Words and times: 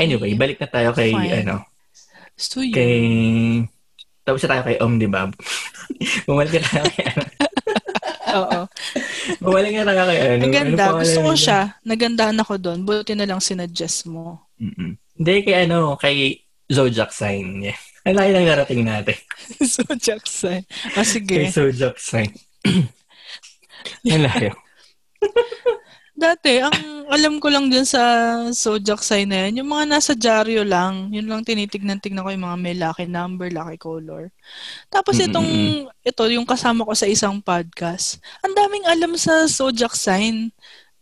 Anyway, 0.00 0.32
balik 0.34 0.56
na 0.56 0.68
tayo 0.68 0.90
kay, 0.96 1.12
Fine. 1.12 1.44
ano, 1.44 1.56
Gusto 2.32 2.64
yun. 2.64 2.72
kay, 2.72 2.96
tapos 4.24 4.40
na 4.42 4.50
tayo 4.50 4.62
kay 4.64 4.76
Om, 4.80 4.92
di 4.96 5.08
ba? 5.08 5.28
Bumalik 6.26 6.56
na 6.56 6.64
tayo 6.64 6.84
kay, 6.88 7.04
ano, 7.04 7.24
Oo. 8.40 8.60
bumalik 9.44 9.72
na 9.76 9.84
tayo 9.84 10.02
kay, 10.08 10.18
ano, 10.24 10.42
Ang 10.48 10.54
ganda. 10.54 10.84
ano 10.88 11.04
Gusto 11.04 11.20
ko 11.20 11.32
siya. 11.36 11.60
Nagandahan 11.84 12.40
ako 12.40 12.54
doon. 12.56 12.78
Buti 12.88 13.12
na 13.12 13.28
lang 13.28 13.44
sinuggest 13.44 14.08
mo. 14.08 14.48
Mm-mm. 14.56 14.96
Hindi, 15.20 15.34
kay 15.44 15.68
ano, 15.68 16.00
kay 16.00 16.40
Zodiac 16.70 17.12
sign. 17.12 17.60
Yeah. 17.60 17.78
Ang 18.08 18.16
laki 18.16 18.30
lang 18.32 18.46
narating 18.48 18.82
natin. 18.88 19.18
so, 19.68 19.84
Jackson. 19.92 20.64
Ah, 20.96 21.04
sige. 21.04 21.36
Kay 21.36 21.52
Zodiac 21.52 22.00
sign. 22.00 22.32
Ang 24.08 24.24
layo. 24.24 24.52
Dati, 26.20 26.60
ang 26.60 26.76
alam 27.08 27.40
ko 27.40 27.48
lang 27.48 27.72
dun 27.72 27.88
sa 27.88 28.00
zodiac 28.52 29.00
sign 29.00 29.32
na 29.32 29.48
yan, 29.48 29.64
yung 29.64 29.72
mga 29.72 29.88
nasa 29.88 30.12
dyaryo 30.12 30.68
lang, 30.68 31.08
yun 31.08 31.24
lang 31.24 31.40
tinitignan-tignan 31.40 32.20
ko 32.20 32.28
yung 32.28 32.44
mga 32.44 32.58
may 32.60 32.76
lucky 32.76 33.08
number, 33.08 33.48
lucky 33.48 33.80
color. 33.80 34.28
Tapos 34.92 35.16
itong, 35.16 35.48
ito, 36.04 36.22
yung 36.28 36.44
kasama 36.44 36.84
ko 36.84 36.92
sa 36.92 37.08
isang 37.08 37.40
podcast, 37.40 38.20
ang 38.44 38.52
daming 38.52 38.84
alam 38.84 39.16
sa 39.16 39.48
zodiac 39.48 39.96
sign. 39.96 40.52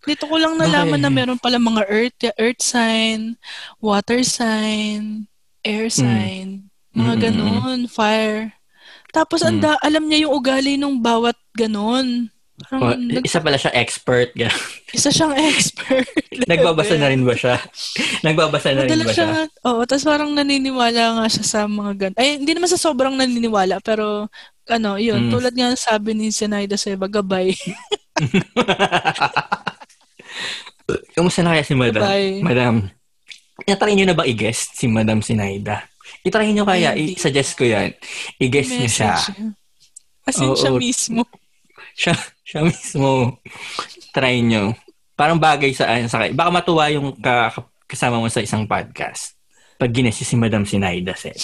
Dito 0.06 0.30
ko 0.30 0.38
lang 0.38 0.54
nalaman 0.54 1.02
Okay. 1.02 1.04
na 1.04 1.10
meron 1.10 1.41
pala 1.42 1.58
mga 1.58 1.82
earth, 1.91 2.22
earth 2.38 2.62
sign, 2.62 3.34
water 3.82 4.22
sign, 4.22 5.27
air 5.66 5.91
sign, 5.91 6.70
mga 6.94 7.14
Mm-mm-mm. 7.19 7.24
ganun, 7.27 7.80
fire. 7.91 8.55
Tapos 9.10 9.42
Mm. 9.42 9.50
anda, 9.50 9.70
alam 9.82 10.06
niya 10.06 10.30
yung 10.30 10.34
ugali 10.38 10.78
ng 10.78 10.94
bawat 11.02 11.34
ganun. 11.52 12.30
Oh, 12.74 12.90
nag- 12.90 13.22
isa 13.22 13.38
pala 13.38 13.54
siya 13.54 13.70
expert. 13.72 14.34
ganun. 14.34 14.50
isa 14.96 15.08
siyang 15.08 15.32
expert. 15.32 16.04
Nagbabasa 16.44 16.98
na 16.98 17.06
rin 17.06 17.22
ba 17.22 17.32
siya? 17.32 17.54
Nagbabasa 18.20 18.74
na 18.74 18.82
rin 18.82 18.98
ba 18.98 19.08
siya? 19.08 19.14
siya, 19.14 19.28
oo, 19.62 19.80
tapos 19.86 20.02
parang 20.02 20.28
naniniwala 20.32 21.16
nga 21.16 21.24
siya 21.30 21.44
sa 21.44 21.58
mga 21.64 21.92
gan. 21.94 22.12
Ay, 22.18 22.34
hindi 22.36 22.50
naman 22.52 22.66
sa 22.66 22.77
sobrang 22.77 23.14
naniniwala, 23.14 23.78
pero 23.78 24.27
ano, 24.66 24.98
yun, 24.98 25.27
Mm. 25.27 25.30
tulad 25.30 25.52
nga 25.55 25.68
sabi 25.72 26.12
ni 26.12 26.28
Zenaida 26.28 26.74
Seba, 26.74 27.06
gabay. 27.06 27.55
Kamusta 31.14 31.42
na 31.42 31.52
kaya 31.52 31.62
si 31.62 31.74
Madam? 31.74 32.02
Bye. 32.02 32.40
Madam, 32.40 32.74
itry 33.62 33.92
nyo 33.94 34.05
na 34.05 34.16
ba 34.16 34.24
i-guest 34.24 34.74
si 34.74 34.88
Madam 34.88 35.20
Sinaida? 35.20 35.84
Itry 36.24 36.50
nyo 36.50 36.64
kaya, 36.64 36.96
Hindi. 36.96 37.14
i-suggest 37.14 37.55
ko 37.55 37.64
yan. 37.64 37.92
I-guest 38.36 38.72
nyo 38.74 38.88
siya. 38.88 39.12
As 40.24 40.36
in, 40.36 40.48
Oo. 40.48 40.56
siya 40.56 40.70
mismo. 40.74 41.22
Siya, 41.98 42.14
siya 42.46 42.60
mismo. 42.62 43.42
Try 44.14 44.38
nyo. 44.41 44.70
Parang 45.18 45.34
bagay 45.34 45.74
sa, 45.74 45.91
sa 46.06 46.30
baka 46.30 46.50
matuwa 46.55 46.86
yung 46.94 47.10
ka, 47.18 47.50
kasama 47.90 48.22
mo 48.22 48.30
sa 48.30 48.38
isang 48.38 48.70
podcast. 48.70 49.34
Pag 49.74 49.90
ginesi 49.90 50.22
si 50.22 50.38
Madam 50.38 50.62
Sinaida 50.62 51.18
said. 51.18 51.34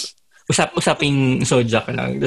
Usap, 0.47 0.77
usaping 0.79 1.43
sojak 1.43 1.91
lang. 1.91 2.21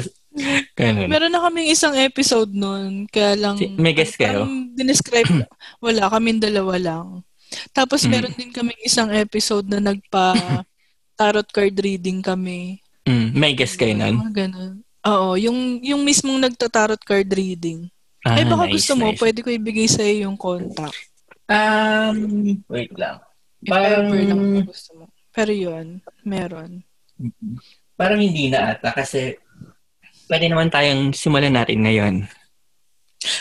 Ganun. 0.76 1.08
Meron 1.08 1.32
na 1.32 1.40
kaming 1.40 1.72
isang 1.72 1.94
episode 1.96 2.50
nun, 2.52 3.08
kaya 3.08 3.32
lang... 3.38 3.56
Si- 3.56 3.78
may 3.78 3.94
guest 3.96 4.18
kayo? 4.18 4.44
Dinescribe, 4.76 5.48
wala, 5.84 6.10
kaming 6.12 6.42
dalawa 6.42 6.74
lang. 6.76 7.06
Tapos 7.72 8.04
Mm. 8.04 8.10
meron 8.12 8.34
din 8.36 8.52
kaming 8.52 8.80
isang 8.84 9.08
episode 9.08 9.64
na 9.72 9.80
nagpa 9.80 10.34
tarot 11.18 11.48
card 11.48 11.74
reading 11.80 12.20
kami. 12.20 12.82
Mm, 13.08 13.32
may 13.32 13.56
guest 13.56 13.80
kayo 13.80 13.96
nun? 13.96 14.20
Ganun. 14.36 14.84
Oo, 15.08 15.38
yung, 15.40 15.80
yung 15.80 16.04
mismong 16.04 16.42
nagta-tarot 16.42 17.00
card 17.00 17.30
reading. 17.32 17.88
Ah, 18.26 18.34
Ay, 18.34 18.44
baka 18.50 18.66
nice, 18.66 18.74
gusto 18.74 18.92
mo, 18.98 19.06
nice. 19.14 19.20
pwede 19.22 19.38
ko 19.46 19.48
ibigay 19.54 19.86
sa'yo 19.86 20.26
yung 20.26 20.34
contact. 20.34 20.98
Um, 21.46 22.16
wait 22.66 22.90
lang. 22.98 23.22
If 23.62 23.70
Parang, 23.70 24.06
ever 24.10 24.22
lang 24.26 24.38
kung 24.38 24.68
gusto 24.68 24.90
mo. 24.98 25.04
Pero 25.30 25.52
yun, 25.54 25.86
meron. 26.26 26.82
parang 27.98 28.22
hindi 28.22 28.46
na 28.46 28.74
ata 28.74 28.94
kasi 28.94 29.34
pwede 30.30 30.46
naman 30.46 30.70
tayong 30.70 31.10
simulan 31.14 31.54
natin 31.54 31.82
ngayon. 31.82 32.14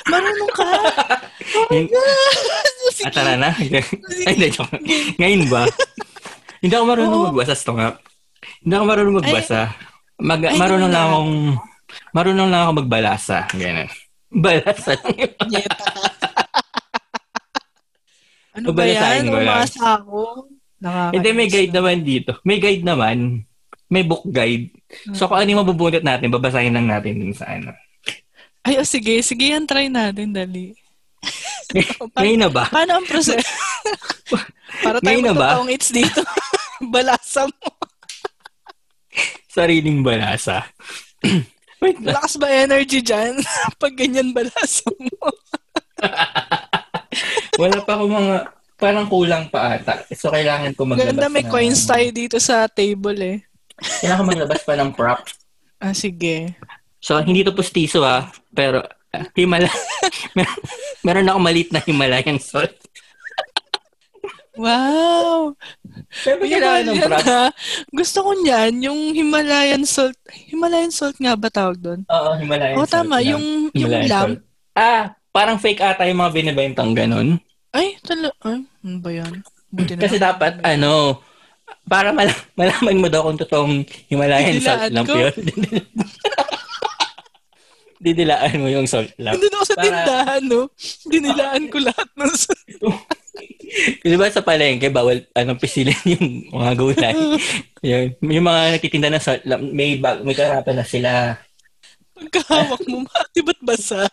Marunong 0.10 0.52
ka! 0.54 0.68
Oh 1.48 1.64
my 1.72 1.80
God! 1.88 2.68
Sige. 2.92 3.08
Ah, 3.08 3.14
tara 3.14 3.34
na. 3.40 3.50
Ay, 4.28 4.36
hindi. 4.36 4.52
Ngayon 5.16 5.48
ba? 5.48 5.64
hindi 6.60 6.74
ako 6.76 6.86
marunong 6.86 7.14
Oo. 7.24 7.28
magbasa. 7.32 7.56
Stop 7.56 7.80
nga. 7.80 7.96
Hindi 8.60 8.74
ako 8.76 8.84
marunong 8.84 9.18
magbasa. 9.24 9.60
Mag, 10.20 10.42
Ay, 10.44 10.60
marunong 10.60 10.92
hindi 10.92 10.98
lang 11.00 11.08
akong, 11.08 11.34
marunong 12.12 12.50
lang 12.52 12.62
ako 12.68 12.72
magbalasa. 12.84 13.38
Ganun. 13.56 13.88
Balasa 14.38 14.94
lang 15.02 15.18
yun. 15.26 15.34
Ano 18.58 18.70
ba 18.74 18.84
yan? 18.86 19.30
Umasa 19.34 20.02
ako. 20.02 20.46
Hindi, 21.14 21.30
may 21.34 21.50
guide 21.50 21.74
na. 21.74 21.78
naman 21.82 22.06
dito. 22.06 22.38
May 22.46 22.62
guide 22.62 22.86
naman. 22.86 23.46
May 23.90 24.06
book 24.06 24.26
guide. 24.30 24.70
So, 25.18 25.26
kung 25.26 25.42
ano 25.42 25.50
yung 25.50 25.62
mabubunot 25.66 26.06
natin, 26.06 26.30
babasahin 26.30 26.74
lang 26.76 26.86
natin 26.86 27.18
dun 27.18 27.34
sa 27.34 27.50
ano. 27.50 27.74
Ay, 28.62 28.78
oh, 28.78 28.86
sige. 28.86 29.18
Sige 29.26 29.58
yan, 29.58 29.66
try 29.66 29.90
natin. 29.90 30.36
Dali. 30.36 30.76
Ngayon 32.18 32.42
na 32.46 32.50
ba? 32.52 32.70
Paano 32.70 33.02
ang 33.02 33.08
proseso? 33.10 33.42
Para 34.86 35.02
tayo 35.02 35.18
magtotoong 35.24 35.72
it's 35.74 35.90
dito. 35.90 36.22
Balasa 36.94 37.50
mo. 37.50 37.68
Sariling 39.50 40.06
balasa. 40.06 40.70
Wait. 41.78 41.98
Lakas 42.02 42.42
ba 42.42 42.50
energy 42.50 43.06
dyan? 43.06 43.38
Pag 43.82 43.94
ganyan 43.94 44.34
balasa 44.34 44.90
mo. 44.98 45.30
Wala 47.62 47.78
pa 47.86 47.98
ako 47.98 48.06
mga, 48.10 48.36
parang 48.78 49.06
kulang 49.10 49.46
pa 49.50 49.78
ata. 49.78 50.06
So, 50.14 50.30
kailangan 50.30 50.74
ko 50.74 50.86
maglabas 50.86 51.14
Ganda, 51.14 51.30
may 51.30 51.46
ng- 51.46 51.52
coins 51.54 51.86
tayo 51.86 52.08
dito 52.10 52.38
sa 52.38 52.66
table 52.70 53.20
eh. 53.22 53.38
Kailangan 54.02 54.22
ko 54.22 54.30
maglabas 54.34 54.62
pa 54.66 54.74
ng 54.78 54.92
prop. 54.94 55.22
Ah, 55.78 55.94
sige. 55.94 56.58
So, 56.98 57.18
hindi 57.22 57.46
to 57.46 57.54
postiso 57.54 58.02
ah. 58.02 58.30
Pero, 58.54 58.82
ah, 59.14 59.26
Himala, 59.38 59.70
mer- 60.38 60.62
meron 61.06 61.30
ako 61.30 61.40
malit 61.42 61.70
na 61.70 61.82
Himalayan 61.82 62.42
salt. 62.42 62.74
Wow! 64.58 65.54
Pero 66.20 66.42
kailangan 66.42 66.84
ng 66.84 66.98
Yan 66.98 67.08
prop. 67.08 67.24
ha. 67.24 67.46
Gusto 67.90 68.18
ko 68.20 68.32
niyan, 68.36 68.74
yung 68.82 69.00
Himalayan 69.12 69.84
salt. 69.84 70.18
Himalayan 70.48 70.90
salt 70.90 71.16
nga 71.16 71.34
ba 71.34 71.48
tawag 71.48 71.78
doon? 71.78 72.02
Oo, 72.04 72.30
Himalayan 72.36 72.76
Oo, 72.76 72.84
salt. 72.84 73.06
tama. 73.06 73.18
lang. 73.18 73.30
Yung, 73.30 73.46
yung 73.72 73.86
Himalayan 73.88 74.10
lamp. 74.10 74.34
salt. 74.34 74.42
Ah, 74.74 75.04
parang 75.32 75.58
fake 75.58 75.80
ata 75.80 76.04
yung 76.04 76.20
mga 76.20 76.34
binibentang 76.34 76.92
ganun. 76.92 77.38
Ay, 77.70 77.98
tala. 78.02 78.34
Ay, 78.42 78.62
ano 78.64 78.98
ba 78.98 79.10
yan? 79.12 79.34
Buti 79.68 79.94
na 79.94 80.02
Kasi 80.02 80.18
dapat, 80.18 80.58
ano, 80.62 81.22
para 81.84 82.10
mal- 82.10 82.34
malaman 82.60 82.98
mo 82.98 83.08
daw 83.08 83.22
kung 83.24 83.38
totoong 83.38 83.74
Himalayan 84.08 84.58
salt 84.58 84.86
Didilaan 84.86 84.94
lamp 84.96 85.08
ko. 85.08 85.16
yun. 85.18 85.36
Didilaan 88.00 88.62
mo 88.62 88.70
yung 88.70 88.86
salt 88.86 89.10
lamp. 89.18 89.36
Hindi 89.36 89.48
na 89.48 89.58
ako 89.58 89.66
sa 89.66 89.74
Para- 89.74 89.84
tindahan, 89.84 90.42
no? 90.46 90.62
Dinilaan 91.04 91.64
ko 91.66 91.78
lahat 91.80 92.10
ng 92.14 92.32
salt. 92.32 92.66
Di 94.02 94.16
ba 94.16 94.32
sa 94.32 94.46
palengke, 94.46 94.88
bawal 94.90 95.28
anong 95.36 95.60
pisilin 95.60 95.98
yung 96.16 96.28
mga 96.52 96.74
gulay. 96.80 97.14
yun. 97.84 98.08
Yung 98.24 98.46
mga 98.48 98.62
nagtitinda 98.78 99.20
salt 99.20 99.44
lamp, 99.44 99.64
may, 99.74 100.00
bag, 100.00 100.24
may 100.24 100.34
karapan 100.34 100.76
na 100.80 100.86
sila. 100.88 101.12
Pagkahawak 102.18 102.82
mo, 102.90 103.06
di 103.36 103.42
ba't 103.46 103.60
basa? 103.62 104.10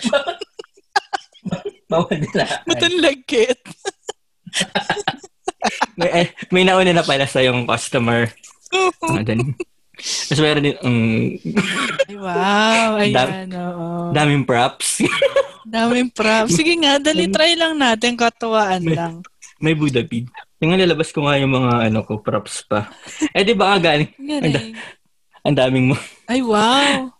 Bawal 1.90 2.18
nila. 2.18 2.44
Matanlagkit. 2.66 3.60
may, 6.00 6.10
eh, 6.24 6.28
may 6.50 6.64
nauna 6.64 6.90
na 6.90 7.06
pala 7.06 7.28
sa 7.28 7.44
yung 7.44 7.68
customer. 7.68 8.26
Ano 9.06 9.54
Tapos 9.96 10.40
meron 10.44 10.64
din, 10.64 10.76
um, 10.84 11.16
Ay, 12.06 12.16
wow. 12.20 12.90
Ayan, 13.02 13.48
oo. 13.52 14.12
daming 14.12 14.44
props. 14.44 15.00
Daming 15.66 16.14
props. 16.14 16.54
Sige 16.54 16.78
nga, 16.78 17.02
dali 17.02 17.26
try 17.26 17.58
lang 17.58 17.74
natin. 17.74 18.14
Katuwaan 18.14 18.86
lang. 18.86 19.14
may 19.58 19.74
Buddha 19.74 19.98
bead. 20.06 20.30
Yung 20.62 20.78
lalabas 20.78 21.10
ko 21.10 21.26
nga 21.26 21.42
yung 21.42 21.50
mga 21.50 21.90
ano 21.90 22.06
ko, 22.06 22.22
props 22.22 22.62
pa. 22.70 22.86
Eh 23.34 23.42
di 23.42 23.50
ba 23.50 23.74
nga 23.74 23.90
galing, 23.90 24.08
Galing. 24.14 24.78
ang 25.42 25.56
daming 25.58 25.86
mo. 25.90 25.96
Ay, 26.30 26.38
wow. 26.38 27.10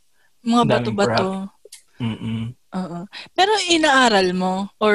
Mga 0.46 0.62
bato-bato. 0.62 1.50
Mm-mm. 1.98 2.54
Oo. 2.76 2.98
Pero 3.34 3.50
inaaral 3.66 4.30
mo? 4.30 4.70
Or 4.78 4.94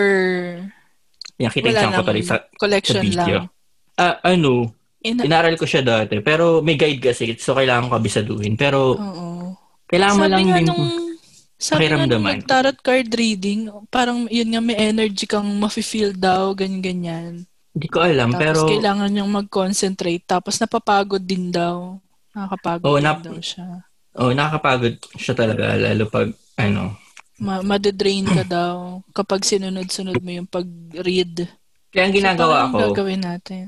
Yan, 1.42 1.52
kita 1.52 1.74
wala 1.74 1.82
nang 1.92 2.06
sa, 2.24 2.38
sa 2.38 2.38
collection 2.56 3.04
video. 3.04 3.46
lang? 3.46 3.46
Ah, 4.00 4.16
ano, 4.24 4.72
Ina- 5.02 5.26
inaral 5.26 5.58
ko 5.58 5.66
siya 5.66 5.82
dati, 5.82 6.22
pero 6.22 6.62
may 6.62 6.78
guide 6.78 7.02
kasi, 7.04 7.34
so 7.36 7.54
kailangan 7.54 7.90
ko 7.90 7.98
kabisaduhin. 7.98 8.54
Pero, 8.54 8.94
Oo. 8.96 9.58
kailangan 9.90 10.16
mo 10.16 10.22
Sabi 10.22 10.32
lang 10.32 10.44
din, 10.46 10.66
nung, 10.68 10.86
sabi 11.58 11.78
pakiramdaman. 11.84 12.38
tarot 12.46 12.78
card 12.80 13.10
reading, 13.12 13.60
parang 13.88 14.30
yun 14.30 14.48
nga 14.48 14.62
may 14.62 14.78
energy 14.78 15.26
kang 15.26 15.50
mafe-feel 15.58 16.14
daw, 16.14 16.54
ganyan-ganyan. 16.54 17.46
hindi 17.72 17.88
ko 17.88 18.04
alam, 18.04 18.30
Tapos 18.30 18.42
pero, 18.44 18.60
kailangan 18.68 19.10
niyang 19.10 19.32
mag-concentrate. 19.32 20.28
Tapos 20.28 20.60
napapagod 20.60 21.24
din 21.24 21.50
daw. 21.50 21.98
Nakakapagod 22.32 22.84
Oo, 22.84 23.00
din 23.00 23.06
nap- 23.08 23.24
daw 23.24 23.40
siya. 23.40 23.68
oh, 24.14 24.32
nakakapagod 24.32 24.96
siya 25.16 25.34
talaga, 25.34 25.80
lalo 25.80 26.04
pag, 26.06 26.30
ano, 26.60 27.00
Ma- 27.40 27.64
madedrain 27.64 28.28
ka 28.28 28.44
daw 28.46 29.02
kapag 29.12 29.42
sinunod-sunod 29.42 30.20
mo 30.20 30.30
yung 30.30 30.46
pag-read. 30.46 31.48
kaya 31.90 32.04
ang 32.06 32.14
So, 32.14 32.18
ginagawa 32.20 32.56
paano 32.62 32.76
ko, 32.76 32.80
gagawin 32.92 33.24
natin? 33.24 33.66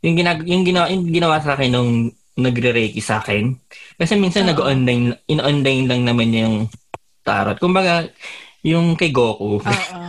Yung, 0.00 0.14
ginag 0.16 0.40
yung, 0.48 0.64
ginawa, 0.64 0.86
yung 0.88 1.04
ginawa 1.08 1.36
sa 1.44 1.56
akin 1.56 1.70
nung 1.72 2.08
nagre-reiki 2.40 3.04
sa 3.04 3.20
akin. 3.20 3.52
Kasi 4.00 4.16
minsan 4.16 4.48
Oo. 4.48 4.56
nag-online, 4.56 5.12
in-online 5.28 5.84
lang 5.84 6.02
naman 6.08 6.28
yung 6.32 6.54
tarot. 7.20 7.60
Kumbaga, 7.60 8.08
yung 8.64 8.96
kay 8.96 9.12
Goku, 9.12 9.60
Oo. 9.60 10.08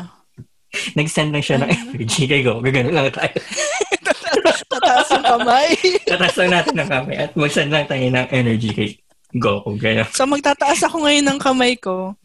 nag-send 0.98 1.36
lang 1.36 1.44
siya 1.44 1.60
ng 1.60 1.72
energy 1.72 2.24
kay 2.28 2.42
Goku. 2.44 2.64
Gano'n 2.64 2.96
lang 2.96 3.12
tayo. 3.12 3.36
Tataas 4.72 5.12
ang 5.12 5.26
kamay. 5.28 5.76
Tatas 6.12 6.36
lang 6.40 6.52
natin 6.56 6.76
ng 6.80 6.90
kamay 6.90 7.18
at 7.20 7.32
mag-send 7.36 7.72
lang 7.72 7.86
tayo 7.88 8.08
ng 8.08 8.28
energy 8.32 8.70
kay 8.72 8.90
Goku. 9.36 9.76
Gano'n. 9.76 10.08
so, 10.16 10.24
magtataas 10.24 10.88
ako 10.88 11.04
ngayon 11.04 11.26
ng 11.28 11.40
kamay 11.40 11.76
ko. 11.76 12.16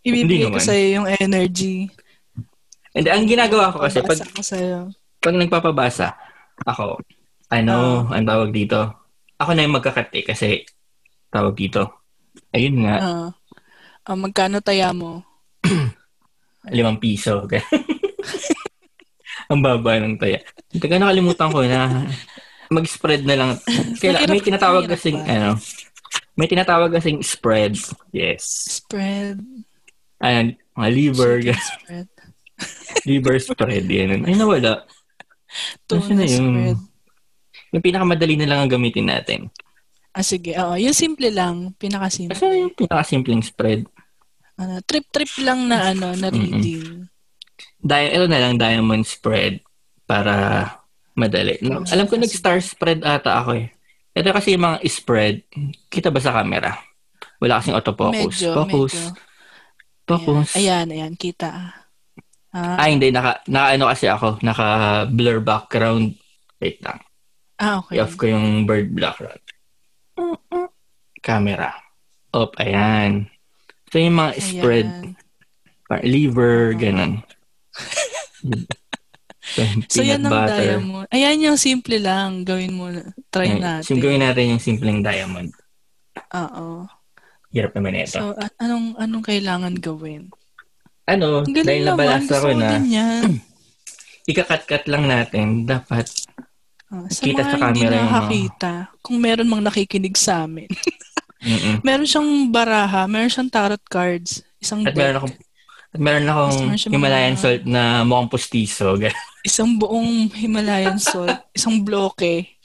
Ibibigay 0.00 0.48
ko 0.48 0.56
sa'yo 0.56 0.86
yung 1.00 1.06
energy. 1.20 1.92
And 2.96 3.04
ang 3.06 3.28
ginagawa 3.28 3.68
ko 3.76 3.84
kasi, 3.84 4.00
pag, 4.00 4.16
pag 5.20 5.36
nagpapabasa, 5.36 6.16
ako, 6.64 7.00
ano, 7.50 8.06
ang 8.10 8.26
tawag 8.26 8.50
dito, 8.52 8.78
ako 9.40 9.50
na 9.56 9.64
yung 9.64 9.76
magkakati 9.80 10.20
kasi 10.24 10.64
tawag 11.32 11.56
dito. 11.56 12.04
Ayun 12.52 12.84
nga, 12.86 12.96
Ah. 13.00 13.28
Ah, 14.08 14.16
magkano 14.16 14.64
taya 14.64 14.90
mo? 14.96 15.22
limang 16.74 16.98
piso. 16.98 17.44
ang 19.50 19.60
baba 19.60 20.00
ng 20.00 20.16
taya. 20.16 20.40
Teka, 20.70 20.98
nakalimutan 20.98 21.50
ko 21.50 21.60
na 21.66 22.06
mag-spread 22.70 23.26
na 23.26 23.36
lang. 23.36 23.50
Kaya, 24.00 24.24
may 24.30 24.40
tinatawag 24.40 24.86
kasing, 24.86 25.20
ano, 25.26 25.58
may 26.38 26.46
tinatawag 26.46 26.94
kasing 26.94 27.20
spread. 27.20 27.74
Yes. 28.14 28.78
Spread. 28.80 29.42
Ayan, 30.22 30.54
mga 30.76 30.90
liver, 30.92 31.34
spread. 31.58 32.08
liver 33.08 33.36
spread. 33.42 33.84
Yan. 33.90 34.24
Ay, 34.24 34.38
nawala. 34.38 34.86
Tuna 35.88 36.12
na 36.14 36.26
yun? 36.26 36.46
spread. 36.50 36.78
Yung 37.70 37.84
pinakamadali 37.84 38.34
na 38.34 38.48
lang 38.50 38.58
ang 38.66 38.72
gamitin 38.72 39.06
natin. 39.06 39.40
Ah, 40.10 40.26
sige. 40.26 40.58
Oo, 40.58 40.74
yung 40.74 40.94
simple 40.94 41.30
lang. 41.30 41.70
Pinakasimple. 41.78 42.34
Kasi 42.34 42.66
yung 42.66 42.74
pinakasimpleng 42.74 43.42
spread. 43.46 43.86
Ano, 44.58 44.82
trip-trip 44.82 45.30
lang 45.46 45.70
na 45.70 45.94
ano, 45.94 46.12
na 46.18 46.28
reading. 46.28 47.06
Di- 47.80 48.12
ito 48.12 48.26
na 48.26 48.42
lang, 48.42 48.58
diamond 48.58 49.06
spread 49.06 49.62
para 50.04 50.66
madali. 51.14 51.56
No, 51.62 51.86
alam 51.86 52.10
ko 52.10 52.18
nag-star 52.18 52.58
spread 52.60 53.06
ata 53.06 53.40
ako 53.40 53.56
eh. 53.56 53.70
Ito 54.12 54.34
kasi 54.34 54.58
yung 54.58 54.66
mga 54.66 54.78
spread, 54.90 55.46
kita 55.86 56.10
ba 56.10 56.18
sa 56.18 56.34
camera? 56.34 56.74
Wala 57.40 57.62
kasing 57.62 57.78
autofocus. 57.78 58.36
Medyo, 58.36 58.50
Focus. 58.52 58.94
medyo. 58.98 59.28
Focus. 60.04 60.48
Ayan, 60.58 60.90
ayan, 60.90 61.14
kita. 61.14 61.79
Ah, 62.50 62.76
Ah, 62.76 62.88
hindi. 62.88 63.08
Naka, 63.08 63.42
naka 63.46 63.66
ano 63.72 63.84
kasi 63.86 64.06
ako. 64.06 64.42
Naka-blur 64.42 65.38
background. 65.40 66.18
Wait 66.58 66.78
lang. 66.80 66.98
ah 67.56 67.78
okay. 67.78 67.96
I-off 67.96 68.16
ko 68.16 68.26
yung 68.26 68.64
bird 68.64 68.90
background. 68.90 69.38
Camera. 71.20 71.70
Op, 72.30 72.56
ayan. 72.56 73.28
So 73.88 73.98
yung 73.98 74.16
mga 74.16 74.32
spread, 74.36 74.88
Ayan. 74.88 75.06
par- 75.84 76.02
liver, 76.02 76.74
ganun. 76.74 77.20
So, 79.50 79.66
yan 79.98 80.22
Peanut 80.22 80.22
ang 80.22 80.30
butter. 80.30 80.62
diamond. 80.78 81.06
Ayan 81.10 81.42
yung 81.42 81.58
simple 81.58 81.98
lang. 81.98 82.46
Gawin 82.46 82.70
mo. 82.70 82.86
na. 82.86 83.02
Try 83.28 83.50
Ayan. 83.50 83.58
natin. 83.58 83.82
So, 83.82 83.98
gawin 83.98 84.22
natin 84.22 84.46
yung 84.46 84.62
simpleng 84.62 85.02
diamond. 85.02 85.50
Oo. 86.30 86.86
Hirap 87.50 87.74
naman 87.74 87.98
ito. 87.98 88.14
So, 88.14 88.30
a- 88.30 88.54
anong 88.60 88.94
anong 88.94 89.26
kailangan 89.26 89.74
gawin? 89.74 90.30
Ano, 91.10 91.42
dahil 91.42 91.54
galing 91.56 91.82
naman. 91.82 91.90
nabalasa 91.96 92.34
ko 92.38 92.48
na, 92.54 92.68
ikakat-kat 94.30 94.84
lang 94.86 95.04
natin. 95.06 95.66
Dapat, 95.66 96.06
sa 97.10 97.22
Kita 97.22 97.42
mga 97.42 97.50
sa 97.50 97.56
hindi 97.56 97.80
camera 97.82 97.94
yung 97.94 98.02
mga- 98.02 98.14
nakakita, 98.14 98.72
kung 98.98 99.16
meron 99.18 99.50
mang 99.50 99.62
nakikinig 99.62 100.16
sa 100.18 100.44
amin, 100.46 100.70
meron 101.86 102.06
siyang 102.06 102.50
baraha, 102.50 103.06
meron 103.06 103.30
siyang 103.30 103.50
tarot 103.50 103.82
cards, 103.86 104.42
isang 104.58 104.82
At 104.82 104.92
deck, 104.92 104.98
meron 104.98 105.16
akong, 105.18 105.34
at 105.90 106.00
meron 106.00 106.26
akong 106.26 106.56
Meron 106.66 106.78
siya 106.78 106.88
mga- 106.88 106.94
Himalayan 106.98 107.36
salt 107.38 107.62
na 107.66 107.82
mukhang 108.02 108.30
pustiso. 108.30 108.98
isang 109.48 109.70
buong 109.78 110.30
Himalayan 110.34 110.98
salt, 110.98 111.46
isang 111.54 111.82
bloke, 111.82 112.58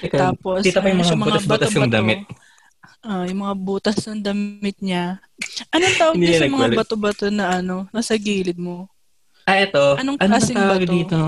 Teka, 0.00 0.16
tapos 0.16 0.64
kita 0.64 0.80
pa 0.80 0.88
yung 0.88 1.00
mga 1.00 1.16
butas-butas 1.16 1.72
yung 1.72 1.88
damit. 1.88 2.24
Ah, 3.02 3.26
yung 3.26 3.42
mga 3.42 3.56
butas 3.58 3.98
ng 4.06 4.22
damit 4.22 4.78
niya. 4.78 5.18
Anong 5.74 5.96
tawag 5.98 6.14
niya 6.18 6.38
sa 6.38 6.46
mga 6.46 6.70
bato-bato 6.78 7.26
na 7.34 7.58
ano, 7.58 7.90
nasa 7.90 8.14
gilid 8.14 8.58
mo? 8.62 8.86
Ah, 9.42 9.58
ito. 9.58 9.98
Anong 9.98 10.22
ano 10.22 10.30
klaseng 10.30 10.62
bato? 10.62 10.86
dito? 10.86 11.18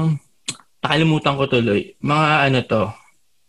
Nakalimutan 0.87 1.35
ko 1.35 1.45
tuloy. 1.51 1.99
Mga 1.99 2.27
ano 2.47 2.59
to? 2.63 2.83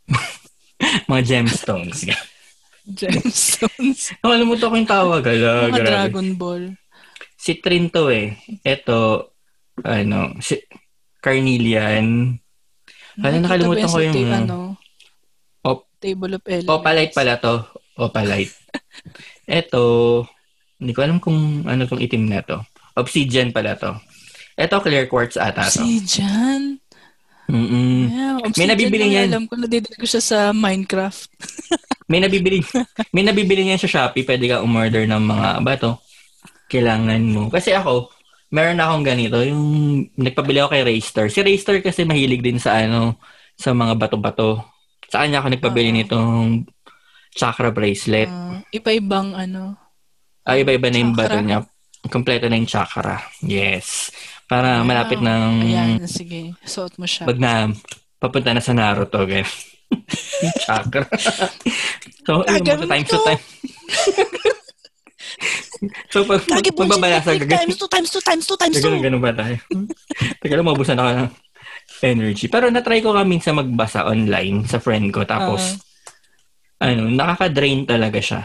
mga 1.09 1.21
gemstones. 1.21 1.99
Gemstones. 2.99 4.13
Nakalimutan 4.25 4.69
ko 4.69 4.75
yung 4.77 4.89
tawag. 4.89 5.21
Ala, 5.21 5.49
mga 5.69 5.77
grabe. 5.77 5.89
Dragon 5.89 6.29
Ball. 6.33 6.63
Si 7.37 7.61
Trin 7.61 7.93
to 7.93 8.09
eh. 8.09 8.41
Ito, 8.65 9.29
ano, 9.85 10.37
si 10.41 10.57
Carnelian. 11.21 12.33
Ano, 13.21 13.35
nakalimutan 13.37 13.89
ko 13.89 13.99
yung- 14.01 14.33
ano, 14.33 14.57
Table 16.05 16.37
of 16.37 16.43
Elements. 16.45 16.69
Opalite 16.69 17.13
pala 17.17 17.33
to. 17.41 17.65
Opalite. 17.95 18.55
Ito, 19.47 19.83
hindi 20.79 20.91
ko 20.91 20.99
alam 21.03 21.17
kung 21.23 21.63
ano 21.63 21.87
tong 21.87 22.03
itim 22.03 22.27
na 22.27 22.43
to. 22.43 22.59
Obsidian 22.95 23.55
pala 23.55 23.75
to. 23.79 23.95
Ito, 24.55 24.79
clear 24.83 25.07
quartz 25.07 25.35
ata 25.35 25.67
to. 25.67 25.83
Obsidian. 25.83 26.79
Mm-mm. 27.45 28.09
Yeah, 28.09 28.41
May 28.57 28.67
nabibili 28.67 29.05
lang, 29.05 29.13
yan. 29.13 29.27
Alam 29.29 29.45
ko, 29.45 29.53
nadidinig 29.53 29.99
ko 30.01 30.07
siya 30.09 30.23
sa 30.23 30.37
Minecraft. 30.49 31.29
May 32.09 32.21
nabibili, 32.21 32.61
may 33.17 33.25
nabibili 33.25 33.65
niyan 33.65 33.81
sa 33.81 33.89
Shopee. 33.89 34.21
Pwede 34.21 34.45
ka 34.45 34.61
umorder 34.61 35.09
ng 35.09 35.25
mga 35.25 35.47
bato. 35.65 36.05
Kailangan 36.69 37.21
mo. 37.25 37.49
Kasi 37.49 37.73
ako, 37.73 38.13
meron 38.53 38.77
akong 38.77 39.01
ganito. 39.01 39.41
Yung 39.41 39.65
nagpabili 40.13 40.61
ako 40.61 40.69
kay 40.77 40.85
Raystar. 40.85 41.33
Si 41.33 41.41
Raystar 41.41 41.81
kasi 41.81 42.05
mahilig 42.05 42.45
din 42.45 42.61
sa 42.61 42.77
ano, 42.77 43.17
sa 43.57 43.73
mga 43.73 43.97
bato-bato. 43.97 44.61
Sa 45.09 45.25
kanya 45.25 45.41
ako 45.41 45.57
nagpabili 45.57 45.89
Oo. 45.89 45.97
nitong 45.97 46.69
chakra 47.35 47.69
bracelet. 47.69 48.31
Ah, 48.31 48.63
iba-ibang 48.71 49.35
ano. 49.35 49.75
Ay, 50.47 50.63
iba-iba 50.63 50.87
na 50.87 50.97
yung 50.97 51.13
bato 51.13 51.35
niya. 51.37 51.59
Kompleto 52.07 52.47
na 52.47 52.55
yung 52.55 52.69
chakra. 52.69 53.19
Yes. 53.41 54.13
Para 54.45 54.85
malapit 54.85 55.19
Wow. 55.19 55.27
ng 55.27 55.51
Ayan, 55.65 56.05
sige. 56.05 56.53
Suot 56.63 56.95
mo 56.95 57.03
siya. 57.03 57.25
pag 57.25 57.35
na 57.35 57.73
papunta 58.15 58.53
na 58.53 58.61
sa 58.61 58.71
Naruto. 58.71 59.25
Ganyan. 59.25 59.49
chakra. 60.65 61.05
so, 62.25 62.45
Ah, 62.45 62.61
ganun 62.61 62.87
times 62.87 63.09
to. 63.09 63.19
time. 63.25 63.41
so, 66.13 66.23
pag, 66.23 66.41
Lagi 66.47 66.69
pag 66.71 66.89
gagawin. 66.89 67.49
Times 67.49 67.77
two, 67.77 67.89
times 67.89 68.09
two, 68.09 68.23
times 68.23 68.45
two, 68.45 68.57
times 68.57 68.75
two. 68.79 68.85
Ganun, 68.85 69.01
ganun 69.01 69.21
ba 69.21 69.33
tayo? 69.33 69.57
Teka 70.41 70.55
lang, 70.55 70.69
mabusan 70.69 70.97
ako 71.01 71.09
ng 71.09 71.29
energy. 72.05 72.45
Pero 72.47 72.69
natry 72.69 73.01
ko 73.01 73.17
kami 73.17 73.41
sa 73.41 73.51
magbasa 73.51 74.05
online 74.05 74.63
sa 74.69 74.77
friend 74.77 75.09
ko. 75.09 75.25
Tapos, 75.25 75.81
ano, 76.79 77.07
nakaka-drain 77.11 77.87
talaga 77.87 78.19
siya. 78.19 78.41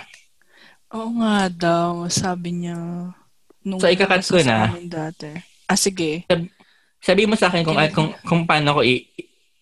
Oo 0.90 1.22
nga 1.22 1.46
daw, 1.50 2.10
sabi 2.10 2.66
niya. 2.66 2.76
Nung 3.62 3.78
So, 3.78 3.86
ikakat 3.86 4.26
ko 4.26 4.42
na. 4.42 4.74
Dati. 4.82 5.30
Ah, 5.70 5.78
sige. 5.78 6.26
Sabi 6.98 7.30
mo 7.30 7.38
sa 7.38 7.46
akin 7.48 7.62
kung, 7.62 7.78
Kailan? 7.78 7.94
kung, 7.94 8.10
kung 8.26 8.42
paano 8.44 8.78
ko 8.78 8.80
i... 8.82 9.06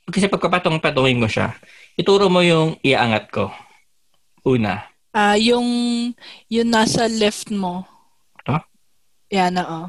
Kasi 0.09 0.25
pagkapatong-patungin 0.33 1.21
ko 1.21 1.29
siya, 1.29 1.53
ituro 1.93 2.33
mo 2.33 2.41
yung 2.41 2.81
iaangat 2.81 3.29
ko. 3.29 3.53
Una. 4.49 4.89
Ah, 5.13 5.37
yung, 5.37 5.69
yung 6.49 6.69
nasa 6.73 7.05
left 7.13 7.53
mo. 7.53 7.85
Ah? 8.49 8.65
Yan 9.29 9.61
na, 9.61 9.65
oh. 9.69 9.89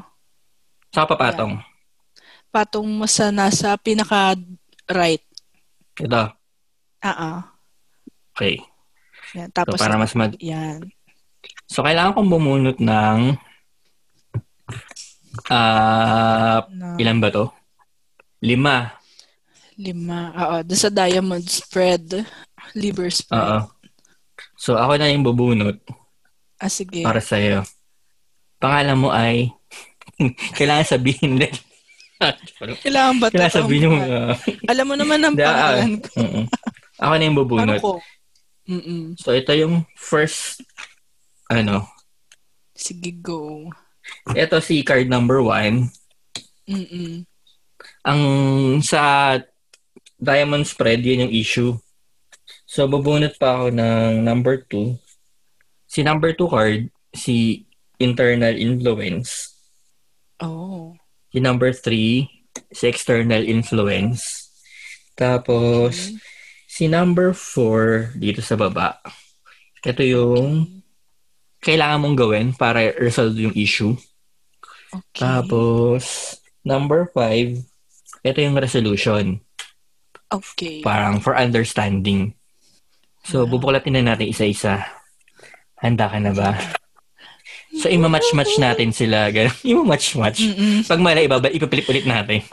Sa 0.92 1.08
papatong. 1.08 1.56
Patong 2.52 2.84
mo 2.84 3.08
sa 3.08 3.32
nasa 3.32 3.80
pinaka-right. 3.80 5.24
Ito. 5.96 6.36
Ah. 7.00 7.56
Okay. 8.36 8.60
Yan. 9.34 9.48
So, 9.48 9.54
Tapos, 9.54 9.78
para 9.78 9.94
mas 9.94 10.12
mag... 10.14 10.34
yan. 10.38 10.80
So, 11.66 11.82
kailangan 11.82 12.14
kong 12.14 12.30
bumunot 12.30 12.78
ng... 12.78 13.18
Ah... 15.46 16.66
Na, 16.68 16.98
ilan 16.98 17.18
ba 17.18 17.28
to? 17.30 17.46
Lima. 18.40 18.96
lima. 19.76 20.32
Oo, 20.34 20.56
doon 20.60 20.80
sa 20.80 20.90
diamond 20.90 21.44
spread. 21.44 22.24
Liver 22.74 23.08
spread. 23.08 23.38
Oo. 23.38 23.58
So, 24.56 24.76
ako 24.76 24.96
na 24.96 25.08
yung 25.08 25.24
bubunot 25.24 25.80
Ah, 26.60 26.68
sige. 26.68 27.00
para 27.00 27.20
sa'yo. 27.20 27.64
Pangalan 28.60 29.00
mo 29.00 29.08
ay... 29.08 29.48
kailangan 30.58 30.84
sabihin 30.98 31.40
din. 31.40 31.54
Kailangan 32.84 33.16
ba 33.16 33.26
kailangan 33.32 33.48
totoong 33.48 33.56
sabihin 33.64 33.84
yung... 33.88 33.98
Uh, 34.04 34.36
Alam 34.68 34.84
mo 34.84 34.94
naman 35.00 35.20
ang 35.24 35.32
pangalan 35.40 35.92
ko. 36.04 36.20
Ako 37.00 37.12
na 37.16 37.24
yung 37.24 37.32
Ano 37.32 37.40
bubunot. 37.40 37.80
ko? 37.80 37.92
Mm-mm. 38.70 39.18
So, 39.18 39.34
ito 39.34 39.50
yung 39.50 39.82
first... 39.98 40.62
Ano? 41.50 41.90
Sige, 42.78 43.10
go. 43.18 43.66
Ito 44.30 44.62
si 44.62 44.86
card 44.86 45.10
number 45.10 45.42
one. 45.42 45.90
Mm-mm. 46.70 47.26
Ang 48.06 48.22
sa 48.86 49.34
diamond 50.14 50.62
spread, 50.70 51.02
yun 51.02 51.26
yung 51.26 51.34
issue. 51.34 51.72
So, 52.70 52.86
bubunot 52.86 53.34
pa 53.42 53.58
ako 53.58 53.74
ng 53.74 54.22
number 54.22 54.62
two. 54.62 54.94
Si 55.90 56.06
number 56.06 56.30
two 56.30 56.46
card, 56.46 56.86
si 57.10 57.66
internal 57.98 58.54
influence. 58.54 59.50
Oh. 60.38 60.94
Si 61.34 61.42
number 61.42 61.74
three, 61.74 62.30
si 62.70 62.86
external 62.86 63.42
influence. 63.42 64.46
Tapos, 65.18 66.14
Okay. 66.14 66.39
Si 66.70 66.86
number 66.86 67.34
four, 67.34 68.14
dito 68.14 68.38
sa 68.38 68.54
baba. 68.54 69.02
Ito 69.82 70.06
yung 70.06 70.70
kailangan 71.58 71.98
mong 71.98 72.16
gawin 72.16 72.46
para 72.54 72.94
resolve 72.94 73.34
yung 73.34 73.56
issue. 73.58 73.98
Okay. 74.94 75.26
Tapos, 75.26 76.38
number 76.62 77.10
five, 77.10 77.58
ito 78.22 78.38
yung 78.38 78.54
resolution. 78.54 79.42
Okay. 80.30 80.78
Parang 80.86 81.18
for 81.18 81.34
understanding. 81.34 82.38
So, 83.26 83.50
bubuklatin 83.50 83.98
na 83.98 84.14
natin 84.14 84.30
isa-isa. 84.30 84.86
Handa 85.82 86.06
ka 86.06 86.22
na 86.22 86.30
ba? 86.30 86.54
So, 87.82 87.90
imamatch-match 87.90 88.62
natin 88.62 88.94
sila. 88.94 89.30
Imamatch-match. 89.66 90.40
Pag 90.86 91.02
mali, 91.02 91.26
ibaba, 91.26 91.50
ipapilit 91.50 91.86
ulit 91.90 92.06
natin. 92.06 92.46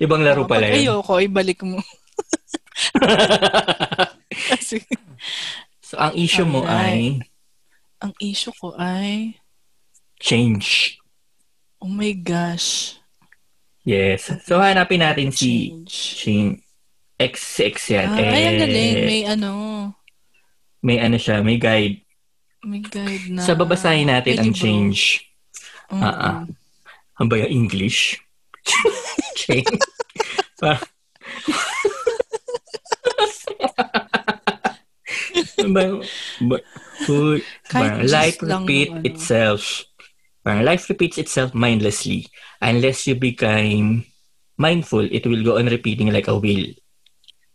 Ibang 0.00 0.24
laro 0.24 0.48
pala 0.48 0.72
yun. 0.72 0.88
ayoko, 0.88 1.20
ibalik 1.20 1.60
mo. 1.64 1.80
So, 5.80 5.96
ang 5.96 6.12
issue 6.14 6.44
mo 6.44 6.68
ay 6.68 7.16
ang 7.98 8.12
issue 8.20 8.52
ko 8.54 8.76
ay, 8.76 9.40
change. 10.20 11.00
oh 11.80 11.88
my 11.88 12.12
gosh. 12.12 13.00
Yes. 13.82 14.28
So, 14.44 14.60
hanapin 14.60 15.00
natin 15.00 15.32
si 15.32 15.72
Change. 15.72 15.90
Shane. 15.90 16.52
X, 17.18 17.58
X 17.58 17.88
yan. 17.90 18.06
Ah, 18.06 18.20
ay, 18.20 18.44
ang 18.44 18.54
Eh, 18.54 18.60
galing. 18.60 18.94
May 19.08 19.22
ano, 19.26 19.50
May 20.78 21.00
ano 21.00 21.16
siya, 21.16 21.42
may 21.42 21.56
guide. 21.58 22.04
may 22.62 22.78
guide 22.78 23.32
na. 23.32 23.42
So, 23.42 23.56
babasahin 23.56 24.06
natin 24.06 24.36
Pwede 24.36 24.44
ang 24.44 24.52
change. 24.54 25.24
Oo. 25.90 25.98
Ah, 25.98 26.14
ah. 26.14 26.38
Ang 27.18 27.26
ba 27.26 27.40
yung 27.40 27.66
English? 27.66 28.20
change. 29.40 29.66
Pa- 30.60 30.84
Ano 35.58 35.70
ba 35.74 35.84
who- 37.06 37.42
parang 37.66 38.06
life 38.06 38.38
lang 38.42 38.62
repeat 38.64 38.90
ano. 38.94 39.02
itself. 39.04 39.62
Parang 40.42 40.62
life 40.64 40.86
repeats 40.88 41.18
itself 41.18 41.52
mindlessly. 41.52 42.30
Unless 42.62 43.10
you 43.10 43.14
become 43.18 44.06
mindful, 44.56 45.04
it 45.04 45.26
will 45.26 45.42
go 45.42 45.58
on 45.58 45.66
repeating 45.66 46.10
like 46.10 46.26
a 46.26 46.38
wheel. 46.38 46.74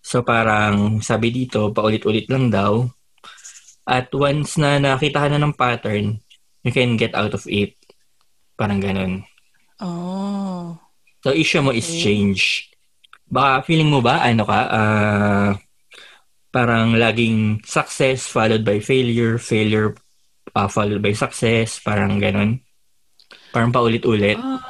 So 0.03 0.19
parang 0.21 0.99
sabi 0.99 1.31
dito, 1.31 1.71
paulit-ulit 1.71 2.27
lang 2.27 2.51
daw. 2.51 2.87
At 3.83 4.11
once 4.11 4.55
na 4.55 4.79
nakita 4.79 5.23
ka 5.23 5.27
na 5.31 5.39
ng 5.39 5.55
pattern, 5.55 6.19
you 6.63 6.71
can 6.71 6.95
get 6.95 7.15
out 7.15 7.35
of 7.35 7.43
it. 7.47 7.75
Parang 8.55 8.79
ganun. 8.79 9.23
Oh. 9.79 10.75
So 11.23 11.31
issue 11.31 11.63
mo 11.63 11.71
is 11.71 11.87
Okay. 11.87 11.99
change. 12.03 12.67
Baka 13.27 13.65
feeling 13.65 13.89
mo 13.89 13.99
ba, 13.99 14.23
ano 14.23 14.43
ka, 14.43 14.59
ah, 14.69 15.49
parang 16.53 16.93
laging 16.93 17.65
success 17.65 18.29
followed 18.29 18.61
by 18.61 18.77
failure, 18.77 19.41
failure 19.41 19.97
ah, 20.53 20.69
followed 20.69 21.01
by 21.01 21.11
success, 21.17 21.81
parang 21.81 22.21
ganun. 22.21 22.61
Parang 23.49 23.73
paulit-ulit. 23.73 24.37
Ah, 24.37 24.61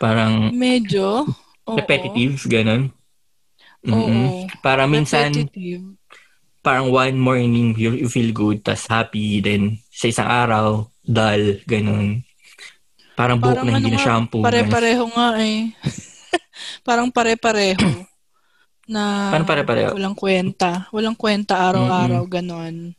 Parang 0.00 0.48
medyo. 0.52 1.28
Oo. 1.68 1.76
repetitive, 1.76 2.40
ganun. 2.48 2.88
Oo. 3.84 4.08
Mm-mm. 4.08 4.48
Para 4.60 4.84
minsan, 4.84 5.28
Repetitive. 5.32 5.96
parang 6.60 6.88
one 6.88 7.16
morning 7.16 7.72
you, 7.76 7.96
you 7.96 8.08
feel 8.08 8.32
good, 8.32 8.60
tas 8.60 8.84
happy, 8.88 9.40
then 9.40 9.80
sa 9.92 10.08
isang 10.08 10.28
araw, 10.28 10.88
dull, 11.04 11.60
ganun. 11.64 12.24
Parang 13.12 13.36
buhok 13.36 13.60
na 13.64 13.76
hindi 13.76 13.92
ano 13.92 13.96
na 13.96 14.00
nga, 14.00 14.04
shampoo. 14.04 14.40
Pare-pareho 14.40 15.04
nga 15.12 15.28
eh. 15.40 15.68
Parang 16.88 17.08
pare-pareho. 17.12 18.08
Na 18.90 19.30
Paano 19.30 19.46
pare-pareho? 19.46 19.94
walang 19.94 20.18
kwenta. 20.18 20.90
Walang 20.90 21.14
kwenta 21.14 21.54
araw-araw, 21.70 22.26
ganon. 22.26 22.92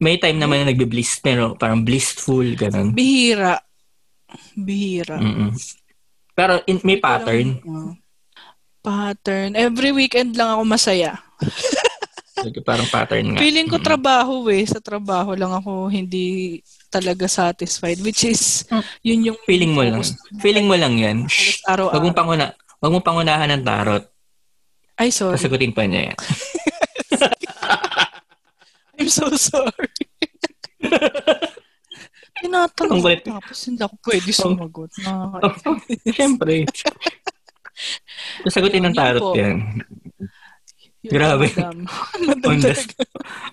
May 0.00 0.16
time 0.16 0.40
naman 0.40 0.64
na 0.64 0.72
nagbe-bliss, 0.72 1.20
pero 1.20 1.54
parang 1.54 1.84
blissful, 1.84 2.44
ganun. 2.56 2.96
Bihira. 2.96 3.60
Bihira. 4.56 5.20
Mm-mm. 5.20 5.52
Pero 6.34 6.58
in, 6.66 6.82
may 6.82 6.98
pattern. 6.98 7.62
Parang, 7.62 7.92
uh, 7.92 7.92
pattern. 8.82 9.54
Every 9.54 9.94
weekend 9.94 10.34
lang 10.34 10.56
ako 10.58 10.62
masaya. 10.66 11.12
Parang 12.66 12.84
pattern 12.92 13.32
nga. 13.32 13.40
Feeling 13.40 13.70
ko 13.72 13.80
trabaho 13.80 14.44
eh. 14.52 14.68
Sa 14.68 14.82
trabaho 14.82 15.32
lang 15.32 15.54
ako 15.54 15.88
hindi 15.88 16.58
talaga 16.92 17.24
satisfied. 17.24 18.04
Which 18.04 18.28
is, 18.28 18.68
yun 19.00 19.32
yung 19.32 19.38
Feeling 19.48 19.72
mo 19.72 19.80
lang. 19.80 20.04
Feeling 20.44 20.68
mo 20.68 20.76
lang 20.76 21.00
yan. 21.00 21.24
Shh. 21.24 21.64
Wag 21.64 21.78
araw-araw. 21.78 22.02
mong 22.04 22.16
panguna, 22.18 22.46
wag 22.82 22.92
mong 22.92 23.06
pangunahan 23.06 23.48
ng 23.56 23.64
tarot. 23.64 24.04
Ay, 24.94 25.10
sorry. 25.10 25.34
Kasagutin 25.34 25.74
pa 25.74 25.86
niya 25.86 26.12
yan. 26.12 26.18
I'm 28.98 29.10
so 29.10 29.26
sorry. 29.34 29.90
Tinatanong 32.44 33.00
ko 33.00 33.08
tapos 33.24 33.58
hindi 33.66 33.82
ako 33.82 33.96
pwede 34.06 34.30
sumagot. 34.30 34.90
Nakaka- 35.02 35.82
Siyempre. 36.14 36.54
Kasagutin 38.46 38.86
ng 38.86 38.94
tarot 38.94 39.34
yan. 39.34 39.82
Yun, 41.04 41.12
Grabe. 41.12 41.52
madam. 41.52 41.84
On 42.48 42.58
the, 42.64 42.72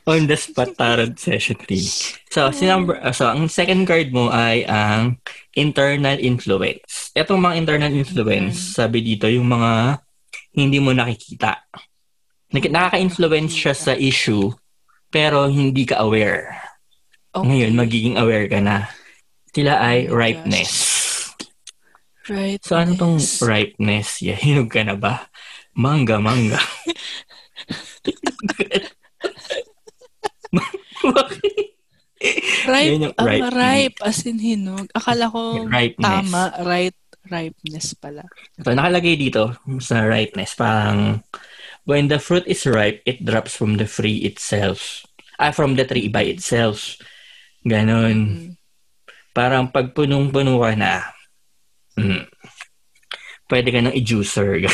on 0.08 0.22
the 0.24 0.38
spot 0.40 0.72
tarot 0.80 1.20
session 1.20 1.60
3. 1.60 2.32
So, 2.32 2.48
si 2.56 2.64
number, 2.64 2.96
uh, 3.04 3.12
so, 3.12 3.28
ang 3.28 3.52
second 3.52 3.84
card 3.84 4.16
mo 4.16 4.32
ay 4.32 4.64
ang 4.72 5.20
internal 5.52 6.16
influence. 6.16 7.12
Itong 7.12 7.44
mga 7.44 7.60
internal 7.60 7.92
influence, 7.92 8.80
sabi 8.80 9.04
dito, 9.04 9.28
yung 9.28 9.52
mga 9.52 10.00
hindi 10.52 10.78
mo 10.78 10.92
nakikita. 10.92 11.64
Nak- 12.52 12.70
Nakaka-influence 12.70 13.54
siya 13.54 13.74
sa 13.74 13.94
issue, 13.94 14.52
pero 15.08 15.48
hindi 15.48 15.84
ka 15.84 16.00
aware. 16.00 16.52
Okay. 17.32 17.48
Ngayon, 17.48 17.74
magiging 17.74 18.16
aware 18.16 18.48
ka 18.48 18.60
na. 18.60 18.92
Sila 19.50 19.80
ay 19.80 20.08
Oh 20.08 20.16
ripeness. 20.16 20.74
Right. 22.28 22.60
So, 22.62 22.76
ano 22.76 22.96
tong 22.96 23.18
ripeness? 23.42 24.20
Yeah, 24.20 24.36
hinog 24.36 24.68
ka 24.68 24.84
na 24.84 24.96
ba? 24.96 25.28
Mangga, 25.74 26.20
mangga. 26.20 26.60
Bakit? 31.02 31.68
Ripe, 32.62 32.90
Yun 32.94 33.06
yung 33.10 33.18
ripe. 33.18 33.50
ripe, 33.50 33.98
as 34.06 34.22
in 34.30 34.38
hinog. 34.38 34.86
Akala 34.94 35.26
ko 35.26 35.66
Ripeness. 35.66 36.06
tama, 36.06 36.54
right, 36.62 36.94
ripeness 37.32 37.96
pala. 37.96 38.28
Ito, 38.60 38.76
nakalagay 38.76 39.16
dito 39.16 39.56
sa 39.80 40.04
ripeness, 40.04 40.54
parang 40.60 41.24
when 41.88 42.12
the 42.12 42.20
fruit 42.20 42.44
is 42.46 42.68
ripe, 42.68 43.00
it 43.08 43.24
drops 43.24 43.56
from 43.56 43.80
the 43.80 43.88
tree 43.88 44.28
itself. 44.28 45.08
Ah, 45.40 45.56
from 45.56 45.80
the 45.80 45.88
tree 45.88 46.12
by 46.12 46.28
itself. 46.28 47.00
Ganon. 47.64 48.18
Mm. 48.28 48.50
Parang 49.32 49.72
pag 49.72 49.96
punong-puno 49.96 50.60
ka 50.60 50.76
na, 50.76 51.08
mm, 51.96 52.28
pwede 53.48 53.70
ka 53.72 53.80
nang 53.80 53.96
i-juicer. 53.96 54.60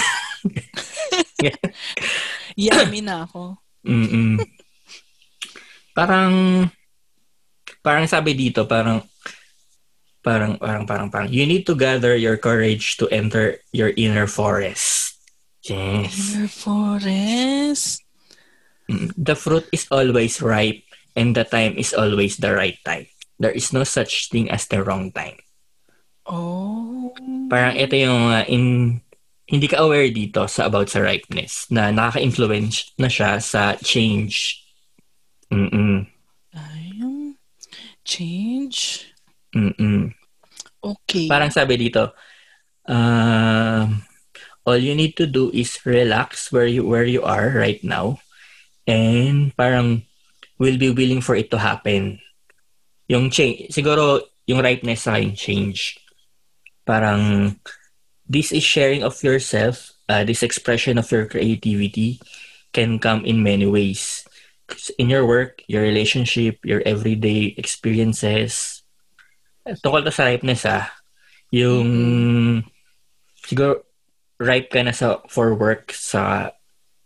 Yummy 2.57 3.01
na 3.05 3.25
ako. 3.25 3.57
Mm-mm. 3.85 4.41
parang, 5.97 6.65
parang 7.85 8.05
sabi 8.09 8.33
dito, 8.33 8.65
parang, 8.65 9.01
parang, 10.23 10.57
parang, 10.57 10.85
parang, 10.85 11.09
parang, 11.09 11.29
you 11.29 11.45
need 11.45 11.65
to 11.65 11.75
gather 11.75 12.15
your 12.15 12.37
courage 12.37 12.97
to 12.97 13.07
enter 13.09 13.57
your 13.71 13.93
inner 13.95 14.27
forest. 14.27 15.17
Yes. 15.63 16.35
Inner 16.35 16.47
forest. 16.47 18.03
Mm. 18.89 19.11
The 19.17 19.35
fruit 19.35 19.67
is 19.71 19.87
always 19.91 20.41
ripe 20.41 20.83
and 21.15 21.35
the 21.35 21.43
time 21.43 21.75
is 21.77 21.93
always 21.93 22.37
the 22.37 22.55
right 22.55 22.77
time. 22.85 23.07
There 23.39 23.51
is 23.51 23.73
no 23.73 23.83
such 23.83 24.29
thing 24.29 24.49
as 24.49 24.67
the 24.67 24.83
wrong 24.83 25.11
time. 25.11 25.37
Oh. 26.25 27.13
Parang 27.47 27.75
ito 27.79 27.95
yung 27.95 28.31
uh, 28.31 28.43
in 28.47 28.99
hindi 29.47 29.67
ka 29.71 29.79
aware 29.87 30.11
dito 30.11 30.43
sa 30.51 30.67
about 30.67 30.91
sa 30.91 30.99
ripeness 30.99 31.71
na 31.71 31.87
nakaka-influence 31.87 32.91
na 32.99 33.07
siya 33.07 33.39
sa 33.39 33.79
change. 33.79 34.59
Mm-mm. 35.47 36.03
Ayun. 36.51 37.39
Change. 38.03 39.06
Mm-mm. 39.57 40.13
Okay. 40.77 41.25
Parang 41.25 41.49
sabi 41.49 41.89
dito, 41.89 42.13
um, 42.85 44.05
all 44.61 44.77
you 44.77 44.93
need 44.93 45.17
to 45.17 45.25
do 45.25 45.49
is 45.49 45.81
relax 45.81 46.53
where 46.53 46.69
you 46.69 46.85
where 46.85 47.09
you 47.09 47.25
are 47.25 47.49
right 47.57 47.81
now 47.81 48.21
and 48.85 49.49
parang 49.57 50.05
will 50.61 50.77
be 50.77 50.93
willing 50.93 51.25
for 51.25 51.33
it 51.33 51.49
to 51.49 51.57
happen. 51.57 52.21
Yung 53.09 53.33
change, 53.33 53.73
siguro 53.73 54.21
yung 54.45 54.61
ripeness 54.61 55.09
sa 55.09 55.17
change. 55.33 55.97
Parang 56.85 57.57
this 58.29 58.53
is 58.53 58.63
sharing 58.63 59.01
of 59.01 59.17
yourself 59.25 59.97
uh, 60.09 60.23
this 60.23 60.43
expression 60.43 60.97
of 60.97 61.11
your 61.11 61.25
creativity 61.25 62.19
can 62.73 62.99
come 62.99 63.25
in 63.25 63.43
many 63.43 63.65
ways. 63.65 64.23
In 64.99 65.07
your 65.07 65.25
work, 65.25 65.63
your 65.67 65.81
relationship, 65.81 66.59
your 66.63 66.83
everyday 66.85 67.55
experiences. 67.55 68.76
Tungkol 69.83 70.01
to 70.07 70.11
sa 70.13 70.31
ripeness 70.31 70.63
ah, 70.67 70.87
yung 71.51 71.87
siguro 73.43 73.83
ripe 74.37 74.69
ka 74.69 74.83
na 74.83 74.93
sa 74.93 75.23
for 75.27 75.57
work 75.57 75.89
sa 75.95 76.51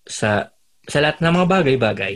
sa 0.03 0.51
sa 0.85 0.97
lahat 0.99 1.21
ng 1.21 1.33
mga 1.33 1.47
bagay-bagay. 1.47 2.13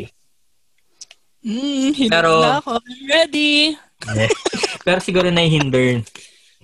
Mm, 1.45 2.09
Pero- 2.09 2.41
na 2.41 2.57
ako. 2.57 2.81
I'm 2.81 3.03
ready. 3.05 3.77
Pero 4.85 4.97
siguro 4.97 5.29
nahihinder 5.29 6.01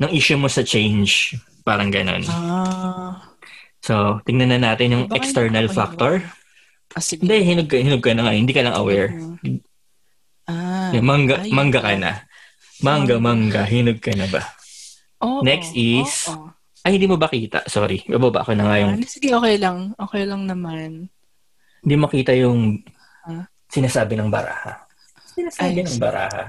ng 0.02 0.12
issue 0.12 0.38
mo 0.38 0.50
sa 0.50 0.66
change. 0.66 1.38
Parang 1.62 1.94
ganun. 1.94 2.26
Ah. 2.26 3.22
So, 3.86 4.22
tingnan 4.26 4.50
na 4.58 4.74
natin 4.74 4.94
yung 4.94 5.06
Baka 5.06 5.22
external 5.22 5.70
factor. 5.70 6.26
ah 6.98 7.02
sige. 7.02 7.22
Hindi, 7.22 7.46
hinog 7.46 7.70
ka, 7.70 7.78
hinog 7.78 8.02
ka 8.02 8.14
na 8.18 8.26
nga. 8.26 8.34
Hindi 8.34 8.54
ka 8.54 8.66
lang 8.66 8.78
aware. 8.78 9.14
Ah. 10.50 10.90
Mangga, 10.98 11.46
ayun. 11.46 11.54
mangga 11.54 11.80
ka 11.86 11.94
na. 11.98 12.26
Mangga, 12.82 13.16
mangga. 13.18 13.62
Hinog 13.64 14.02
ka 14.02 14.12
na 14.14 14.26
ba? 14.26 14.42
Oo, 15.22 15.42
Next 15.42 15.72
is- 15.74 16.30
oo. 16.30 16.50
Ay, 16.82 16.98
hindi 16.98 17.06
mo 17.06 17.14
ba 17.14 17.30
kita? 17.30 17.62
Sorry. 17.70 18.02
Bababa 18.10 18.42
ko 18.42 18.58
na 18.58 18.66
nga 18.66 18.82
yung... 18.82 18.98
sige, 19.06 19.30
okay 19.32 19.62
lang. 19.62 19.94
Okay 19.94 20.26
lang 20.26 20.50
naman. 20.50 21.14
Hindi 21.82 21.96
makita 21.96 22.34
yung 22.34 22.82
Huh? 23.22 23.46
sinasabi 23.70 24.18
ng 24.18 24.34
baraha. 24.34 24.90
Sinasabi 25.30 25.78
Ay, 25.78 25.86
ng 25.86 26.00
baraha. 26.02 26.44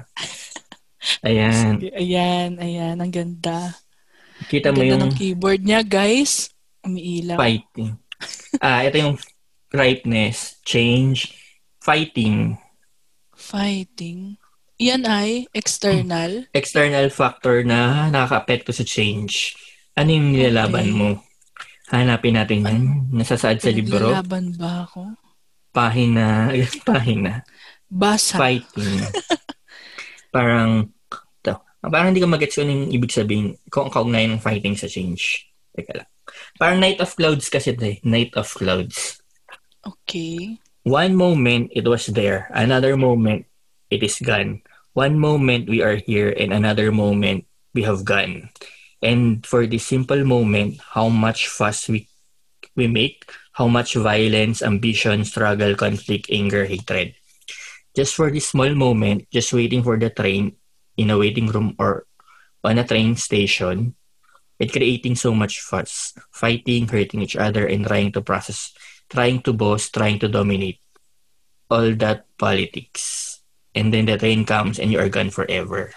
Ayan. 1.20 1.76
Sige, 1.76 1.92
Ayan, 1.92 2.56
ayan. 2.56 2.96
Ang 2.96 3.12
ganda. 3.12 3.76
Kita 4.48 4.72
Ang 4.72 4.74
mo 4.74 4.80
ganda 4.80 4.88
yung 4.88 5.02
ng 5.04 5.14
keyboard 5.14 5.60
niya, 5.60 5.84
guys. 5.84 6.48
Umiilaw. 6.80 7.36
fighting. 7.36 7.92
Ah, 8.56 8.82
ito 8.82 8.96
yung 8.96 9.14
ripeness, 9.68 10.56
change, 10.64 11.36
fighting. 11.78 12.56
Fighting. 13.32 14.40
Yan 14.82 15.06
ay 15.06 15.46
external. 15.54 16.50
external 16.50 17.06
factor 17.06 17.62
na 17.62 18.10
nakaka-apekto 18.10 18.74
sa 18.74 18.82
change. 18.82 19.54
Ano 19.94 20.10
yung 20.10 20.34
nilalaban 20.34 20.90
Okay. 20.90 20.98
mo? 20.98 21.08
Hanapin 21.94 22.34
natin 22.34 22.66
yan. 22.66 22.82
Nasasaad 23.14 23.62
sa 23.62 23.70
libro. 23.70 24.10
Pinaglalaban 24.10 24.58
ba 24.58 24.88
ako? 24.88 25.14
Pahina. 25.70 26.50
Pahina. 26.88 27.46
Basa. 27.86 28.40
Fighting. 28.40 29.06
parang, 30.34 30.88
to, 31.44 31.52
parang 31.84 32.10
hindi 32.10 32.24
ko 32.24 32.26
magets 32.26 32.56
kung 32.56 32.66
anong 32.66 32.90
ibig 32.90 33.12
sabihin, 33.12 33.54
kung 33.68 33.92
kaugnayan 33.92 34.34
ng 34.34 34.42
fighting 34.42 34.74
sa 34.74 34.88
change. 34.88 35.46
Teka 35.76 35.94
lang. 35.94 36.08
Parang 36.56 36.80
Night 36.80 36.98
of 36.98 37.12
Clouds 37.14 37.46
kasi 37.52 37.76
ito 37.76 37.84
eh. 37.86 38.00
Night 38.02 38.32
of 38.34 38.48
Clouds. 38.50 39.20
Okay. 39.84 40.58
One 40.82 41.14
moment, 41.14 41.70
it 41.70 41.86
was 41.86 42.08
there. 42.10 42.50
Another 42.50 42.96
moment, 42.96 43.46
it 43.92 44.02
is 44.02 44.18
gone. 44.18 44.64
One 44.92 45.18
moment, 45.18 45.68
we 45.68 45.82
are 45.82 45.96
here. 45.96 46.30
And 46.30 46.52
another 46.52 46.92
moment, 46.92 47.46
we 47.74 47.82
have 47.82 48.04
gone. 48.04 48.50
And 49.02 49.44
for 49.46 49.66
this 49.66 49.86
simple 49.86 50.24
moment, 50.24 50.80
how 50.80 51.08
much 51.08 51.48
fuss 51.48 51.88
we, 51.88 52.08
we 52.76 52.86
make, 52.86 53.30
how 53.52 53.68
much 53.68 53.94
violence, 53.94 54.62
ambition, 54.62 55.24
struggle, 55.24 55.74
conflict, 55.74 56.28
anger, 56.30 56.64
hatred. 56.64 57.14
Just 57.96 58.14
for 58.14 58.30
this 58.30 58.48
small 58.48 58.74
moment, 58.74 59.28
just 59.30 59.52
waiting 59.52 59.82
for 59.82 59.98
the 59.98 60.08
train 60.08 60.56
in 60.96 61.10
a 61.10 61.18
waiting 61.18 61.48
room 61.48 61.74
or 61.78 62.06
on 62.64 62.78
a 62.78 62.86
train 62.86 63.16
station, 63.16 63.94
it 64.58 64.72
creating 64.72 65.16
so 65.16 65.34
much 65.34 65.60
fuss, 65.60 66.14
fighting, 66.30 66.86
hurting 66.86 67.20
each 67.20 67.36
other, 67.36 67.66
and 67.66 67.86
trying 67.86 68.12
to 68.12 68.22
process 68.22 68.72
trying 69.12 69.42
to 69.44 69.52
boss, 69.52 69.90
trying 69.90 70.18
to 70.18 70.28
dominate 70.28 70.80
all 71.68 71.92
that 71.96 72.24
politics. 72.38 73.31
And 73.72 73.92
then 73.92 74.04
the 74.04 74.20
train 74.20 74.44
comes 74.44 74.78
and 74.78 74.92
you 74.92 75.00
are 75.00 75.08
gone 75.08 75.32
forever. 75.32 75.96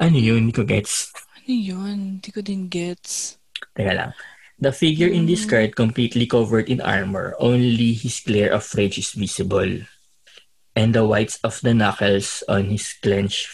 Ano 0.00 0.18
yun? 0.18 0.50
Hindi 0.50 0.56
ko 0.56 0.64
gets. 0.66 1.14
Ano 1.38 1.54
yun? 1.54 1.98
Hindi 2.18 2.30
ko 2.34 2.40
din 2.42 2.66
gets. 2.66 3.38
Teka 3.78 3.94
lang. 3.94 4.12
The 4.60 4.72
figure 4.72 5.08
in 5.08 5.24
this 5.24 5.46
Hmm. 5.46 5.50
card 5.50 5.70
completely 5.76 6.26
covered 6.26 6.68
in 6.68 6.82
armor. 6.82 7.36
Only 7.40 7.94
his 7.94 8.20
glare 8.20 8.52
of 8.52 8.66
rage 8.74 8.98
is 8.98 9.14
visible. 9.14 9.86
And 10.76 10.94
the 10.94 11.06
whites 11.06 11.38
of 11.46 11.60
the 11.62 11.72
knuckles 11.72 12.42
on 12.48 12.68
his 12.74 12.92
clenched 13.00 13.48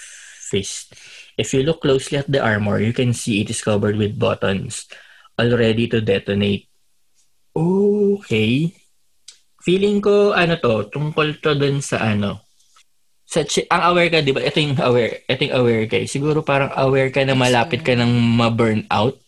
fist. 0.46 0.94
If 1.36 1.52
you 1.52 1.62
look 1.62 1.82
closely 1.82 2.18
at 2.18 2.30
the 2.30 2.40
armor, 2.40 2.80
you 2.80 2.94
can 2.96 3.12
see 3.12 3.42
it 3.42 3.50
is 3.50 3.60
covered 3.60 4.00
with 4.00 4.18
buttons, 4.18 4.88
all 5.36 5.52
ready 5.52 5.84
to 5.92 6.00
detonate. 6.00 6.70
Okay. 7.52 8.72
Feeling 9.60 9.98
ko, 10.00 10.32
ano 10.32 10.54
to, 10.62 10.88
tungkol 10.94 11.42
to 11.42 11.58
dun 11.58 11.82
sa 11.82 11.98
ano, 11.98 12.45
sa 13.26 13.42
chi- 13.42 13.66
ang 13.66 13.82
aware 13.90 14.08
ka, 14.08 14.22
di 14.22 14.30
ba? 14.30 14.38
Ito 14.38 14.56
yung 14.56 14.78
aware, 14.78 15.26
ito 15.26 15.40
yung 15.42 15.56
aware 15.56 15.84
ka. 15.84 15.96
eh. 15.98 16.06
Siguro 16.06 16.40
parang 16.40 16.70
aware 16.72 17.10
ka 17.10 17.20
na 17.20 17.34
malapit 17.34 17.82
ka 17.82 17.92
ng 17.92 18.06
ma-burn 18.38 18.86
out. 18.88 19.18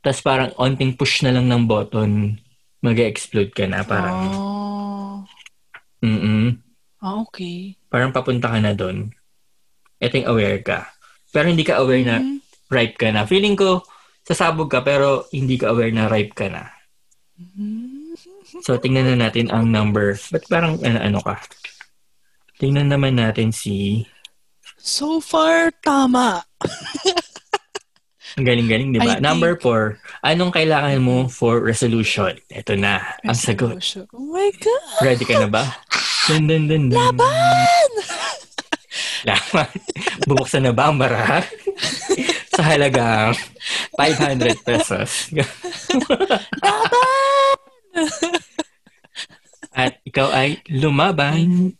Tapos 0.00 0.20
parang 0.20 0.50
onting 0.56 0.96
push 0.96 1.20
na 1.20 1.30
lang 1.30 1.44
ng 1.44 1.68
button, 1.68 2.40
mag-explode 2.80 3.52
ka 3.52 3.68
na. 3.68 3.84
Parang, 3.84 4.18
Oh. 4.26 5.16
mm 6.00 6.64
Ah, 6.96 7.20
okay. 7.20 7.76
parang 7.86 8.10
papunta 8.10 8.48
ka 8.48 8.58
na 8.58 8.72
doon. 8.72 9.12
Ito 9.98 10.16
yung 10.16 10.30
aware 10.32 10.60
ka. 10.60 10.88
Pero 11.28 11.46
hindi 11.46 11.62
ka 11.62 11.78
aware 11.78 12.02
na 12.02 12.16
Mhm. 12.18 12.40
ripe 12.66 12.96
ka 12.96 13.12
na. 13.12 13.22
Feeling 13.22 13.54
ko, 13.54 13.84
sasabog 14.22 14.66
ka 14.66 14.80
pero 14.80 15.28
hindi 15.30 15.54
ka 15.54 15.70
aware 15.70 15.92
na 15.92 16.08
ripe 16.08 16.32
ka 16.32 16.48
na. 16.48 16.72
Mhm. 17.36 18.16
So, 18.64 18.80
tingnan 18.80 19.12
na 19.12 19.28
natin 19.28 19.52
ang 19.52 19.68
number. 19.68 20.16
Ba't 20.32 20.48
parang 20.48 20.80
ano, 20.80 20.98
ano 20.98 21.18
ka? 21.20 21.36
Tingnan 22.56 22.88
naman 22.88 23.20
natin 23.20 23.52
si... 23.52 24.04
So 24.76 25.20
far, 25.20 25.74
tama. 25.82 26.40
Ang 28.36 28.44
galing-galing, 28.44 28.92
di 28.92 29.00
ba? 29.00 29.04
I 29.04 29.08
think- 29.16 29.24
Number 29.24 29.56
four. 29.56 29.96
Anong 30.22 30.52
kailangan 30.52 30.96
mo 31.00 31.26
for 31.26 31.60
resolution? 31.60 32.36
Ito 32.48 32.76
na. 32.76 33.00
Ang 33.24 33.36
sagot. 33.36 33.76
Resolution. 33.76 34.04
Oh 34.12 34.28
my 34.32 34.48
God! 34.56 35.00
Ready 35.00 35.24
ka 35.24 35.40
na 35.40 35.48
ba? 35.48 35.64
Dun, 36.28 36.44
dun, 36.44 36.64
dun, 36.68 36.92
dun. 36.92 36.96
Laban! 36.96 37.90
Laban. 39.28 39.72
Bubuksan 40.24 40.64
na 40.64 40.72
ba 40.72 40.92
ang 40.92 40.96
baraha? 41.00 41.40
Sa 42.56 42.62
halagang 42.64 43.36
500 44.00 44.64
pesos. 44.64 45.28
Laban! 46.64 47.56
At 49.76 50.00
ikaw 50.04 50.32
ay 50.32 50.64
lumaban. 50.72 51.72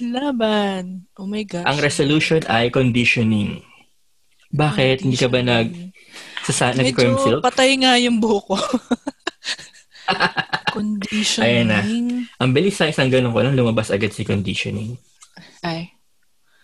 Laban. 0.00 1.08
Oh 1.16 1.26
my 1.26 1.42
gosh. 1.42 1.64
Ang 1.64 1.78
resolution 1.80 2.40
ay 2.46 2.68
conditioning. 2.68 3.62
Bakit? 4.52 5.02
Hindi 5.02 5.16
ka 5.16 5.28
ba 5.28 5.40
nag 5.42 5.68
sa 6.46 6.70
nag-cream 6.70 7.18
silk? 7.18 7.42
patay 7.42 7.74
nga 7.76 7.98
yung 7.98 8.22
buhok 8.22 8.54
ko. 8.54 8.58
Conditioning. 10.76 11.42
Ayan 11.42 11.66
na. 11.66 11.80
Ang 12.38 12.50
bilis 12.54 12.78
sa 12.78 12.86
isang 12.86 13.10
ganun 13.10 13.34
ko 13.34 13.42
lang, 13.42 13.58
lumabas 13.58 13.90
agad 13.90 14.14
si 14.14 14.22
conditioning. 14.22 14.94
Ay. 15.64 15.90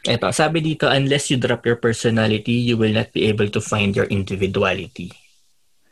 Eto, 0.05 0.31
sabi 0.31 0.63
dito, 0.63 0.87
unless 0.87 1.31
you 1.31 1.39
drop 1.39 1.67
your 1.67 1.79
personality, 1.79 2.55
you 2.63 2.79
will 2.79 2.93
not 2.93 3.11
be 3.11 3.27
able 3.27 3.49
to 3.51 3.59
find 3.59 3.95
your 3.95 4.07
individuality. 4.11 5.11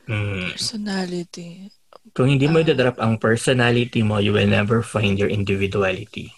Hmm. 0.06 0.50
Personality. 0.54 1.70
Kung 2.14 2.26
hindi 2.26 2.46
mo 2.46 2.58
Ah. 2.58 2.66
i-drop 2.66 2.98
ang 2.98 3.18
personality 3.18 4.02
mo, 4.02 4.18
you 4.18 4.34
will 4.34 4.50
never 4.50 4.82
find 4.82 5.18
your 5.18 5.30
individuality. 5.30 6.30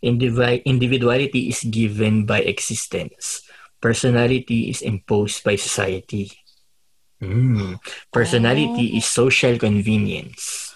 Indivi- 0.00 0.62
individuality 0.64 1.48
is 1.48 1.62
given 1.64 2.24
by 2.24 2.40
existence. 2.40 3.42
Personality 3.78 4.68
is 4.68 4.80
imposed 4.80 5.40
by 5.40 5.54
society. 5.54 6.32
Hmm. 7.18 7.76
Personality 8.08 8.92
Oh. 8.92 8.98
is 8.98 9.06
social 9.06 9.56
convenience. 9.56 10.72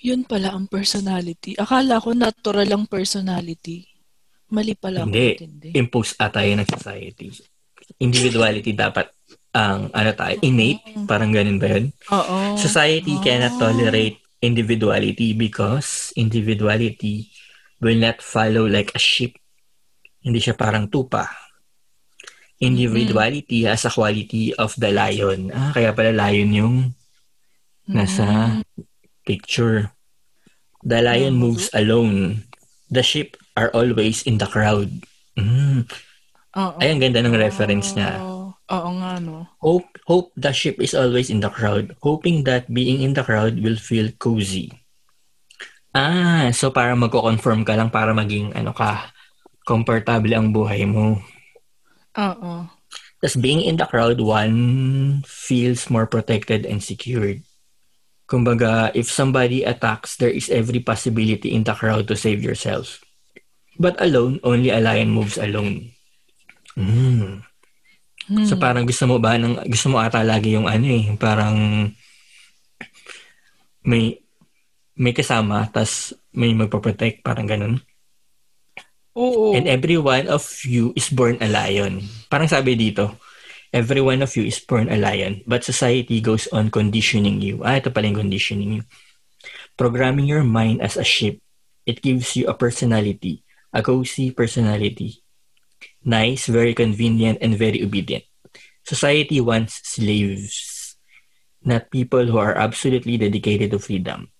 Yun 0.00 0.24
pala 0.24 0.52
ang 0.52 0.66
personality. 0.66 1.54
Akala 1.54 2.00
ko 2.00 2.12
natural 2.12 2.66
ang 2.66 2.86
personality. 2.86 3.86
Mali 4.50 4.74
pala 4.74 5.06
ako 5.06 5.14
Hindi. 5.14 5.68
Imposed 5.72 6.18
ata 6.18 6.42
yun 6.42 6.60
ng 6.60 6.68
society. 6.68 7.28
Individuality 7.98 8.72
dapat 8.84 9.08
ang 9.52 9.92
ano 9.92 10.10
tayo, 10.12 10.40
innate, 10.40 10.80
parang 11.04 11.28
ganun 11.28 11.60
ba 11.60 11.76
yun? 11.76 11.92
Oo. 12.08 12.56
Society 12.56 13.16
cannot 13.20 13.56
Oh. 13.56 13.68
tolerate 13.68 14.16
individuality 14.40 15.32
because 15.32 16.10
individuality 16.16 17.30
will 17.82 17.98
not 17.98 18.22
follow 18.22 18.64
like 18.64 18.94
a 18.94 19.02
sheep. 19.02 19.34
Hindi 20.22 20.38
siya 20.38 20.54
parang 20.54 20.86
tupa. 20.86 21.26
Individuality 22.62 23.66
has 23.66 23.82
a 23.82 23.90
quality 23.90 24.54
of 24.54 24.70
the 24.78 24.94
lion. 24.94 25.50
Ah, 25.50 25.74
kaya 25.74 25.90
pala 25.90 26.14
lion 26.14 26.50
yung 26.54 26.76
nasa 27.90 28.62
Mm. 28.62 28.86
picture. 29.26 29.90
The 30.86 31.02
lion 31.02 31.42
Oh. 31.42 31.50
moves 31.50 31.66
alone. 31.74 32.46
The 32.86 33.02
sheep 33.02 33.34
are 33.58 33.74
always 33.74 34.22
in 34.22 34.38
the 34.38 34.46
crowd. 34.46 35.02
Mm. 35.34 35.90
Ay, 36.78 36.88
ang 36.94 37.00
ganda 37.02 37.18
ng 37.18 37.34
reference 37.34 37.98
niya. 37.98 38.22
Oo. 38.22 38.54
Oo 38.72 38.90
nga, 39.02 39.18
no? 39.18 39.48
Hope, 39.58 39.98
hope 40.06 40.30
the 40.38 40.54
ship 40.54 40.78
is 40.78 40.94
always 40.94 41.28
in 41.28 41.42
the 41.42 41.50
crowd, 41.50 41.92
hoping 42.00 42.46
that 42.46 42.70
being 42.70 43.02
in 43.02 43.12
the 43.12 43.26
crowd 43.26 43.58
will 43.58 43.76
feel 43.76 44.08
cozy. 44.22 44.70
Ah, 45.92 46.48
so 46.56 46.72
para 46.72 46.96
magko-confirm 46.96 47.68
ka 47.68 47.76
lang 47.76 47.92
para 47.92 48.16
maging 48.16 48.56
ano 48.56 48.72
ka, 48.72 49.12
komportable 49.68 50.32
ang 50.32 50.48
buhay 50.48 50.88
mo. 50.88 51.20
Oo. 52.16 52.64
Tapos 53.22 53.36
being 53.38 53.62
in 53.62 53.76
the 53.76 53.86
crowd, 53.86 54.18
one 54.18 55.22
feels 55.28 55.86
more 55.92 56.08
protected 56.08 56.64
and 56.66 56.82
secured. 56.82 57.44
Kumbaga, 58.26 58.90
if 58.96 59.12
somebody 59.12 59.62
attacks, 59.62 60.16
there 60.16 60.32
is 60.32 60.48
every 60.48 60.80
possibility 60.80 61.52
in 61.52 61.62
the 61.62 61.76
crowd 61.76 62.08
to 62.08 62.16
save 62.16 62.40
yourself. 62.40 63.04
But 63.76 64.00
alone, 64.00 64.40
only 64.42 64.72
a 64.72 64.80
lion 64.80 65.12
moves 65.12 65.36
alone. 65.36 65.92
Mm. 66.72 67.44
Hmm. 68.32 68.46
So 68.46 68.56
parang 68.56 68.88
gusto 68.88 69.04
mo 69.04 69.20
ba 69.20 69.36
ng 69.36 69.66
gusto 69.66 69.90
mo 69.92 69.98
ata 69.98 70.22
lagi 70.22 70.54
yung 70.54 70.70
ano 70.70 70.86
eh, 70.86 71.12
parang 71.18 71.90
may 73.82 74.21
may 75.02 75.10
kasama 75.10 75.66
tas 75.66 76.14
may 76.30 76.54
magpo-protect 76.54 77.26
parang 77.26 77.50
ganun. 77.50 77.82
Oo. 79.18 79.52
And 79.52 79.66
every 79.66 79.98
one 79.98 80.30
of 80.30 80.46
you 80.62 80.94
is 80.94 81.10
born 81.10 81.42
a 81.42 81.50
lion. 81.50 82.06
Parang 82.30 82.46
sabi 82.46 82.78
dito, 82.78 83.18
every 83.74 84.00
one 84.00 84.22
of 84.22 84.30
you 84.38 84.46
is 84.46 84.62
born 84.62 84.88
a 84.88 84.96
lion, 84.96 85.42
but 85.44 85.66
society 85.66 86.22
goes 86.22 86.46
on 86.54 86.70
conditioning 86.70 87.42
you. 87.42 87.60
Ah, 87.66 87.82
ito 87.82 87.90
pala 87.90 88.08
yung 88.08 88.22
conditioning 88.24 88.80
you. 88.80 88.82
Programming 89.74 90.30
your 90.30 90.46
mind 90.46 90.80
as 90.80 90.94
a 90.96 91.04
ship. 91.04 91.42
It 91.82 91.98
gives 91.98 92.38
you 92.38 92.46
a 92.46 92.54
personality, 92.54 93.42
a 93.74 93.82
cozy 93.82 94.30
personality. 94.30 95.18
Nice, 96.06 96.46
very 96.46 96.78
convenient, 96.78 97.42
and 97.42 97.58
very 97.58 97.82
obedient. 97.82 98.22
Society 98.86 99.42
wants 99.42 99.82
slaves, 99.82 100.94
not 101.66 101.90
people 101.90 102.22
who 102.22 102.38
are 102.38 102.54
absolutely 102.54 103.18
dedicated 103.18 103.74
to 103.74 103.82
freedom. 103.82 104.30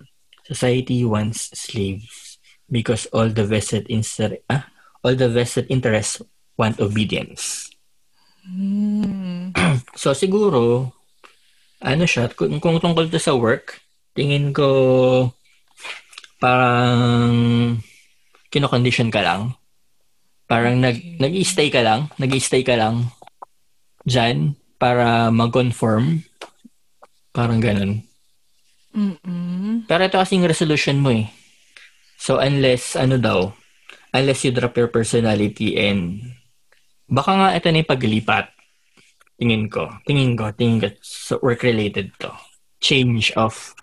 Society 0.47 1.07
wants 1.07 1.53
slaves 1.55 2.39
because 2.71 3.07
all 3.13 3.29
the 3.29 3.47
vested 3.47 3.87
inter- 3.87 4.43
ah, 4.51 4.67
all 5.05 5.15
the 5.15 5.29
vested 5.29 5.67
interests 5.69 6.23
want 6.57 6.81
obedience. 6.81 7.71
Hmm. 8.43 9.55
So 9.97 10.17
siguro 10.17 10.91
ano 11.83 12.05
siya 12.07 12.31
kung, 12.33 12.59
kung 12.63 12.79
tungkol 12.79 13.11
to 13.11 13.19
sa 13.19 13.35
work, 13.35 13.83
tingin 14.15 14.55
ko 14.55 14.69
parang 16.43 17.79
kino-condition 18.51 19.11
ka 19.15 19.23
lang. 19.23 19.55
Parang 20.51 20.83
nag 20.83 20.99
nag-stay 21.23 21.71
ka 21.71 21.81
lang, 21.87 22.11
nag-stay 22.19 22.67
ka 22.67 22.75
lang 22.75 23.11
diyan 24.03 24.59
para 24.77 25.31
mag-conform. 25.31 26.27
Parang 27.31 27.63
ganun. 27.63 28.03
Mm-mm. 28.93 29.89
Pero 29.89 30.01
ito 30.05 30.21
kasing 30.21 30.45
resolution 30.45 31.01
mo 31.01 31.11
eh. 31.13 31.29
So 32.21 32.39
unless, 32.39 32.95
ano 32.95 33.19
daw, 33.19 33.51
unless 34.13 34.45
you 34.45 34.53
drop 34.53 34.77
your 34.77 34.93
personality 34.93 35.75
and 35.81 36.21
baka 37.09 37.31
nga 37.35 37.49
ito 37.57 37.67
na 37.73 37.81
yung 37.83 37.93
paglipat. 37.93 38.47
Tingin 39.41 39.67
ko. 39.67 39.91
Tingin 40.07 40.39
ko. 40.39 40.53
Tingin 40.55 40.79
ko. 40.79 40.87
So 41.03 41.41
work-related 41.43 42.15
to. 42.23 42.31
Change 42.79 43.35
of 43.35 43.75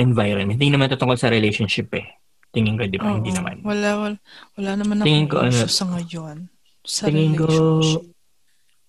environment. 0.00 0.56
Hindi 0.56 0.72
naman 0.72 0.88
ito 0.88 0.98
tungkol 0.98 1.20
sa 1.20 1.28
relationship 1.28 1.92
eh. 1.94 2.06
Tingin 2.50 2.80
ko, 2.80 2.88
di 2.88 2.96
ba? 2.96 3.12
Hindi 3.12 3.30
Oo. 3.34 3.38
naman. 3.38 3.56
Wala, 3.60 3.88
wala, 4.00 4.16
wala 4.56 4.70
naman 4.80 5.04
Tingin 5.04 5.28
ko, 5.28 5.44
ano, 5.44 5.68
sa 5.68 5.84
ngayon. 5.84 6.48
Sa 6.82 7.06
tingin 7.06 7.36
ko. 7.36 7.46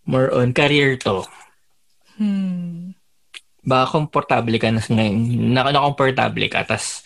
More 0.07 0.31
on 0.31 0.55
career 0.55 0.95
to. 1.03 1.27
Hmm. 2.15 2.96
Baka 3.67 3.99
komportable 3.99 4.55
ka 4.55 4.71
na 4.71 4.79
sa 4.79 4.95
ngayon. 4.95 5.17
Na, 5.51 5.67
na 5.67 5.83
komportable 5.83 6.47
ka. 6.47 6.63
tas 6.63 7.03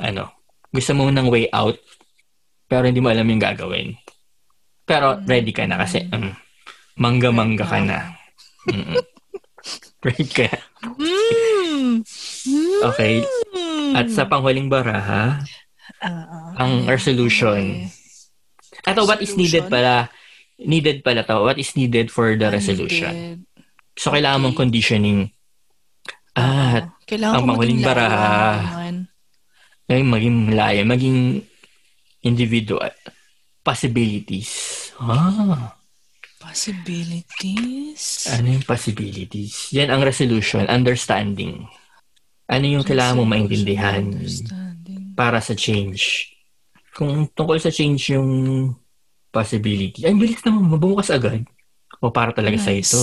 ano, 0.00 0.32
gusto 0.72 0.96
mo 0.96 1.12
ng 1.12 1.28
way 1.28 1.52
out, 1.52 1.76
pero 2.64 2.88
hindi 2.88 3.04
mo 3.04 3.12
alam 3.12 3.28
yung 3.28 3.42
gagawin. 3.42 3.92
Pero 4.88 5.20
ready 5.28 5.52
ka 5.52 5.68
na 5.68 5.76
kasi 5.76 6.08
um, 6.08 6.32
mangga-mangga 6.96 7.68
ka 7.68 7.78
na. 7.84 8.16
Mm-mm. 8.72 8.96
ready 10.08 10.32
ka. 10.32 10.48
Hmm. 10.80 12.00
Okay. 12.90 13.20
Hmm. 13.52 13.92
At 14.00 14.08
sa 14.08 14.24
panghuling 14.24 14.72
baraha, 14.72 15.44
Ah, 16.02 16.54
ang 16.58 16.86
resolution. 16.86 17.86
Ito, 18.82 19.06
what 19.06 19.22
is 19.22 19.38
needed 19.38 19.70
pala? 19.70 20.10
Needed 20.58 21.06
pala 21.06 21.22
to. 21.26 21.46
What 21.46 21.58
is 21.58 21.74
needed 21.78 22.10
for 22.10 22.34
the 22.34 22.50
resolution? 22.50 23.46
So, 23.94 24.10
kailangan 24.10 24.42
mong 24.42 24.58
conditioning. 24.58 25.30
Ah, 26.32 26.96
Kailangan 27.04 27.44
ang 27.44 27.48
maging 27.52 27.80
baraha. 27.84 28.56
ay 29.92 30.00
maging 30.00 30.56
layo, 30.56 30.80
maging 30.88 31.44
individual. 32.24 32.88
Possibilities. 33.60 34.50
Ah, 34.96 35.76
Possibilities. 36.40 38.26
ano 38.32 38.46
yung 38.50 38.64
possibilities? 38.64 39.70
Yan 39.70 39.92
ang 39.92 40.00
resolution, 40.00 40.64
understanding. 40.66 41.68
Ano 42.48 42.64
yung 42.66 42.82
kailangan 42.82 43.14
mong 43.14 43.30
maintindihan 43.30 44.02
para 45.14 45.38
sa 45.38 45.52
change? 45.52 46.32
Kung 46.92 47.28
tungkol 47.30 47.56
sa 47.56 47.70
change 47.70 48.12
yung 48.12 48.28
possibility, 49.30 50.04
ay, 50.04 50.12
bilis 50.12 50.42
naman, 50.42 50.68
mabukas 50.68 51.08
agad. 51.08 51.44
O 52.00 52.10
para 52.10 52.32
talaga 52.32 52.56
sa 52.58 52.68
Nice. 52.68 52.90
ito. 52.90 53.00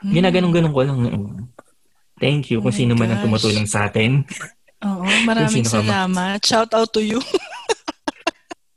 Hmm. 0.00 0.10
Ginaganong-ganong 0.10 0.72
ko 0.72 0.82
lang. 0.82 0.98
Thank 2.22 2.54
you 2.54 2.62
Oh 2.62 2.64
kung 2.64 2.70
my 2.70 2.78
sino 2.78 2.92
man 2.94 3.10
ang 3.10 3.18
gosh. 3.18 3.26
tumutulong 3.26 3.66
sa 3.66 3.90
atin. 3.90 4.22
Oo, 4.86 5.06
maraming 5.26 5.66
ka 5.66 5.78
ba? 5.78 5.82
salamat. 5.82 6.38
Shout 6.42 6.70
out 6.70 6.90
to 6.94 7.02
you. 7.02 7.18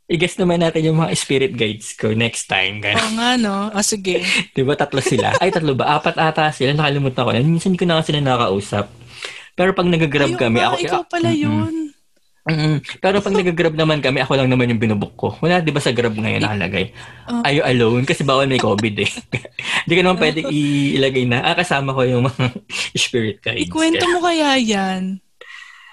I-guess 0.05 0.37
naman 0.37 0.61
natin 0.61 0.85
yung 0.85 1.01
mga 1.01 1.17
spirit 1.17 1.53
guides 1.57 1.97
ko 1.97 2.13
next 2.13 2.45
time. 2.45 2.77
Ganun. 2.77 3.01
Oo 3.01 3.11
nga, 3.17 3.29
no? 3.41 3.73
Ah, 3.73 3.81
sige. 3.81 4.21
Di 4.55 4.61
ba 4.61 4.77
tatlo 4.77 5.01
sila? 5.01 5.33
Ay, 5.41 5.49
tatlo 5.49 5.73
ba? 5.73 5.97
Apat 5.97 6.21
ata 6.21 6.53
sila. 6.53 6.77
Nakalimutan 6.77 7.25
ko 7.25 7.31
na. 7.33 7.41
Minsan 7.41 7.73
ko 7.73 7.89
na 7.89 8.05
sila 8.05 8.21
nakakausap. 8.21 8.85
Pero 9.57 9.73
pag 9.73 9.89
nag-grab 9.89 10.37
Ayun 10.37 10.41
kami, 10.41 10.61
nga, 10.61 10.67
ako... 10.69 10.77
ikaw 10.85 11.01
pala 11.09 11.33
yun. 11.33 11.94
Mm-mm. 12.45 12.77
Pero 13.01 13.17
pag 13.19 13.33
nag-grab 13.33 13.73
naman 13.73 13.99
kami, 13.99 14.21
ako 14.21 14.37
lang 14.37 14.45
naman 14.45 14.69
yung 14.69 14.77
binubuk 14.77 15.17
ko. 15.17 15.33
Wala, 15.41 15.59
di 15.59 15.73
ba 15.73 15.81
sa 15.81 15.89
grab 15.89 16.13
ngayon 16.13 16.39
nakalagay? 16.39 16.93
Oh. 17.25 17.41
Are 17.41 17.49
you 17.51 17.65
alone? 17.65 18.05
Kasi 18.05 18.21
bawal 18.21 18.45
may 18.45 18.61
COVID 18.61 18.95
eh. 19.01 19.09
Hindi 19.83 19.93
ko 19.93 20.01
naman 20.01 20.21
pwede 20.21 20.45
ilagay 20.97 21.25
na, 21.25 21.41
ah, 21.41 21.57
kasama 21.57 21.89
ko 21.91 22.05
yung 22.05 22.29
mga 22.29 22.45
spirit 23.01 23.41
guides. 23.41 23.65
Ikwento 23.65 24.05
mo 24.07 24.21
kaya 24.21 24.55
yan. 24.55 25.17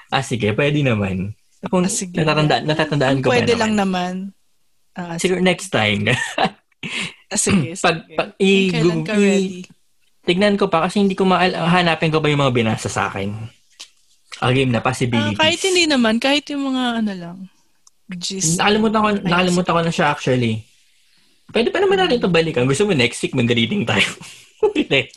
Ah, 0.09 0.21
sige, 0.21 0.53
pwede 0.53 0.85
naman. 0.85 1.33
Kung 1.65 1.89
Ah, 1.89 1.91
sige. 1.91 2.21
natatandaan, 2.21 2.69
natatandaan 2.69 3.19
ko 3.21 3.33
pwede 3.33 3.57
lang 3.57 3.73
naman? 3.73 4.29
naman. 4.93 4.93
Ah, 4.93 5.17
Siguro 5.17 5.41
next 5.41 5.73
time. 5.73 6.13
ah, 6.37 6.53
sige, 7.33 7.73
pag, 7.81 8.05
sige. 8.05 8.13
pag, 8.13 8.29
i- 8.37 8.69
kailan 8.69 9.01
ka 9.03 9.17
i- 9.17 9.25
ready. 9.25 9.61
Tignan 10.23 10.55
ko 10.55 10.69
pa 10.69 10.85
kasi 10.85 11.01
hindi 11.01 11.17
ko 11.17 11.25
maal 11.25 11.51
hanapin 11.51 12.13
ko 12.13 12.21
ba 12.21 12.29
yung 12.29 12.45
mga 12.45 12.55
binasa 12.55 12.87
sa 12.87 13.09
akin. 13.09 13.33
A 14.41 14.49
game 14.51 14.71
na 14.71 14.79
Ah, 14.79 14.85
possibilities. 14.85 15.37
kahit 15.37 15.61
hindi 15.61 15.85
naman, 15.85 16.17
kahit 16.17 16.49
yung 16.49 16.73
mga 16.73 16.83
ano 16.99 17.13
lang. 17.13 17.39
Gist. 18.13 18.57
Nakalimutan 18.57 19.01
ko, 19.01 19.09
nakalimutan 19.21 19.73
ko 19.73 19.81
na 19.83 19.93
siya 19.93 20.07
actually. 20.09 20.65
Pwede 21.49 21.69
pa 21.69 21.79
naman 21.79 22.01
natin 22.01 22.17
ito 22.17 22.29
balikan. 22.29 22.65
Gusto 22.65 22.85
mo 22.85 22.93
next 22.93 23.21
week 23.21 23.35
mag-reading 23.35 23.85
tayo. 23.85 24.09
Hindi. 24.79 25.11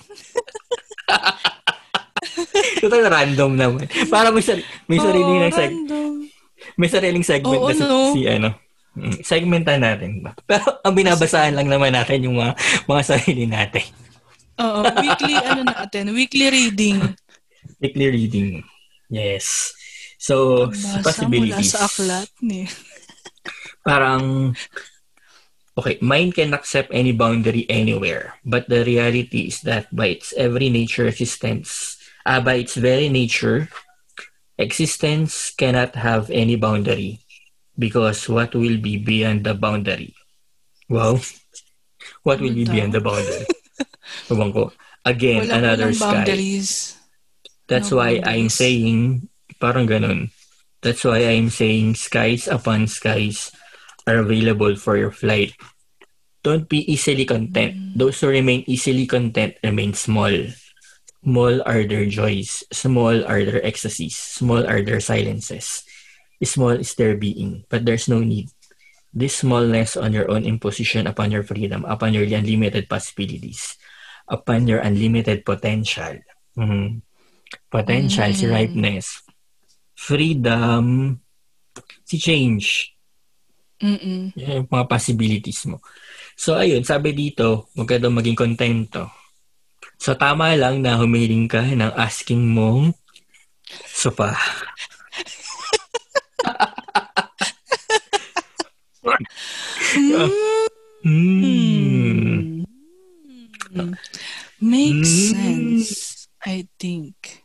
Total 2.82 3.04
random 3.06 3.51
naman. 3.54 3.86
Para 4.08 4.30
may, 4.30 4.41
sar- 4.41 4.62
may 4.86 4.99
sariling 4.99 5.39
na 5.39 5.49
seg- 5.49 5.80
may 6.75 6.89
sariling 6.89 7.23
segment 7.23 7.62
Oo, 7.62 7.69
na 7.69 7.75
si, 7.75 7.84
no? 7.84 7.99
si 8.12 8.21
ano. 8.25 8.49
Mm, 8.95 9.15
Segmentan 9.21 9.80
natin 9.80 10.23
ba? 10.23 10.32
Pero 10.49 10.80
ang 10.82 10.95
binabasahan 10.95 11.51
lang 11.51 11.67
naman 11.67 11.91
natin 11.91 12.23
yung 12.23 12.39
mga, 12.39 12.56
mga 12.86 13.01
sarili 13.04 13.45
natin. 13.45 13.86
Oo, 14.56 14.82
weekly 14.97 15.36
ano 15.36 15.67
natin, 15.67 16.15
weekly 16.15 16.47
reading. 16.47 16.97
Weekly 17.78 18.08
reading. 18.08 18.47
Yes. 19.09 19.73
So, 20.17 20.67
Basa 20.67 21.27
mula 21.29 21.59
possibilities. 21.59 21.73
aklat 21.75 22.29
ni. 22.41 22.65
parang 23.87 24.55
okay, 25.77 25.97
mind 26.01 26.33
can 26.33 26.53
accept 26.53 26.89
any 26.91 27.11
boundary 27.11 27.65
anywhere, 27.69 28.35
but 28.45 28.65
the 28.69 28.83
reality 28.83 29.47
is 29.51 29.61
that 29.61 29.85
by 29.93 30.17
its 30.17 30.33
every 30.33 30.69
nature 30.69 31.05
existence, 31.05 31.97
uh, 32.25 32.41
by 32.41 32.55
its 32.65 32.73
very 32.75 33.09
nature, 33.09 33.69
existence 34.57 35.51
cannot 35.53 35.93
have 35.95 36.29
any 36.31 36.55
boundary 36.55 37.19
because 37.77 38.27
what 38.29 38.55
will 38.55 38.77
be 38.81 38.97
beyond 38.97 39.43
the 39.45 39.53
boundary? 39.53 40.15
Well, 40.89 41.21
What 42.23 42.41
will 42.41 42.53
be 42.53 42.65
beyond 42.65 42.93
the 42.93 43.01
boundary? 43.01 43.45
Ewan 44.29 44.53
ko. 44.53 44.71
Again, 45.05 45.45
Walang, 45.45 45.57
another 45.57 45.93
sky. 45.93 46.05
boundaries. 46.21 46.94
That's 47.67 47.91
No 47.91 47.97
why 47.97 48.21
I'm 48.21 48.49
saying, 48.49 49.28
parang 49.58 49.89
ganun. 49.89 50.30
That's 50.86 51.01
why 51.01 51.25
I'm 51.25 51.49
saying 51.49 51.97
skies 51.97 52.45
upon 52.45 52.86
skies 52.86 53.49
are 54.06 54.21
available 54.21 54.75
for 54.78 54.97
your 54.97 55.10
flight. 55.10 55.58
Don't 56.45 56.69
be 56.69 56.86
easily 56.86 57.25
content. 57.25 57.97
Those 57.97 58.21
who 58.21 58.30
remain 58.30 58.62
easily 58.69 59.10
content 59.10 59.58
remain 59.65 59.97
small. 59.97 60.30
Small 61.25 61.58
are 61.65 61.82
their 61.89 62.06
joys. 62.06 62.62
Small 62.69 63.25
are 63.25 63.41
their 63.41 63.65
ecstasies. 63.65 64.13
Small 64.13 64.62
are 64.62 64.86
their 64.86 65.01
silences. 65.01 65.82
Small 66.45 66.78
is 66.78 66.93
their 66.93 67.17
being. 67.17 67.65
But 67.65 67.89
there's 67.89 68.06
no 68.06 68.21
need. 68.21 68.54
This 69.10 69.41
smallness 69.41 69.97
on 69.97 70.13
your 70.13 70.30
own 70.30 70.45
imposition 70.45 71.08
upon 71.08 71.34
your 71.34 71.41
freedom, 71.41 71.82
upon 71.89 72.13
your 72.13 72.30
unlimited 72.30 72.86
possibilities, 72.86 73.73
upon 74.30 74.67
your 74.69 74.86
unlimited 74.86 75.41
potential. 75.49 76.21
Mhm. 76.54 77.01
Potential, 77.67 78.31
si 78.34 78.45
Mm. 78.45 78.53
ripeness. 78.53 79.08
Freedom, 79.95 81.15
si 82.03 82.15
change. 82.17 82.91
Mm-mm. 83.79 84.31
Yung 84.39 84.67
mga 84.71 84.86
possibilities 84.88 85.67
mo. 85.67 85.84
So, 86.36 86.55
ayun, 86.55 86.84
sabi 86.84 87.12
dito, 87.12 87.67
huwag 87.75 87.88
ka 87.91 87.97
daw 87.99 88.08
maging 88.12 88.36
kontento. 88.39 89.12
So, 89.99 90.15
tama 90.15 90.55
lang 90.55 90.79
na 90.84 90.95
humiling 90.95 91.47
ka 91.47 91.63
ng 91.63 91.91
asking 91.95 92.43
mong 92.51 92.95
sopa. 93.88 94.36
Hmm. 101.05 102.63
Hmm. 103.71 103.93
Makes 104.60 105.12
Hmm. 105.12 105.31
sense, 105.31 106.14
I 106.45 106.69
think. 106.77 107.41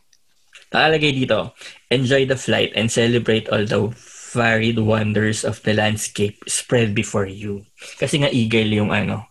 Nakalagay 0.71 1.11
dito, 1.17 1.51
enjoy 1.91 2.23
the 2.29 2.37
flight 2.39 2.71
and 2.77 2.87
celebrate 2.87 3.49
all 3.51 3.65
the 3.65 3.91
varied 4.31 4.79
wonders 4.79 5.43
of 5.43 5.59
the 5.67 5.75
landscape 5.75 6.39
spread 6.47 6.95
before 6.95 7.27
you. 7.27 7.67
Kasi 7.99 8.23
nga 8.23 8.31
eagle 8.31 8.71
yung 8.71 8.93
ano, 8.93 9.27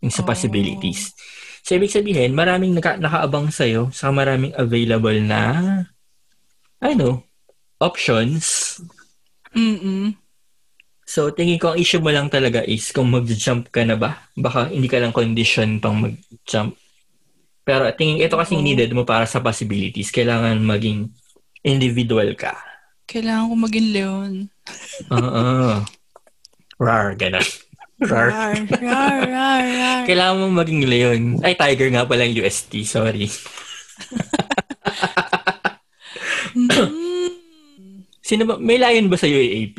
yung 0.00 0.14
sa 0.14 0.24
Oh. 0.24 0.28
possibilities. 0.30 1.12
So, 1.60 1.76
ibig 1.76 1.92
sabihin, 1.92 2.32
maraming 2.32 2.72
naka, 2.72 2.96
nakaabang 2.96 3.52
sa'yo, 3.52 3.92
saka 3.92 4.16
maraming 4.16 4.56
available 4.56 5.18
na, 5.20 5.42
ano, 6.80 7.28
options. 7.76 8.80
Mm-mm. 9.52 10.16
So, 11.04 11.28
tingin 11.34 11.60
ko 11.60 11.74
ang 11.74 11.78
issue 11.82 12.00
mo 12.00 12.08
lang 12.08 12.32
talaga 12.32 12.64
is 12.64 12.88
kung 12.94 13.12
mag-jump 13.12 13.68
ka 13.68 13.84
na 13.84 13.98
ba. 14.00 14.30
Baka 14.38 14.72
hindi 14.72 14.88
ka 14.88 15.04
lang 15.04 15.12
condition 15.12 15.82
pang 15.82 16.00
mag-jump. 16.00 16.80
Pero 17.70 17.86
tingin, 17.94 18.18
ito 18.18 18.34
kasi 18.34 18.58
needed 18.58 18.90
mo 18.90 19.06
para 19.06 19.30
sa 19.30 19.38
possibilities. 19.38 20.10
Kailangan 20.10 20.58
maging 20.58 21.06
individual 21.62 22.34
ka. 22.34 22.58
Kailangan 23.06 23.46
ko 23.46 23.54
maging 23.54 23.88
leon. 23.94 24.32
Oo. 25.14 25.78
Rar, 26.82 27.14
ganun. 27.14 27.46
Rar. 28.02 28.34
Rar, 28.34 28.58
rar, 28.58 29.18
rar, 29.22 29.62
rar. 29.62 30.02
Kailangan 30.02 30.36
mo 30.42 30.46
maging 30.50 30.82
leon. 30.82 31.20
Ay, 31.46 31.54
tiger 31.54 31.94
nga 31.94 32.02
pala 32.10 32.26
yung 32.26 32.42
UST. 32.42 32.82
Sorry. 32.90 33.30
Mm. 36.50 37.30
Sino 38.18 38.42
ba? 38.50 38.58
May 38.58 38.82
lion 38.82 39.06
ba 39.06 39.14
sa 39.14 39.30
UAAP? 39.30 39.78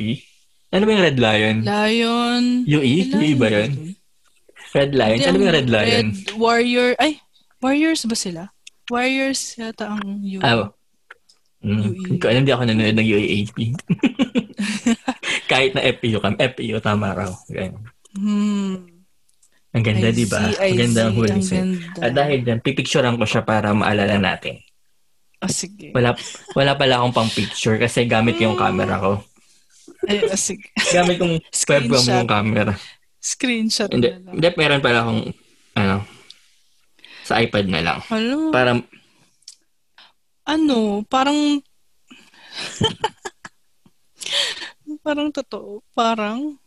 Ano 0.72 0.88
ba 0.88 0.96
yung 0.96 1.04
red 1.04 1.20
lion? 1.20 1.56
Lion. 1.60 2.42
UE? 2.64 3.12
UE 3.12 3.36
ba 3.36 3.52
yun? 3.52 3.92
Red 4.72 4.96
lion? 4.96 5.18
Ano 5.28 5.36
ba 5.36 5.44
yung 5.44 5.56
red 5.60 5.68
lion? 5.68 6.06
Red 6.16 6.32
warrior. 6.40 6.96
Ay, 6.96 7.20
warriors 7.62 8.02
ba 8.04 8.16
sila? 8.18 8.42
Warriors 8.90 9.56
yata 9.56 9.94
ang 9.94 10.20
U. 10.20 10.42
Ah, 10.42 10.74
Mm. 11.62 11.78
UE. 11.78 12.18
Kung 12.18 12.30
alam, 12.30 12.42
di 12.42 12.50
ako 12.50 12.62
nanonood 12.66 12.96
ng 12.98 13.06
UAAP. 13.06 13.58
Kahit 15.50 15.78
na 15.78 15.86
FPU 15.86 16.18
kam. 16.18 16.34
FPU, 16.34 16.82
tama 16.82 17.14
raw. 17.14 17.30
Ganyan. 17.46 17.86
Hmm. 18.18 18.82
Ang 19.72 19.84
ganda, 19.86 20.10
di 20.12 20.26
ba? 20.28 20.52
Ang 20.52 20.76
ganda 20.76 21.00
ang 21.08 21.14
huling 21.16 21.40
ganda. 21.40 22.02
At 22.02 22.12
dahil 22.12 22.44
dyan, 22.44 22.60
pipicturean 22.60 23.16
ko 23.16 23.24
siya 23.24 23.46
para 23.46 23.72
maalala 23.72 24.18
natin. 24.20 24.60
Ah, 25.40 25.48
sige. 25.48 25.94
Wala, 25.96 26.12
wala 26.52 26.72
pala 26.76 27.00
akong 27.00 27.14
pang 27.14 27.30
picture 27.30 27.78
kasi 27.80 28.04
gamit 28.04 28.36
yung 28.42 28.58
camera 28.58 29.00
ko. 29.00 29.22
Ay, 30.10 30.28
ah, 30.28 30.38
sige. 30.38 30.66
Gamit 30.92 31.16
kong 31.16 31.40
webcam 31.46 32.04
yung 32.10 32.28
camera. 32.28 32.74
Screenshot 33.22 33.86
Hindi, 33.86 34.12
hindi, 34.18 34.48
meron 34.58 34.82
pala 34.82 35.06
akong, 35.06 35.22
ano, 35.78 35.96
sa 37.22 37.38
iPad 37.38 37.66
na 37.70 37.80
lang. 37.82 37.98
Hello? 38.06 38.50
Para, 38.50 38.78
ano, 40.44 40.78
parang 41.06 41.62
parang 45.06 45.28
totoo. 45.30 45.82
Parang 45.92 46.58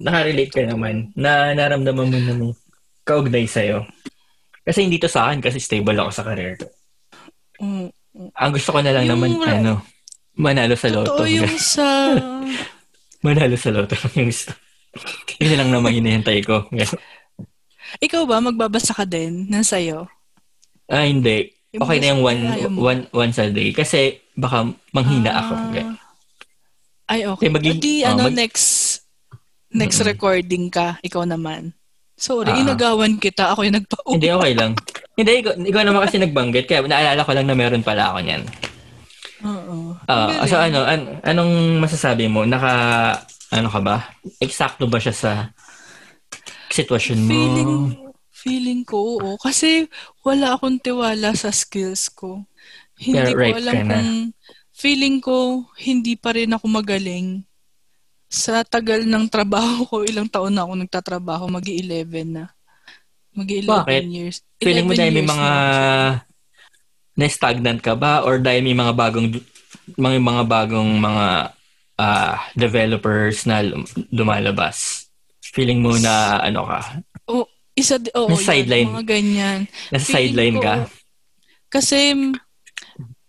nakarelate 0.00 0.52
ka 0.52 0.62
naman 0.64 1.12
na 1.12 1.52
naramdaman 1.52 2.08
mo 2.08 2.18
na 2.18 2.34
kaugnay 3.04 3.44
sa'yo. 3.44 3.84
Kasi 4.64 4.84
hindi 4.86 5.00
to 5.00 5.08
sa 5.08 5.28
akin 5.28 5.40
kasi 5.40 5.60
stable 5.60 5.96
ako 5.98 6.10
sa 6.12 6.24
career. 6.24 6.56
mm, 7.60 7.88
Ang 8.36 8.50
gusto 8.54 8.70
ko 8.72 8.80
na 8.80 8.92
lang 8.92 9.08
Yung 9.08 9.18
naman, 9.18 9.30
ano, 9.40 9.72
manalo 10.36 10.76
sa 10.76 10.88
loto. 10.88 11.20
totoo 11.20 11.28
yung 11.28 11.52
sa 11.74 11.88
manalo 13.20 13.56
sa 13.60 13.70
loto 13.72 13.92
yung 14.16 14.28
gusto. 14.32 14.52
Yun 15.38 15.56
lang 15.56 15.70
naman 15.70 15.94
hinihintay 15.94 16.40
ko. 16.42 16.66
Ikaw 17.98 18.22
ba 18.22 18.38
magbabasa 18.38 18.92
ka 18.92 19.02
din 19.02 19.48
ng 19.48 19.64
sayo? 19.64 20.06
ah, 20.86 21.02
hindi. 21.02 21.50
Yung 21.70 21.82
Okay 21.82 21.98
na 21.98 22.06
yung 22.08 22.20
one, 22.20 22.40
one, 22.74 23.00
once 23.12 23.38
a 23.38 23.46
day. 23.46 23.70
Kasi 23.70 24.18
baka 24.34 24.66
manghina 24.90 25.30
ako. 25.38 25.52
Ah. 25.54 25.94
Ay, 27.08 27.20
okay. 27.24 27.46
Eh, 27.46 27.52
maging- 27.52 27.72
O 27.72 27.80
di, 27.80 27.94
oh, 28.00 28.08
ano, 28.08 28.22
mag- 28.26 28.34
next 28.36 28.66
next 29.70 29.98
Mm-mm. 29.98 30.08
recording 30.08 30.66
ka, 30.66 30.98
ikaw 31.00 31.22
naman. 31.22 31.70
Sorry, 32.14 32.50
Ah. 32.50 32.58
inagawan 32.58 33.14
kita. 33.16 33.54
Ako 33.54 33.62
yung 33.62 33.78
nagpa 33.78 33.96
Hindi, 34.04 34.28
okay 34.28 34.52
lang. 34.52 34.74
hindi, 35.14 35.30
ikaw, 35.38 35.54
ikaw 35.56 35.82
naman 35.86 36.00
kasi 36.02 36.18
nagbanggit. 36.18 36.66
Kaya 36.66 36.82
naalala 36.82 37.22
ko 37.22 37.32
lang 37.32 37.46
na 37.46 37.54
meron 37.54 37.86
pala 37.86 38.10
ako 38.10 38.18
niyan. 38.20 38.42
Oo. 39.40 39.94
Ah, 40.04 40.42
Ang 40.42 40.48
so 40.50 40.58
ano, 40.58 40.84
an- 40.84 41.22
anong 41.22 41.54
masasabi 41.78 42.26
mo? 42.26 42.42
Naka, 42.42 42.72
ano 43.50 43.68
ka 43.70 43.80
ba? 43.80 43.96
Eksakto 44.36 44.84
ba 44.84 44.98
siya 44.98 45.14
sa 45.14 45.30
sitwasyon 46.70 47.20
mo? 47.20 47.30
Feeling, 47.30 47.72
feeling 48.32 48.82
ko, 48.86 48.98
oo. 49.18 49.30
Kasi 49.38 49.86
wala 50.22 50.56
akong 50.56 50.78
tiwala 50.80 51.34
sa 51.36 51.50
skills 51.52 52.08
ko. 52.12 52.44
Hindi 52.98 53.32
Pero 53.32 53.40
ko 53.40 53.50
alam 53.56 53.78
kung, 53.88 54.10
feeling 54.72 55.18
ko, 55.20 55.64
hindi 55.80 56.14
pa 56.16 56.36
rin 56.36 56.52
ako 56.52 56.66
magaling. 56.68 57.42
Sa 58.30 58.62
tagal 58.62 59.04
ng 59.04 59.26
trabaho 59.26 59.82
ko, 59.86 59.96
ilang 60.06 60.30
taon 60.30 60.54
na 60.54 60.62
ako 60.64 60.72
nagtatrabaho, 60.78 61.44
mag 61.50 61.66
11 61.66 62.30
na. 62.30 62.44
mag 63.34 63.48
11 63.48 63.66
Bakit? 63.66 64.02
years. 64.10 64.36
Feeling 64.60 64.86
mo 64.86 64.94
11 64.94 64.98
dahil 64.98 65.12
may 65.14 65.26
mga 65.26 65.50
na. 65.50 65.58
na-stagnant 67.18 67.80
ka 67.82 67.94
ba? 67.94 68.24
Or 68.26 68.38
dahil 68.40 68.62
may 68.64 68.76
mga 68.76 68.92
bagong, 68.96 69.28
mga, 69.96 70.16
mga 70.20 70.44
bagong 70.46 70.90
mga 70.98 71.26
ah, 71.98 72.36
developers 72.56 73.44
na 73.46 73.62
lum- 73.62 73.88
lumalabas? 74.10 74.99
Feeling 75.50 75.82
mo 75.82 75.98
na 75.98 76.38
ano 76.38 76.62
ka? 76.66 76.80
Oh, 77.26 77.46
isa, 77.74 77.98
May 77.98 78.38
yun, 78.38 78.38
sideline. 78.38 78.88
mga 78.90 79.06
ganyan. 79.06 79.58
Nasa 79.90 80.06
sideline 80.06 80.58
ka? 80.58 80.74
Kasi 81.70 82.14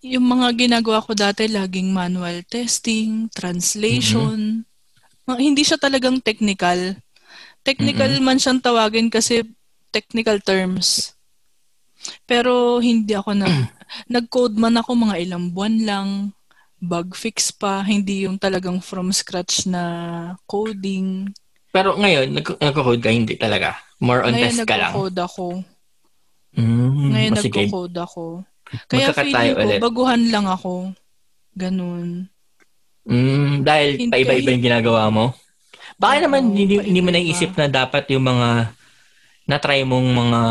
yung 0.02 0.26
mga 0.26 0.48
ginagawa 0.58 1.02
ko 1.02 1.14
dati, 1.14 1.46
laging 1.46 1.94
manual 1.94 2.42
testing, 2.50 3.30
translation. 3.34 4.66
Mga- 5.30 5.42
hindi 5.42 5.62
siya 5.62 5.78
talagang 5.78 6.18
technical. 6.22 6.98
Technical 7.62 8.18
man 8.26 8.42
siyang 8.42 8.58
tawagin 8.58 9.14
kasi 9.14 9.46
technical 9.94 10.42
terms. 10.42 11.14
Pero 12.26 12.82
hindi 12.82 13.14
ako 13.14 13.38
na 13.38 13.46
nag-code 14.10 14.58
man 14.58 14.82
ako 14.82 14.98
mga 14.98 15.16
ilang 15.22 15.54
buwan 15.54 15.76
lang. 15.86 16.10
Bug 16.82 17.14
fix 17.14 17.54
pa, 17.54 17.86
hindi 17.86 18.26
yung 18.26 18.42
talagang 18.42 18.82
from 18.82 19.14
scratch 19.14 19.70
na 19.70 20.34
coding. 20.50 21.30
Pero 21.72 21.96
ngayon, 21.96 22.36
nag- 22.36 22.60
nagko-code 22.60 23.00
ka, 23.00 23.10
hindi 23.10 23.36
talaga. 23.36 23.80
More 24.04 24.28
on 24.28 24.36
Ngayon 24.36 24.44
test 24.54 24.68
ka 24.68 24.76
lang. 24.76 24.92
nagko-code 24.92 25.20
ako. 25.20 25.46
Mm, 26.52 27.10
Ngayon 27.16 27.32
o 27.32 27.40
sige. 27.40 27.62
nagko-code 27.66 27.98
ako. 27.98 28.24
Kaya 28.88 29.08
feeling 29.12 29.56
ko, 29.56 29.64
ulit. 29.64 29.80
baguhan 29.80 30.22
lang 30.32 30.46
ako. 30.48 30.92
Ganun. 31.56 32.28
Mm, 33.04 33.66
dahil 33.66 33.90
Hindi 33.98 34.14
paiba-iba 34.14 34.50
yung 34.52 34.66
ginagawa 34.66 35.04
mo. 35.10 35.26
Baka 35.96 36.14
Oo, 36.18 36.24
naman 36.28 36.56
hindi, 36.56 36.76
hindi 36.80 37.02
mo 37.02 37.12
naisip 37.12 37.56
na 37.56 37.68
dapat 37.68 38.08
yung 38.12 38.26
mga 38.26 38.72
na-try 39.48 39.84
mong 39.84 40.08
mga 40.08 40.42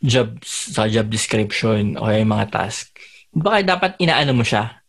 jobs 0.00 0.72
sa 0.74 0.88
job 0.88 1.06
description 1.06 1.94
o 2.00 2.08
yung 2.08 2.32
mga 2.32 2.48
task. 2.50 2.90
Baka 3.30 3.62
dapat 3.62 3.90
inaano 4.00 4.32
mo 4.32 4.42
siya. 4.42 4.80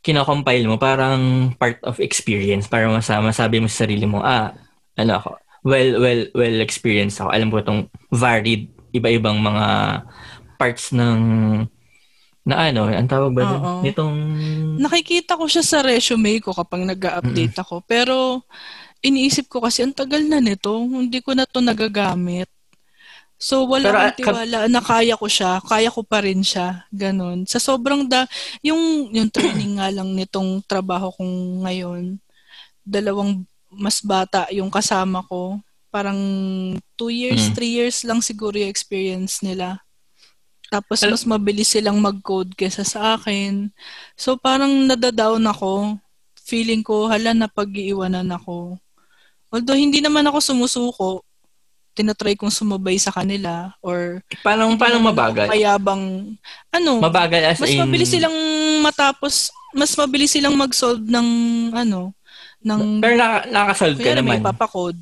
Kinocompile 0.00 0.64
mo 0.64 0.80
parang 0.80 1.52
part 1.60 1.76
of 1.84 2.00
experience 2.00 2.64
para 2.64 2.88
masama 2.88 3.34
sabi 3.34 3.60
mo 3.60 3.68
sa 3.68 3.84
sarili 3.84 4.08
mo, 4.08 4.24
ah, 4.24 4.54
ano 4.96 5.12
ako, 5.18 5.30
well, 5.66 5.90
well, 6.00 6.22
well 6.34 6.56
experienced 6.64 7.20
ako. 7.20 7.30
Alam 7.30 7.48
ko 7.52 7.56
itong 7.60 7.82
varied, 8.10 8.72
iba-ibang 8.90 9.38
mga 9.38 9.66
parts 10.58 10.92
ng 10.92 11.20
na 12.40 12.72
ano, 12.72 12.88
ang 12.88 13.06
tawag 13.08 13.36
ba? 13.36 13.44
Oo. 13.44 13.84
Nitong 13.84 14.16
Nakikita 14.80 15.36
ko 15.36 15.44
siya 15.44 15.60
sa 15.60 15.78
resume 15.84 16.40
ko 16.40 16.56
kapag 16.56 16.88
nag 16.88 16.98
update 16.98 17.56
ako. 17.60 17.84
Pero 17.84 18.42
iniisip 19.04 19.48
ko 19.48 19.60
kasi 19.60 19.84
ang 19.84 19.92
tagal 19.92 20.24
na 20.24 20.40
nito, 20.40 20.72
hindi 20.72 21.20
ko 21.20 21.36
na 21.36 21.44
to 21.44 21.60
nagagamit. 21.60 22.48
So, 23.40 23.64
wala 23.64 23.88
Pero, 23.88 23.96
akong 23.96 24.12
ah, 24.12 24.16
tiwala 24.20 24.58
na 24.68 24.80
kaya 24.84 25.16
ko 25.16 25.24
siya, 25.24 25.64
kaya 25.64 25.88
ko 25.88 26.04
pa 26.04 26.20
rin 26.20 26.44
siya, 26.44 26.84
ganun. 26.92 27.48
Sa 27.48 27.56
sobrang 27.56 28.04
da, 28.04 28.28
yung, 28.60 29.08
yung 29.16 29.32
training 29.32 29.80
nga 29.80 29.88
lang 29.88 30.12
nitong 30.12 30.60
trabaho 30.68 31.08
kong 31.16 31.64
ngayon, 31.64 32.20
dalawang 32.84 33.48
mas 33.70 34.02
bata 34.02 34.50
yung 34.50 34.68
kasama 34.68 35.22
ko. 35.24 35.62
Parang 35.90 36.18
two 36.94 37.10
years, 37.10 37.50
Mm. 37.50 37.54
three 37.54 37.72
years 37.74 38.02
lang 38.02 38.22
siguro 38.22 38.54
yung 38.54 38.70
experience 38.70 39.42
nila. 39.42 39.78
Tapos 40.70 41.02
mas 41.02 41.26
mabilis 41.26 41.66
silang 41.66 41.98
mag-code 41.98 42.54
kesa 42.54 42.86
sa 42.86 43.18
akin. 43.18 43.74
So 44.14 44.38
parang 44.38 44.86
nadadown 44.86 45.42
ako. 45.50 45.98
Feeling 46.46 46.82
ko, 46.82 47.10
hala, 47.10 47.34
napag-iiwanan 47.34 48.26
ako. 48.30 48.78
Although 49.50 49.74
hindi 49.74 49.98
naman 49.98 50.22
ako 50.30 50.38
sumusuko, 50.38 51.08
tinatry 51.90 52.38
kong 52.38 52.54
sumabay 52.54 52.94
sa 53.02 53.10
kanila 53.10 53.74
or 53.82 54.22
Paano, 54.46 54.70
paano 54.78 55.02
mabagal? 55.02 55.50
Mayabang, 55.50 56.38
ano, 56.70 56.92
Mabagal 57.02 57.42
as 57.50 57.58
mas 57.58 57.74
in... 57.74 57.82
mabilis 57.82 58.14
silang 58.14 58.34
matapos, 58.78 59.50
mas 59.74 59.90
mabilis 59.98 60.30
silang 60.30 60.54
mag-solve 60.54 61.02
ng, 61.02 61.28
ano, 61.74 62.14
ng, 62.60 63.00
Pero 63.00 63.14
naka, 63.16 63.38
nakakasolve 63.48 63.98
ka 63.98 64.12
naman. 64.14 64.26
may 64.26 64.40
ipapakode. 64.40 65.00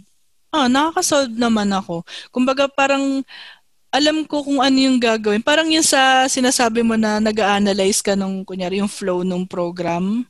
Ah, 0.49 0.67
nakakasolve 0.67 1.35
naman 1.35 1.69
ako. 1.71 2.03
Kumbaga 2.31 2.67
parang, 2.67 3.21
alam 3.89 4.25
ko 4.25 4.45
kung 4.45 4.61
ano 4.61 4.77
yung 4.77 4.97
gagawin. 4.97 5.41
Parang 5.41 5.69
yung 5.69 5.85
sa 5.85 6.25
sinasabi 6.27 6.81
mo 6.81 6.95
na 6.95 7.21
nag-analyze 7.21 8.01
ka 8.01 8.13
nung, 8.13 8.45
kunyari, 8.45 8.81
yung 8.81 8.89
flow 8.91 9.25
ng 9.25 9.45
program. 9.45 10.25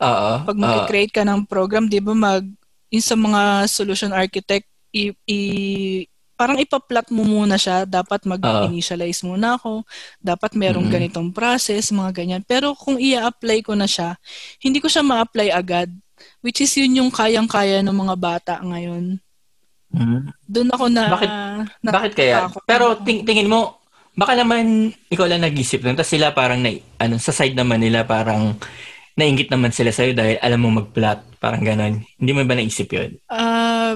Oo. 0.00 0.32
Pag 0.44 0.56
mag-create 0.58 1.12
ka 1.12 1.22
ng 1.22 1.44
program, 1.44 1.86
di 1.86 2.00
ba 2.00 2.12
mag, 2.12 2.44
yung 2.90 3.04
sa 3.04 3.14
mga 3.14 3.42
solution 3.66 4.10
architect, 4.10 4.64
i, 4.90 5.10
i- 5.26 6.04
parang 6.34 6.58
ipa-plot 6.58 7.08
mo 7.08 7.22
muna 7.22 7.54
siya. 7.54 7.86
Dapat 7.86 8.26
mag-initialize 8.26 9.22
muna 9.22 9.54
ako. 9.54 9.86
Dapat 10.18 10.58
merong 10.58 10.88
Mhm. 10.88 10.92
ganitong 10.92 11.28
process, 11.30 11.88
mga 11.88 12.10
ganyan. 12.10 12.42
Pero 12.42 12.74
kung 12.74 12.98
i-apply 12.98 13.62
ko 13.62 13.72
na 13.78 13.86
siya, 13.86 14.18
hindi 14.58 14.82
ko 14.82 14.90
siya 14.90 15.00
ma-apply 15.00 15.48
agad. 15.54 15.88
Which 16.40 16.60
is 16.60 16.72
yun 16.74 16.94
yung 16.94 17.10
kayang-kaya 17.10 17.80
ng 17.80 17.94
mga 17.94 18.14
bata 18.14 18.54
ngayon. 18.60 19.18
Mhm. 19.90 20.18
Doon 20.44 20.68
ako 20.70 20.84
na... 20.88 21.02
Bakit- 21.08 21.34
na- 21.80 21.92
Bakit 21.92 22.12
kaya? 22.12 22.34
natatakot. 22.42 22.62
Pero 22.64 22.84
ting- 23.00 23.22
tingin 23.22 23.46
mo, 23.46 23.78
baka 24.12 24.34
naman 24.34 24.90
ikaw 25.06 25.24
lang 25.24 25.40
nag-isip 25.40 25.80
nun. 25.80 25.94
Tapos 25.94 26.10
sila 26.10 26.30
parang, 26.30 26.58
na, 26.58 26.70
ano, 26.98 27.16
sa 27.16 27.30
side 27.30 27.54
naman 27.54 27.78
nila 27.78 28.02
parang 28.02 28.58
nainggit 29.14 29.46
naman 29.46 29.70
sila 29.70 29.88
sa'yo 29.88 30.10
dahil 30.10 30.36
alam 30.38 30.58
mo 30.58 30.74
mag-plot. 30.74 31.38
Parang 31.38 31.62
ganon. 31.62 32.02
Hindi 32.18 32.30
mo 32.30 32.42
ba 32.42 32.54
naisip 32.54 32.90
yun? 32.90 33.14
Ah, 33.28 33.94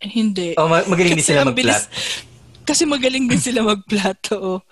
hindi. 0.00 0.54
O 0.54 0.70
ma- 0.70 0.86
magaling 0.86 1.12
din 1.12 1.20
Kasi 1.20 1.34
sila 1.34 1.42
mag-plot. 1.42 1.58
bilis- 1.58 1.88
Kasi 2.62 2.82
magaling 2.86 3.26
din 3.26 3.42
sila 3.42 3.66
mag-plot, 3.66 4.20
oo. 4.32 4.62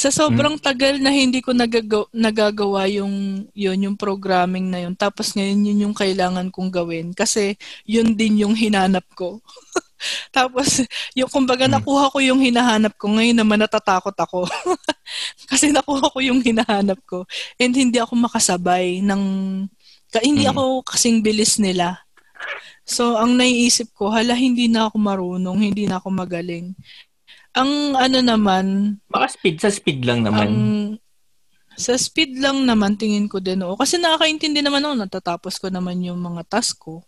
Sa 0.00 0.08
sobrang 0.08 0.56
tagal 0.56 0.96
na 0.96 1.12
hindi 1.12 1.44
ko 1.44 1.52
nagagawa, 1.52 2.08
nagagawa 2.08 2.88
yung, 2.88 3.44
yun, 3.52 3.84
yung 3.84 3.96
programming 4.00 4.72
na 4.72 4.88
yun. 4.88 4.96
Tapos 4.96 5.36
ngayon 5.36 5.60
yun 5.60 5.84
yung 5.84 5.96
kailangan 5.96 6.48
kong 6.48 6.72
gawin. 6.72 7.12
Kasi 7.12 7.60
yun 7.84 8.16
din 8.16 8.40
yung 8.40 8.56
hinanap 8.56 9.04
ko. 9.12 9.44
Tapos, 10.32 10.80
yung 11.12 11.28
kumbaga 11.28 11.68
Hmm. 11.68 11.76
nakuha 11.76 12.08
ko 12.08 12.24
yung 12.24 12.40
hinahanap 12.40 12.96
ko, 12.96 13.12
ngayon 13.12 13.36
naman 13.36 13.60
natatakot 13.60 14.16
ako. 14.16 14.48
Kasi 15.52 15.68
nakuha 15.68 16.08
ko 16.08 16.18
yung 16.24 16.40
hinahanap 16.40 16.96
ko. 17.04 17.28
And 17.60 17.76
hindi 17.76 18.00
ako 18.00 18.16
makasabay 18.16 19.04
ng, 19.04 19.22
ka, 20.08 20.24
hindi 20.24 20.48
Hmm. 20.48 20.56
ako 20.56 20.62
kasing 20.88 21.20
bilis 21.20 21.60
nila. 21.60 22.00
So, 22.88 23.20
ang 23.20 23.36
naiisip 23.36 23.92
ko, 23.92 24.08
hala, 24.08 24.32
hindi 24.32 24.64
na 24.66 24.88
ako 24.88 24.96
marunong, 24.96 25.58
hindi 25.60 25.84
na 25.84 26.00
ako 26.00 26.08
magaling. 26.08 26.72
Ang 27.56 27.98
ano 27.98 28.18
naman, 28.22 28.66
Baka 29.10 29.26
speed, 29.34 29.56
sa 29.58 29.70
speed 29.70 30.06
lang 30.06 30.22
naman. 30.22 30.48
ang 30.48 30.56
sa 31.80 31.96
speed 31.96 32.36
lang 32.38 32.68
naman 32.68 32.94
tingin 33.00 33.24
ko 33.26 33.40
din 33.40 33.64
oo. 33.64 33.74
Kasi 33.74 33.96
nakakaintindi 33.96 34.60
naman 34.60 34.84
ako, 34.84 34.94
natatapos 35.00 35.54
ko 35.56 35.72
naman 35.72 35.98
yung 36.04 36.20
mga 36.20 36.44
task 36.46 36.76
ko. 36.78 37.00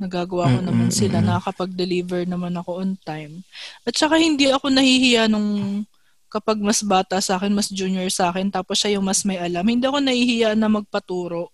Nagagawa 0.00 0.50
ko 0.50 0.58
Mm, 0.58 0.66
naman 0.66 0.88
mm, 0.90 0.96
sila, 0.96 1.20
mm. 1.20 1.26
nakakapag-deliver 1.28 2.24
naman 2.26 2.56
ako 2.58 2.80
on 2.82 2.96
time. 3.04 3.44
At 3.84 3.94
saka 3.94 4.16
hindi 4.18 4.48
ako 4.50 4.72
nahihiya 4.72 5.28
nung 5.30 5.84
kapag 6.32 6.58
mas 6.62 6.80
bata 6.82 7.18
sa 7.20 7.36
akin, 7.38 7.52
mas 7.52 7.68
junior 7.70 8.06
sa 8.10 8.30
akin, 8.32 8.50
tapos 8.50 8.78
siya 8.80 8.96
yung 8.98 9.06
mas 9.06 9.22
may 9.26 9.36
alam. 9.38 9.62
Hindi 9.66 9.84
ako 9.86 9.98
nahihiya 10.00 10.54
na 10.56 10.68
magpaturo. 10.70 11.50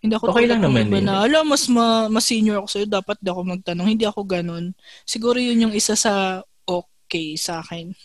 Hindi 0.00 0.16
ako 0.16 0.32
Okay 0.32 0.48
lang 0.48 0.64
ng 0.64 0.64
naman 0.64 0.88
yun. 0.88 1.04
na, 1.04 1.24
alam, 1.24 1.44
mas, 1.44 1.68
ma, 1.68 2.08
mas 2.08 2.24
senior 2.24 2.60
ako 2.64 2.68
sa'yo, 2.72 2.86
dapat 2.88 3.16
di 3.20 3.28
ako 3.28 3.40
magtanong. 3.44 3.88
Hindi 3.92 4.04
ako 4.08 4.20
ganun. 4.24 4.72
Siguro 5.04 5.36
yun 5.36 5.68
yung 5.68 5.74
isa 5.76 5.92
sa 5.96 6.40
okay 7.10 7.34
sa 7.34 7.58
akin. 7.58 7.90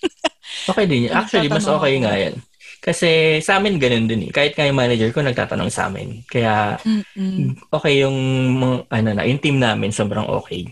Okay 0.69 0.85
din. 0.85 1.09
Actually, 1.09 1.49
mas 1.49 1.65
okay 1.65 1.97
nga 2.05 2.13
yan. 2.13 2.37
Kasi 2.77 3.41
sa 3.41 3.57
amin 3.57 3.81
ganun 3.81 4.05
din 4.05 4.29
eh. 4.29 4.31
Kahit 4.31 4.53
nga 4.53 4.69
yung 4.69 4.77
manager 4.77 5.09
ko 5.09 5.25
nagtatanong 5.25 5.73
sa 5.73 5.89
amin. 5.89 6.21
Kaya 6.29 6.77
Mm-mm. 6.85 7.57
okay 7.73 8.05
yung 8.05 8.13
ano 8.85 9.09
na, 9.09 9.25
yung 9.25 9.41
team 9.41 9.57
namin 9.57 9.89
sobrang 9.89 10.29
okay. 10.29 10.69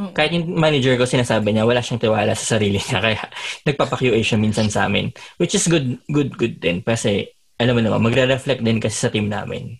Oo. 0.00 0.16
Kahit 0.16 0.32
yung 0.32 0.56
manager 0.56 0.96
ko 0.96 1.04
sinasabi 1.04 1.52
niya 1.52 1.68
wala 1.68 1.84
siyang 1.84 2.00
tiwala 2.00 2.32
sa 2.32 2.56
sarili 2.56 2.80
niya 2.80 2.98
kaya 3.04 3.20
nagpapa-QA 3.68 4.16
siya 4.24 4.40
minsan 4.40 4.72
sa 4.72 4.88
amin. 4.88 5.12
Which 5.36 5.52
is 5.52 5.68
good 5.68 6.00
good 6.08 6.32
good 6.40 6.56
din 6.56 6.80
kasi 6.80 7.28
alam 7.60 7.76
mo 7.76 7.84
naman 7.84 8.00
magre-reflect 8.00 8.64
din 8.64 8.80
kasi 8.80 8.96
sa 8.96 9.12
team 9.12 9.28
namin 9.28 9.76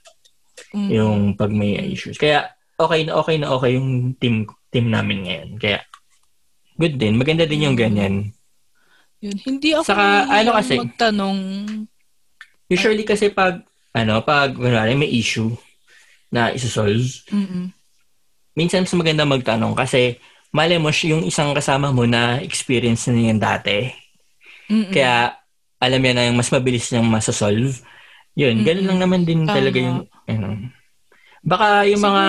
Mm. 0.74 0.90
yung 0.90 1.18
pag 1.38 1.54
may 1.54 1.78
issues. 1.86 2.18
Kaya 2.18 2.50
okay 2.76 3.06
na 3.06 3.14
okay 3.14 3.38
na 3.38 3.54
okay 3.54 3.78
yung 3.78 4.12
team 4.18 4.42
team 4.74 4.90
namin 4.90 5.22
ngayon. 5.22 5.48
Kaya 5.54 5.78
good 6.74 6.94
din. 6.94 7.14
Maganda 7.14 7.44
din 7.44 7.64
yung 7.64 7.74
ganyan. 7.74 8.30
Yun. 9.18 9.36
Hindi 9.40 9.72
ako 9.72 9.84
Saka, 9.86 10.06
ano 10.26 10.50
kasi- 10.52 10.78
magtanong. 10.78 11.38
Usually 12.66 13.04
kasi 13.04 13.28
pag 13.28 13.60
ano, 13.92 14.20
pag 14.20 14.52
kunwari 14.52 14.92
may 14.92 15.08
issue 15.08 15.52
na 16.28 16.50
isosolve, 16.50 17.04
Mm-mm. 17.30 17.70
minsan 18.52 18.82
mas 18.82 18.92
maganda 18.92 19.22
magtanong 19.22 19.76
kasi 19.76 20.18
mali 20.50 20.74
mo 20.76 20.90
yung 20.90 21.22
isang 21.22 21.54
kasama 21.54 21.90
mo 21.90 22.02
na 22.04 22.40
experience 22.40 23.06
na 23.06 23.20
yan 23.20 23.38
dati. 23.38 23.86
Mm-mm. 24.66 24.90
Kaya 24.90 25.36
alam 25.78 26.00
niya 26.00 26.14
na 26.14 26.26
yung 26.26 26.34
mas 26.34 26.48
mabilis 26.48 26.88
niyang 26.90 27.06
masasolve. 27.06 27.84
Yun, 28.34 28.64
ganun 28.64 28.82
Mm-mm. 28.82 28.88
lang 28.90 29.00
naman 29.00 29.22
din 29.22 29.46
Tama. 29.46 29.54
talaga 29.54 29.78
yung 29.78 29.98
ano. 30.26 30.48
Baka 31.44 31.66
yung 31.86 32.02
mga 32.02 32.24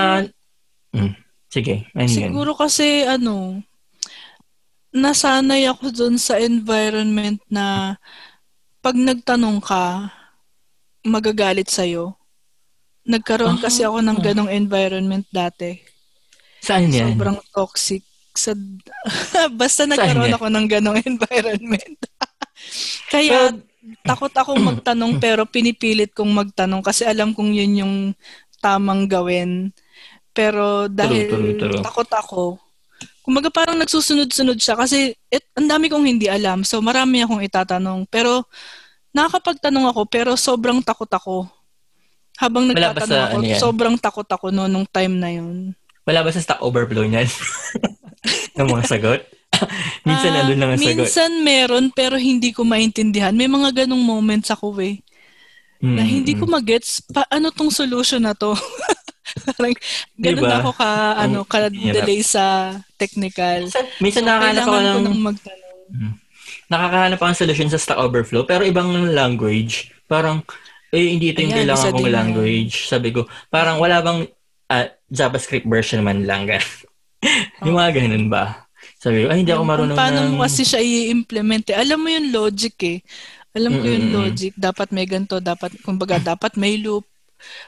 Hmm, 0.96 1.12
sige, 1.52 1.92
ano 1.92 2.08
yun? 2.08 2.32
Siguro 2.32 2.56
kasi 2.56 3.04
ano, 3.04 3.60
nasanay 4.96 5.68
ako 5.68 5.92
dun 5.92 6.16
sa 6.16 6.40
environment 6.40 7.44
na 7.52 8.00
pag 8.80 8.96
nagtanong 8.96 9.60
ka, 9.60 10.08
magagalit 11.04 11.68
sa'yo. 11.68 12.16
Nagkaroon 13.06 13.60
kasi 13.60 13.84
ako 13.84 14.02
ng 14.02 14.18
Ah. 14.18 14.24
ganong 14.24 14.50
environment 14.50 15.28
dati. 15.30 15.78
Saan 16.64 16.90
yan? 16.90 17.14
Sobrang 17.14 17.38
toxic. 17.52 18.02
Sa, 18.34 18.56
basta 19.62 19.86
nagkaroon 19.86 20.32
yan? 20.32 20.38
ako 20.40 20.48
ng 20.50 20.68
ganong 20.72 21.00
environment. 21.12 22.00
Kaya 23.12 23.54
takot 24.02 24.34
akong 24.34 24.64
magtanong 24.74 25.20
pero 25.20 25.46
pinipilit 25.46 26.16
kong 26.16 26.32
magtanong 26.34 26.82
kasi 26.82 27.06
alam 27.06 27.36
kong 27.36 27.52
yun 27.54 27.84
yung 27.86 27.96
tamang 28.58 29.06
gawin. 29.06 29.70
Pero 30.34 30.90
dahil 30.90 31.30
true, 31.30 31.54
true. 31.56 31.80
takot 31.80 32.10
ako, 32.10 32.42
kumaga 33.26 33.50
parang 33.50 33.82
nagsusunod-sunod 33.82 34.62
siya 34.62 34.78
kasi 34.78 35.18
it, 35.34 35.50
ang 35.58 35.66
dami 35.66 35.90
kong 35.90 36.06
hindi 36.06 36.30
alam. 36.30 36.62
So 36.62 36.78
marami 36.78 37.26
akong 37.26 37.42
itatanong. 37.42 38.06
Pero 38.06 38.46
nakakapagtanong 39.18 39.90
ako 39.90 40.02
pero 40.06 40.32
sobrang 40.38 40.78
takot 40.86 41.10
ako. 41.10 41.50
Habang 42.38 42.70
nagtatanong 42.70 43.10
sa 43.10 43.26
ako, 43.26 43.36
ano 43.42 43.46
yan? 43.50 43.58
sobrang 43.58 43.96
takot 43.98 44.28
ako 44.30 44.46
no, 44.54 44.70
nung 44.70 44.86
time 44.86 45.18
na 45.18 45.34
yun. 45.34 45.74
wala 46.06 46.22
ba 46.22 46.30
sa 46.30 46.38
stock 46.38 46.62
overflow 46.62 47.02
niyan? 47.02 47.26
ng 48.62 48.68
mga 48.70 48.86
sagot? 48.86 49.22
minsan 50.06 50.30
Ah, 50.30 50.36
nandun 50.46 50.60
lang 50.62 50.70
ang 50.76 50.82
sagot. 50.84 51.08
Minsan 51.10 51.32
meron 51.42 51.86
pero 51.90 52.22
hindi 52.22 52.54
ko 52.54 52.62
maintindihan. 52.62 53.34
May 53.34 53.50
mga 53.50 53.86
ganong 53.86 54.06
moments 54.06 54.54
ako 54.54 54.78
eh. 54.86 55.02
Mm, 55.82 55.96
na 55.98 56.04
hindi 56.06 56.34
mm, 56.38 56.40
ko 56.40 56.46
magets 56.46 57.02
paano 57.10 57.50
tong 57.50 57.74
solution 57.74 58.22
na 58.22 58.38
to. 58.38 58.54
Parang 59.46 59.74
ganun 60.16 60.44
Diba? 60.46 60.58
ako 60.62 60.72
ka 60.78 60.90
ano 61.18 61.38
ka-delay 61.46 62.22
sa 62.22 62.78
technical. 62.96 63.66
Minsan, 63.66 63.86
minsan 64.00 64.24
So, 64.24 64.28
nakakahanap 64.30 64.64
ako 64.64 64.78
ng, 64.78 65.02
nang 65.02 65.22
magtanong. 65.22 65.74
nakakahanap 66.70 67.18
ako 67.18 67.28
ng 67.30 67.42
solution 67.42 67.70
sa 67.70 67.82
Stack 67.82 68.00
Overflow, 68.00 68.44
pero 68.46 68.62
ibang 68.66 68.90
language. 69.12 69.94
Parang, 70.06 70.46
eh, 70.94 71.10
hindi 71.12 71.34
ito 71.34 71.42
yung 71.42 71.54
Ayan, 71.54 71.60
kailangan 71.66 71.92
kong 71.92 72.14
language. 72.14 72.74
Sabi 72.86 73.10
ko, 73.10 73.26
parang 73.50 73.82
wala 73.82 74.00
bang 74.06 74.30
ah, 74.70 74.88
JavaScript 75.10 75.66
version 75.66 76.06
man 76.06 76.24
lang. 76.26 76.46
ganun. 76.46 76.70
yung 77.66 77.76
mga 77.78 77.92
ganun 77.98 78.28
ba? 78.30 78.66
Sabi 79.02 79.26
ko, 79.26 79.34
ay, 79.34 79.38
hindi 79.42 79.54
ako 79.54 79.64
marunong 79.66 79.98
paano 79.98 80.20
ng... 80.26 80.38
mo 80.38 80.46
kasi 80.46 80.62
siya 80.66 80.82
i-implement 80.82 81.66
eh. 81.74 81.78
Alam 81.78 82.00
mo 82.06 82.10
yung 82.10 82.30
logic 82.34 82.76
eh. 82.86 83.00
Alam 83.56 83.80
ko 83.80 83.86
yung 83.88 84.10
logic. 84.12 84.52
Dapat 84.58 84.88
may 84.92 85.08
ganito, 85.08 85.40
dapat, 85.40 85.78
kumbaga, 85.82 86.20
dapat 86.20 86.58
may 86.60 86.78
loop. 86.78 87.08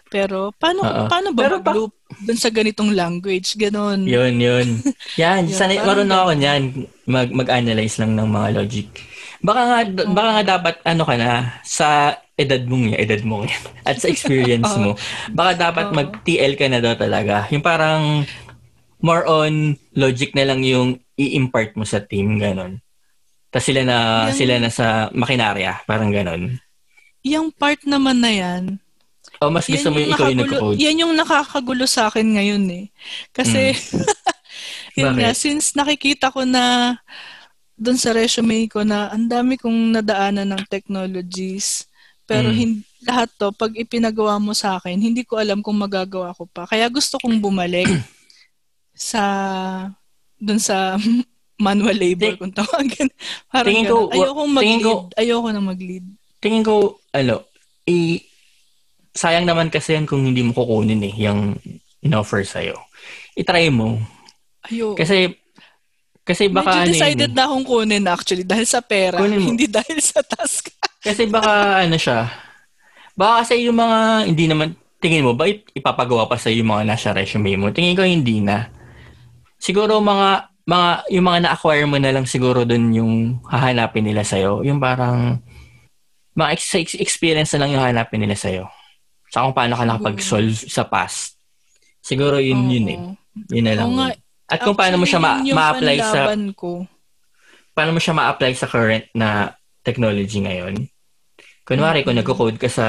Pero 0.07 0.51
paano 0.53 0.81
Oo. 0.81 1.05
paano 1.07 1.29
ba 1.31 1.41
Pero 1.43 1.55
pa- 1.59 1.71
mag-loop 1.71 1.93
dun 2.23 2.39
sa 2.39 2.49
ganitong 2.49 2.91
language? 2.91 3.55
Ganon. 3.55 4.07
Yun, 4.07 4.35
yun. 4.37 4.67
Yan, 5.15 5.45
Yun, 5.45 5.53
sanay, 5.53 5.79
marunong 5.79 6.15
ako 6.17 6.31
niyan. 6.33 6.61
Mag, 7.05 7.29
mag-analyze 7.29 7.97
lang 7.97 8.13
ng 8.13 8.27
mga 8.27 8.49
logic. 8.55 8.87
Baka 9.37 9.61
nga, 9.63 9.79
baka 10.07 10.29
nga 10.31 10.43
dapat, 10.55 10.75
ano 10.81 11.03
ka 11.03 11.15
na, 11.15 11.31
sa 11.61 11.87
edad 12.33 12.61
mong 12.63 12.93
yan, 12.93 12.99
edad 12.99 13.21
mo 13.21 13.43
yan, 13.43 13.63
at 13.89 13.97
sa 13.97 14.07
experience 14.07 14.69
mo, 14.75 14.97
baka 15.29 15.69
dapat 15.69 15.89
mag-TL 15.91 16.53
ka 16.53 16.65
na 16.65 16.81
daw 16.81 16.93
talaga. 16.93 17.45
Yung 17.49 17.61
parang, 17.61 18.25
more 18.97 19.29
on 19.29 19.77
logic 19.93 20.33
na 20.33 20.41
lang 20.43 20.65
yung 20.65 20.97
i-impart 21.13 21.77
mo 21.77 21.85
sa 21.85 22.01
team, 22.01 22.37
ganon. 22.37 22.81
Tapos 23.47 23.65
sila 23.65 23.85
na, 23.85 23.97
Yung- 24.27 24.37
sila 24.37 24.55
na 24.57 24.69
sa 24.69 24.85
makinarya, 25.11 25.85
parang 25.85 26.09
ganon. 26.09 26.57
Yung 27.21 27.51
part 27.51 27.83
naman 27.83 28.17
na 28.17 28.31
yan, 28.31 28.63
O 29.39 29.49
mas 29.49 29.65
gusto 29.65 29.87
mo 29.87 29.97
yung 29.97 30.11
ikaw 30.11 30.27
yung 30.27 30.39
nagko-code. 30.41 30.77
yan 30.77 31.01
yung 31.01 31.13
nakakagulo 31.13 31.85
sa 31.85 32.07
akin 32.07 32.25
ngayon 32.33 32.63
eh. 32.69 32.85
Kasi, 33.29 33.73
yun 34.97 35.13
Bakit? 35.13 35.19
nga, 35.19 35.31
since 35.31 35.73
nakikita 35.73 36.29
ko 36.29 36.41
na 36.41 36.97
doon 37.73 37.95
sa 37.95 38.09
resume 38.09 38.65
ko 38.65 38.81
na 38.81 39.09
ang 39.09 39.25
dami 39.25 39.53
kong 39.55 39.93
nadaanan 39.93 40.49
ng 40.49 40.63
technologies, 40.65 41.85
pero 42.23 42.49
Mm. 42.49 42.57
hindi, 42.57 42.81
lahat 43.01 43.29
to, 43.31 43.51
pag 43.51 43.71
ipinagawa 43.71 44.35
mo 44.35 44.51
sa 44.51 44.75
akin, 44.75 44.97
hindi 44.97 45.21
ko 45.21 45.37
alam 45.37 45.61
kung 45.61 45.77
magagawa 45.77 46.33
ko 46.33 46.43
pa. 46.45 46.65
Kaya 46.65 46.89
gusto 46.89 47.15
kong 47.17 47.37
bumalik 47.37 47.85
sa 48.93 49.23
doon 50.35 50.57
sa 50.57 50.97
manual 51.57 51.93
labor 51.93 52.33
Ting- 52.33 52.39
kung 52.39 52.53
tawagin. 52.53 53.09
Parang 53.47 53.69
tingin 53.69 53.85
ko- 53.85 54.09
tingin 54.09 54.49
mag-lead. 54.49 54.81
ko- 54.83 55.09
Ayoko 55.13 55.47
na 55.47 55.61
mag-lead. 55.63 56.05
tingin 56.37 56.61
ko, 56.61 56.75
ano, 57.11 57.45
i 57.85 58.21
sayang 59.17 59.49
naman 59.49 59.73
kasi 59.73 59.97
yan 59.97 60.05
kung 60.05 60.21
hindi 60.21 60.45
mo 60.45 60.53
kukunin 60.53 61.01
eh, 61.01 61.13
yung 61.17 61.57
in-offer 62.05 62.45
sa'yo. 62.45 62.77
I-try 63.33 63.73
mo. 63.73 63.97
Ayoko. 64.69 64.93
Kasi, 64.93 65.33
kasi 66.21 66.51
baka 66.51 66.83
Medyo 66.83 66.83
ano 66.83 66.91
decided 66.91 67.31
yun, 67.31 67.33
eh. 67.33 67.37
na 67.39 67.43
akong 67.49 67.65
kunin 67.65 68.05
actually 68.05 68.45
dahil 68.45 68.67
sa 68.67 68.83
pera, 68.83 69.17
hindi 69.25 69.65
dahil 69.79 69.97
sa 70.03 70.21
task. 70.21 70.69
Kasi 71.01 71.25
baka 71.25 71.83
ano 71.87 71.95
siya, 71.95 72.27
baka 73.17 73.41
kasi 73.41 73.65
yung 73.65 73.79
mga, 73.79 74.29
hindi 74.29 74.45
naman, 74.45 74.77
tingin 75.01 75.25
mo 75.25 75.33
ba 75.33 75.49
ip- 75.49 75.73
ipapagawa 75.73 76.29
pa 76.29 76.37
sa 76.37 76.53
yung 76.53 76.69
mga 76.69 76.83
nasa 76.85 77.09
resume 77.15 77.57
mo? 77.57 77.73
Tingin 77.73 77.97
ko 77.97 78.05
hindi 78.05 78.43
na. 78.43 78.69
Siguro 79.57 79.97
mga, 80.03 80.53
mga, 80.67 80.89
yung 81.15 81.25
mga 81.25 81.39
na-acquire 81.47 81.87
mo 81.89 81.97
na 81.97 82.13
lang 82.13 82.29
siguro 82.29 82.67
dun 82.67 82.93
yung 82.93 83.13
hahanapin 83.47 84.05
nila 84.05 84.21
sa'yo. 84.21 84.61
Yung 84.61 84.77
parang, 84.77 85.41
mga 86.37 86.49
ex- 86.53 86.77
ex- 86.77 87.01
experience 87.01 87.55
na 87.55 87.65
lang 87.65 87.73
yung 87.73 87.81
hahanapin 87.81 88.21
nila 88.21 88.37
sa'yo. 88.37 88.69
Sa 89.37 89.45
kung 89.45 89.53
paano 89.53 89.77
ka 89.77 89.85
nakapag-solve 89.85 90.49
sa 90.65 90.81
past. 90.81 91.37
Siguro 92.01 92.41
yun 92.41 92.65
yun 92.65 92.87
eh. 92.89 92.99
Yun 93.53 93.65
na 93.69 93.73
lang. 93.77 93.85
Oo 93.85 93.93
nga. 93.93 94.09
yun. 94.09 94.17
At 94.49 94.59
kung 94.65 94.73
paano 94.73 94.97
mo 94.97 95.05
siya 95.05 95.21
ma- 95.21 95.37
Actually, 95.37 95.45
yun 95.45 95.53
yung 95.53 95.59
ma-apply 95.61 95.97
sa 96.01 96.09
panlaban 96.25 96.45
ko. 96.57 96.69
paano 97.69 97.91
mo 97.93 97.99
siya 98.01 98.17
ma-apply 98.17 98.51
sa 98.57 98.65
current 98.65 99.05
na 99.13 99.53
technology 99.85 100.41
ngayon. 100.41 100.89
Kunwari, 101.61 102.01
kung 102.01 102.17
nagko-code 102.17 102.57
ka 102.57 102.65
sa 102.65 102.85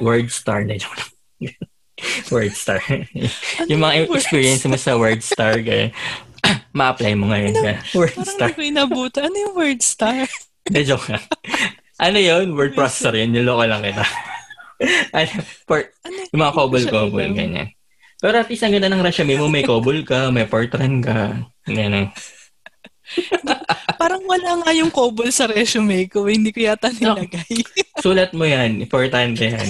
WordStar, 0.00 0.64
na 0.64 0.80
joke 0.80 0.96
lang. 0.96 1.10
WordStar. 2.32 2.80
yung 3.68 3.82
mga 3.84 3.92
Ano 4.00 4.16
experience 4.16 4.64
mo 4.64 4.80
sa 4.80 4.96
WordStar, 4.96 5.60
gaya, 5.60 5.92
ma-apply 6.72 7.12
mo 7.12 7.28
ngayon. 7.28 7.52
gaya. 7.52 7.76
Parang 7.76 7.92
WordStar. 7.92 8.48
hindi 8.48 8.56
ko 8.56 8.62
inabutan. 8.64 9.28
Ano 9.28 9.36
yung 9.36 9.54
word 9.54 9.84
star? 9.84 10.24
Na 10.72 10.80
joke 10.80 11.12
lang. 11.12 11.24
Ano 12.00 12.16
yun? 12.16 12.56
Word 12.56 12.72
processor 12.72 13.12
yun. 13.12 13.36
Niloko 13.36 13.68
lang 13.68 13.84
kita. 13.84 14.06
ano, 15.16 15.30
Ano 16.02 16.16
yung 16.32 16.40
mga 16.40 16.54
ko 17.10 17.16
alam. 17.18 17.36
ganyan. 17.36 17.68
Pero 18.20 18.36
at 18.36 18.48
least 18.48 18.64
ang 18.64 18.72
ganda 18.72 18.88
ng 18.88 19.00
resume 19.00 19.36
mo, 19.36 19.48
may 19.48 19.64
cobble 19.64 20.04
ka, 20.04 20.28
may 20.28 20.44
Fortran 20.44 21.00
ka. 21.00 21.40
Ganyan. 21.64 22.12
Parang 23.96 24.22
wala 24.22 24.60
nga 24.60 24.70
yung 24.76 24.92
cobble 24.92 25.32
sa 25.32 25.48
resume 25.48 26.04
ko. 26.06 26.28
Hindi 26.28 26.52
ko 26.52 26.62
yata 26.62 26.92
nilagay. 26.92 27.64
Sulat 28.04 28.36
mo 28.36 28.44
yan. 28.44 28.80
Importante 28.80 29.48
yan. 29.48 29.68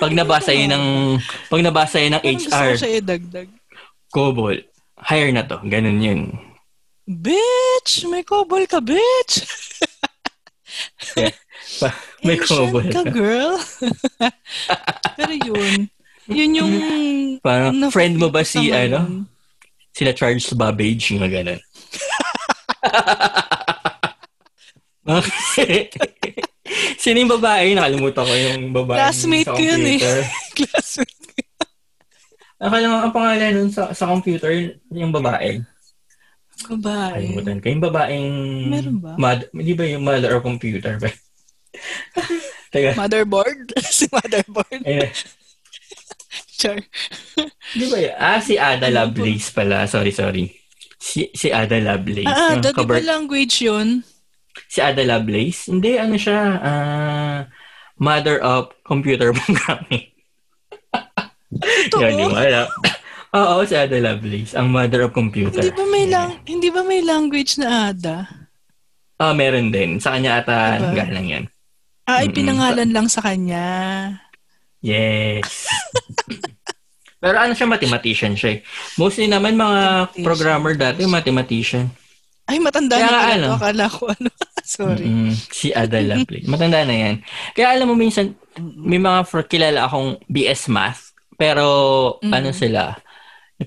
Pag 0.00 0.16
nabasa 0.16 0.56
yun 0.56 0.72
ng, 0.72 0.86
pag 1.52 1.60
nabasa 1.60 2.00
yun 2.00 2.16
ng 2.16 2.24
Parang 2.24 2.36
gusto 2.40 2.56
HR, 2.56 2.64
ko 2.66 2.80
siya 2.80 2.92
idagdag. 2.96 3.48
COBOL, 4.10 4.56
hire 5.06 5.30
na 5.30 5.44
to. 5.44 5.60
Ganun 5.62 6.00
yun. 6.00 6.20
Bitch! 7.04 8.08
May 8.08 8.24
cobble 8.24 8.64
ka, 8.64 8.80
bitch! 8.80 9.44
Pa- 11.78 12.00
may 12.24 12.36
COBOL 12.36 12.86
ka, 12.92 13.02
girl. 13.08 13.56
Pero 15.18 15.32
yun. 15.34 15.88
Yun 16.30 16.50
yung... 16.54 16.72
Parang 17.40 17.74
yung 17.74 17.90
friend 17.90 18.20
mo 18.20 18.28
ba 18.28 18.44
si, 18.44 18.70
ano? 18.70 19.26
Sila 19.90 20.14
Charles 20.14 20.52
Babbage, 20.54 21.16
yung 21.16 21.26
ganun. 21.26 21.60
Okay. 25.10 25.90
Sino 27.00 27.16
yung 27.18 27.32
babae? 27.40 27.74
Nakalimutan 27.74 28.22
ko 28.22 28.34
yung 28.36 28.70
babae. 28.70 28.98
Classmate 29.00 29.48
ko 29.48 29.58
yun 29.58 29.82
eh. 29.82 29.98
Classmate 30.58 31.18
ko. 31.18 31.26
Mo 32.60 32.76
ang 32.76 33.14
pangalan 33.16 33.50
nun 33.56 33.70
sa, 33.72 33.90
sa 33.96 34.06
computer, 34.06 34.52
yung 34.92 35.10
babae. 35.10 35.64
Babae. 36.68 37.16
Kalimutan 37.16 37.58
ko. 37.58 37.66
Yung 37.72 37.84
babaeng... 37.84 38.30
Meron 38.68 38.96
ba? 39.00 39.12
Mad, 39.16 39.48
di 39.50 39.72
ba 39.72 39.84
yung 39.88 40.04
mother 40.04 40.36
or 40.36 40.44
computer 40.44 41.00
ba? 41.00 41.08
Teka. 42.70 42.94
Motherboard? 42.94 43.72
si 43.88 44.06
motherboard. 44.08 44.82
Eh, 44.82 45.10
Char. 46.60 46.76
di 47.72 47.84
ba 47.86 47.96
yun? 47.98 48.14
Ah, 48.14 48.38
si 48.38 48.54
Ada 48.54 48.86
Ano 48.86 48.96
Lovelace 49.08 49.48
pala. 49.50 49.86
Sorry, 49.86 50.12
sorry. 50.12 50.52
Si, 50.96 51.32
si 51.32 51.48
Ada 51.48 51.80
Lovelace. 51.80 52.28
Ah, 52.28 52.52
Yung 52.52 52.60
dati 52.60 52.76
ba 52.76 52.84
kabar- 52.84 53.00
language 53.02 53.64
yun? 53.64 54.04
Si 54.66 54.78
Ada 54.78 55.00
Lovelace? 55.02 55.66
Hindi, 55.66 55.96
ano 55.96 56.14
siya? 56.14 56.40
ah, 56.60 57.38
mother 57.96 58.38
of 58.40 58.70
computer 58.82 59.32
programming. 59.38 60.12
Totoo? 61.90 62.00
Yan, 62.04 62.12
di 62.14 62.24
alam. 62.28 62.66
Oo, 63.30 63.62
si 63.64 63.74
Ada 63.74 63.96
Lovelace. 63.96 64.52
Ang 64.52 64.68
mother 64.68 65.06
of 65.06 65.12
computer. 65.12 65.58
Hindi 65.58 65.72
ba 65.72 65.84
may 65.86 66.04
lang 66.06 66.28
hindi 66.44 66.68
ba 66.68 66.82
may 66.82 67.00
language 67.00 67.56
na 67.56 67.90
ada? 67.90 68.16
Ah, 69.16 69.32
meron 69.32 69.70
din. 69.70 69.96
Sa 69.96 70.12
kanya 70.12 70.40
ata 70.40 70.76
Diba? 70.78 70.92
galang 70.98 71.26
yan. 71.26 71.44
Ah, 72.10 72.26
ipinangalan 72.26 72.90
lang 72.90 73.06
sa 73.06 73.22
kanya. 73.22 73.66
Yes. 74.82 75.68
Pero 77.22 77.36
ano 77.36 77.52
siya, 77.52 77.68
mathematician 77.68 78.32
siya 78.32 78.58
eh. 78.58 78.60
Mostly 78.96 79.28
naman 79.28 79.54
mga 79.54 80.08
programmer 80.24 80.72
dati, 80.72 81.04
mathematician. 81.04 81.86
Ay, 82.48 82.58
matanda 82.58 82.96
Kaya 82.96 83.10
na 83.12 83.20
ano? 83.36 83.48
Akala 83.54 83.84
ko 83.86 84.08
ano. 84.08 84.28
Sorry. 84.64 85.04
Mm, 85.04 85.34
si 85.36 85.70
Ada 85.70 86.00
Lovelace. 86.00 86.48
Matanda 86.48 86.82
na 86.82 86.96
yan. 86.96 87.14
Kaya 87.52 87.76
alam 87.76 87.92
mo, 87.92 87.94
minsan, 87.94 88.34
may 88.58 88.98
mga 88.98 89.28
for, 89.28 89.44
kilala 89.44 89.84
akong 89.86 90.16
BS 90.26 90.66
Math, 90.66 91.12
pero 91.36 91.66
Mm. 92.24 92.32
ano 92.32 92.50
sila, 92.50 92.82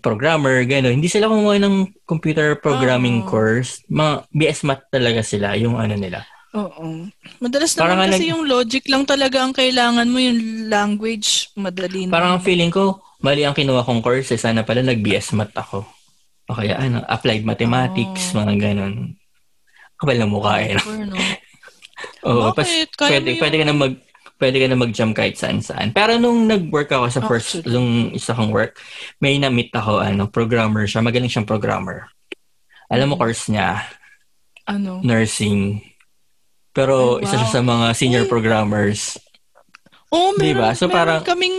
programmer, 0.01 0.65
gano'n. 0.65 0.97
Hindi 0.97 1.05
sila 1.05 1.29
kumuha 1.29 1.61
ng 1.61 2.01
computer 2.09 2.57
programming 2.57 3.21
Oh. 3.21 3.29
course. 3.29 3.85
Mga 3.85 4.11
BS 4.33 4.59
Math 4.65 4.83
talaga 4.89 5.21
sila, 5.21 5.53
yung 5.53 5.77
ano 5.77 5.93
nila. 5.93 6.25
Oo. 6.53 7.09
Madalas 7.39 7.73
Parang 7.73 7.97
naman 7.97 8.13
kasi 8.13 8.23
nag- 8.23 8.31
yung 8.31 8.43
logic 8.45 8.83
lang 8.85 9.03
talaga 9.03 9.41
ang 9.41 9.51
kailangan 9.51 10.05
mo, 10.05 10.17
yung 10.17 10.37
language, 10.67 11.49
madali 11.55 12.05
na. 12.05 12.13
Parang 12.13 12.37
ang 12.37 12.43
feeling 12.43 12.69
ko, 12.69 13.01
mali 13.19 13.41
ang 13.41 13.53
kinuha 13.53 13.81
kong 13.81 13.99
course, 13.99 14.29
eh, 14.29 14.39
sana 14.39 14.61
pala 14.61 14.81
nag-BS 14.81 15.33
Math 15.33 15.51
ako. 15.51 15.81
O 16.45 16.53
kaya 16.53 16.77
ano, 16.77 17.01
applied 17.03 17.41
mathematics, 17.41 18.31
Oh. 18.31 18.39
mga 18.39 18.53
gano'n. 18.61 19.17
Kapal 19.95 20.17
na 20.17 20.27
mukha 20.27 20.61
eh. 20.61 20.75
no? 20.75 21.17
Oo, 22.27 22.51
Bakit? 22.51 22.55
pas, 22.55 22.69
Kaya 23.01 23.17
pwede, 23.17 23.29
yung- 23.29 23.41
pwede 23.41 23.55
ka 23.57 23.65
na 23.65 23.75
mag 23.75 23.93
pwede 24.35 24.57
ka 24.59 24.67
na 24.67 24.75
mag-jump 24.75 25.13
kahit 25.13 25.39
saan-saan. 25.39 25.95
Pero 25.95 26.19
nung 26.19 26.43
nag-work 26.43 26.91
ako 26.91 27.05
sa 27.07 27.21
first, 27.23 27.49
Actually. 27.55 27.71
nung 27.71 27.89
isa 28.11 28.35
kong 28.35 28.51
work, 28.51 28.75
may 29.17 29.39
na-meet 29.39 29.71
ako, 29.71 30.03
ano, 30.03 30.27
programmer 30.27 30.83
siya. 30.83 30.99
Magaling 30.99 31.31
siyang 31.31 31.47
programmer. 31.47 32.11
Alam 32.91 33.07
mo, 33.07 33.15
Mm. 33.15 33.21
course 33.23 33.47
niya, 33.47 33.87
Ano? 34.65 34.99
nursing. 34.99 35.79
Pero 36.73 37.21
Ay, 37.21 37.29
isa 37.29 37.37
siya 37.37 37.49
wow. 37.49 37.55
sa 37.55 37.61
mga 37.63 37.85
senior 37.93 38.25
Uy. 38.25 38.29
programmers. 38.29 39.15
Oo, 40.09 40.33
meron, 40.35 40.41
Diba? 40.41 40.69
So, 40.73 40.85
meron 40.85 40.97
parang- 40.97 41.25
kaming, 41.25 41.57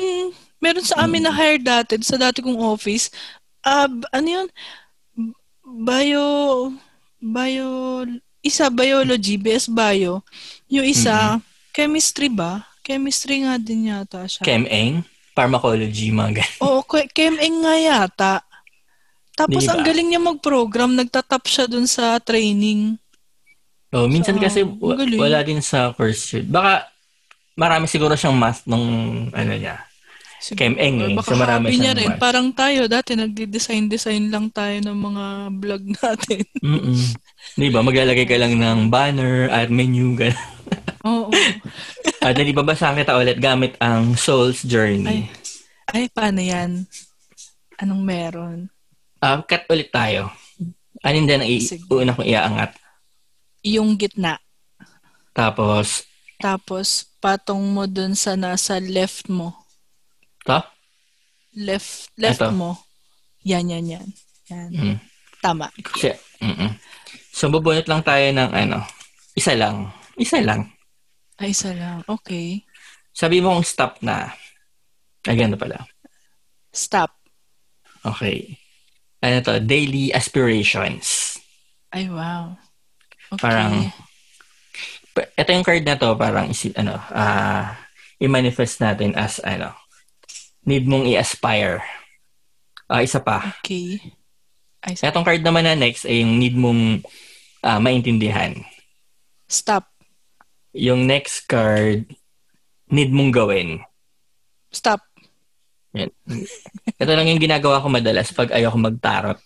meron 0.59 0.85
sa 0.85 1.07
amin 1.07 1.23
na 1.23 1.33
hire 1.33 1.59
dati, 1.59 1.99
sa 2.03 2.19
dati 2.19 2.39
kong 2.39 2.59
office. 2.59 3.11
B- 3.65 4.11
ano 4.11 4.29
yun? 4.29 4.49
Bio, 5.65 6.27
bio, 7.19 7.71
isa 8.45 8.69
biology, 8.69 9.41
BS 9.41 9.67
bio. 9.67 10.21
Yung 10.69 10.85
isa, 10.85 11.41
chemistry 11.73 12.29
ba? 12.29 12.62
Chemistry 12.85 13.43
nga 13.43 13.57
din 13.57 13.89
yata 13.89 14.29
siya. 14.29 14.45
Chem-eng, 14.45 15.01
pharmacology, 15.33 16.12
mga 16.12 16.45
ganun. 16.45 16.61
Oo, 16.61 16.85
chem-eng 17.11 17.65
nga 17.65 17.75
yata. 17.75 18.35
Tapos 19.35 19.65
Diba? 19.65 19.73
ang 19.73 19.83
galing 19.83 20.09
niya 20.12 20.21
mag-program, 20.21 20.95
nagtatap 20.95 21.43
siya 21.49 21.65
dun 21.67 21.89
sa 21.89 22.21
training. 22.21 23.01
Oh, 23.95 24.07
minsan 24.07 24.35
So, 24.35 24.43
kasi 24.43 24.61
galing. 24.67 25.17
wala 25.17 25.39
din 25.41 25.63
sa 25.63 25.95
course 25.95 26.35
yun. 26.35 26.51
Baka 26.51 26.91
marami 27.55 27.87
siguro 27.87 28.13
siyang 28.13 28.35
math 28.35 28.67
nung 28.67 28.83
ano 29.31 29.53
niya. 29.55 29.79
Siguro. 30.37 30.61
Chem 30.61 30.75
Eng 30.77 30.97
eh. 31.01 31.13
Baka 31.15 31.31
So, 31.31 31.39
marami 31.39 31.73
niya 31.73 31.95
rin. 31.95 32.11
math. 32.11 32.21
Parang 32.21 32.51
tayo, 32.51 32.85
dati 32.85 33.15
nagdi-design-design 33.15 34.29
lang 34.29 34.51
tayo 34.51 34.77
ng 34.83 34.99
mga 34.99 35.25
vlog 35.55 35.85
natin. 35.97 36.43
Mm-mm. 36.59 36.99
Di 37.55 37.71
ba? 37.71 37.81
Maglalagay 37.81 38.27
ka 38.27 38.35
lang 38.35 38.59
ng 38.59 38.91
banner 38.91 39.47
at 39.49 39.71
menu. 39.71 40.13
Ganun. 40.13 40.35
Oo. 41.07 41.31
At 42.19 42.35
hindi 42.35 42.51
babasahan 42.51 42.97
kita 42.97 43.15
ulit 43.15 43.39
gamit 43.39 43.79
ang 43.79 44.13
Soul's 44.15 44.65
Journey. 44.65 45.31
Ay, 45.87 46.11
paano 46.11 46.41
yan? 46.41 46.83
Anong 47.77 48.03
meron? 48.03 48.59
Ah, 49.19 49.39
cut 49.41 49.65
ulit 49.69 49.89
tayo. 49.89 50.29
Anin 51.01 51.25
din 51.25 51.39
ang 51.39 51.47
i- 51.47 51.63
una 51.89 52.13
kong 52.13 52.27
iaangat. 52.27 52.71
Yung 53.65 53.97
gitna. 53.97 54.37
Tapos, 55.33 56.05
Tapos, 56.37 57.09
patong 57.19 57.65
mo 57.65 57.89
dun 57.89 58.12
sa 58.12 58.37
nasa 58.37 58.77
left 58.77 59.33
mo. 59.33 59.57
to? 60.45 60.61
Left, 61.57 62.12
left 62.21 62.45
Ito. 62.45 62.53
mo. 62.53 62.77
Yan, 63.49 63.73
yan, 63.73 63.87
yan. 63.89 64.09
Yan. 64.53 64.71
Mm. 64.71 64.97
Tama. 65.41 65.73
Kasi, 65.81 66.12
mm 66.45 66.77
So, 67.35 67.51
bubunot 67.51 67.89
lang 67.91 68.05
tayo 68.05 68.23
ng 68.31 68.51
ano, 68.55 68.79
isa 69.35 69.59
lang. 69.59 69.91
Isa 70.15 70.39
lang. 70.39 70.71
Ay, 71.35 71.51
isa 71.51 71.75
lang. 71.75 72.07
Okay. 72.07 72.62
Sabi 73.11 73.43
mo 73.43 73.57
kung 73.57 73.67
stop 73.67 73.99
na. 74.07 74.31
Ay, 75.27 75.35
ganun 75.35 75.59
pala. 75.59 75.83
Stop. 76.71 77.11
Okay. 78.07 78.55
Ano 79.19 79.43
to? 79.43 79.59
Daily 79.59 80.15
aspirations. 80.15 81.35
Ay, 81.91 82.07
wow. 82.07 82.55
Okay. 83.35 83.43
Parang, 83.43 83.72
Pa- 85.11 85.30
ito 85.32 85.49
yung 85.49 85.62
card 85.62 85.85
na 85.85 85.95
to, 85.95 86.11
parang 86.14 86.49
isi, 86.49 86.74
ano, 86.74 86.99
ah, 87.09 87.78
i-manifest 88.18 88.80
natin 88.80 89.14
as, 89.14 89.39
ano, 89.41 89.70
need 90.62 90.85
mong 90.85 91.07
i-aspire. 91.07 91.78
Ah, 92.85 92.99
isa 92.99 93.18
pa. 93.18 93.55
Okay. 93.61 94.03
Ay, 94.80 94.95
sa- 94.95 95.09
Itong 95.09 95.22
card 95.22 95.41
naman 95.41 95.62
na 95.62 95.72
next 95.72 96.03
ay 96.03 96.20
yung 96.20 96.37
need 96.37 96.55
mong 96.55 97.01
ah, 97.61 97.78
maintindihan. 97.78 98.59
stop. 99.47 99.87
Yung 100.74 101.07
next 101.07 101.47
card, 101.47 102.11
need 102.89 103.09
mong 103.09 103.30
gawin. 103.30 103.78
Stop. 104.68 105.07
Yan. 105.95 106.11
Ito 106.99 107.12
lang 107.14 107.30
yung 107.30 107.39
ginagawa 107.39 107.78
ko 107.78 107.87
madalas 107.87 108.35
pag 108.35 108.51
ayoko 108.51 108.74
mag-tarot. 108.74 109.39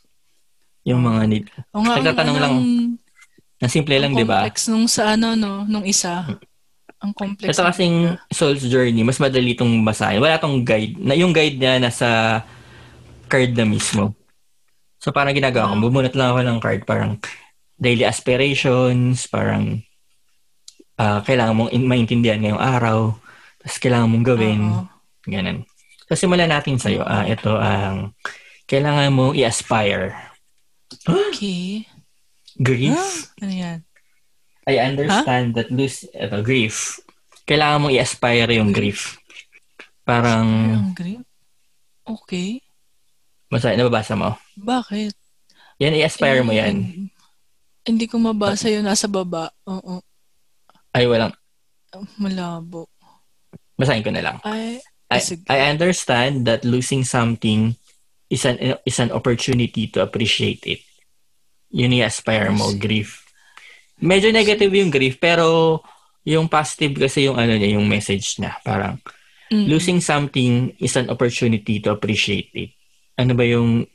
Yung 0.82 1.05
mga 1.05 1.22
need. 1.28 1.47
O 1.70 1.84
nga, 1.84 2.01
Nagtatanong 2.01 2.32
ang- 2.32 2.43
lang, 2.43 2.57
ang- 3.59 3.61
Na 3.61 3.69
simple 3.69 3.95
lang, 3.95 4.15
ang 4.15 4.17
di 4.17 4.23
ba? 4.23 4.47
complex 4.47 4.57
nung 4.67 4.87
sa 4.87 5.13
ano, 5.13 5.35
no? 5.35 5.63
Nung 5.65 5.83
isa. 5.83 6.23
Ang 6.99 7.13
complex. 7.13 7.51
Ito 7.51 7.63
kasing 7.65 7.97
Soul's 8.29 8.63
Journey, 8.65 9.03
mas 9.03 9.19
madali 9.19 9.53
itong 9.53 9.83
basahin. 9.83 10.19
Wala 10.19 10.35
tong 10.37 10.63
guide. 10.63 10.95
Na, 10.97 11.13
yung 11.13 11.31
guide 11.31 11.55
niya 11.55 11.79
nasa 11.79 12.43
card 13.27 13.53
na 13.53 13.63
mismo. 13.63 14.15
So 14.99 15.11
parang 15.11 15.31
ginagawa 15.33 15.71
ko, 15.71 15.75
Ah. 15.75 15.81
bumunot 15.81 16.15
lang 16.15 16.29
ako 16.29 16.41
ng 16.41 16.59
card. 16.59 16.83
Parang 16.85 17.23
daily 17.77 18.03
aspirations, 18.03 19.27
parang 19.27 19.83
ah, 20.95 21.23
kailangan 21.23 21.55
mong 21.57 21.71
in- 21.71 21.87
maintindihan 21.87 22.39
ngayong 22.39 22.59
araw. 22.59 22.99
Tapos 23.59 23.79
kailangan 23.79 24.09
mong 24.09 24.27
gawin. 24.27 24.61
Oo. 24.65 24.83
Ganun. 25.25 25.59
So 26.07 26.17
simulan 26.17 26.51
natin 26.51 26.79
sa'yo. 26.79 27.03
Ah, 27.03 27.23
ito 27.23 27.55
ang 27.55 28.11
kailangan 28.65 29.13
mong 29.13 29.35
i-aspire. 29.35 30.19
Okay. 31.05 31.87
Grief. 32.59 32.99
Ah, 32.99 33.43
ano 33.47 33.53
yan? 33.55 33.79
I 34.69 34.75
understand 34.85 35.57
that 35.57 35.73
lose, 35.73 36.05
ito, 36.05 36.45
grief. 36.45 37.01
Kailangan 37.49 37.81
mong 37.81 37.95
i-aspire 37.97 38.53
yung 38.53 38.69
grief. 38.71 39.17
Parang, 40.05 40.45
Ang 40.77 40.93
grip. 40.93 41.25
Okay. 42.05 42.61
Basta, 43.49 43.73
nababasa 43.73 44.13
mo? 44.13 44.37
Bakit? 44.55 45.17
Yan, 45.81 45.97
i-aspire 45.97 46.45
mo 46.45 46.53
Eh, 46.53 46.61
yan. 46.61 46.75
Hindi 47.81 48.05
ko 48.05 48.21
mabasa 48.21 48.69
yun 48.69 48.85
nasa 48.85 49.09
baba. 49.09 49.49
Oo. 49.65 50.05
Ay, 50.93 51.09
walang, 51.09 51.33
Malabo. 52.21 52.85
basahin 53.79 54.05
ko 54.05 54.11
na 54.13 54.21
lang. 54.21 54.37
I, 54.45 54.83
sige. 55.23 55.47
I 55.49 55.71
understand 55.73 56.45
that 56.45 56.67
losing 56.67 57.01
something 57.01 57.73
is 58.29 58.45
an 58.45 58.59
is 58.85 58.99
an 59.01 59.09
opportunity 59.09 59.89
to 59.89 60.05
appreciate 60.05 60.61
it. 60.69 60.85
Yun 61.71 61.95
yung 61.95 62.07
aspire 62.07 62.49
mo, 62.51 62.73
grief. 62.75 63.25
Medyo 63.99 64.31
negative 64.31 64.73
yung 64.73 64.89
grief, 64.89 65.19
pero 65.19 65.79
yung 66.23 66.47
positive 66.47 66.97
kasi 66.97 67.27
yung 67.27 67.37
ano 67.37 67.53
niya, 67.53 67.77
yung 67.77 67.89
message 67.89 68.39
niya. 68.39 68.57
Parang, 68.62 68.97
Mm. 69.49 69.64
losing 69.64 69.97
something 69.99 70.77
is 70.77 70.93
an 70.93 71.09
opportunity 71.09 71.81
to 71.81 71.89
appreciate 71.89 72.53
it. 72.53 72.77
Ano 73.16 73.33
ba 73.33 73.49
yung 73.49 73.89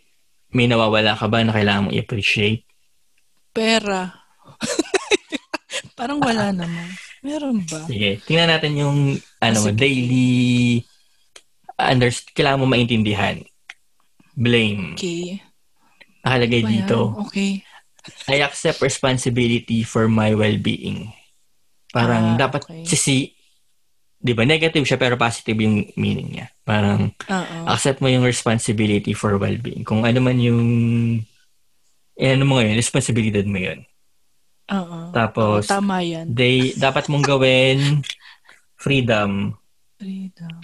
may 0.50 0.66
nawawala 0.66 1.14
ka 1.14 1.30
ba 1.30 1.46
na 1.46 1.54
kailangan 1.54 1.90
mong 1.90 1.96
i-appreciate? 1.96 2.66
Pera. 3.54 4.10
Parang 5.98 6.18
wala 6.18 6.50
naman. 6.50 6.90
Meron 7.22 7.62
ba? 7.70 7.86
Sige, 7.86 8.18
tingnan 8.26 8.50
natin 8.50 8.74
yung 8.76 8.98
ano 9.40 9.58
mo, 9.62 9.70
Sige. 9.70 9.78
daily 9.78 10.82
under, 11.78 12.10
kailangan 12.34 12.62
mo 12.62 12.66
maintindihan. 12.66 13.38
Blame. 14.34 14.98
Okay. 14.98 15.38
Nakalagay 16.24 16.62
Ba 16.64 16.68
yan? 16.68 16.74
dito. 16.88 17.00
Okay. 17.28 17.52
I 18.28 18.44
accept 18.44 18.80
responsibility 18.80 19.84
for 19.84 20.08
my 20.08 20.36
well-being. 20.36 21.12
Parang 21.92 22.36
Ah, 22.36 22.48
dapat 22.48 22.64
okay. 22.64 22.84
sisi, 22.84 23.32
di 24.18 24.32
ba, 24.32 24.44
negative 24.44 24.84
siya 24.84 25.00
pero 25.00 25.16
positive 25.16 25.56
yung 25.60 25.88
meaning 25.96 26.36
niya. 26.36 26.48
Parang 26.64 27.12
Oo. 27.16 27.58
accept 27.68 28.00
mo 28.00 28.08
yung 28.08 28.24
responsibility 28.24 29.12
for 29.12 29.36
well-being. 29.36 29.84
Kung 29.84 30.04
ano 30.04 30.20
man 30.20 30.40
yung, 30.40 30.64
eh, 32.16 32.34
ano 32.34 32.44
mo 32.44 32.60
ngayon, 32.60 32.76
responsibilidad 32.76 33.44
mo 33.44 33.60
yun. 33.60 33.84
Oo. 34.72 35.12
Tapos, 35.12 35.68
Tama 35.68 36.04
yan. 36.04 36.28
they, 36.32 36.72
dapat 36.76 37.08
mong 37.08 37.24
gawin 37.24 38.04
freedom. 38.76 39.56
Freedom. 39.96 40.60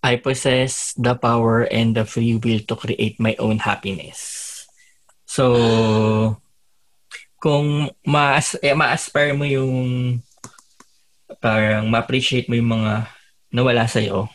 I 0.00 0.16
possess 0.16 0.94
the 0.94 1.12
power 1.12 1.66
and 1.68 1.92
the 1.92 2.06
free 2.06 2.38
will 2.38 2.62
to 2.64 2.74
create 2.78 3.18
my 3.18 3.34
own 3.36 3.58
happiness. 3.58 4.37
So, 5.38 5.46
kung 7.38 7.94
ma-as 8.02 8.58
eh, 8.58 8.74
ma-aspire 8.74 9.38
mo 9.38 9.46
yung 9.46 10.18
parang 11.38 11.86
ma-appreciate 11.86 12.50
mo 12.50 12.58
yung 12.58 12.74
mga 12.74 13.06
nawala 13.54 13.86
sa'yo, 13.86 14.26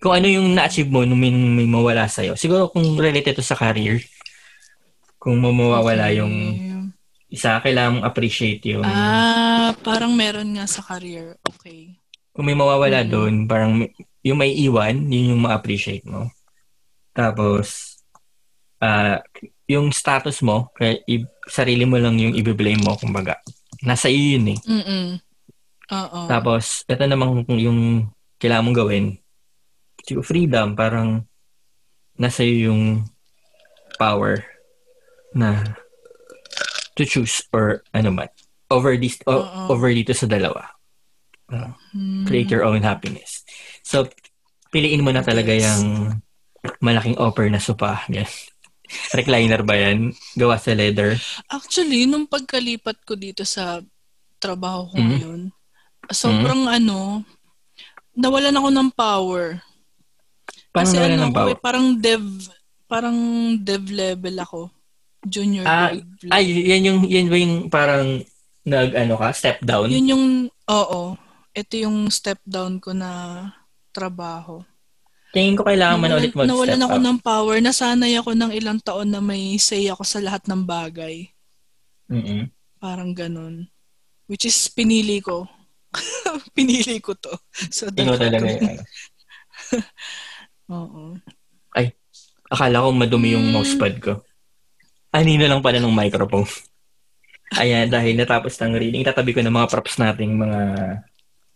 kung 0.00 0.16
ano 0.16 0.24
yung 0.24 0.56
na-achieve 0.56 0.88
mo 0.88 1.04
nung 1.04 1.20
may, 1.20 1.28
may 1.28 1.68
mawala 1.68 2.08
sa'yo, 2.08 2.32
siguro 2.32 2.72
kung 2.72 2.96
related 2.96 3.36
to 3.36 3.44
sa 3.44 3.60
career, 3.60 4.00
kung 5.20 5.36
mawawala 5.36 6.08
Okay. 6.08 6.24
yung 6.24 6.34
isa, 7.28 7.60
kailangan 7.60 8.00
mong 8.00 8.08
appreciate 8.08 8.64
yung 8.64 8.88
Ah, 8.88 9.76
parang 9.84 10.16
meron 10.16 10.48
nga 10.56 10.64
sa 10.64 10.80
career. 10.80 11.36
Okay. 11.44 11.92
kung 12.32 12.48
may 12.48 12.56
mawawala 12.56 13.04
Mm. 13.04 13.10
doon, 13.12 13.34
parang 13.44 13.84
yung 14.24 14.38
may 14.40 14.52
iwan, 14.64 15.12
yun 15.12 15.36
yung 15.36 15.44
ma-appreciate 15.44 16.04
mo. 16.08 16.32
Tapos, 17.12 17.96
ah 18.80 19.20
yung 19.66 19.90
status 19.90 20.40
mo, 20.40 20.70
kaya 20.72 20.98
i- 21.04 21.26
sarili 21.46 21.82
mo 21.82 21.98
lang 21.98 22.14
yung 22.16 22.34
i-blame 22.34 22.80
mo, 22.80 22.94
kumbaga. 22.94 23.38
Nasa 23.82 24.06
iyo 24.06 24.38
yun 24.38 24.54
eh. 24.54 24.58
Mm-mm. 24.62 25.06
Oo. 25.86 26.18
Tapos, 26.26 26.82
ito 26.84 27.02
naman 27.02 27.42
yung 27.48 28.10
kailangan 28.38 28.64
mong 28.64 28.78
gawin. 28.78 29.06
Siguro 30.02 30.22
freedom, 30.22 30.74
parang 30.74 31.26
nasa 32.14 32.42
iyo 32.42 32.70
yung 32.70 32.82
power 33.98 34.42
na 35.34 35.76
to 36.94 37.04
choose 37.04 37.44
or 37.50 37.82
ano 37.92 38.10
man. 38.10 38.30
Over, 38.66 38.98
this, 38.98 39.18
o- 39.26 39.46
over 39.70 39.90
dito 39.90 40.10
sa 40.10 40.26
dalawa. 40.26 40.72
Hmm. 41.46 42.26
create 42.26 42.50
your 42.50 42.66
own 42.66 42.82
happiness. 42.82 43.46
So, 43.86 44.10
piliin 44.74 45.06
mo 45.06 45.14
na 45.14 45.22
talaga 45.22 45.54
Yes. 45.54 45.78
yung 45.78 46.18
malaking 46.82 47.14
offer 47.16 47.46
na 47.46 47.62
sopa. 47.62 48.02
Yan. 48.10 48.26
Recliner 49.12 49.62
ba 49.62 49.74
yan? 49.74 50.10
Gawa 50.34 50.56
sa 50.56 50.72
leather? 50.72 51.16
Actually, 51.46 52.04
nung 52.04 52.24
pagkalipat 52.24 53.02
ko 53.02 53.14
dito 53.14 53.42
sa 53.42 53.82
trabaho 54.36 54.86
ko 54.88 54.96
Mhm. 54.96 55.08
ngayon, 55.10 55.40
sobrang 56.08 56.62
ano, 56.66 57.22
nawalan 58.12 58.54
ako 58.54 58.68
ng 58.70 58.90
power. 58.92 59.44
Paano 60.70 60.86
Kasi 60.86 60.96
ano, 60.98 61.14
ng 61.16 61.30
ako 61.30 61.36
power? 61.36 61.50
eh, 61.50 61.58
parang 61.58 61.86
dev, 61.96 62.24
parang 62.86 63.18
dev 63.58 63.84
level 63.88 64.36
ako. 64.38 64.60
Junior 65.22 65.64
Ah, 65.64 65.90
dev. 65.90 66.04
Ay, 66.30 66.44
yan 66.70 66.82
yung, 66.86 67.00
yan 67.04 67.26
ba 67.26 67.36
yung 67.36 67.56
parang 67.66 68.06
nag, 68.62 68.90
ano 68.94 69.14
ka, 69.16 69.32
step 69.32 69.58
down? 69.62 69.90
Yun 69.90 70.10
yung, 70.12 70.26
oo, 70.66 71.00
ito 71.50 71.74
yung 71.74 72.06
step 72.08 72.38
down 72.44 72.78
ko 72.78 72.92
na 72.92 73.42
trabaho. 73.90 74.60
Tingin 75.36 75.52
ko 75.52 75.68
kailangan 75.68 76.00
man 76.00 76.16
ulit 76.16 76.32
mag-step 76.32 76.48
nawalan 76.48 76.80
ako 76.80 76.96
up. 76.96 77.04
ng 77.04 77.18
power. 77.20 77.56
Nasanay 77.60 78.12
ako 78.16 78.30
ng 78.32 78.52
ilang 78.56 78.80
taon 78.80 79.12
na 79.12 79.20
may 79.20 79.60
say 79.60 79.84
ako 79.92 80.00
sa 80.00 80.24
lahat 80.24 80.48
ng 80.48 80.64
bagay. 80.64 81.28
Mm-mm. 82.08 82.48
Parang 82.80 83.12
ganun. 83.12 83.68
Which 84.24 84.48
is 84.48 84.56
pinili 84.72 85.20
ko. 85.20 85.44
Pinili 86.56 87.04
ko 87.04 87.12
to. 87.12 87.36
So, 87.68 87.92
Ikaw 87.92 88.16
talaga 88.16 88.48
ano. 88.48 88.82
Oo. 90.72 91.02
Akala 92.46 92.86
ko 92.86 92.88
madumi 92.94 93.34
yung 93.34 93.50
Mm. 93.50 93.54
mousepad 93.58 93.94
ko. 93.98 94.12
Anino 95.10 95.44
lang 95.50 95.60
pala 95.60 95.82
ng 95.82 95.90
microphone. 95.90 96.46
Ayan, 97.60 97.90
dahil 97.90 98.14
natapos 98.14 98.54
ng 98.58 98.72
reading, 98.74 99.02
tatabi 99.02 99.34
ko 99.34 99.42
ng 99.42 99.50
mga 99.50 99.70
props 99.70 99.98
nating 99.98 100.34
mga 100.38 100.60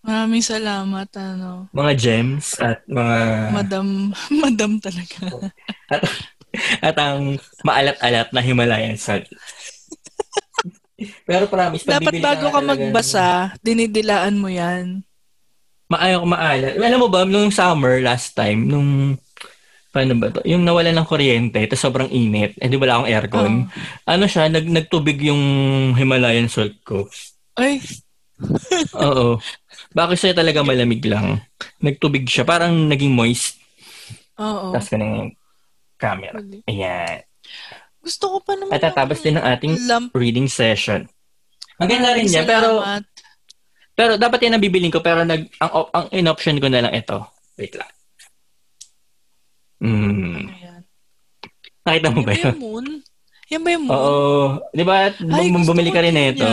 Maraming 0.01 0.41
salamat, 0.41 1.09
ano. 1.15 1.69
mga 1.71 1.93
gems 1.95 2.57
at 2.57 2.81
mga 2.89 3.17
Madam, 3.53 3.87
madam 4.45 4.71
talaga. 4.81 5.53
at, 5.87 6.03
at 6.81 6.97
ang 6.97 7.37
maalat-alat 7.61 8.33
na 8.33 8.41
Himalayan 8.41 8.97
salt. 8.97 9.29
Pero 11.25 11.49
promise, 11.49 11.85
Dapat 11.85 12.17
bago 12.17 12.49
ka 12.49 12.61
talaga- 12.61 12.69
magbasa, 12.71 13.27
dinidilaan 13.61 14.37
mo 14.37 14.49
yan. 14.49 15.05
Maayaw 15.89 16.23
ko 16.23 16.29
maalat. 16.29 16.75
Alam 16.77 17.01
mo 17.01 17.09
ba, 17.09 17.25
nung 17.25 17.51
summer 17.51 18.01
last 18.01 18.33
time, 18.33 18.63
nung 18.63 19.19
paano 19.91 20.15
ba 20.15 20.31
to? 20.31 20.41
Yung 20.45 20.63
nawala 20.63 20.93
ng 20.93 21.05
kuryente, 21.05 21.61
tapos 21.67 21.83
sobrang 21.83 22.09
init, 22.09 22.55
eh 22.57 22.69
di 22.69 22.79
wala 22.79 22.97
akong 22.97 23.11
aircon. 23.11 23.53
Oo. 23.65 23.69
Ano 24.07 24.25
siya, 24.25 24.47
nag, 24.47 24.65
nagtubig 24.65 25.19
yung 25.21 25.43
Himalayan 25.93 26.47
salt 26.47 26.79
ko. 26.81 27.05
Ay, 27.55 27.85
Oo. 28.95 29.37
Bakit 29.91 30.17
siya 30.17 30.39
talaga 30.39 30.63
malamig 30.63 31.03
lang? 31.03 31.43
Nagtubig 31.83 32.23
siya, 32.31 32.47
parang 32.47 32.87
naging 32.87 33.11
moist. 33.11 33.59
oo. 34.39 34.71
Tapos 34.71 34.87
ka 34.87 34.97
yung 34.97 35.35
camera. 35.99 36.39
Ayan. 36.71 37.27
Gusto 38.01 38.25
ko 38.33 38.39
pa 38.41 38.55
naman. 38.57 38.73
At 38.73 38.81
tatapos 38.87 39.19
din 39.21 39.37
ng 39.37 39.45
ating 39.45 39.75
lamp. 39.91 40.09
reading 40.17 40.49
session. 40.49 41.05
Maganda 41.77 42.15
rin 42.17 42.29
yan, 42.29 42.47
pero 42.47 42.81
pero 44.01 44.17
dapat 44.17 44.41
yan 44.49 44.57
ang 44.57 44.65
bibiling 44.65 44.89
ko, 44.89 45.05
pero 45.05 45.29
nag, 45.29 45.45
ang, 45.61 45.73
ang 45.93 46.07
in-option 46.09 46.57
ko 46.57 46.73
na 46.73 46.89
lang 46.89 46.95
ito. 46.97 47.21
Wait 47.61 47.77
lang. 47.77 47.91
Hmm. 49.81 50.49
Ano 50.49 50.57
yan? 50.57 50.83
Nakita 51.85 52.09
mo 52.09 52.21
ba 52.25 52.33
yun? 52.33 52.45
yung 52.57 52.63
moon? 52.65 52.87
Yan 53.53 53.61
ba 53.61 53.71
yung 53.77 53.85
moon? 53.85 53.93
Oo. 53.93 54.57
Di 54.73 54.85
ba? 54.89 55.13
Ay, 55.13 55.53
bumili 55.53 55.91
ka 55.93 56.01
rin 56.01 56.17
nito. 56.17 56.49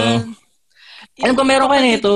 Alam 1.23 1.35
ko, 1.39 1.43
meron 1.47 1.71
ka 1.71 1.79
nito. 1.79 2.13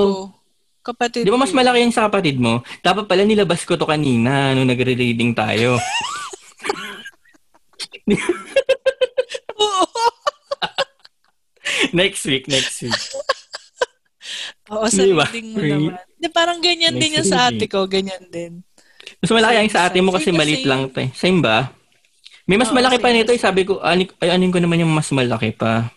Kapatid 0.82 1.22
Di 1.22 1.30
ba 1.30 1.38
mas 1.38 1.54
malaki 1.54 1.78
yung 1.78 1.94
sa 1.94 2.10
kapatid 2.10 2.42
mo? 2.42 2.66
Dapat 2.82 3.06
pala 3.06 3.22
nilabas 3.22 3.62
ko 3.62 3.78
to 3.78 3.86
kanina 3.86 4.50
nung 4.50 4.66
nagre-reading 4.66 5.30
tayo. 5.30 5.78
Oo. 9.62 9.86
next 12.02 12.26
week, 12.26 12.50
next 12.50 12.82
week. 12.82 12.98
Oo, 14.74 14.90
sa 14.90 15.06
Di 15.06 15.14
ba? 15.14 15.30
reading 15.30 15.48
mo 15.54 15.58
Re- 15.62 15.70
naman. 15.70 16.02
Di, 16.18 16.28
parang 16.34 16.58
ganyan 16.58 16.98
din 16.98 17.14
Next 17.14 17.16
yung 17.22 17.28
sa 17.30 17.46
ate 17.46 17.70
ko. 17.70 17.86
Ganyan 17.86 18.26
din. 18.26 18.66
Mas 19.22 19.30
malaki 19.30 19.56
ang 19.62 19.70
sa 19.70 19.86
ate 19.86 20.02
mo 20.02 20.10
kasi 20.10 20.34
Same 20.34 20.38
maliit 20.42 20.66
lang 20.66 20.90
to 20.90 20.98
eh. 20.98 21.10
Same 21.14 21.38
ba? 21.38 21.70
May 22.50 22.58
mas 22.58 22.74
Oo, 22.74 22.76
malaki 22.76 22.98
pa 22.98 23.14
nito 23.14 23.30
eh. 23.30 23.38
Sabi 23.38 23.62
ko, 23.62 23.78
ani, 23.78 24.10
ay, 24.18 24.34
anin 24.34 24.50
ko 24.50 24.58
naman 24.58 24.82
yung 24.82 24.90
mas 24.90 25.06
malaki 25.14 25.54
pa. 25.54 25.94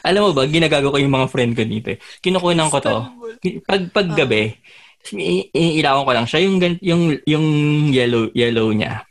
Alam 0.00 0.20
mo 0.22 0.30
ba, 0.32 0.46
ginagago 0.46 0.94
ko 0.94 0.98
yung 1.02 1.12
mga 1.12 1.28
friend 1.28 1.52
ko 1.58 1.62
dito 1.66 1.88
eh. 1.92 1.98
Kinukunan 2.22 2.70
ko 2.70 2.78
to. 2.78 2.96
Pag, 3.66 3.90
pag 3.90 4.08
Ah. 4.10 4.16
gabi, 4.24 4.54
iilawan 5.52 6.06
ko 6.06 6.12
lang 6.14 6.26
siya, 6.30 6.40
yung, 6.46 6.56
yung, 6.80 7.02
yung 7.26 7.46
yellow, 7.90 8.30
yellow 8.32 8.70
niya. 8.70 9.02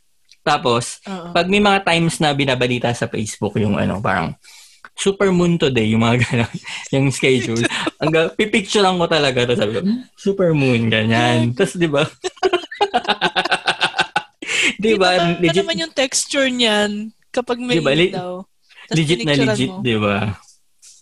Tapos, 0.41 1.03
Oo. 1.05 1.35
pag 1.35 1.45
may 1.51 1.59
mga 1.59 1.83
times 1.83 2.17
na 2.23 2.31
binabalita 2.31 2.89
sa 2.95 3.11
Facebook, 3.11 3.59
yung 3.59 3.75
ano, 3.75 3.99
parang, 3.99 4.33
super 4.95 5.31
moon 5.31 5.55
today, 5.55 5.95
yung 5.95 6.03
mga 6.03 6.27
gano'n, 6.27 6.55
yung 6.95 7.07
schedule. 7.11 7.63
Ang 8.03 8.11
pipicture 8.35 8.83
lang 8.83 8.99
ko 8.99 9.07
talaga. 9.07 9.47
Tapos 9.47 9.59
sabi 9.59 9.71
ko, 9.75 9.81
"Hmm, 9.83 10.03
super 10.15 10.51
moon, 10.51 10.91
ganyan. 10.91 11.55
Tapos, 11.55 11.75
di 11.79 11.87
ba? 11.87 12.03
di 14.75 14.93
ba? 14.99 15.35
Legit, 15.39 15.63
naman 15.63 15.83
yung 15.87 15.93
texture 15.95 16.51
niyan 16.51 17.11
kapag 17.31 17.59
may 17.63 17.79
Diba, 17.79 17.95
ilaw. 17.95 18.43
Tas 18.91 18.95
legit 18.99 19.23
na 19.23 19.33
legit, 19.35 19.71
di 19.83 19.95
ba? 19.95 20.35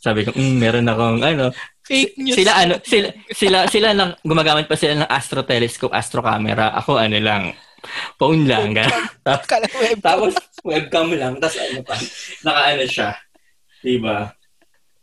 Sabi 0.08 0.24
ko, 0.24 0.32
mm, 0.32 0.55
meron 0.55 0.88
akong, 0.88 1.20
ano, 1.20 1.51
Fake 1.84 2.16
news. 2.16 2.36
sila, 2.36 2.51
ano, 2.58 2.80
sila, 2.80 3.08
sila, 3.28 3.58
sila 3.68 3.89
lang, 3.91 4.16
gumagamit 4.24 4.64
pa 4.66 4.76
sila 4.76 4.95
ng 4.97 5.10
astro 5.10 5.43
telescope, 5.43 5.91
astro 5.91 6.24
camera. 6.24 6.72
Ako, 6.76 6.95
ano 6.95 7.20
lang, 7.20 7.51
phone 8.16 8.47
lang. 8.47 8.72
ganun. 8.72 9.03
Tapos, 9.28 9.45
Kala 9.45 9.68
web. 9.70 9.99
tapos, 9.99 10.34
webcam 10.64 11.12
lang. 11.12 11.36
Tapos, 11.38 11.60
ano 11.60 11.80
pa, 11.84 11.95
naka-ano 12.41 12.86
siya. 12.88 13.10
Di 13.80 13.99
ba? 13.99 14.32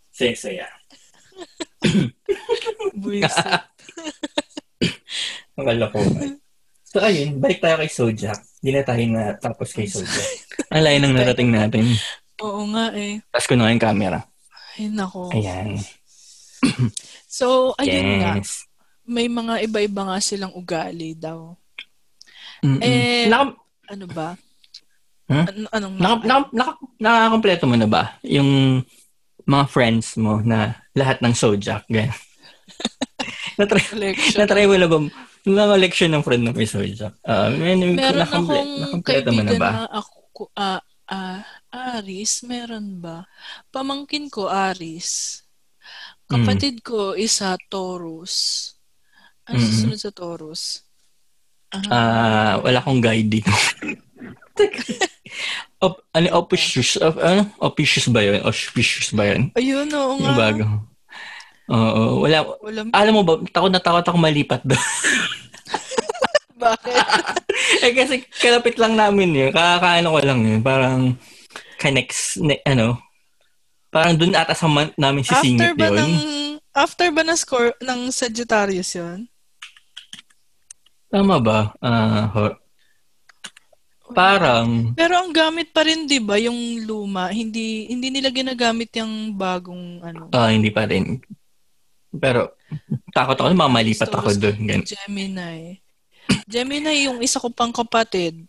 Saya-saya. 0.09 0.65
Buwisit. 2.95 3.45
Ang 5.55 5.67
kalokohan. 5.67 6.41
So, 6.85 7.03
ayun, 7.03 7.39
balik 7.39 7.59
tayo 7.59 7.79
kay 7.79 7.91
Sojak. 7.91 8.39
Hindi 8.59 8.71
na 8.71 8.83
tayo 8.83 9.03
na 9.11 9.23
tapos 9.35 9.71
kay 9.71 9.87
Sojak. 9.87 10.27
Ang 10.75 10.83
layo 10.83 10.99
nang 10.99 11.15
narating 11.15 11.51
natin. 11.51 11.85
Oo 12.43 12.67
nga 12.71 12.91
eh. 12.95 13.23
Tapos 13.31 13.47
ko 13.47 13.55
na 13.55 13.71
yung 13.71 13.83
camera. 13.83 14.23
Ay 14.75 14.91
nako. 14.91 15.31
Ayan. 15.31 15.79
So, 17.29 17.75
ayun 17.77 18.23
nga. 18.23 18.39
yes. 18.39 18.63
May 19.05 19.27
mga 19.27 19.67
iba-iba 19.67 20.07
nga 20.07 20.23
silang 20.23 20.55
ugali 20.55 21.19
daw. 21.19 21.53
Mm-mm. 22.63 22.79
Eh, 22.81 23.27
Naka, 23.27 23.59
Ano 23.91 24.07
ba? 24.09 24.39
Huh? 25.27 25.45
An- 25.51 25.69
anong 25.75 25.97
naka, 25.99 26.25
naka, 26.25 26.45
naka, 26.55 26.73
nakakompleto 26.97 27.65
mo 27.67 27.75
na 27.75 27.91
ba? 27.91 28.17
Yung 28.23 28.81
mga 29.45 29.65
friends 29.69 30.17
mo 30.17 30.41
na 30.41 30.79
lahat 30.95 31.21
ng 31.21 31.35
Sojak. 31.35 31.85
Ganyan. 31.91 32.15
natry, 33.59 33.83
natry 34.39 34.65
mo 34.71 34.79
na 34.79 34.89
ba? 34.89 34.97
Leksyon 35.77 36.15
ng 36.15 36.25
friend 36.25 36.47
na 36.49 36.55
may 36.57 36.71
Sojak. 36.71 37.13
Uh, 37.27 37.51
may, 37.51 37.75
Meron 37.77 38.25
nakomple, 38.25 38.57
akong 38.63 39.03
na 39.03 39.05
kaibigan 39.05 39.59
ba? 39.61 39.71
na 39.75 39.89
ako, 39.91 40.49
ah, 40.57 40.81
ah, 41.11 41.43
Aris, 41.75 42.47
meron 42.47 43.03
ba? 43.03 43.27
Pamangkin 43.75 44.31
ko, 44.31 44.47
Aris. 44.47 45.43
Kapatid 46.31 46.87
ko, 46.87 47.19
isa, 47.19 47.59
Taurus. 47.67 48.71
Ano 49.45 49.59
Mm. 49.59 49.67
susunod 49.67 49.99
sa 49.99 50.11
Taurus? 50.15 50.87
Ah, 51.91 52.63
wala 52.63 52.79
akong 52.79 53.03
guide 53.03 53.27
dito. 53.27 53.51
Op, 55.85 55.99
ano, 56.15 56.27
auspicious, 56.39 56.95
of, 57.03 57.19
ano, 57.19 57.51
auspicious 57.59 58.07
ba 58.07 58.23
yun? 58.23 58.39
Auspicious 58.47 59.11
ba 59.11 59.35
yun? 59.35 59.51
ayun, 59.59 59.91
oo 59.91 60.15
nga. 60.17 60.25
Yung 60.31 60.39
bago. 60.39 60.65
Oo, 61.75 62.23
wala. 62.23 62.37
Walang, 62.63 62.89
Alam 62.95 63.13
mo 63.19 63.23
ba, 63.27 63.33
takot 63.51 63.73
na 63.75 63.83
takot 63.83 64.07
ako 64.07 64.17
malipat 64.23 64.63
doon. 64.63 64.79
bakit? 66.65 66.97
eh 67.85 67.93
kasi 67.93 68.15
kalapit 68.41 68.77
lang 68.81 68.97
namin 68.97 69.37
yun. 69.37 69.51
Kakakaano 69.53 70.09
ko 70.09 70.19
lang 70.25 70.41
yun. 70.41 70.61
Parang 70.65 71.19
connects, 71.79 72.37
ne, 72.39 72.61
ano, 72.65 72.99
parang 73.95 74.19
doon 74.19 74.35
ata 74.35 74.55
sa 74.57 74.67
man, 74.67 74.91
namin 74.99 75.23
after 75.23 75.39
sisingit 75.39 75.75
ba 75.79 75.89
yun. 75.91 75.99
ng, 75.99 76.15
after 76.75 77.09
ba 77.15 77.23
ng 77.23 77.39
score, 77.39 77.71
ng 77.79 78.11
Sagittarius 78.11 78.99
yun? 78.99 79.31
Tama 81.15 81.39
ba? 81.39 81.71
Ho- 82.35 82.59
parang, 84.11 84.95
Pero 84.99 85.15
ang 85.15 85.31
gamit 85.31 85.71
pa 85.71 85.87
rin, 85.87 86.11
di 86.11 86.19
ba, 86.19 86.39
yung 86.39 86.83
luma, 86.83 87.31
hindi 87.31 87.87
hindi 87.87 88.11
nila 88.11 88.35
ginagamit 88.35 88.91
yung 88.99 89.35
bagong, 89.35 90.03
ano, 90.03 90.31
ah, 90.35 90.51
hindi 90.51 90.75
pa 90.75 90.91
rin. 90.91 91.23
Pero, 92.15 92.55
takot 93.11 93.35
ako, 93.35 93.51
mamalipat 93.55 94.11
ako 94.11 94.31
doon. 94.39 94.83
Gemini. 94.87 95.83
Gemini 96.47 97.11
yung 97.11 97.19
isa 97.23 97.43
ko 97.43 97.51
pang 97.51 97.75
kapatid. 97.75 98.47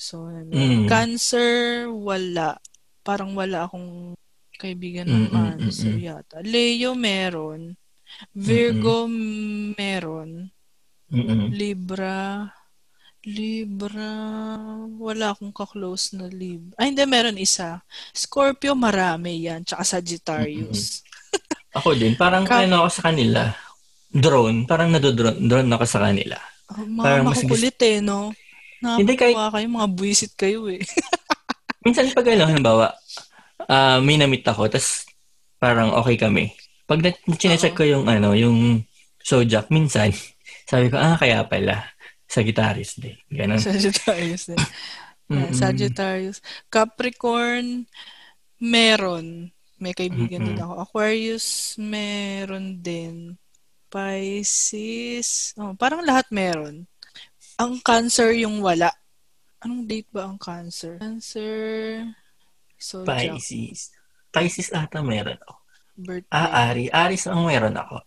So, 0.00 0.32
ano, 0.32 0.48
Mm. 0.56 0.88
Cancer, 0.88 1.84
wala. 1.92 2.56
Parang 3.04 3.36
wala 3.36 3.68
akong 3.68 4.16
kaibigan 4.56 5.04
ng 5.04 5.28
Mm, 5.28 5.28
mm, 5.28 5.36
Cancer 5.60 5.92
mm, 5.92 6.00
mm. 6.00 6.06
yata. 6.08 6.36
Leo, 6.40 6.96
meron. 6.96 7.76
Virgo, 8.32 9.04
meron. 9.76 10.48
Mm-mm. 11.12 11.52
Libra, 11.52 12.48
Libra, 13.28 14.08
wala 14.96 15.36
akong 15.36 15.52
ka-close 15.52 16.16
na 16.16 16.32
Libra. 16.32 16.72
Ay, 16.80 16.96
hindi, 16.96 17.04
meron 17.04 17.36
isa. 17.36 17.84
Scorpio, 18.16 18.72
marami 18.72 19.44
yan. 19.44 19.60
Tsaka 19.68 19.84
Sagittarius. 19.84 21.04
Ako 21.76 21.92
din, 21.92 22.16
parang 22.16 22.48
Ka- 22.48 22.64
ano 22.64 22.82
ako 22.82 22.90
sa 22.90 23.02
kanila. 23.12 23.52
Drone, 24.10 24.64
parang 24.66 24.90
nadodrone 24.90 25.38
drone 25.44 25.70
ako 25.70 25.84
sa 25.86 26.00
kanila. 26.02 26.34
Oh, 26.72 26.82
mga 26.82 27.04
Parang 27.04 27.26
mas 27.28 27.38
makukulit 27.44 27.78
eh, 27.84 27.98
no? 28.02 28.34
Hindi, 28.80 29.12
Nakakatawa 29.14 29.52
kayo, 29.52 29.66
mga 29.68 29.88
buwisit 29.92 30.32
kayo 30.36 30.60
eh. 30.72 30.80
Minsan 31.84 32.12
pag 32.12 32.28
ano, 32.32 32.44
halimbawa, 32.48 32.86
ah 33.68 34.00
may 34.00 34.16
namit 34.16 34.44
ako, 34.44 34.68
tas 34.72 35.04
parang 35.60 35.92
okay 35.96 36.16
kami. 36.16 36.52
Pag 36.88 37.04
na- 37.04 37.36
chinecheck 37.36 37.76
ko 37.76 37.84
yung 37.84 38.08
ano, 38.08 38.32
yung 38.32 38.82
Sojak, 39.20 39.68
minsan, 39.68 40.08
sabi 40.70 40.88
ko, 40.88 40.96
ah, 40.96 41.12
kaya 41.20 41.44
pala, 41.44 41.92
sa 42.24 42.40
guitarist 42.40 43.02
din. 43.02 43.18
Ganon. 43.28 43.60
Sagittarius 43.60 44.48
din. 44.48 44.60
Mm-mm. 45.30 45.52
Sagittarius. 45.54 46.38
Capricorn, 46.72 47.84
meron. 48.58 49.50
May 49.76 49.92
kaibigan 49.92 50.42
din 50.42 50.56
Mm-mm. 50.56 50.64
ako. 50.64 50.74
Aquarius, 50.88 51.76
meron 51.76 52.78
din. 52.80 53.34
Pisces. 53.90 55.52
Oh, 55.58 55.74
parang 55.74 56.06
lahat 56.06 56.30
meron. 56.30 56.86
Ang 57.60 57.84
Cancer 57.84 58.32
yung 58.32 58.64
wala. 58.64 58.88
Anong 59.60 59.84
date 59.84 60.08
ba 60.08 60.24
ang 60.24 60.40
Cancer? 60.40 60.96
Cancer... 60.96 61.52
So, 62.80 63.04
Pisces. 63.04 63.92
Pisces 64.32 64.72
ata 64.72 65.04
meron 65.04 65.36
ako. 65.44 65.60
Birthday. 66.00 66.32
Ah, 66.32 66.72
Ari. 66.72 66.88
Aris 66.88 67.28
ang 67.28 67.44
meron 67.44 67.76
ako. 67.76 68.00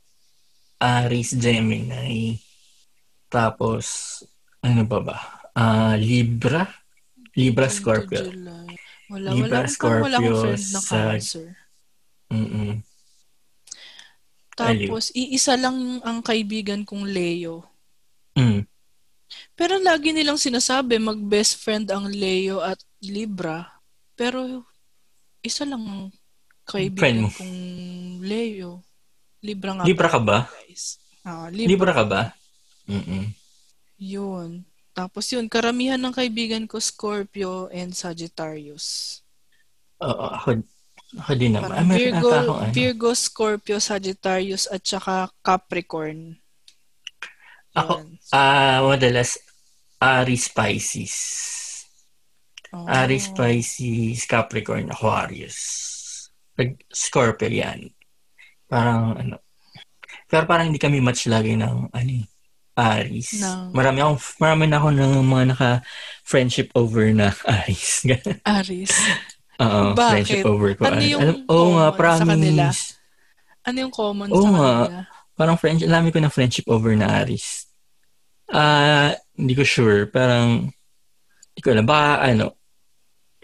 Aris, 0.81 1.37
Gemini. 1.37 2.41
Tapos, 3.29 4.17
ano 4.65 4.81
ba 4.89 4.99
ba? 5.05 5.17
Ah, 5.53 5.93
Libra? 5.93 6.65
Libra, 7.37 7.69
Scorpio. 7.69 8.25
Wala, 9.13 9.29
Libra, 9.37 9.61
wala. 9.61 9.77
Parang 9.77 10.01
wala 10.01 10.17
akong 10.17 10.33
Scorpio, 10.33 10.33
friend 10.41 10.65
na 10.65 10.81
sa- 10.81 11.13
Cancer. 11.13 11.47
Mm-mm. 12.33 12.71
Tapos, 14.57 15.13
iisa 15.13 15.53
lang 15.53 16.01
ang 16.01 16.25
kaibigan 16.25 16.81
kong 16.81 17.05
Leo. 17.05 17.61
Mm. 18.33 18.65
Pero 19.53 19.77
lagi 19.77 20.11
nilang 20.11 20.39
sinasabi, 20.39 20.97
mag-best 20.97 21.61
friend 21.61 21.89
ang 21.93 22.09
Leo 22.09 22.59
at 22.61 22.79
Libra. 23.03 23.69
Pero, 24.17 24.65
isa 25.43 25.67
lang 25.67 25.83
ang 25.83 26.03
kaibigan 26.65 27.27
kong 27.29 27.57
Leo. 28.23 28.81
Libra 29.43 29.75
nga. 29.75 29.83
Libra 29.83 30.07
ka 30.07 30.19
ba? 30.23 30.37
guys. 30.47 30.97
Ah, 31.23 31.51
Libra. 31.51 31.69
Libra 31.69 31.91
ka 31.91 32.05
ba? 32.07 32.21
Mm-mm. 32.87 33.31
Yun. 33.99 34.63
Tapos 34.93 35.25
yun, 35.33 35.49
karamihan 35.49 35.97
ng 35.97 36.13
kaibigan 36.13 36.63
ko, 36.69 36.77
Scorpio 36.77 37.67
and 37.73 37.97
Sagittarius. 37.97 39.19
Oo, 39.97 40.27
ako, 40.29 40.61
ako 41.17 41.31
din 41.33 41.57
naman. 41.57 41.71
Ah, 41.73 41.81
Parang 41.81 41.97
Virgo, 41.97 42.29
ano. 42.29 42.53
Virgo, 42.69 43.09
Scorpio, 43.17 43.77
Sagittarius, 43.81 44.69
at 44.69 44.85
saka 44.85 45.33
Capricorn. 45.41 46.37
Ako, 47.73 47.93
ah, 48.31 48.85
madalas, 48.85 49.37
Aries, 49.97 50.45
Pisces. 50.47 51.15
Oh. 52.69 52.85
Aries, 52.85 53.29
Pisces, 53.29 54.25
Capricorn, 54.25 54.89
Aquarius. 54.89 55.57
Pag 56.53 56.77
Scorpio 56.87 57.47
yan. 57.47 57.89
Parang 58.65 59.13
ano. 59.15 59.35
Pero 60.25 60.45
parang 60.45 60.67
hindi 60.67 60.77
kami 60.77 60.97
match 60.97 61.25
lagi 61.25 61.53
ng 61.53 61.89
ano 61.89 62.11
eh, 62.11 62.25
Aries. 62.75 63.37
Ng- 63.37 63.69
Marami 63.71 63.97
akong, 63.99 64.19
marami 64.39 64.63
na 64.65 64.77
ako 64.77 64.87
ng 64.91 65.11
mga 65.23 65.43
naka-friendship 65.51 66.69
over 66.73 67.09
na 67.09 67.29
Aries. 67.55 68.05
Aries. 68.43 68.93
Oo, 69.55 69.93
Bakit? 69.93 70.09
friendship 70.25 70.45
over 70.45 70.69
ko. 70.73 70.81
Ano 70.83 71.01
yung 71.01 71.21
Alam- 71.21 71.41
Oo 71.47 71.67
nga, 71.71 71.87
common 71.87 71.93
sa 71.93 71.97
promise. 71.97 72.29
kanila? 72.29 72.65
Ano 73.63 73.77
yung 73.79 73.93
common 73.93 74.27
Oo 74.27 74.41
sa 74.41 74.49
nga. 74.51 74.73
Parang 75.33 75.57
friendship, 75.57 75.89
alam 75.89 76.09
ko 76.13 76.21
na 76.21 76.29
friendship 76.29 76.69
over 76.69 76.93
na 76.93 77.25
Aries. 77.25 77.65
Ah, 78.53 79.17
hindi 79.33 79.57
ko 79.57 79.65
sure. 79.65 80.05
Parang, 80.09 80.69
hindi 81.53 81.61
ko 81.61 81.73
alam. 81.73 81.85
Baka 81.89 82.29
ano, 82.29 82.53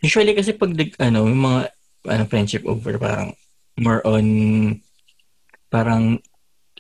usually 0.01 0.37
kasi 0.37 0.53
pag, 0.53 0.69
ano, 1.01 1.25
yung 1.25 1.41
mga, 1.41 1.61
ano, 2.05 2.23
friendship 2.29 2.63
over, 2.69 3.01
parang, 3.01 3.33
more 3.81 4.05
on, 4.05 4.25
parang, 5.73 6.21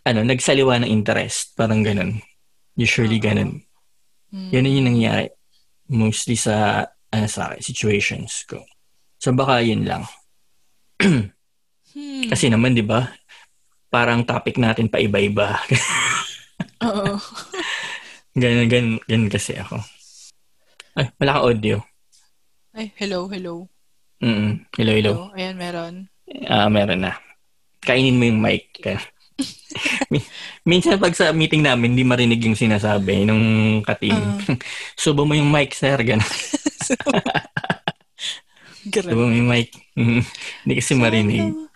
ano, 0.05 0.19
nagsaliwa 0.21 0.77
ng 0.81 0.91
interest. 0.93 1.57
Parang 1.57 1.81
ganun. 1.81 2.21
Usually 2.77 3.17
Oo. 3.17 3.25
ganun. 3.25 3.51
Hmm. 4.29 4.49
Yan 4.53 4.69
yung 4.69 4.87
nangyayari. 4.93 5.33
Mostly 5.89 6.37
sa, 6.37 6.85
ano, 7.09 7.25
sa 7.25 7.49
akin, 7.49 7.65
situations 7.65 8.45
ko. 8.45 8.61
So, 9.17 9.33
baka 9.33 9.65
yun 9.65 9.89
lang. 9.89 10.05
Hmm. 11.89 12.29
Kasi 12.29 12.53
naman, 12.53 12.77
di 12.77 12.85
ba, 12.85 13.09
parang 13.89 14.21
topic 14.23 14.61
natin 14.61 14.87
pa 14.87 15.01
iba-iba. 15.01 15.57
Oo. 16.87 17.17
Ganun, 18.37 18.69
ganun, 18.69 18.95
ganun 19.09 19.31
kasi 19.33 19.57
ako. 19.57 19.81
Ay, 20.95 21.09
wala 21.17 21.33
kang 21.35 21.45
audio. 21.49 21.75
Ay, 22.71 22.93
hello, 23.01 23.25
hello. 23.27 23.65
Mm 24.19 24.67
Hello, 24.77 24.93
hello. 24.93 25.13
Hello. 25.15 25.35
Ayan, 25.35 25.55
meron. 25.57 25.93
Ah, 26.45 26.69
meron 26.69 27.01
na. 27.01 27.17
Kainin 27.81 28.19
mo 28.19 28.29
yung 28.29 28.39
mic. 28.39 28.69
Min- 30.11 30.29
Minsan 30.67 30.99
pag 31.01 31.15
sa 31.15 31.31
meeting 31.33 31.65
namin, 31.65 31.95
hindi 31.95 32.05
marinig 32.05 32.43
yung 32.45 32.59
sinasabi 32.59 33.25
nung 33.25 33.79
kating. 33.81 34.13
Ah. 34.13 34.37
Subo 35.01 35.25
mo 35.25 35.33
yung 35.33 35.49
mic, 35.49 35.73
sir. 35.73 35.97
Ganun. 35.97 36.29
Subo 38.91 39.23
mo 39.25 39.33
yung 39.33 39.49
mic. 39.49 39.73
Hindi 39.95 40.73
kasi 40.77 40.93
marinig. 40.93 41.49
Ano, 41.49 41.68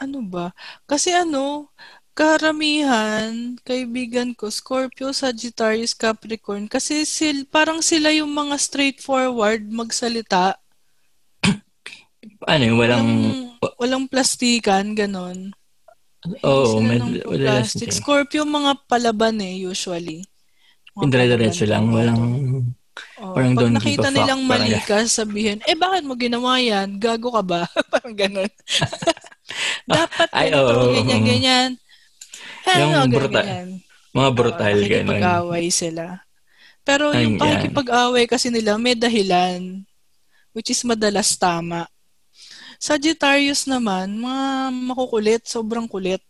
ano 0.00 0.20
ba? 0.24 0.52
Kasi 0.88 1.12
ano, 1.12 1.70
karamihan, 2.12 3.56
kaibigan 3.64 4.36
ko, 4.36 4.52
Scorpio, 4.52 5.14
Sagittarius, 5.14 5.96
Capricorn, 5.96 6.68
kasi 6.68 7.06
sil, 7.08 7.48
parang 7.48 7.80
sila 7.80 8.12
yung 8.12 8.30
mga 8.30 8.56
straightforward 8.60 9.64
magsalita. 9.68 10.58
Ano 12.44 12.62
yung 12.64 12.78
walang... 12.80 13.08
Walang, 13.08 13.76
walang 13.80 14.04
plastikan, 14.04 14.92
ganon. 14.92 15.56
Oo, 16.44 16.76
Sila 16.76 17.00
med- 17.00 17.24
plastic. 17.24 17.96
Scorpio, 17.96 18.44
mga 18.44 18.84
palaban 18.84 19.40
eh, 19.40 19.64
usually. 19.64 20.20
Dire-diretso 21.00 21.64
lang. 21.64 21.88
Walang... 21.88 22.20
Oo. 23.20 23.34
parang 23.36 23.54
Pag 23.54 23.60
don't 23.62 23.74
give 23.74 23.78
nakita 23.80 24.00
a 24.00 24.10
fuck, 24.10 24.16
nilang 24.16 24.42
parang 24.44 24.66
mali 24.66 24.78
ka, 24.84 24.96
sabihin, 25.06 25.58
eh 25.64 25.76
bakit 25.76 26.02
mo 26.04 26.14
ginawa 26.16 26.58
yan? 26.60 26.88
Gago 27.00 27.28
ka 27.32 27.42
ba? 27.44 27.62
parang 27.92 28.14
ganon. 28.16 28.50
Dapat 29.88 30.28
Ay, 30.30 30.48
ganito, 30.52 30.72
oo. 30.74 30.92
ganyan, 30.94 31.22
ganyan. 31.26 31.70
Yung 32.70 32.92
ano, 32.92 33.02
ganyan, 33.02 33.08
brutal. 33.10 33.44
ganyan. 33.44 33.68
Mga 34.10 34.30
brutal, 34.34 34.74
Oo, 34.74 34.86
ganun. 34.86 35.06
nakikipag-away 35.06 35.66
sila. 35.70 36.04
Pero 36.82 37.04
Ay, 37.14 37.22
yung 37.26 37.36
pakikipag-away 37.38 38.24
kasi 38.26 38.48
nila, 38.50 38.74
may 38.80 38.98
dahilan. 38.98 39.84
Which 40.50 40.74
is 40.74 40.82
madalas 40.82 41.38
tama. 41.38 41.86
Sagittarius 42.80 43.68
naman, 43.68 44.16
mga 44.18 44.72
makukulit, 44.72 45.42
sobrang 45.46 45.84
kulit. 45.84 46.24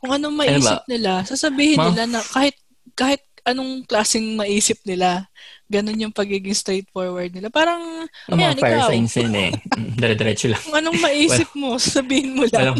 Kung 0.00 0.14
anong 0.14 0.34
maisip 0.34 0.82
nila, 0.88 1.22
sasabihin 1.28 1.76
Ma- 1.78 1.90
nila 1.92 2.04
na 2.08 2.20
kahit 2.22 2.56
kahit 2.96 3.22
anong 3.48 3.84
klaseng 3.84 4.36
maisip 4.36 4.78
nila, 4.84 5.26
ganun 5.66 6.00
yung 6.00 6.14
pagiging 6.14 6.52
straightforward 6.52 7.28
nila. 7.30 7.48
Parang, 7.48 8.06
Ang 8.28 8.36
mga 8.36 8.44
ayan, 8.46 8.58
fire 8.58 8.78
ikaw. 8.78 8.88
signs 8.88 9.14
yun 9.14 9.34
eh. 9.34 9.50
Mm, 9.78 9.94
Dire-diretso 9.94 10.46
lang. 10.48 10.62
kung 10.62 10.76
anong 10.76 10.98
maisip 10.98 11.48
mo, 11.54 11.78
sabihin 11.78 12.34
mo 12.34 12.42
lang. 12.46 12.74
Walang, 12.74 12.78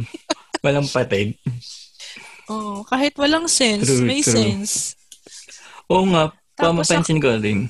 walang 0.60 0.88
patid. 0.88 1.38
Oo, 2.48 2.82
kahit 2.82 3.14
walang 3.14 3.46
sense, 3.46 3.86
True, 3.86 4.02
may 4.02 4.18
true. 4.18 4.34
sense. 4.34 4.96
Oo 5.86 6.04
nga, 6.08 6.32
pamapansin 6.54 7.16
ko 7.16 7.38
din. 7.38 7.68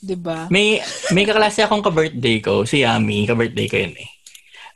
'Di 0.00 0.16
ba? 0.16 0.48
May 0.48 0.80
may 1.10 1.28
kaklase 1.28 1.60
akong 1.60 1.84
ka-birthday 1.84 2.40
ko, 2.40 2.64
si 2.64 2.80
Yami, 2.80 3.28
ka-birthday 3.28 3.66
ko 3.68 3.76
yun 3.76 3.94
eh. 3.94 4.08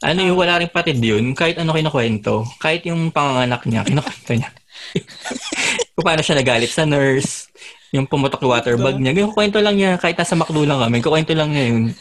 Ano 0.05 0.21
yung 0.21 0.37
wala 0.37 0.61
rin 0.61 0.69
patid 0.69 1.01
yun, 1.01 1.33
kahit 1.33 1.57
ano 1.57 1.73
kinukwento, 1.73 2.45
kahit 2.61 2.85
yung 2.85 3.09
panganganak 3.09 3.65
niya, 3.65 3.81
kinukwento 3.83 4.33
niya. 4.37 4.51
Kung 5.95 6.05
paano 6.05 6.23
siya 6.27 6.35
nagalit 6.35 6.75
sa 6.75 6.83
nurse, 6.83 7.47
yung 7.95 8.11
pumutok 8.11 8.43
yung 8.43 8.51
water 8.51 8.75
bag 8.75 8.99
niya, 8.99 9.15
ganyan 9.15 9.31
kwento 9.31 9.63
lang 9.63 9.79
niya, 9.79 9.95
kahit 9.95 10.19
nasa 10.19 10.35
McDo 10.35 10.67
lang 10.67 10.83
kami, 10.83 10.99
kukwento 10.99 11.31
lang 11.39 11.55
niya 11.55 11.65
yun. 11.71 11.95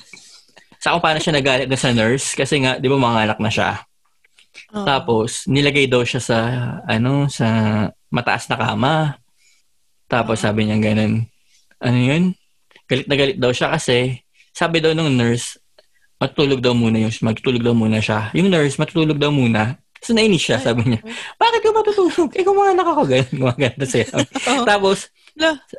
Sa 0.81 0.97
kung 0.97 1.03
paano 1.05 1.21
siya 1.21 1.37
nagalit 1.37 1.69
na 1.69 1.77
sa 1.77 1.93
nurse, 1.93 2.33
kasi 2.33 2.57
nga, 2.65 2.81
di 2.81 2.89
ba 2.89 2.97
mga 2.97 3.29
anak 3.29 3.39
na 3.39 3.53
siya. 3.53 3.85
Oo. 4.73 4.81
Tapos, 4.81 5.45
nilagay 5.45 5.85
daw 5.85 6.01
siya 6.01 6.21
sa, 6.25 6.37
ano, 6.89 7.29
sa 7.29 7.45
mataas 8.09 8.49
na 8.49 8.57
kama. 8.57 8.93
Tapos, 10.09 10.41
sabi 10.41 10.65
niya 10.65 10.81
ganun, 10.81 11.29
ano 11.77 11.97
yun? 11.97 12.23
Galit 12.89 13.05
na 13.05 13.15
galit 13.15 13.37
daw 13.37 13.53
siya 13.53 13.77
kasi, 13.77 14.25
sabi 14.57 14.81
daw 14.81 14.97
nung 14.97 15.13
nurse, 15.13 15.61
matutulog 16.17 16.65
daw 16.65 16.73
muna 16.73 16.97
yung, 16.97 17.13
magtulog 17.21 17.61
daw 17.61 17.77
muna 17.77 18.01
siya. 18.01 18.33
Yung 18.33 18.49
nurse, 18.49 18.81
matutulog 18.81 19.21
daw 19.21 19.29
muna. 19.29 19.77
So, 20.03 20.11
nainis 20.11 20.43
siya, 20.43 20.59
sabi 20.59 20.83
niya, 20.83 20.99
bakit 21.39 21.63
ka 21.63 21.71
matutulog? 21.71 22.29
Eh, 22.35 22.43
kung 22.43 22.59
mga 22.59 22.75
nakako, 22.75 23.07
ganun, 23.07 23.31
gumaganda 23.39 23.85
siya. 23.87 24.03
Tapos, 24.69 25.07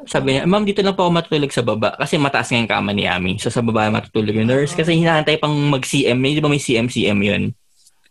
sabi 0.08 0.34
niya, 0.34 0.48
ma'am, 0.48 0.64
dito 0.64 0.80
lang 0.80 0.96
po 0.96 1.04
ako 1.04 1.12
matutulog 1.12 1.52
sa 1.52 1.60
baba 1.60 1.92
kasi 2.00 2.16
mataas 2.16 2.48
nga 2.48 2.58
yung 2.58 2.72
kama 2.72 2.96
ni 2.96 3.04
Ami. 3.04 3.36
So, 3.36 3.52
sa 3.52 3.60
baba 3.60 3.92
matutulog 3.92 4.32
yung 4.32 4.48
nurse 4.48 4.72
kasi 4.72 4.96
hinahantay 4.96 5.36
pang 5.36 5.52
mag-CM. 5.52 6.16
Di 6.24 6.40
ba 6.40 6.48
may 6.48 6.58
CM-CM 6.58 7.20
yun? 7.20 7.52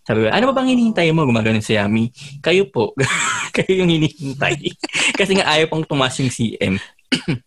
Sabi 0.03 0.27
ko, 0.27 0.35
ano 0.35 0.51
ba 0.51 0.53
bang 0.61 0.69
hinihintay 0.75 1.09
mo? 1.15 1.25
Gumagano 1.25 1.63
si 1.63 1.73
Ami. 1.79 2.13
Kayo 2.43 2.69
po. 2.69 2.93
Kayo 3.55 3.81
yung 3.81 3.89
hinihintay. 3.89 4.69
kasi 5.17 5.33
nga 5.33 5.49
ayaw 5.49 5.65
pang 5.65 5.81
tumas 5.81 6.13
yung 6.21 6.29
CM. 6.29 6.77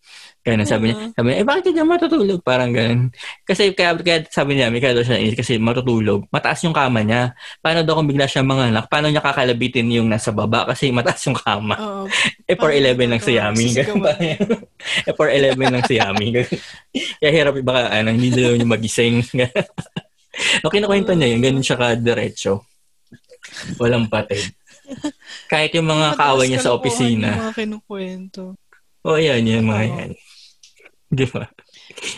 Ganun, 0.47 0.63
sabi 0.63 0.83
niya, 0.87 1.11
sabi 1.11 1.27
niya, 1.27 1.37
eh 1.43 1.45
bakit 1.45 1.75
dyan 1.75 1.91
matutulog? 1.91 2.39
Parang 2.39 2.71
ganun. 2.71 3.11
Kasi 3.43 3.75
kaya, 3.75 3.99
kaya 3.99 4.23
sabi 4.31 4.55
niya, 4.55 4.71
may 4.71 4.79
kaya 4.79 4.95
daw 4.95 5.03
siya 5.03 5.19
nainis 5.19 5.35
kasi 5.35 5.59
matutulog. 5.59 6.23
Mataas 6.31 6.63
yung 6.63 6.71
kama 6.71 7.03
niya. 7.03 7.35
Paano 7.59 7.83
daw 7.83 7.99
kung 7.99 8.07
bigla 8.07 8.31
siya 8.31 8.47
mga 8.47 8.71
anak? 8.71 8.87
Paano 8.87 9.11
niya 9.11 9.19
kakalabitin 9.19 9.91
yung 9.91 10.07
nasa 10.07 10.31
baba? 10.31 10.63
Kasi 10.63 10.87
mataas 10.95 11.19
yung 11.27 11.35
kama. 11.35 11.75
oo. 11.75 12.05
Eh, 12.47 12.55
for 12.55 12.71
Paano 12.71 12.79
11 12.95 13.11
lang 13.11 13.19
si? 13.19 13.35
Yami. 13.35 13.65
Eh, 15.03 15.13
for 15.19 15.27
11 15.27 15.59
lang 15.67 15.83
si 15.91 15.99
Yami. 15.99 16.27
Kaya 17.19 17.31
hirap 17.35 17.59
yung 17.59 17.67
baka, 17.67 17.91
ano, 17.91 18.15
hindi 18.15 18.31
daw 18.31 18.55
niya 18.55 18.63
magising. 18.71 19.19
no, 20.63 20.71
kinukwento 20.71 21.11
niya 21.11 21.27
yun. 21.35 21.43
Ganun 21.43 21.65
siya 21.67 21.75
ka-diretso. 21.75 22.63
Walang 23.75 24.07
patid. 24.07 24.55
Kahit 25.51 25.75
yung 25.75 25.91
mga 25.91 26.15
kaaway 26.15 26.47
niya 26.47 26.63
sa 26.63 26.71
opisina. 26.71 27.35
Yung 27.35 27.43
mga 27.51 27.55
kinukwento. 27.59 28.55
Oh, 29.03 29.19
yan, 29.19 29.43
yan, 29.43 29.67
mga 29.67 29.83
yan. 29.91 30.11
Di 31.07 31.25
ba? 31.25 31.47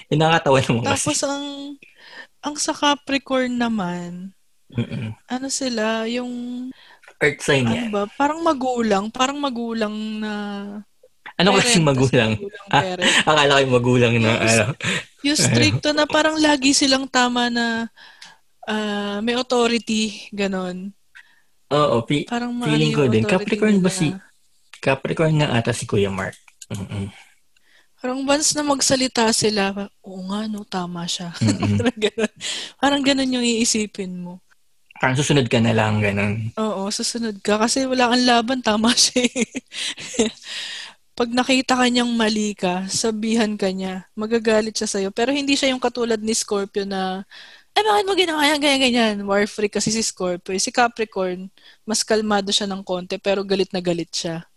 Yung 0.09 0.19
nakakatawa 0.19 0.57
naman 0.59 0.83
Tapos 0.83 1.13
kasi. 1.13 1.25
ang, 1.25 1.45
ang 2.41 2.55
sa 2.55 2.73
Capricorn 2.73 3.53
naman, 3.53 4.33
Mm-mm. 4.69 5.13
ano 5.25 5.47
sila, 5.47 6.05
yung, 6.05 6.31
Earth 7.19 7.41
sign 7.41 7.65
ano 7.65 7.75
yan. 7.75 7.89
ba, 7.91 8.07
parang 8.09 8.39
magulang, 8.39 9.09
parang 9.09 9.37
magulang 9.37 9.91
na, 10.17 10.33
Ano 11.35 11.55
kasing 11.55 11.83
magulang? 11.83 12.35
magulang 12.35 12.67
Ah. 12.67 12.83
Akala 13.25 13.55
ko 13.55 13.61
yung 13.61 13.75
magulang 13.75 14.13
na, 14.15 14.29
Yung- 14.29 14.41
ano. 14.41 14.65
Yung 15.21 15.37
stricto 15.37 15.91
na 15.91 16.03
parang 16.03 16.35
lagi 16.35 16.71
silang 16.71 17.05
tama 17.05 17.47
na 17.47 17.87
ah, 18.65 19.19
may 19.19 19.33
authority, 19.33 20.29
ganon. 20.31 20.91
Oo, 21.69 22.01
pi- 22.01 22.25
Parang 22.25 22.55
Feeling 22.57 22.91
ko 22.91 23.05
din. 23.05 23.21
Capricorn 23.23 23.77
ba 23.77 23.87
nila. 23.87 23.93
si... 23.93 24.07
Capricorn 24.79 25.37
nga 25.37 25.53
ata 25.53 25.69
si 25.69 25.83
Kuya 25.83 26.07
Mark. 26.07 26.33
Mm-mm. 26.69 27.11
Parang 27.99 28.23
once 28.23 28.55
na 28.55 28.63
magsalita 28.63 29.27
sila, 29.35 29.91
oo 29.99 30.23
nga, 30.31 30.47
no, 30.47 30.63
tama 30.63 31.03
siya. 31.03 31.35
Mm-mm. 31.43 31.75
parang 31.83 31.99
ganon. 31.99 32.33
Parang 32.79 33.03
ganon 33.03 33.35
yung 33.35 33.43
iisipin 33.43 34.23
mo. 34.23 34.39
Parang 34.99 35.19
susunod 35.19 35.47
ka 35.51 35.59
na 35.59 35.75
lang, 35.75 35.99
ganun. 35.99 36.51
Oo, 36.55 36.87
susunod 36.91 37.43
ka. 37.43 37.59
Kasi 37.59 37.83
wala 37.83 38.11
kang 38.11 38.23
laban, 38.23 38.59
tama 38.63 38.95
siya 38.95 39.27
eh. 39.27 39.51
Pag 41.19 41.35
nakita 41.35 41.75
ka 41.75 41.91
niyang 41.91 42.15
mali 42.15 42.55
ka, 42.55 42.87
sabihan 42.87 43.59
ka 43.59 43.67
niya, 43.67 44.07
magagalit 44.15 44.71
siya 44.71 44.87
sa'yo. 44.87 45.09
Pero 45.11 45.35
hindi 45.35 45.59
siya 45.59 45.75
yung 45.75 45.83
katulad 45.83 46.19
ni 46.23 46.31
Scorpio 46.31 46.87
na, 46.87 47.27
eh 47.75 47.83
bakit 47.83 48.05
mo 48.07 48.15
ginawa 48.15 48.47
yan, 48.47 48.59
ganyan, 48.63 48.81
ganyan. 48.87 49.15
War 49.27 49.43
freak 49.43 49.75
kasi 49.75 49.91
si 49.91 49.99
Scorpio. 49.99 50.55
Si 50.55 50.71
Capricorn, 50.71 51.51
mas 51.83 52.03
kalmado 52.07 52.51
siya 52.55 52.71
ng 52.71 52.83
konti, 52.87 53.19
pero 53.19 53.43
galit 53.43 53.71
na 53.75 53.83
galit 53.83 54.11
siya. 54.15 54.47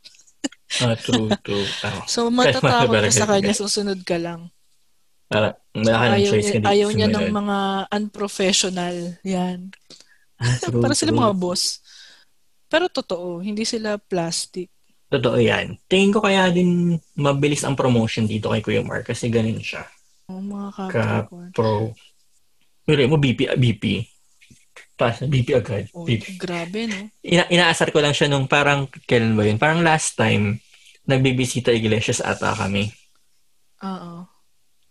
Ah, 0.81 0.97
true, 0.97 1.29
true. 1.45 1.67
Tama. 1.85 2.09
So, 2.09 2.33
matatakot 2.33 2.97
ka 2.97 3.13
sa 3.13 3.29
kanya, 3.29 3.53
susunod 3.53 4.01
ka 4.09 4.17
lang. 4.17 4.49
Para, 5.29 5.57
ka 5.73 6.17
Ayaw, 6.17 6.33
choice 6.33 6.49
kundi 6.53 6.69
ayaw 6.69 6.89
niya 6.93 7.09
ng 7.13 7.29
mga 7.29 7.59
unprofessional. 7.93 8.97
Yan. 9.25 9.73
Ah, 10.41 10.57
true, 10.65 10.81
Para 10.81 10.97
sila 10.97 11.13
true. 11.13 11.21
mga 11.21 11.33
boss. 11.37 11.81
Pero 12.69 12.89
totoo, 12.89 13.45
hindi 13.45 13.69
sila 13.69 14.01
plastic. 14.01 14.73
Totoo 15.13 15.37
yan. 15.37 15.77
Tingin 15.89 16.13
ko 16.13 16.25
kaya 16.25 16.49
din 16.49 16.97
mabilis 17.21 17.61
ang 17.69 17.77
promotion 17.77 18.25
dito 18.25 18.49
kay 18.49 18.65
Kuya 18.65 18.81
Mark 18.81 19.13
kasi 19.13 19.29
ganun 19.29 19.61
siya. 19.61 19.85
Oh, 20.33 20.41
mga 20.41 20.69
Ka 20.73 20.89
Capricorn. 20.89 21.51
pro. 21.53 21.93
Pero 22.89 23.05
mo 23.13 23.21
BP, 23.21 23.53
BP. 23.61 23.85
Pas, 25.03 25.19
BP 25.19 25.49
agad. 25.59 25.91
Oh, 25.91 26.07
BP. 26.07 26.39
grabe, 26.39 26.87
no? 26.87 27.11
Ina 27.27 27.51
inaasar 27.51 27.91
ko 27.91 27.99
lang 27.99 28.15
siya 28.15 28.31
nung 28.31 28.47
parang, 28.47 28.87
kailan 29.11 29.35
ba 29.35 29.43
yun? 29.43 29.59
Parang 29.59 29.83
last 29.83 30.15
time, 30.15 30.63
nagbibisita 31.11 31.75
Iglesias 31.75 32.23
ata 32.23 32.55
kami. 32.55 32.87
Oo. 33.83 34.31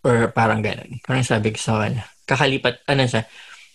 Or 0.04 0.28
parang 0.36 0.60
ganun. 0.60 1.00
Parang 1.00 1.24
sabi 1.24 1.48
ko 1.48 1.56
sa 1.56 1.80
kanya. 1.80 2.04
Kakalipat, 2.28 2.84
ano 2.92 3.08
siya, 3.08 3.24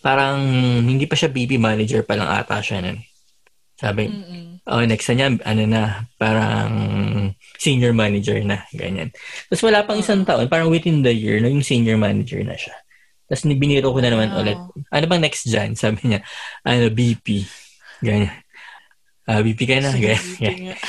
parang 0.05 0.37
hindi 0.85 1.09
pa 1.09 1.17
siya 1.17 1.33
BP 1.33 1.57
manager 1.57 2.05
pa 2.05 2.13
lang 2.13 2.29
ata 2.29 2.61
siya 2.61 2.85
nun. 2.85 3.01
Sabi, 3.77 4.09
Mm-mm. 4.09 4.61
oh, 4.69 4.85
next 4.85 5.09
na 5.09 5.13
niya, 5.17 5.27
ano 5.41 5.63
na, 5.65 5.81
parang 6.21 6.69
senior 7.57 7.97
manager 7.97 8.37
na, 8.45 8.61
ganyan. 8.77 9.09
Tapos 9.49 9.65
wala 9.65 9.85
pang 9.85 9.97
isang 9.97 10.21
taon, 10.21 10.45
parang 10.49 10.69
within 10.69 11.01
the 11.01 11.13
year, 11.13 11.41
no, 11.41 11.49
yung 11.49 11.65
senior 11.65 11.97
manager 11.97 12.41
na 12.45 12.53
siya. 12.53 12.77
Tapos 13.27 13.43
biniro 13.43 13.91
ko 13.91 13.99
na 13.99 14.09
naman 14.09 14.31
Wow. 14.31 14.39
ulit. 14.41 14.59
Ano 14.87 15.05
bang 15.05 15.23
next 15.23 15.43
dyan? 15.45 15.75
Sabi 15.75 15.99
niya, 16.07 16.19
ano, 16.63 16.87
BP. 16.87 17.43
Ganyan. 17.99 18.31
Ah, 19.27 19.43
BP 19.43 19.59
ka 19.67 19.83
na. 19.83 19.91
Ganyan. 19.91 20.23
Ganyan. 20.39 20.77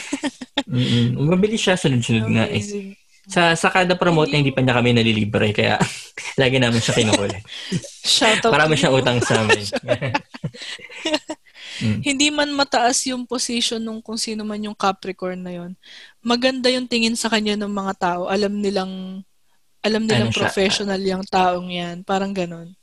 Mm-mm. 0.68 1.16
Mabilis 1.26 1.64
siya, 1.64 1.74
sunod-sunod 1.80 2.28
nga 2.28 2.44
eh. 2.46 2.94
Sa, 3.28 3.52
sa 3.52 3.68
kada 3.68 3.92
promote 3.96 4.32
hindi 4.32 4.52
pa 4.52 4.64
niya 4.64 4.76
kami 4.76 4.96
nalilibre, 4.96 5.52
kaya 5.52 5.76
lagi 6.40 6.56
namin 6.56 6.80
siya 6.80 6.96
kinukulit. 6.96 7.44
Shout 8.04 8.40
out 8.44 8.52
Marami 8.52 8.76
siyang 8.76 8.96
utang 8.96 9.20
sa 9.20 9.44
amin. 9.44 9.64
Hindi 11.78 12.34
man 12.34 12.50
mataas 12.58 13.06
yung 13.06 13.22
position 13.22 13.78
nung 13.78 14.02
kung 14.02 14.18
sino 14.18 14.42
man 14.42 14.58
yung 14.58 14.74
Capricorn 14.74 15.38
na 15.38 15.54
yon. 15.54 15.78
Maganda 16.18 16.66
yung 16.74 16.90
tingin 16.90 17.14
sa 17.14 17.30
kanya 17.30 17.54
ng 17.54 17.70
mga 17.70 17.92
tao. 18.02 18.22
Alam 18.26 18.58
nilang 18.58 19.22
alam 19.80 20.02
nilang 20.04 20.30
Ano 20.30 20.34
siya? 20.34 20.42
professional 20.46 21.00
yung 21.00 21.24
taong 21.24 21.68
yan. 21.68 21.96
Parang 22.02 22.32
ganon. 22.32 22.74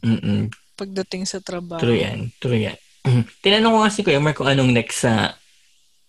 Mm-mm. 0.00 0.48
Pagdating 0.74 1.26
sa 1.26 1.38
trabaho. 1.38 1.82
True 1.82 1.98
yan. 1.98 2.30
True 2.38 2.56
yan. 2.56 2.78
Tinanong 3.44 3.72
ko 3.72 3.78
nga 3.82 3.92
si 3.92 4.00
Kuya 4.02 4.20
Mark 4.22 4.38
kung 4.38 4.48
anong 4.48 4.70
next 4.70 5.02
sa 5.02 5.34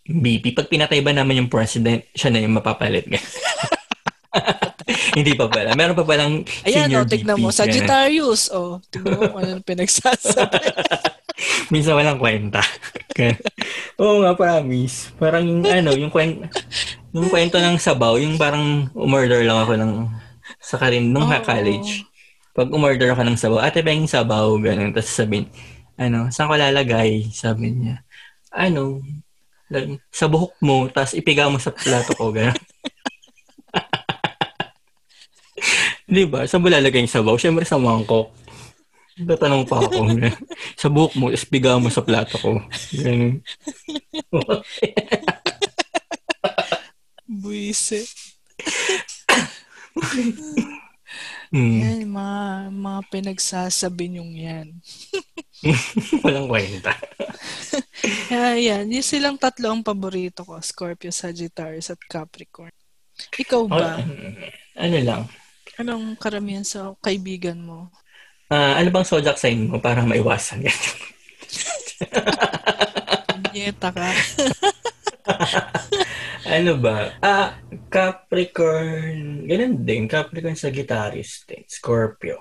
BP. 0.06 0.54
Pag 0.54 0.70
pinatay 0.70 1.02
ba 1.02 1.14
naman 1.14 1.38
yung 1.38 1.52
president, 1.52 2.02
siya 2.14 2.34
na 2.34 2.42
yung 2.42 2.58
mapapalit. 2.58 3.06
Hindi 5.14 5.34
pa 5.34 5.46
pala. 5.50 5.74
Meron 5.78 5.98
pa 5.98 6.06
palang 6.06 6.46
Ayan, 6.66 6.90
senior 6.90 7.06
oh, 7.06 7.10
tignan 7.10 7.38
BP. 7.38 7.42
mo. 7.42 7.50
Ganun. 7.50 7.60
Sagittarius. 7.60 8.50
Oh, 8.50 8.82
tignan 8.90 9.18
mo 9.18 9.38
kung 9.38 9.42
ano 9.42 9.62
pinagsasabi. 9.62 10.58
Minsan 11.74 11.94
walang 11.94 12.18
kwenta. 12.18 12.62
Ganun. 13.14 13.38
Oo 14.02 14.24
nga, 14.24 14.32
promise. 14.34 15.12
Parang 15.20 15.44
yung 15.46 15.62
ano, 15.66 15.92
yung 15.94 16.10
kwento, 16.10 16.46
yung 17.12 17.28
kwento 17.28 17.58
ng 17.60 17.78
sabaw, 17.78 18.18
yung 18.18 18.40
parang 18.40 18.88
umorder 18.96 19.44
lang 19.44 19.60
ako 19.60 19.74
ng 19.78 19.92
sa 20.70 20.78
karin 20.78 21.10
nung 21.10 21.34
Oo. 21.34 21.42
college. 21.42 22.06
Pag 22.54 22.70
umorder 22.70 23.10
ako 23.10 23.26
ng 23.26 23.42
sabaw, 23.42 23.66
ate 23.66 23.82
ba 23.82 23.90
yung 23.90 24.06
sabaw? 24.06 24.54
Ganun. 24.62 24.94
Tapos 24.94 25.10
sabihin, 25.10 25.50
ano, 25.98 26.30
saan 26.30 26.46
ko 26.46 26.54
lalagay? 26.54 27.26
Sabi 27.34 27.74
niya, 27.74 28.06
ano, 28.54 29.02
sa 30.14 30.30
buhok 30.30 30.54
mo, 30.62 30.86
tapos 30.94 31.18
ipiga 31.18 31.50
mo 31.50 31.58
sa 31.58 31.74
plato 31.74 32.14
ko. 32.14 32.30
Ganun. 32.30 32.54
Di 36.10 36.26
ba? 36.30 36.46
Saan 36.46 36.62
mo 36.62 36.70
lalagay 36.70 37.02
yung 37.02 37.10
sabaw? 37.10 37.34
Siyempre 37.42 37.66
sa 37.66 37.82
mangkok. 37.82 38.30
Tatanong 39.20 39.66
pa 39.66 39.82
ako. 39.82 40.06
ganun. 40.06 40.30
sa 40.82 40.88
buhok 40.94 41.14
mo, 41.18 41.34
tapos 41.34 41.50
piga 41.50 41.82
mo 41.82 41.90
sa 41.90 42.06
plato 42.06 42.38
ko. 42.38 42.62
Ganun. 42.94 43.42
Buise. 47.42 48.06
Hmm. 51.50 51.82
Yan, 51.82 52.06
mga, 52.06 52.70
mga 52.70 53.00
pinagsasabi 53.10 54.06
niyong 54.14 54.34
yan. 54.38 54.68
Walang 56.24 56.46
kwenta. 56.46 56.94
Kaya 58.30 58.54
yan, 58.70 58.86
yung 58.94 59.02
silang 59.02 59.34
tatlo 59.42 59.74
ang 59.74 59.82
paborito 59.82 60.46
ko. 60.46 60.62
Scorpio, 60.62 61.10
Sagittarius, 61.10 61.90
at 61.90 62.02
Capricorn. 62.06 62.70
Ikaw 63.34 63.62
ba? 63.66 63.98
ano 64.78 64.98
lang? 65.02 65.26
Anong 65.82 66.16
karamihan 66.22 66.64
sa 66.64 66.94
kaibigan 67.02 67.58
mo? 67.58 67.90
Ah, 68.50 68.78
ano 68.78 68.94
bang 68.94 69.06
zodiac 69.06 69.38
sign 69.42 69.70
mo 69.70 69.82
para 69.82 70.06
maiwasan 70.06 70.70
yan? 70.70 70.82
Nyeta 73.54 73.90
ka. 73.90 74.10
ano 76.58 76.72
ba? 76.80 77.16
Ah, 77.22 77.60
Capricorn. 77.90 79.46
Ganun 79.46 79.86
din. 79.86 80.10
Capricorn 80.10 80.58
Sagittarius 80.58 81.46
din. 81.46 81.64
Scorpio. 81.66 82.40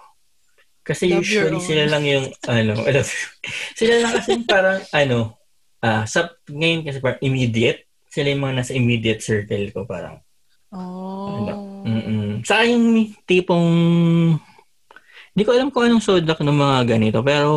Kasi 0.82 1.12
Love 1.12 1.20
usually 1.20 1.60
sila 1.60 1.84
lang 1.84 2.04
yung, 2.08 2.26
ano, 2.48 2.72
I 2.84 2.92
love 2.96 3.10
you. 3.12 3.28
sila 3.76 3.94
lang 4.00 4.12
kasi 4.16 4.30
parang, 4.48 4.80
ano, 4.96 5.36
ah, 5.84 6.08
sa, 6.08 6.32
ngayon 6.48 6.84
kasi 6.86 6.98
parang 7.04 7.20
immediate. 7.20 7.84
Sila 8.08 8.32
yung 8.32 8.42
mga 8.44 8.56
nasa 8.64 8.72
immediate 8.72 9.20
circle 9.20 9.68
ko 9.70 9.84
parang. 9.84 10.20
Ano? 10.72 11.52
Oh. 11.52 11.84
Mm-mm. 11.88 12.44
Sa 12.44 12.60
akin 12.60 12.72
yung 12.76 12.88
tipong 13.24 13.70
hindi 15.32 15.46
ko 15.46 15.54
alam 15.54 15.70
kung 15.70 15.86
anong 15.86 16.02
zodiac 16.02 16.42
ng 16.42 16.58
mga 16.58 16.78
ganito 16.98 17.22
pero 17.22 17.52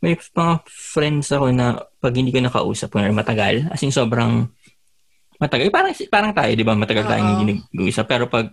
may 0.00 0.16
mga 0.16 0.54
friends 0.66 1.28
ako 1.30 1.52
na 1.52 1.84
pag 1.98 2.14
hindi 2.14 2.30
ko 2.30 2.38
nakausap 2.42 2.94
kung 2.94 3.06
matagal 3.10 3.66
as 3.70 3.82
in 3.82 3.90
sobrang 3.90 4.46
matagal 5.38 5.70
parang 5.70 5.92
parang 6.10 6.32
tayo 6.34 6.50
di 6.54 6.66
ba 6.66 6.74
matagal 6.78 7.06
tayong 7.06 7.28
hindi 7.42 7.62
nag-uusap 7.62 8.06
pero 8.06 8.26
pag 8.26 8.50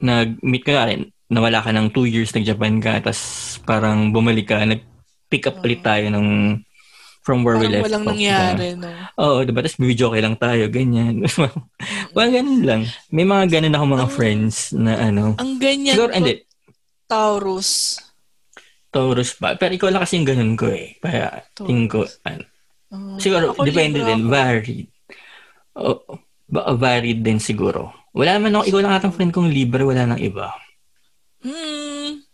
nag-meet 0.00 0.64
ka 0.64 0.88
rin 0.88 1.08
nawala 1.28 1.60
ka 1.60 1.72
ng 1.72 1.92
two 1.92 2.08
years 2.08 2.32
nag-Japan 2.32 2.80
ka 2.80 3.00
tas 3.04 3.20
parang 3.64 4.12
bumalik 4.12 4.48
ka 4.48 4.64
nag-pick 4.64 5.48
up 5.48 5.60
ulit 5.60 5.84
tayo 5.84 6.08
ng 6.08 6.26
from 7.28 7.44
where 7.44 7.60
we 7.60 7.68
Parang 7.68 7.76
left 7.76 7.84
walang 7.92 8.04
off, 8.08 8.10
nangyari, 8.16 8.66
no? 8.72 8.88
Oo, 9.20 9.44
diba? 9.44 9.60
Tapos 9.60 9.76
video 9.76 10.08
okay 10.08 10.22
lang 10.24 10.36
tayo, 10.40 10.64
ganyan. 10.72 11.28
Parang 12.16 12.32
ganun 12.32 12.62
lang. 12.64 12.80
May 13.12 13.28
mga 13.28 13.44
ganun 13.52 13.76
ako 13.76 13.84
mga 13.84 14.06
Ang- 14.08 14.16
friends 14.16 14.56
na 14.72 14.92
ano. 14.96 15.36
Ang 15.36 15.60
ganyan 15.60 15.92
Siguro, 15.92 16.08
ko, 16.08 16.16
hindi. 16.16 16.34
Taurus. 17.04 18.00
Taurus 18.88 19.36
pa. 19.36 19.60
Pero 19.60 19.76
ikaw 19.76 19.92
lang 19.92 20.08
kasi 20.08 20.16
yung 20.16 20.28
ganun 20.32 20.56
ko 20.56 20.72
eh. 20.72 20.96
Kaya, 21.04 21.44
tingin 21.52 21.84
ko, 21.84 22.08
ano. 22.24 22.48
Oh. 22.88 23.20
Siguro, 23.20 23.52
Ako, 23.52 23.62
depende 23.62 24.00
Libra 24.00 24.08
din. 24.08 24.18
ako. 24.18 24.30
Varied. 24.30 24.88
Oh, 25.74 25.98
ba- 26.46 26.72
varied 26.74 27.20
din 27.20 27.38
siguro. 27.38 27.92
Wala 28.10 28.40
man 28.40 28.54
ako, 28.54 28.64
ikaw 28.64 28.80
lang 28.80 28.94
atang 28.94 29.12
friend 29.12 29.30
kong 29.30 29.48
libre, 29.48 29.84
wala 29.84 30.04
nang 30.04 30.18
iba. 30.18 30.50
Hmm. 31.38 32.24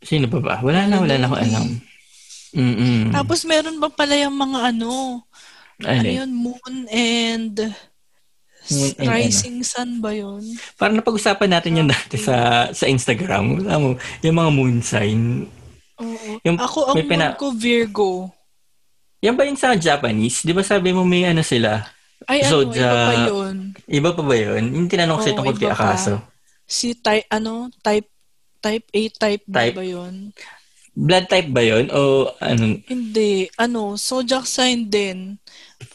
Sino 0.00 0.30
pa 0.30 0.38
ba? 0.38 0.54
Wala 0.62 0.86
na, 0.86 0.96
wala 0.96 1.14
na 1.14 1.26
akong 1.26 1.42
alam. 1.42 1.66
Mm-mm. 2.50 3.12
Tapos 3.12 3.44
meron 3.44 3.78
ba 3.78 3.86
pala 3.86 4.16
yung 4.16 4.34
mga 4.34 4.74
ano, 4.74 5.22
ano 5.80 6.08
yun? 6.08 6.30
Moon 6.32 6.74
and 6.88 7.56
Moon 8.66 8.92
and 8.96 9.06
Rising 9.06 9.62
Sun 9.62 9.98
ba 9.98 10.10
yun? 10.10 10.42
Parang 10.74 10.98
napag-usapan 10.98 11.50
natin 11.50 11.78
yun 11.78 11.88
dati 11.88 12.16
sa 12.16 12.36
sa 12.70 12.86
Instagram. 12.86 13.66
Alam 13.66 13.80
mo, 13.80 13.88
yung 14.20 14.36
mga 14.36 14.50
moon 14.50 14.76
sign. 14.80 15.46
Oo. 15.96 16.28
Yung- 16.42 16.58
Ako, 16.58 16.90
ang 16.90 16.96
pina- 17.02 17.32
moon 17.32 17.38
ko 17.38 17.46
Virgo. 17.52 18.10
Yan 19.20 19.36
ba 19.36 19.44
yung 19.44 19.60
sa 19.60 19.76
Japanese? 19.76 20.42
Di 20.42 20.52
ba 20.52 20.64
sabi 20.64 20.92
mo 20.92 21.04
may 21.04 21.28
ano 21.28 21.44
sila? 21.44 21.84
Ay, 22.24 22.40
ano, 22.44 22.64
Zodiac. 22.64 22.84
iba 22.84 23.04
pa 23.04 23.14
yun. 23.28 23.56
Iba 23.84 24.10
pa 24.12 24.22
ba 24.22 24.36
yun? 24.36 24.62
Yung 24.76 24.88
tinanong 24.88 25.16
ko 25.16 25.22
sa'yo 25.24 25.36
tungkol 25.36 25.56
kay. 25.56 25.70
Akaso. 25.72 26.14
Si 26.64 26.92
type, 26.94 27.26
ano, 27.28 27.68
type, 27.80 28.08
type 28.60 28.86
A, 28.86 29.02
type 29.10 29.44
B 29.44 29.52
Type. 29.52 29.76
ba 29.76 29.84
yun? 29.84 30.14
Blood 30.92 31.26
type 31.28 31.48
ba 31.48 31.62
yun? 31.64 31.88
O 31.92 32.28
ano? 32.38 32.76
Hindi. 32.84 33.48
Ano, 33.56 33.96
zodiac 33.96 34.44
sign 34.44 34.88
din. 34.88 35.36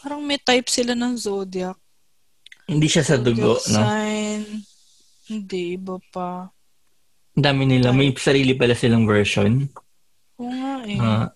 Parang 0.01 0.21
may 0.21 0.37
type 0.37 0.65
sila 0.65 0.97
ng 0.97 1.13
zodiac. 1.13 1.77
Hindi 2.65 2.89
siya 2.89 3.05
sa 3.05 3.17
dugo, 3.21 3.57
Zodiac 3.57 3.69
no? 3.69 3.81
sign. 3.85 4.41
Hindi, 5.29 5.77
iba 5.77 5.97
pa. 6.09 6.49
Ang 7.37 7.43
dami 7.43 7.63
nila. 7.65 7.93
May 7.93 8.13
sarili 8.17 8.57
pala 8.57 8.73
silang 8.73 9.05
version. 9.05 9.65
Oo 10.41 10.49
nga 10.49 10.75
eh. 10.89 10.97
Ah, 10.97 11.27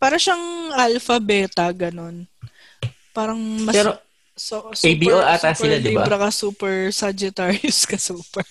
Para 0.00 0.16
siyang 0.16 0.72
alpha, 0.72 1.20
beta, 1.20 1.68
ganun. 1.76 2.24
Parang 3.12 3.36
mas... 3.36 3.76
pero, 3.76 4.00
so, 4.32 4.72
ABO 4.72 5.20
ata 5.20 5.52
sila, 5.52 5.76
di 5.76 5.92
ba? 5.92 6.08
Libra 6.08 6.16
ka, 6.16 6.32
super 6.32 6.88
Sagittarius 6.88 7.84
ka, 7.84 8.00
super. 8.08 8.42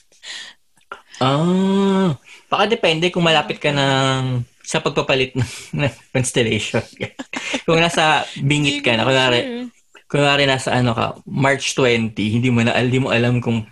ah, 1.18 2.14
baka 2.48 2.64
depende 2.70 3.10
kung 3.10 3.26
malapit 3.26 3.58
ka 3.58 3.74
ng 3.74 4.46
sa 4.62 4.78
pagpapalit 4.78 5.34
ng, 5.34 5.50
ng 5.82 5.94
constellation. 6.14 6.86
kung 7.66 7.82
nasa 7.82 8.30
bingit 8.38 8.86
ka 8.86 8.94
na, 8.94 9.10
kunwari, 9.10 9.66
kunwari 10.06 10.46
nasa 10.46 10.78
ano 10.78 10.94
ka, 10.94 11.18
March 11.26 11.74
20, 11.74 12.14
hindi 12.14 12.54
mo 12.54 12.62
na, 12.62 12.78
hindi 12.78 13.02
mo 13.02 13.10
alam 13.10 13.42
kung 13.42 13.66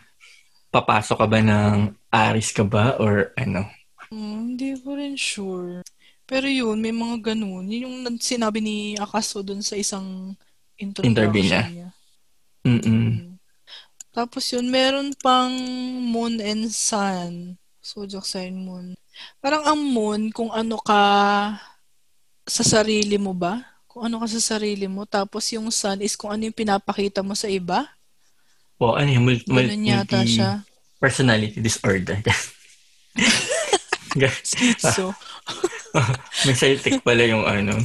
papasok 0.74 1.22
ka 1.22 1.28
ba 1.30 1.40
ng 1.46 1.94
Aris 2.10 2.50
ka 2.50 2.66
ba 2.66 2.98
or 2.98 3.30
ano. 3.38 3.70
Hmm, 4.10 4.58
hindi 4.58 4.74
ko 4.82 4.98
rin 4.98 5.14
sure. 5.14 5.86
Pero 6.28 6.44
yun, 6.46 6.76
may 6.78 6.92
mga 6.92 7.32
ganun. 7.32 7.64
Yun 7.66 7.82
yung 7.88 8.20
sinabi 8.20 8.60
ni 8.60 8.76
Akaso 8.96 9.40
dun 9.40 9.64
sa 9.64 9.74
isang 9.74 10.36
introduction 10.76 11.16
Interview 11.16 11.44
niya. 11.48 11.64
niya. 11.66 11.90
Mm-mm. 12.62 12.84
Mm. 12.84 13.40
Tapos 14.12 14.44
yun, 14.52 14.68
meron 14.68 15.16
pang 15.16 15.54
moon 16.04 16.38
and 16.38 16.68
sun. 16.68 17.56
Zodiac 17.80 18.28
sign 18.28 18.60
moon. 18.60 18.92
Parang 19.40 19.64
ang 19.64 19.80
moon, 19.80 20.28
kung 20.30 20.52
ano 20.52 20.76
ka 20.78 21.00
sa 22.44 22.64
sarili 22.66 23.16
mo 23.16 23.32
ba? 23.32 23.64
Kung 23.88 24.04
ano 24.04 24.20
ka 24.20 24.28
sa 24.28 24.42
sarili 24.54 24.86
mo. 24.86 25.08
Tapos 25.08 25.48
yung 25.56 25.72
sun 25.72 26.04
is 26.04 26.20
kung 26.20 26.36
ano 26.36 26.44
yung 26.44 26.54
pinapakita 26.54 27.24
mo 27.24 27.32
sa 27.32 27.48
iba. 27.48 27.88
O 28.76 28.94
ano 28.94 29.08
yung 29.08 29.24
multi, 29.24 29.48
Ganun 29.48 29.80
yata 29.82 30.22
multi- 30.22 30.36
siya. 30.36 30.52
personality 31.00 31.64
disorder. 31.64 32.20
Schizo. 34.44 35.16
May 36.46 36.54
Celtic 36.54 37.02
pala 37.02 37.24
yung 37.24 37.44
ano. 37.44 37.78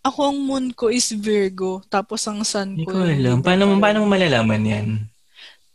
Ako 0.00 0.30
ang 0.30 0.38
moon 0.40 0.66
ko 0.70 0.88
is 0.88 1.10
Virgo. 1.10 1.82
Tapos 1.86 2.24
ang 2.24 2.40
sun 2.42 2.72
Hindi 2.72 2.84
ko. 2.84 2.94
ko 2.94 2.98
yung 3.00 3.12
alam. 3.14 3.36
Paano, 3.38 3.62
paano 3.76 3.98
mo 4.00 4.08
malalaman 4.08 4.62
yan? 4.64 4.88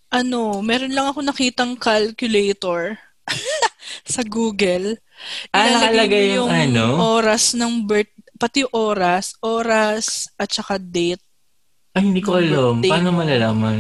ano, 0.10 0.62
meron 0.62 0.93
lang 0.93 1.10
ako 1.10 1.20
nakitang 1.22 1.74
calculator 1.74 3.01
sa 4.06 4.22
Google. 4.22 5.01
Ah, 5.49 5.66
nakalagay 5.72 6.38
yung 6.38 6.47
ano? 6.47 7.01
oras 7.18 7.54
ng 7.54 7.82
birth, 7.82 8.14
pati 8.38 8.62
yung 8.62 8.70
oras, 8.72 9.34
oras 9.39 10.30
at 10.36 10.47
saka 10.47 10.78
date. 10.78 11.18
Ay, 11.91 12.06
hindi 12.06 12.22
ko 12.22 12.38
Yung 12.38 12.45
alam. 12.45 12.74
birthday 12.78 12.91
Paano 12.91 13.10
mo. 13.10 13.18
malalaman? 13.20 13.78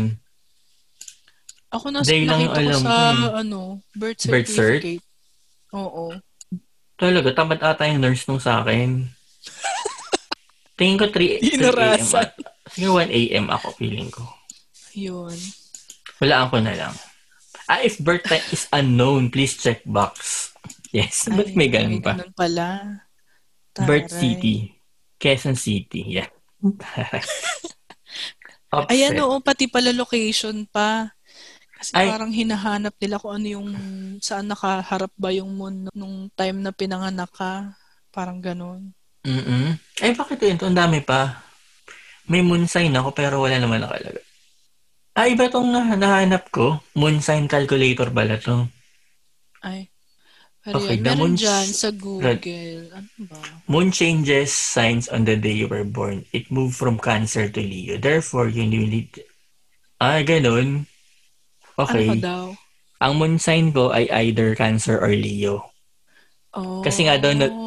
Ako 1.69 1.85
nas 1.89 2.05
Day 2.05 2.25
lang 2.25 2.37
yung 2.39 2.49
nakita 2.49 2.53
ko 2.53 2.61
alam 2.63 2.81
sa 2.81 2.89
ko 2.89 2.97
eh. 2.97 3.33
ano, 3.39 3.59
birth 3.91 4.21
Birth 4.23 4.49
cert? 4.49 4.81
certificate. 4.81 5.05
Oo. 5.71 6.05
Talaga, 7.03 7.35
tamad 7.35 7.59
ata 7.59 7.83
yung 7.83 7.99
nurse 7.99 8.23
nung 8.31 8.39
sa 8.39 8.63
akin. 8.63 9.03
Tingin 10.79 10.95
ko 10.95 11.11
3, 11.11 11.43
3 11.43 11.99
a.m. 11.99 12.07
Siguro 12.71 13.03
1 13.03 13.11
a.m. 13.11 13.45
ako, 13.51 13.75
feeling 13.75 14.07
ko. 14.07 14.23
Yun. 14.95 15.35
Walaan 16.23 16.47
ko 16.47 16.57
na 16.63 16.71
lang. 16.79 16.95
Ah, 17.67 17.83
if 17.83 17.99
birth 17.99 18.23
time 18.23 18.47
is 18.55 18.71
unknown, 18.71 19.27
please 19.27 19.59
check 19.59 19.83
box. 19.83 20.47
Yes. 20.95 21.27
Ba't 21.27 21.51
Ay, 21.51 21.59
may 21.59 21.67
ganun 21.67 21.99
pa? 21.99 22.15
ganun 22.15 22.31
pala. 22.31 22.67
Birth 23.83 24.15
Taray. 24.15 24.21
city. 24.23 24.55
Quezon 25.19 25.59
City. 25.59 26.07
Yeah. 26.07 26.31
Ayan 28.91 29.19
oo, 29.21 29.43
pati 29.43 29.67
pala 29.67 29.91
location 29.91 30.63
pa. 30.71 31.11
Kasi 31.83 31.99
Ay. 31.99 32.07
parang 32.15 32.31
hinahanap 32.31 32.95
nila 32.95 33.19
kung 33.19 33.33
ano 33.35 33.47
yung, 33.59 33.69
saan 34.23 34.47
nakaharap 34.47 35.11
ba 35.19 35.35
yung 35.35 35.51
moon 35.51 35.91
nung 35.91 36.31
time 36.31 36.63
na 36.63 36.71
pinanganak 36.71 37.27
ka. 37.35 37.75
Parang 38.07 38.39
ganun. 38.39 38.95
Mm-mm. 39.27 39.75
Eh, 39.99 40.15
bakit 40.15 40.39
yun? 40.39 40.55
Ang 40.63 40.79
dami 40.79 41.03
pa. 41.03 41.43
May 42.31 42.39
moon 42.39 42.71
sign 42.71 42.95
ako 42.95 43.11
pero 43.11 43.43
wala 43.43 43.59
naman 43.59 43.83
nakalagay. 43.83 44.23
Ah, 45.11 45.27
iba 45.27 45.51
tong 45.51 45.75
na 45.75 45.99
nahanap 45.99 46.47
ko. 46.55 46.79
Moon 46.95 47.19
sign 47.19 47.51
calculator 47.51 48.07
pala 48.15 48.39
to. 48.39 48.63
Ay. 49.59 49.91
Pero 50.63 50.79
Okay, 50.79 51.03
the 51.03 51.11
meron 51.11 51.19
moon 51.19 51.33
dyan 51.35 51.67
sa 51.67 51.91
Google. 51.91 52.39
Ano 52.95 53.11
ba? 53.27 53.39
Moon 53.67 53.91
changes 53.91 54.55
signs 54.55 55.11
on 55.11 55.27
the 55.27 55.35
day 55.35 55.51
you 55.51 55.67
were 55.67 55.83
born. 55.83 56.23
It 56.31 56.47
moved 56.47 56.79
from 56.79 56.95
Cancer 56.95 57.51
to 57.51 57.59
Leo. 57.59 57.99
Therefore, 57.99 58.47
you 58.47 58.63
need... 58.63 59.11
Ah, 59.99 60.23
ganun. 60.23 60.87
Ano 61.73 61.83
Okay. 61.83 62.05
ka 62.07 62.15
daw? 62.21 62.43
Ang 63.01 63.13
moon 63.17 63.35
sign 63.35 63.69
ko 63.69 63.89
ay 63.89 64.07
either 64.23 64.55
Cancer 64.55 64.95
or 64.97 65.11
Leo. 65.11 65.67
Oh. 66.53 66.79
Kasi 66.81 67.05
nga 67.05 67.17
daw, 67.17 67.33
nag- 67.33 67.61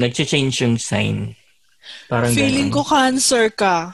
Nag-change 0.00 0.64
yung 0.64 0.80
sign. 0.80 1.36
Parang 2.08 2.32
Feeling 2.32 2.72
ko 2.72 2.80
ganun. 2.80 2.88
cancer 3.12 3.52
ka. 3.52 3.92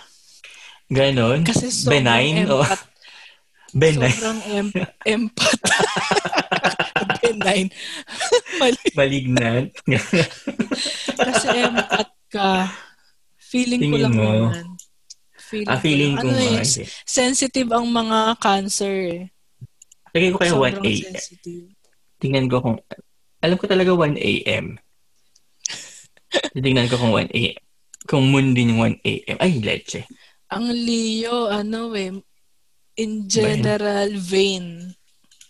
Ganon? 0.87 1.43
Kasi 1.43 1.67
sobrang 1.67 2.07
Benign? 2.07 2.47
O, 2.47 2.63
empath. 2.63 2.87
benign. 3.75 4.15
Sobrang 4.15 4.41
em- 4.47 4.91
empath. 5.03 5.63
Benign. 7.27 7.67
Mali. 8.63 8.87
Malignant. 8.95 9.75
Kasi 11.11 11.47
empath 11.59 12.13
ka. 12.31 12.71
Feeling 13.43 13.81
ko 13.83 13.87
Tingin 13.91 14.03
lang 14.07 14.15
mo? 14.15 14.31
naman. 14.47 14.65
Feeling, 15.47 15.67
ah, 15.75 15.79
feeling 15.83 16.15
ko 16.15 16.23
ko 16.23 16.31
lang. 16.31 16.55
Ano 16.55 16.63
eh, 16.63 16.87
sensitive 17.03 17.71
ang 17.75 17.87
mga 17.91 18.19
cancer 18.39 18.95
eh. 19.11 19.23
Lagay 20.17 20.31
ko 20.33 20.39
kayo 20.41 20.55
1 20.57 20.81
Sobrang 20.81 20.85
a.m. 20.89 21.05
sensitive. 21.13 21.67
Tingnan 22.17 22.49
ko 22.49 22.57
kung... 22.65 22.77
Alam 23.45 23.57
ko 23.61 23.65
talaga 23.69 23.93
1 23.93 24.17
a.m. 24.17 24.67
Tingnan 26.65 26.89
ko 26.89 26.97
kung 26.97 27.13
1 27.13 27.37
a.m. 27.37 27.61
Kung 28.09 28.25
moon 28.33 28.57
din 28.57 28.73
yung 28.73 28.97
1 28.97 29.05
a.m. 29.05 29.37
Ay, 29.37 29.61
leche. 29.61 30.09
Ang 30.49 30.73
Leo, 30.73 31.53
ano 31.53 31.93
eh, 31.93 32.17
in 32.97 33.13
general, 33.29 34.09
vain. 34.17 34.95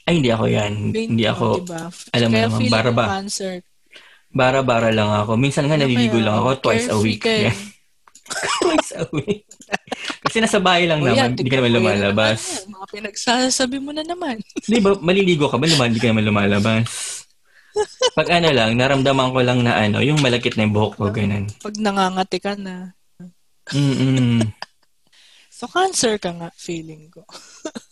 Ay, 0.09 0.19
hindi 0.19 0.31
ako 0.35 0.45
yan. 0.51 0.73
Vain 0.91 1.09
hindi 1.15 1.27
ako... 1.31 1.63
diba? 1.63 1.87
alam 2.11 2.29
mo 2.33 2.39
naman, 2.43 2.61
bara-ba. 2.67 3.05
cancer. 3.23 3.63
Bara-bara 4.35 4.91
lang 4.91 5.15
ako. 5.15 5.39
Minsan 5.39 5.71
nga 5.71 5.79
Ano 5.79 5.87
naliligo 5.87 6.19
lang 6.19 6.43
ako 6.43 6.59
twice 6.59 6.91
a 6.91 6.99
week. 6.99 7.23
Yan. 7.23 7.55
twice 8.61 8.91
a 8.97 9.05
week. 9.15 9.47
Kasi 10.27 10.43
nasa 10.43 10.59
bahay 10.59 10.91
lang 10.91 11.03
O 11.03 11.07
yan, 11.07 11.15
naman. 11.15 11.31
Hindi 11.39 11.51
ka 11.51 11.59
naman 11.63 11.73
lumalabas. 11.79 12.41
naman 12.43 12.67
yan. 12.67 12.73
Mga 12.75 12.87
pinagsasabi 12.93 13.77
mo 13.79 13.91
na 13.95 14.05
naman. 14.05 14.37
Di 14.71 14.83
ba, 14.83 14.99
maliligo 14.99 15.47
ka 15.47 15.57
ba? 15.57 15.67
Lumal, 15.71 15.89
hindi 15.91 16.03
ka 16.03 16.11
naman 16.11 16.27
lumalabas. 16.27 16.87
Pag 18.17 18.29
ano 18.41 18.49
lang, 18.51 18.73
naramdaman 18.75 19.33
ko 19.37 19.41
lang 19.45 19.61
na 19.61 19.77
ano, 19.77 20.01
yung 20.01 20.19
malakit 20.25 20.57
na 20.57 20.65
yung 20.65 20.75
buhok 20.75 20.97
ko, 20.97 21.05
ganun. 21.13 21.45
Pag 21.61 21.77
nangangati 21.77 22.39
ka 22.41 22.57
na. 22.57 22.97
Mm-mm. 23.73 24.43
So, 25.57 25.65
cancer 25.73 26.21
ka 26.21 26.37
nga, 26.37 26.53
feeling 26.53 27.09
ko. 27.09 27.25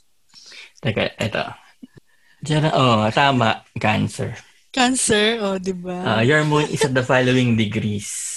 Teka, 0.85 1.17
eto. 1.17 1.49
Diyan, 2.45 2.69
oh, 2.77 3.09
tama, 3.09 3.65
cancer. 3.81 4.37
Cancer, 4.69 5.41
oh, 5.41 5.57
di 5.57 5.73
ba? 5.73 6.21
Uh, 6.21 6.23
your 6.29 6.45
moon 6.45 6.69
is 6.69 6.85
at 6.85 6.93
the 6.93 7.01
following 7.01 7.57
degrees. 7.57 8.34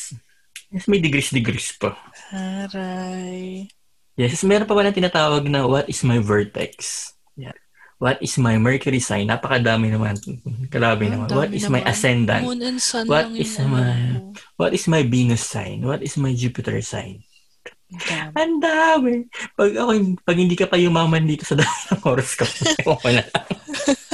Yes, 0.67 0.85
may 0.91 0.99
degrees-degrees 0.99 1.79
pa. 1.79 1.95
Aray. 2.35 3.71
Yes, 4.19 4.43
meron 4.43 4.67
pa 4.67 4.75
ba 4.75 4.83
na 4.83 4.91
tinatawag 4.91 5.47
na 5.47 5.63
what 5.63 5.87
is 5.87 6.03
my 6.03 6.19
vertex? 6.19 7.13
Yeah. 7.39 7.55
What 7.97 8.21
is 8.21 8.37
my 8.37 8.61
Mercury 8.61 9.01
sign? 9.01 9.31
Napakadami 9.31 9.89
naman. 9.89 10.21
Ang 10.21 10.69
naman. 10.69 11.27
What 11.33 11.49
is 11.49 11.65
my 11.65 11.81
naman. 11.81 11.89
ascendant? 11.89 12.43
Moon 12.45 12.61
and 12.61 12.77
sun 12.77 13.09
What 13.09 13.31
lang 13.31 13.37
is 13.41 13.57
my- 13.57 13.81
ano 13.81 14.33
ko. 14.37 14.41
What 14.59 14.71
is 14.77 14.85
my 14.85 15.01
Venus 15.01 15.41
sign? 15.41 15.81
What 15.81 16.05
is 16.05 16.13
my 16.19 16.29
Jupiter 16.35 16.77
sign? 16.83 17.25
Ang 18.35 18.59
dami. 18.59 19.25
Pag 19.55 19.71
ako, 19.73 19.91
pag 20.21 20.37
hindi 20.37 20.53
ka 20.59 20.67
pa 20.67 20.75
yumaman 20.75 21.23
dito 21.23 21.47
sa 21.47 21.55
dami 21.55 21.77
ng 21.95 22.01
horoscope, 22.03 22.53
ewan 22.83 22.99
ko 22.99 23.07
na 23.09 23.23
lang. 23.23 23.47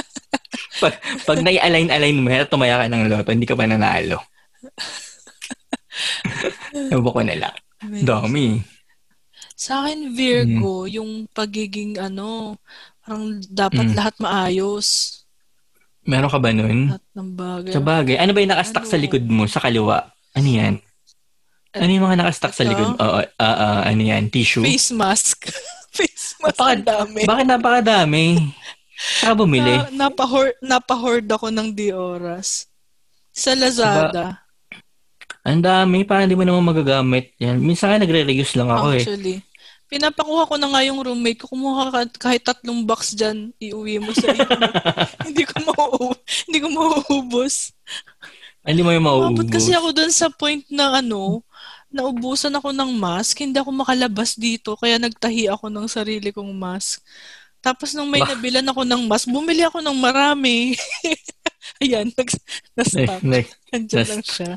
pag, 0.84 0.94
pag 1.26 1.38
nai-align-align 1.42 2.22
mo, 2.22 2.30
yan, 2.30 2.46
tumaya 2.46 2.80
ka 2.80 2.86
ng 2.86 3.04
loto, 3.10 3.34
hindi 3.34 3.48
ka 3.50 3.58
pa 3.58 3.66
nanalo. 3.66 4.22
Ewan 6.90 7.04
ko 7.06 7.20
na 7.22 7.36
lang. 7.38 7.54
Dami. 8.02 8.60
Sa 9.54 9.84
akin, 9.84 10.10
Virgo, 10.10 10.84
yung 10.84 11.30
pagiging 11.30 11.96
ano, 11.96 12.58
parang 13.00 13.38
dapat 13.46 13.86
Mm. 13.86 13.94
lahat 13.94 14.14
maayos. 14.18 14.86
Meron 16.02 16.28
ka 16.28 16.38
ba 16.38 16.50
nun? 16.50 16.90
Lahat 16.90 17.04
ng 17.14 17.30
bagay. 17.32 17.72
Sa 17.72 17.80
bagay. 17.80 18.16
Ano 18.18 18.30
ba 18.30 18.40
yung 18.40 18.52
nakastack 18.52 18.84
sa 18.84 18.96
Ano? 18.96 19.04
likod 19.04 19.24
mo? 19.24 19.46
Sa 19.46 19.58
kaliwa? 19.58 20.04
Ano 20.34 20.48
yan? 20.48 20.74
Ano 21.72 21.90
yung 21.90 22.04
mga 22.04 22.18
nakastack 22.20 22.52
sa 22.52 22.62
Ito? 22.62 22.70
likod? 22.70 22.88
Oo, 22.98 23.18
ah, 23.18 23.56
ah, 23.56 23.80
ano 23.84 24.02
yan? 24.02 24.28
Tissue? 24.28 24.62
Face 24.62 24.92
mask. 24.92 25.48
Face 25.96 26.34
mask 26.38 26.54
Napaka- 26.54 26.74
ang 26.74 26.84
dami. 26.84 27.20
Bakit 27.24 27.46
napakadami? 27.46 28.24
Saka 28.94 29.32
bumili? 29.34 29.74
Na, 29.90 30.06
napahor, 30.06 30.54
napahord 30.60 31.26
ako 31.26 31.50
ng 31.50 31.70
Dioras. 31.70 32.66
Sa 33.30 33.50
Lazada. 33.52 34.43
Ang 35.44 35.60
dami. 35.60 36.08
Parang 36.08 36.26
di 36.26 36.34
mo 36.34 36.42
naman 36.42 36.64
magagamit 36.64 37.36
yan. 37.36 37.60
Minsan 37.60 38.00
nagre-reuse 38.00 38.56
lang 38.56 38.72
ako 38.72 38.96
eh. 38.96 39.04
actually. 39.04 39.36
Pinapakuha 39.92 40.48
ko 40.48 40.56
na 40.56 40.72
nga 40.72 40.80
yung 40.82 41.04
roommate 41.04 41.44
ko. 41.44 41.52
Kumuha 41.52 41.92
ka 41.92 42.00
kahit 42.16 42.42
tatlong 42.42 42.82
box 42.88 43.12
dyan, 43.12 43.52
iuwi 43.60 44.00
mo 44.00 44.10
sa 44.16 44.32
hindi 45.28 45.44
ko 45.44 45.60
mauubos. 45.60 46.24
Hindi 46.48 46.58
ko 46.64 46.68
mauubos. 46.72 47.54
Hindi 48.64 48.80
mo 48.80 48.90
yung 48.96 49.04
mauubos. 49.04 49.44
Umabot 49.44 49.48
kasi 49.52 49.76
ako 49.76 49.92
dun 49.92 50.10
sa 50.10 50.32
point 50.32 50.64
na 50.72 51.04
ano, 51.04 51.44
naubusan 51.92 52.56
ako 52.56 52.72
ng 52.72 52.90
mask. 52.96 53.44
Hindi 53.44 53.60
ako 53.60 53.70
makalabas 53.70 54.40
dito. 54.40 54.72
Kaya 54.80 54.96
nagtahi 54.96 55.52
ako 55.52 55.68
ng 55.68 55.86
sarili 55.86 56.32
kong 56.32 56.50
mask. 56.56 57.04
Tapos 57.60 57.92
nung 57.92 58.08
may 58.08 58.24
nabilan 58.24 58.64
ako 58.64 58.82
ng 58.88 59.04
mask, 59.04 59.28
bumili 59.28 59.62
ako 59.68 59.84
ng 59.84 59.96
marami. 60.00 60.72
Ayan, 61.82 62.06
nag- 62.14 62.44
na-stock. 62.78 63.22
Next. 63.26 63.58
Nandiyan 63.74 63.98
nas- 63.98 64.10
lang 64.14 64.22
siya. 64.22 64.52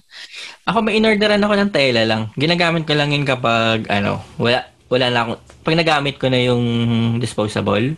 Ako 0.69 0.77
may 0.85 1.01
inorderan 1.01 1.41
ako 1.41 1.53
ng 1.57 1.71
tela 1.73 2.01
lang. 2.05 2.29
Ginagamit 2.37 2.85
ko 2.85 2.93
lang 2.93 3.09
yun 3.09 3.25
kapag 3.25 3.89
ano, 3.89 4.21
wala 4.37 4.69
wala 4.87 5.07
na 5.09 5.19
ako. 5.25 5.31
Pag 5.65 5.77
nagamit 5.81 6.15
ko 6.21 6.29
na 6.29 6.39
yung 6.39 6.63
disposable. 7.17 7.97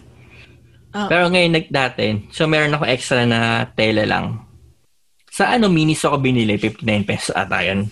Ah. 0.96 1.06
Pero 1.06 1.30
ngayon 1.30 1.54
nag 1.54 1.68
dati, 1.70 2.32
so 2.34 2.50
meron 2.50 2.74
ako 2.74 2.88
extra 2.90 3.28
na 3.28 3.70
tela 3.76 4.08
lang. 4.08 4.42
Sa 5.30 5.52
ano 5.54 5.70
minis 5.70 6.02
ako 6.02 6.18
binili, 6.18 6.58
59 6.58 7.06
pesos 7.06 7.36
ata 7.36 7.62
yun. 7.62 7.86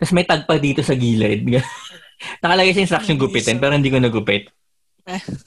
Tapos 0.00 0.12
may 0.16 0.24
tag 0.24 0.48
pa 0.48 0.56
dito 0.56 0.80
sa 0.80 0.96
gilid. 0.96 1.44
Nakalagay 2.42 2.72
sa 2.72 2.84
instruction 2.84 3.20
gupitin, 3.20 3.60
oh. 3.60 3.60
pero 3.60 3.76
hindi 3.76 3.92
ko 3.92 4.00
nagupit. 4.00 4.48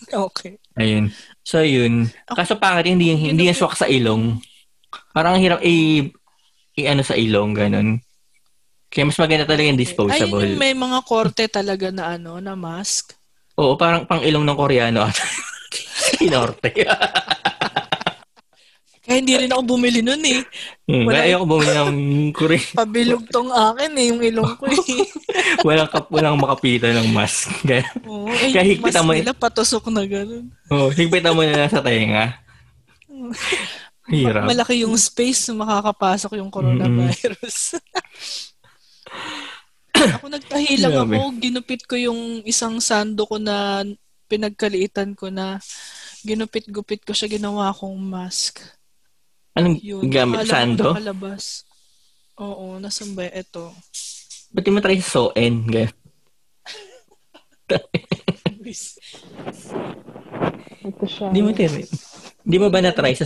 Okay. 0.08 0.56
Ayun. 0.80 1.12
So 1.44 1.60
yun. 1.60 2.08
Kaso 2.32 2.56
pangit, 2.56 2.88
hindi, 2.88 3.12
hindi 3.12 3.50
yung 3.50 3.58
swak 3.58 3.76
sa 3.76 3.90
ilong. 3.90 4.40
Parang 5.20 5.36
ang 5.36 5.44
hirap 5.44 5.60
i, 5.60 6.08
i 6.80 6.88
ano 6.88 7.04
sa 7.04 7.12
ilong, 7.12 7.52
ganun. 7.52 8.00
Kaya 8.88 9.04
mas 9.04 9.20
maganda 9.20 9.44
talaga 9.44 9.68
yung 9.68 9.76
Ay, 9.76 9.84
disposable. 9.84 10.48
yung 10.48 10.56
may 10.56 10.72
mga 10.72 11.04
korte 11.04 11.44
talaga 11.52 11.92
na 11.92 12.16
ano, 12.16 12.40
na 12.40 12.56
mask. 12.56 13.20
Oo, 13.60 13.76
parang 13.76 14.08
pang 14.08 14.24
ilong 14.24 14.48
ng 14.48 14.56
Koreano 14.56 15.04
ata. 15.04 15.20
Inorte. 16.24 16.72
Kaya 19.04 19.20
hindi 19.20 19.36
rin 19.36 19.52
ako 19.52 19.76
bumili 19.76 20.00
nun 20.00 20.24
eh. 20.24 20.40
hmm, 20.88 21.04
Wala- 21.04 21.28
Ayoko 21.28 21.46
bumili 21.52 21.74
ng 21.76 21.92
Korean. 22.40 22.72
Pabilog 22.72 23.28
tong 23.28 23.52
akin 23.52 23.92
eh, 24.00 24.06
yung 24.16 24.24
ilong 24.24 24.56
ko 24.56 24.72
eh. 24.72 24.80
walang, 25.68 25.92
kap, 25.92 26.08
walang 26.08 26.40
makapitan 26.40 26.96
ng 26.96 27.12
mask. 27.12 27.52
Kaya, 27.68 27.84
Oo, 28.08 28.32
eh, 28.32 28.56
Kaya 28.56 28.64
yung 28.64 28.72
higpitan 28.80 29.04
mask 29.04 29.10
mo- 29.12 29.20
nila 29.20 29.36
patusok 29.36 29.92
na 29.92 30.08
gano'n. 30.08 30.48
oh, 30.72 30.88
higpitan 30.88 31.36
mo 31.36 31.44
na 31.44 31.68
sa 31.68 31.84
tenga. 31.84 32.40
Hirap. 34.10 34.50
Malaki 34.50 34.84
yung 34.84 34.98
space 34.98 35.54
na 35.54 35.66
makakapasok 35.66 36.42
yung 36.42 36.50
coronavirus. 36.50 37.78
ako 40.20 40.26
nagtahi 40.32 40.76
lang 40.80 40.94
Grabe. 40.96 41.16
ako, 41.18 41.28
ginupit 41.38 41.82
ko 41.86 41.96
yung 42.00 42.42
isang 42.48 42.80
sando 42.80 43.28
ko 43.28 43.38
na 43.38 43.84
pinagkaliitan 44.30 45.18
ko 45.18 45.34
na 45.34 45.60
ginupit-gupit 46.24 47.04
ko 47.04 47.14
siya, 47.16 47.32
ginawa 47.32 47.74
kong 47.74 47.98
mask. 47.98 48.62
Anong 49.58 49.82
Yun. 49.82 50.10
gamit? 50.12 50.46
Sando? 50.46 50.94
nakalabas. 50.94 51.66
Oo, 52.40 52.80
nasan 52.80 53.16
ba? 53.18 53.28
Ito. 53.28 53.74
Ba't 54.54 54.64
di 54.64 54.72
mo 54.72 54.80
try 54.80 55.02
soen? 55.02 55.68
Ganyan. 55.68 55.94
Ito 60.90 61.06
siya. 61.06 61.28
Di 61.34 61.42
mo 61.42 61.52
try. 61.52 61.84
Di 62.46 62.58
mo 62.58 62.70
ba 62.72 62.82
na-try 62.82 63.16
sa, 63.18 63.26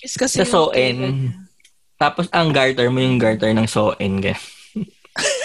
Is 0.00 0.16
kasi 0.16 0.40
sa 0.40 0.44
yung 0.44 0.52
soen? 0.52 0.96
kailan- 0.98 1.48
Tapos 2.00 2.26
ang 2.32 2.48
garter 2.48 2.88
mo 2.88 2.98
yung 2.98 3.20
garter 3.20 3.52
ng 3.52 3.68
soen. 3.68 4.24
Ganyan. 4.24 4.40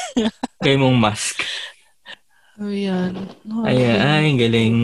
Kaya 0.63 0.75
mong 0.79 0.95
mask. 0.95 1.43
Oh, 2.55 2.71
yan. 2.71 3.11
Oh, 3.51 3.67
Ay, 3.67 3.83
okay. 3.83 3.99
ay, 3.99 4.25
galing. 4.39 4.75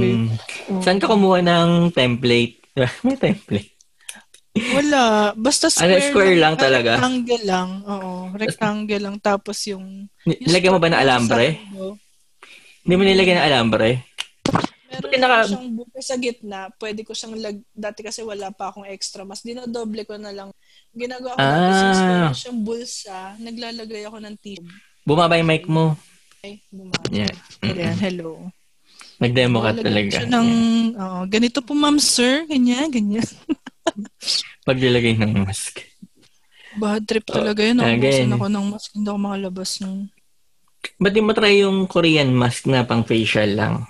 Oh. 0.67 0.83
Saan 0.83 0.99
ka 0.99 1.07
kumuha 1.07 1.39
ng 1.39 1.95
template? 1.95 2.59
May 3.07 3.15
template. 3.15 3.71
Wala. 4.75 5.31
Basta 5.39 5.71
Ano, 5.79 5.95
square, 5.95 6.03
square 6.11 6.35
lang 6.35 6.59
ah, 6.59 6.61
talaga? 6.67 6.91
Rectangle 6.99 7.43
lang. 7.47 7.69
Oo. 7.87 8.11
Rectangle 8.35 8.99
lang. 8.99 9.15
Tapos 9.23 9.63
yung... 9.71 10.11
Nilagyan 10.27 10.75
mo 10.75 10.79
ba 10.83 10.91
ng 10.91 10.99
alambre? 10.99 11.63
Hindi 12.83 12.93
mo 12.99 13.03
nilagyan 13.07 13.39
ng 13.39 13.47
alambre? 13.47 14.10
Meron 14.91 15.03
Buti 15.07 15.17
naka- 15.17 15.35
ako 15.37 15.47
siyang 15.47 15.69
buka 15.71 15.99
sa 16.03 16.15
gitna. 16.17 16.59
Pwede 16.75 17.01
ko 17.01 17.11
siyang 17.15 17.35
lag... 17.39 17.57
Dati 17.71 17.99
kasi 18.03 18.19
wala 18.21 18.51
pa 18.51 18.67
akong 18.67 18.83
extra. 18.85 19.23
Mas 19.23 19.39
dinodoble 19.39 20.03
ko 20.03 20.19
na 20.19 20.35
lang. 20.35 20.51
Ginagawa 20.91 21.31
ko 21.31 21.39
Ah. 21.39 22.27
wala 22.27 22.35
siyang 22.35 22.59
bulsa. 22.59 23.39
Naglalagay 23.39 24.03
ako 24.03 24.19
ng 24.19 24.35
tip. 24.37 24.59
Bumaba 25.01 25.39
yung 25.39 25.47
mic 25.47 25.63
mo. 25.65 25.95
Ay, 26.43 26.59
bumaba. 26.67 27.07
Yan. 27.07 27.35
Ayan, 27.63 27.97
hello. 27.97 28.51
Nag-demo 29.17 29.61
ka 29.61 29.71
talaga. 29.79 30.17
siya 30.17 30.27
ng... 30.27 30.49
oo, 30.93 31.19
ganito 31.25 31.63
po, 31.63 31.71
ma'am, 31.71 31.95
sir. 31.95 32.43
Ganyan, 32.45 32.91
ganyan. 32.91 33.23
Paglalagay 34.67 35.15
ng 35.15 35.41
mask. 35.41 35.87
Bad 36.73 37.03
trip 37.05 37.23
talaga 37.23 37.63
yun. 37.63 37.79
again. 37.79 38.27
Naubusan 38.27 38.33
ako 38.33 38.45
ng 38.47 38.65
mask. 38.67 38.89
Hindi 38.91 39.07
ako 39.07 39.19
makalabas 39.19 39.71
ng... 39.79 39.93
Ba't 40.97 41.13
di 41.13 41.21
mo 41.21 41.31
try 41.31 41.61
yung 41.61 41.85
Korean 41.85 42.33
mask 42.33 42.65
na 42.65 42.81
pang 42.81 43.05
facial 43.05 43.53
lang? 43.53 43.85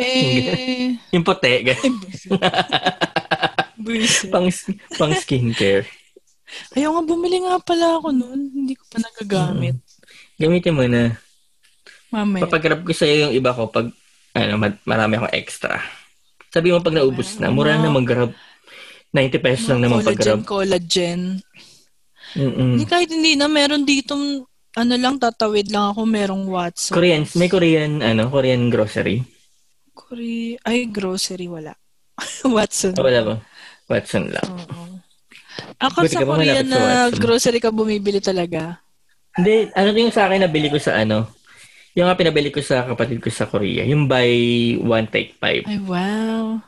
Eh... 0.00 0.96
Yung 1.14 1.24
puti. 1.24 1.62
pang, 4.32 4.48
pang 4.96 5.14
skincare. 5.14 5.86
Ayaw 6.74 6.98
nga, 6.98 7.02
bumili 7.04 7.42
nga 7.42 7.58
pala 7.62 7.98
ako 7.98 8.08
noon. 8.14 8.40
Hindi 8.52 8.74
ko 8.78 8.84
pa 8.90 8.98
nagagamit. 9.02 9.76
Gamitin 10.38 10.76
mo 10.76 10.84
na. 10.86 11.18
Mamaya. 12.10 12.46
Papagrab 12.46 12.86
ko 12.86 12.92
sa'yo 12.94 13.28
yung 13.28 13.34
iba 13.34 13.54
ko 13.54 13.70
pag 13.70 13.90
ano, 14.34 14.52
ma- 14.58 14.82
marami 14.86 15.18
akong 15.18 15.34
extra. 15.34 15.82
Sabi 16.50 16.70
mo 16.70 16.82
pag 16.82 16.94
naubos 16.94 17.38
na, 17.38 17.50
mura 17.50 17.78
na 17.78 17.90
mag-grab. 17.90 18.34
90 19.14 19.46
pesos 19.46 19.66
lang 19.70 19.80
naman 19.82 20.02
pag-grab. 20.02 20.42
collagen, 20.42 21.38
collagen. 21.38 22.34
Mm-mm. 22.34 22.78
Hindi 22.78 22.86
kahit 22.90 23.10
hindi 23.14 23.38
na, 23.38 23.46
meron 23.46 23.86
dito, 23.86 24.18
ano 24.74 24.94
lang, 24.98 25.22
tatawid 25.22 25.70
lang 25.70 25.94
ako, 25.94 26.02
merong 26.02 26.50
Watson. 26.50 26.94
Korean, 26.94 27.22
may 27.38 27.46
Korean, 27.46 28.02
ano, 28.02 28.26
Korean 28.26 28.66
grocery. 28.74 29.22
Kore- 29.94 30.58
ay, 30.66 30.90
grocery, 30.90 31.46
wala. 31.46 31.78
Watson. 32.44 32.94
Wala 32.98 33.20
ba? 33.22 33.34
Watson 33.86 34.30
lang. 34.30 34.46
Oo. 34.46 34.98
Ako 35.78 36.02
Buti 36.02 36.18
sa 36.18 36.26
sa 36.26 36.62
na 36.66 36.78
Watson. 37.10 37.20
grocery 37.22 37.58
ka 37.62 37.70
bumibili 37.70 38.18
talaga. 38.18 38.82
Hindi, 39.34 39.70
ano 39.74 39.90
yung 39.94 40.14
sa 40.14 40.26
akin 40.26 40.46
nabili 40.46 40.70
ko 40.70 40.78
sa 40.78 40.98
ano, 40.98 41.30
yung 41.94 42.10
nga 42.10 42.18
pinabili 42.18 42.50
ko 42.50 42.58
sa 42.58 42.86
kapatid 42.86 43.22
ko 43.22 43.30
sa 43.30 43.46
Korea, 43.46 43.86
yung 43.86 44.10
buy 44.10 44.30
one 44.82 45.06
take 45.10 45.38
five. 45.38 45.62
Ay, 45.66 45.78
wow. 45.82 46.58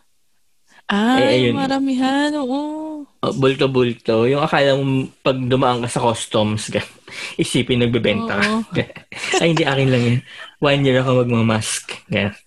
Eh, 0.86 0.94
Ay, 0.94 1.50
ayun. 1.50 1.58
maramihan, 1.58 2.30
oo. 2.38 3.02
Oh, 3.02 3.34
bulto-bulto. 3.34 4.22
Yung 4.30 4.38
akala 4.38 4.78
mo 4.78 5.10
pag 5.18 5.34
dumaan 5.34 5.82
ka 5.82 5.90
sa 5.90 5.98
customs, 5.98 6.70
isipin 7.42 7.82
nagbebenta 7.82 8.38
ka. 8.38 8.46
Ay, 9.42 9.50
hindi 9.50 9.66
akin 9.66 9.88
lang 9.90 10.02
yun. 10.06 10.18
One 10.62 10.86
year 10.86 11.02
ako 11.02 11.26
magmamask. 11.26 11.90
Ganyan. 12.06 12.38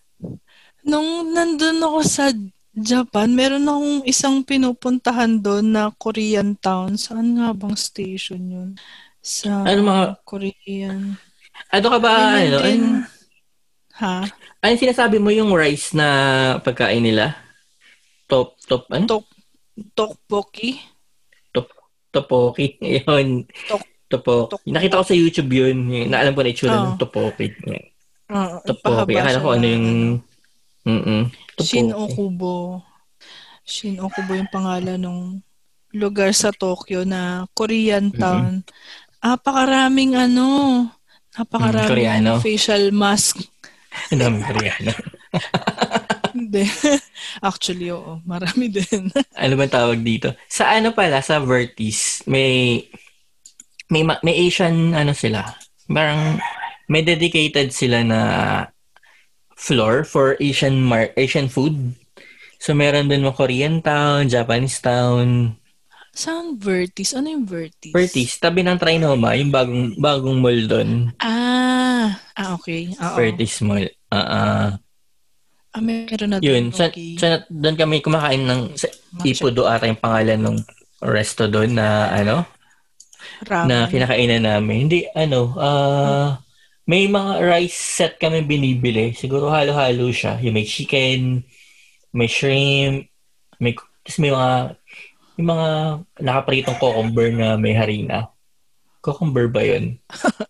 Nung 0.82 1.08
nandun 1.30 1.80
ako 1.80 2.00
sa 2.02 2.32
Japan, 2.72 3.28
meron 3.30 3.66
akong 3.66 3.94
isang 4.04 4.40
pinupuntahan 4.42 5.36
doon 5.38 5.66
na 5.70 5.92
Korean 5.94 6.56
town. 6.56 6.96
Saan 6.96 7.36
nga 7.36 7.52
bang 7.52 7.76
station 7.76 8.42
yun? 8.42 8.70
Sa 9.20 9.64
Ano 9.64 9.82
mga- 9.84 10.08
Korean. 10.24 11.20
Ano 11.70 11.88
ka 11.90 12.00
ba, 12.00 12.14
Ayun 12.34 12.48
ano? 12.50 12.58
din. 12.62 12.82
Ano, 12.82 13.18
Ha? 14.00 14.24
ano 14.58 14.74
sinasabi 14.74 15.20
mo 15.20 15.28
yung 15.28 15.52
rice 15.52 15.92
na 15.92 16.08
pagkain 16.58 17.04
nila? 17.04 17.36
Top, 18.26 18.56
top, 18.62 18.88
ano? 18.90 19.04
Tok 19.06 19.28
Tokboki? 19.90 20.80
Top, 21.52 21.68
topoki. 22.10 22.80
Yun. 23.04 23.44
Tok- 23.68 23.88
Topoki. 24.08 24.50
tok- 24.56 24.66
Nakita 24.66 25.00
ko 25.00 25.06
sa 25.06 25.16
YouTube 25.16 25.52
yun. 25.52 25.78
Yung- 25.86 26.10
Naalam 26.10 26.32
ko 26.32 26.42
na 26.42 26.50
itsura 26.50 26.74
Oo. 26.74 26.84
ng 26.86 26.98
topoki. 26.98 27.48
Yan. 27.66 27.84
Uh, 28.30 28.60
Topoki. 28.62 29.16
Akala 29.16 29.40
ko 29.40 29.50
ano 29.52 29.66
yung... 29.66 29.88
Mm-mm. 30.90 31.22
Shin. 31.60 31.94
Okubo. 31.94 32.82
Shin 33.62 34.02
Okubo 34.02 34.34
yung 34.34 34.50
pangalan 34.50 34.98
ng 34.98 35.20
lugar 35.94 36.34
sa 36.34 36.50
Tokyo 36.50 37.06
na 37.06 37.46
Korean 37.54 38.10
town. 38.10 38.66
Napakaraming 39.20 40.16
ano, 40.16 40.88
napakaraming 41.36 41.86
Mm, 41.86 41.92
Koreano. 41.92 42.32
facial 42.40 42.90
mask 42.90 43.38
Ang 44.12 44.20
daming 44.20 44.46
Koreano. 44.46 44.92
Hindi. 46.30 46.62
Actually, 47.42 47.90
oo. 47.90 48.22
Marami 48.24 48.70
din. 48.70 49.10
ano 49.44 49.54
ba 49.56 49.66
tawag 49.66 50.00
dito? 50.00 50.34
Sa 50.46 50.70
ano 50.70 50.94
pala, 50.94 51.20
sa 51.20 51.42
Vertis, 51.42 52.22
may 52.26 52.86
may 53.90 54.06
ma- 54.06 54.22
may 54.22 54.38
Asian 54.40 54.94
ano 54.94 55.12
sila. 55.12 55.42
Parang 55.90 56.38
may 56.86 57.02
dedicated 57.02 57.74
sila 57.74 58.06
na 58.06 58.20
floor 59.60 60.08
for 60.08 60.40
Asian 60.40 60.80
mar- 60.80 61.12
Asian 61.20 61.52
food. 61.52 61.94
So 62.60 62.72
meron 62.72 63.12
din 63.12 63.24
mo 63.24 63.36
Korean 63.36 63.84
town, 63.84 64.32
Japanese 64.32 64.80
town. 64.80 65.60
Saan 66.16 66.56
Vertis? 66.56 67.12
Ano 67.16 67.32
yung 67.32 67.46
Vertis? 67.46 67.92
Vertis, 67.92 68.40
tabi 68.40 68.64
ng 68.64 68.80
Trinoma, 68.80 69.36
yung 69.36 69.52
bagong 69.52 69.96
bagong 70.00 70.40
mall 70.40 70.62
doon. 70.68 71.12
Ah, 71.22 72.18
ah 72.36 72.56
okay. 72.56 72.92
Oo. 72.96 73.16
Vertis 73.16 73.62
Mall. 73.62 73.88
Ah, 74.10 74.18
uh, 74.18 74.70
Ah, 75.70 75.86
meron 75.86 76.30
na 76.34 76.38
Yun, 76.42 76.74
sa, 76.74 76.90
okay. 76.90 77.14
sa, 77.14 77.46
doon 77.46 77.78
kami 77.78 78.02
kumakain 78.02 78.42
ng 78.42 78.74
sa, 78.74 78.90
Ipudo 79.22 79.70
ata 79.70 79.86
yung 79.86 80.02
pangalan 80.02 80.42
ng 80.42 80.58
resto 81.06 81.46
doon 81.46 81.78
na 81.78 82.10
ano, 82.10 82.42
Ramen. 83.46 83.70
na 83.70 83.86
kinakainan 83.86 84.50
namin. 84.50 84.90
Hindi, 84.90 85.06
ano, 85.14 85.54
ah, 85.62 86.42
may 86.90 87.06
mga 87.06 87.46
rice 87.46 87.78
set 87.78 88.18
kami 88.18 88.42
binibili. 88.42 89.14
Siguro 89.14 89.54
halo-halo 89.54 90.10
siya. 90.10 90.42
Yung 90.42 90.58
may 90.58 90.66
chicken, 90.66 91.46
may 92.10 92.26
shrimp, 92.26 93.06
may, 93.62 93.78
tapos 93.78 94.18
may 94.18 94.34
mga, 94.34 94.52
may 95.38 95.46
mga 95.46 95.68
nakapritong 96.18 96.82
cucumber 96.82 97.30
na 97.30 97.62
may 97.62 97.78
harina. 97.78 98.34
Cucumber 99.06 99.54
ba 99.54 99.62
yun? 99.62 100.02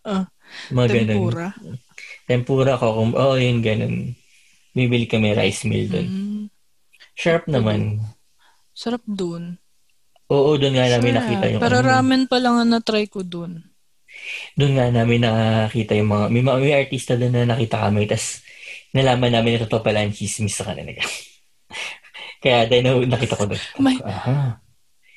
mga 0.71 0.87
ganun. 0.87 1.11
Tempura. 1.11 1.47
Tempura, 2.23 2.71
cucumber. 2.79 3.19
Oo, 3.19 3.35
oh, 3.35 3.37
yun, 3.37 3.59
ganun. 3.59 4.15
Bibili 4.71 5.11
kami 5.11 5.35
rice 5.35 5.67
meal 5.67 5.91
doon. 5.91 6.07
Mm, 6.07 6.43
Sharp 7.19 7.51
naman. 7.51 7.99
sarap 8.71 9.03
dun. 9.03 9.59
Oo, 10.31 10.55
doon 10.55 10.71
nga 10.71 10.87
namin 10.87 11.19
Sarap. 11.19 11.19
nakita 11.19 11.45
yung 11.51 11.61
Pero 11.67 11.77
ano. 11.83 11.87
ramen 11.89 12.23
pa 12.31 12.37
lang 12.39 12.55
ang 12.55 12.69
na-try 12.71 13.11
ko 13.11 13.27
dun. 13.27 13.68
Doon 14.53 14.73
nga 14.73 14.87
namin 14.89 15.21
nakita 15.21 15.93
yung 15.93 16.09
mga, 16.09 16.25
may, 16.27 16.41
mga, 16.41 16.57
may 16.59 16.75
artista 16.75 17.13
doon 17.13 17.31
na 17.31 17.47
nakita 17.47 17.79
kami, 17.79 18.05
tas 18.05 18.43
nalaman 18.89 19.29
namin 19.31 19.55
na 19.55 19.63
totoo 19.63 19.81
pala 19.81 20.01
ang 20.01 20.11
chismis 20.11 20.53
sa 20.53 20.65
kanila. 20.65 20.91
Kaya 22.43 22.65
dahil 22.65 22.83
na, 22.83 22.91
nakita 23.09 23.35
ko 23.35 23.45
doon. 23.45 23.61
May- 23.77 24.01
Aha. 24.01 24.59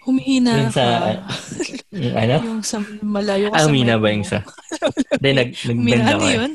Humihina 0.02 0.58
Yung 0.58 0.74
sa, 0.74 0.84
ka. 0.98 1.30
yung 1.94 2.16
ano? 2.18 2.36
yung 2.42 2.60
sa 2.60 2.82
malayo 3.00 3.46
ka 3.48 3.54
Ah, 3.54 3.62
sa 3.62 3.70
umina 3.70 3.94
mic 3.94 4.02
ba 4.02 4.08
yung 4.10 4.26
sa? 4.26 4.38
Dahil 5.22 5.36
nag, 5.38 5.50
Humina, 5.54 5.78
nagbenda 6.02 6.12
ko. 6.12 6.26
eh. 6.26 6.34
yun? 6.34 6.52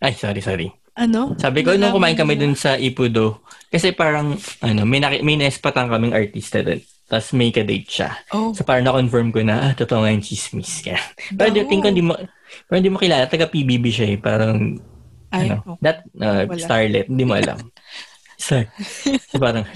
Ay, 0.00 0.12
sorry, 0.16 0.40
sorry. 0.40 0.68
Ano? 0.96 1.36
Sabi 1.36 1.60
ko, 1.60 1.76
nung 1.76 1.92
kumain 1.92 2.16
kami 2.16 2.34
dun 2.34 2.56
sa 2.56 2.80
Ipudo, 2.80 3.44
kasi 3.68 3.92
parang, 3.92 4.32
ano, 4.62 4.80
may, 4.88 4.96
naki, 4.96 5.20
may 5.20 5.36
nespatan 5.36 5.92
kaming 5.92 6.16
artista 6.16 6.64
dun. 6.64 6.80
Tapos 7.04 7.36
may 7.36 7.52
ka-date 7.52 7.84
siya. 7.88 8.10
Oh, 8.32 8.56
So 8.56 8.64
parang 8.64 8.88
na-confirm 8.88 9.28
ko 9.28 9.44
na, 9.44 9.70
ah, 9.70 9.72
totoo 9.76 10.02
nga 10.02 10.12
yung 10.12 10.24
chismis. 10.24 10.80
Kaya, 10.80 10.96
pero 11.38 11.52
di, 11.52 11.60
tingin 11.68 11.84
ko, 11.84 11.88
hindi 11.92 12.04
mo, 12.04 12.16
pero 12.64 12.76
hindi 12.80 12.92
mo 12.92 12.96
kilala, 12.96 13.28
taga 13.28 13.50
PBB 13.52 13.84
siya 13.92 14.06
eh. 14.16 14.18
Parang, 14.18 14.80
ay, 15.28 15.52
ano, 15.52 15.54
okay. 15.62 15.80
that, 15.84 15.98
uh, 16.16 16.48
Wala. 16.48 16.60
starlet, 16.60 17.06
hindi 17.12 17.24
mo 17.28 17.36
alam. 17.36 17.60
so, 18.40 18.56
so 19.04 19.36
parang, 19.36 19.68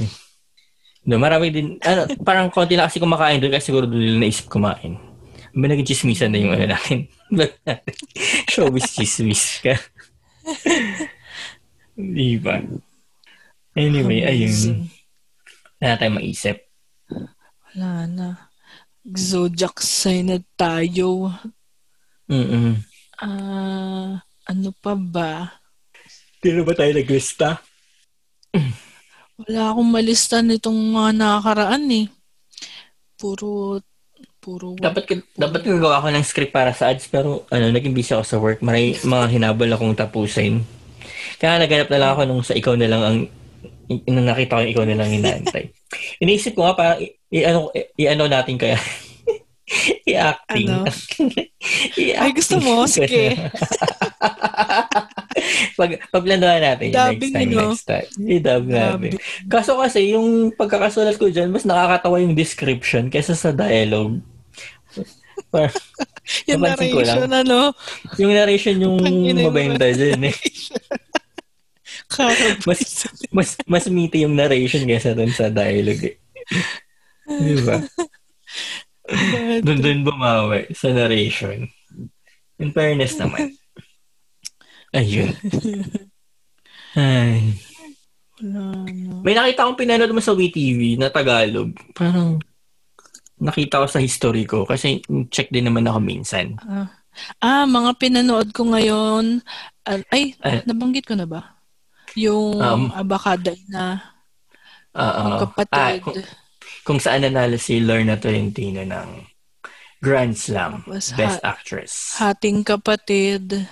no, 1.04 1.20
marami 1.20 1.52
din, 1.52 1.76
ano, 1.84 2.08
parang 2.24 2.48
konti 2.48 2.80
na 2.80 2.88
kasi 2.88 2.96
kumakain 2.96 3.40
doon 3.44 3.52
kasi 3.52 3.68
siguro 3.68 3.84
doon 3.84 4.00
nila 4.00 4.18
naisip 4.24 4.48
kumain. 4.48 4.96
May 5.52 5.68
naging 5.68 5.88
chismisan 5.90 6.30
na 6.32 6.38
yung 6.38 6.52
ano 6.54 6.64
natin. 6.70 7.08
Showbiz 8.52 8.94
chismis 8.94 9.58
ka. 9.64 9.74
Di 11.98 12.38
ba? 12.38 12.62
Anyway, 13.74 14.22
ayun. 14.22 14.86
Wala 15.82 15.98
tayong 15.98 16.20
maisip. 16.20 16.67
Wala 17.10 18.08
na. 18.08 18.28
Zodiac 19.08 19.80
sign 19.80 20.28
na 20.28 20.38
tayo. 20.56 21.32
Mm-mm. 22.28 22.76
Ah, 23.18 24.20
ano 24.44 24.70
pa 24.78 24.92
ba? 24.94 25.58
Di 26.38 26.52
na 26.52 26.62
ba 26.62 26.76
tayo 26.76 26.92
naglista? 26.92 27.58
Wala 29.38 29.70
akong 29.72 29.90
malista 29.90 30.42
nitong 30.42 30.76
mga 30.92 31.10
nakakaraan 31.14 31.84
eh. 31.94 32.06
Puro, 33.18 33.78
puro, 34.38 34.74
Dapat, 34.78 35.04
ka- 35.06 35.28
dapat 35.34 35.60
gagawa 35.66 36.02
ko 36.02 36.08
ng 36.10 36.26
script 36.26 36.54
para 36.54 36.70
sa 36.74 36.90
ads 36.90 37.06
pero 37.10 37.46
ano, 37.50 37.70
naging 37.70 37.94
busy 37.94 38.14
ako 38.14 38.24
sa 38.26 38.38
work. 38.38 38.58
Maray 38.62 38.98
mga 38.98 39.26
hinabol 39.30 39.70
akong 39.70 39.94
tapusin. 39.98 40.62
Kaya 41.38 41.58
naganap 41.62 41.88
na 41.90 41.98
lang 42.02 42.10
ako 42.14 42.22
nung 42.26 42.42
sa 42.42 42.54
ikaw 42.54 42.74
na 42.74 42.90
lang 42.90 43.02
ang 43.02 43.18
nakita 44.06 44.58
ko 44.58 44.60
yung 44.62 44.72
ikaw 44.74 44.84
na 44.86 44.98
lang 44.98 45.10
inaantay. 45.18 45.70
Iniisip 46.18 46.52
ko 46.52 46.64
nga 46.64 46.74
parang 46.74 46.98
i- 47.00 47.16
i-ano, 47.30 47.68
i- 47.72 47.90
i-ano 47.96 48.24
natin 48.28 48.56
kaya 48.56 48.76
i-acting. 50.08 50.68
Ano? 50.68 50.88
I-acting. 52.00 52.16
Ay, 52.16 52.30
gusto 52.32 52.56
mo? 52.60 52.84
Sige. 52.84 53.36
pag 55.78 55.90
pagplanuhan 56.10 56.60
natin 56.60 56.90
yung 56.90 57.14
next 57.14 57.30
time, 57.30 57.50
no? 57.52 57.60
next 57.70 57.86
time. 57.86 58.08
I-dub 58.18 58.64
namin. 58.66 59.12
Kaso 59.46 59.78
kasi, 59.78 60.12
yung 60.12 60.50
pagkakasulat 60.52 61.16
ko 61.16 61.28
dyan, 61.28 61.52
mas 61.52 61.62
nakakatawa 61.62 62.18
yung 62.18 62.34
description 62.34 63.08
kaysa 63.08 63.36
sa 63.36 63.52
dialogue. 63.52 64.18
Yung 66.44 66.60
Napansin 66.60 66.92
ko 66.92 67.00
lang. 67.00 67.24
narration, 67.24 67.30
ano? 67.32 67.58
yung 68.18 68.32
narration 68.34 68.76
yung 68.76 68.98
mabenta 69.38 69.86
dyan 69.88 70.28
eh. 70.28 70.36
Mas, 72.64 72.80
mas, 73.30 73.48
mas 73.64 73.84
meaty 73.86 74.24
yung 74.24 74.32
narration 74.32 74.82
kaysa 74.82 75.12
dun 75.12 75.28
sa 75.28 75.48
dialogue 75.48 76.08
eh. 76.08 76.16
Di 77.28 77.54
ba? 77.60 77.76
Doon 79.60 79.78
doon 79.80 80.00
bumawi 80.02 80.72
sa 80.72 80.88
narration. 80.88 81.68
In 82.56 82.72
fairness 82.72 83.16
naman. 83.16 83.52
Ayun. 84.90 85.36
Ay. 86.96 87.52
Wala 88.40 88.64
na. 88.86 89.20
May 89.20 89.34
nakita 89.36 89.66
akong 89.66 89.78
pinanood 89.78 90.12
mo 90.12 90.22
sa 90.22 90.32
WeTV 90.32 90.96
na 90.96 91.12
Tagalog. 91.12 91.76
Parang 91.92 92.40
nakita 93.38 93.84
ko 93.84 93.86
sa 93.86 94.00
history 94.00 94.42
ko 94.42 94.64
kasi 94.64 94.98
check 95.28 95.52
din 95.52 95.68
naman 95.68 95.86
ako 95.86 96.00
minsan. 96.00 96.56
Ah, 96.64 96.88
ah, 97.38 97.64
mga 97.64 98.00
pinanood 98.00 98.50
ko 98.50 98.64
ngayon. 98.66 99.44
ah, 99.84 100.00
ay, 100.10 100.34
Eh. 100.40 100.64
nabanggit 100.64 101.04
ko 101.04 101.14
na 101.14 101.28
ba? 101.28 101.57
Yung 102.18 102.58
Um, 102.58 102.82
Abacada 102.90 103.54
na 103.68 104.02
Oo. 104.92 105.22
yung 105.22 105.32
Ah, 105.32 105.40
kapatid. 105.40 106.02
kung, 106.02 106.18
kung 106.84 106.98
saan 106.98 107.22
nanalo 107.22 107.54
si 107.56 107.78
Lorna 107.78 108.16
Tolentino 108.16 108.82
ng 108.82 109.08
Grand 109.98 110.32
Slam 110.32 110.82
Tapos 110.82 111.10
Best 111.12 111.38
ha- 111.38 111.46
Actress. 111.48 111.92
Hating 112.16 112.62
kapatid. 112.62 113.66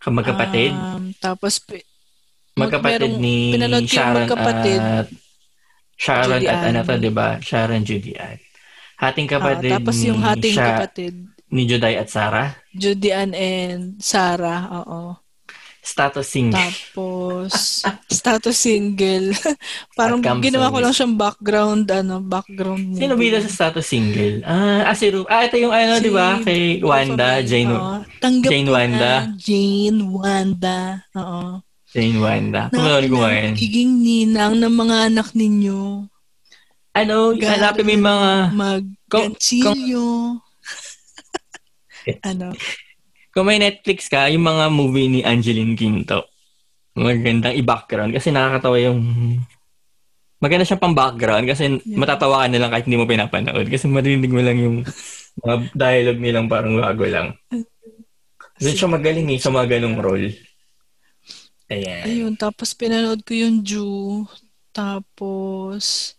Magkapatid? 0.00 0.74
Um, 0.74 1.14
tapos, 1.16 1.62
magkapatid 2.52 3.06
merong- 3.08 3.22
ni 3.22 3.54
Sharon 3.86 4.26
magkapatid. 4.26 4.80
at 4.80 5.06
Sharon 5.94 6.26
Judy 6.36 6.46
at 6.48 6.60
ano 6.64 6.80
to, 6.82 6.94
di 6.98 7.12
ba? 7.12 7.38
Sharon 7.38 7.82
Judy 7.82 8.12
Ann. 8.16 8.38
Hating 8.98 9.26
ah, 9.26 9.32
kapatid 9.32 9.70
tapos 9.72 9.94
ni, 9.96 10.06
yung 10.10 10.20
hating 10.20 10.54
Sha- 10.54 10.66
kapatid. 10.74 11.14
ni 11.48 11.62
Juday 11.64 11.94
at 11.94 12.08
Sarah. 12.08 12.58
Judy 12.72 13.10
Ann 13.10 13.30
and 13.32 13.82
Sarah. 14.00 14.66
Oo. 14.80 15.21
Status 15.82 16.30
single. 16.30 16.62
Tapos, 16.62 17.82
status 18.06 18.54
single. 18.54 19.34
Parang 19.98 20.22
ginawa 20.38 20.70
ko 20.70 20.78
lang 20.78 20.94
siyang 20.94 21.18
background, 21.18 21.90
ano, 21.90 22.22
background 22.22 22.94
movie. 22.94 23.02
Sino 23.02 23.18
bida 23.18 23.42
sa 23.42 23.50
status 23.50 23.82
single? 23.82 24.46
Ah, 24.46 24.86
ah, 24.86 24.94
si 24.94 25.10
Ru- 25.10 25.26
Ah, 25.26 25.42
ito 25.42 25.58
yung 25.58 25.74
ano, 25.74 25.98
Si 25.98 26.06
di 26.06 26.10
ba? 26.14 26.38
Kay 26.38 26.78
Wanda. 26.86 27.42
Jane. 27.42 27.74
Tanggap 28.22 28.50
Jane 28.54 28.70
Wanda. 28.70 29.10
na, 29.26 29.34
Jane 29.34 30.00
Wanda. 30.06 30.78
Oo. 31.18 31.42
Jane 31.90 32.18
Wanda. 32.22 32.62
Kumunod 32.70 33.04
ko 33.10 33.16
ngayon. 33.18 33.52
magiging 33.58 33.90
ninang 33.98 34.54
ng 34.62 34.74
mga 34.78 34.96
anak 35.10 35.28
ninyo. 35.34 36.06
Ano, 36.94 37.34
hanapin 37.34 37.82
mo 37.82 37.90
yung 37.90 38.06
mga... 38.06 38.30
Mag-ganchilyo. 38.54 40.38
ano? 42.30 42.54
Kung 43.32 43.48
may 43.48 43.56
Netflix 43.56 44.12
ka, 44.12 44.28
yung 44.28 44.44
mga 44.44 44.68
movie 44.68 45.08
ni 45.08 45.20
Angeline 45.24 45.72
Quinto. 45.72 46.28
Magandang 46.92 47.56
i-background 47.56 48.12
kasi 48.12 48.28
nakakatawa 48.28 48.76
yung... 48.76 49.00
Maganda 50.36 50.68
siyang 50.68 50.84
pang-background 50.84 51.46
kasi 51.48 51.80
Yeah. 51.80 51.96
matatawa 51.96 52.44
ka 52.44 52.46
na 52.52 52.60
lang 52.60 52.70
kahit 52.74 52.84
hindi 52.84 52.98
mo 53.00 53.06
pinapanood 53.08 53.66
kasi 53.72 53.88
marinig 53.88 54.28
mo 54.28 54.42
lang 54.42 54.58
yung 54.58 54.76
mga 55.40 55.54
dialogue 55.72 56.20
nilang 56.20 56.50
parang 56.50 56.76
bago 56.76 57.06
lang. 57.08 57.32
Doon 58.60 58.76
siya 58.76 58.90
magaling 58.90 59.32
eh 59.32 59.40
sa 59.40 59.48
mga 59.48 59.78
ganong 59.78 59.96
role. 60.02 60.28
Ayan. 61.72 62.04
Ayun, 62.04 62.34
tapos 62.36 62.76
pinanood 62.76 63.24
ko 63.24 63.32
yung 63.32 63.64
Jew. 63.64 64.28
Tapos, 64.76 66.14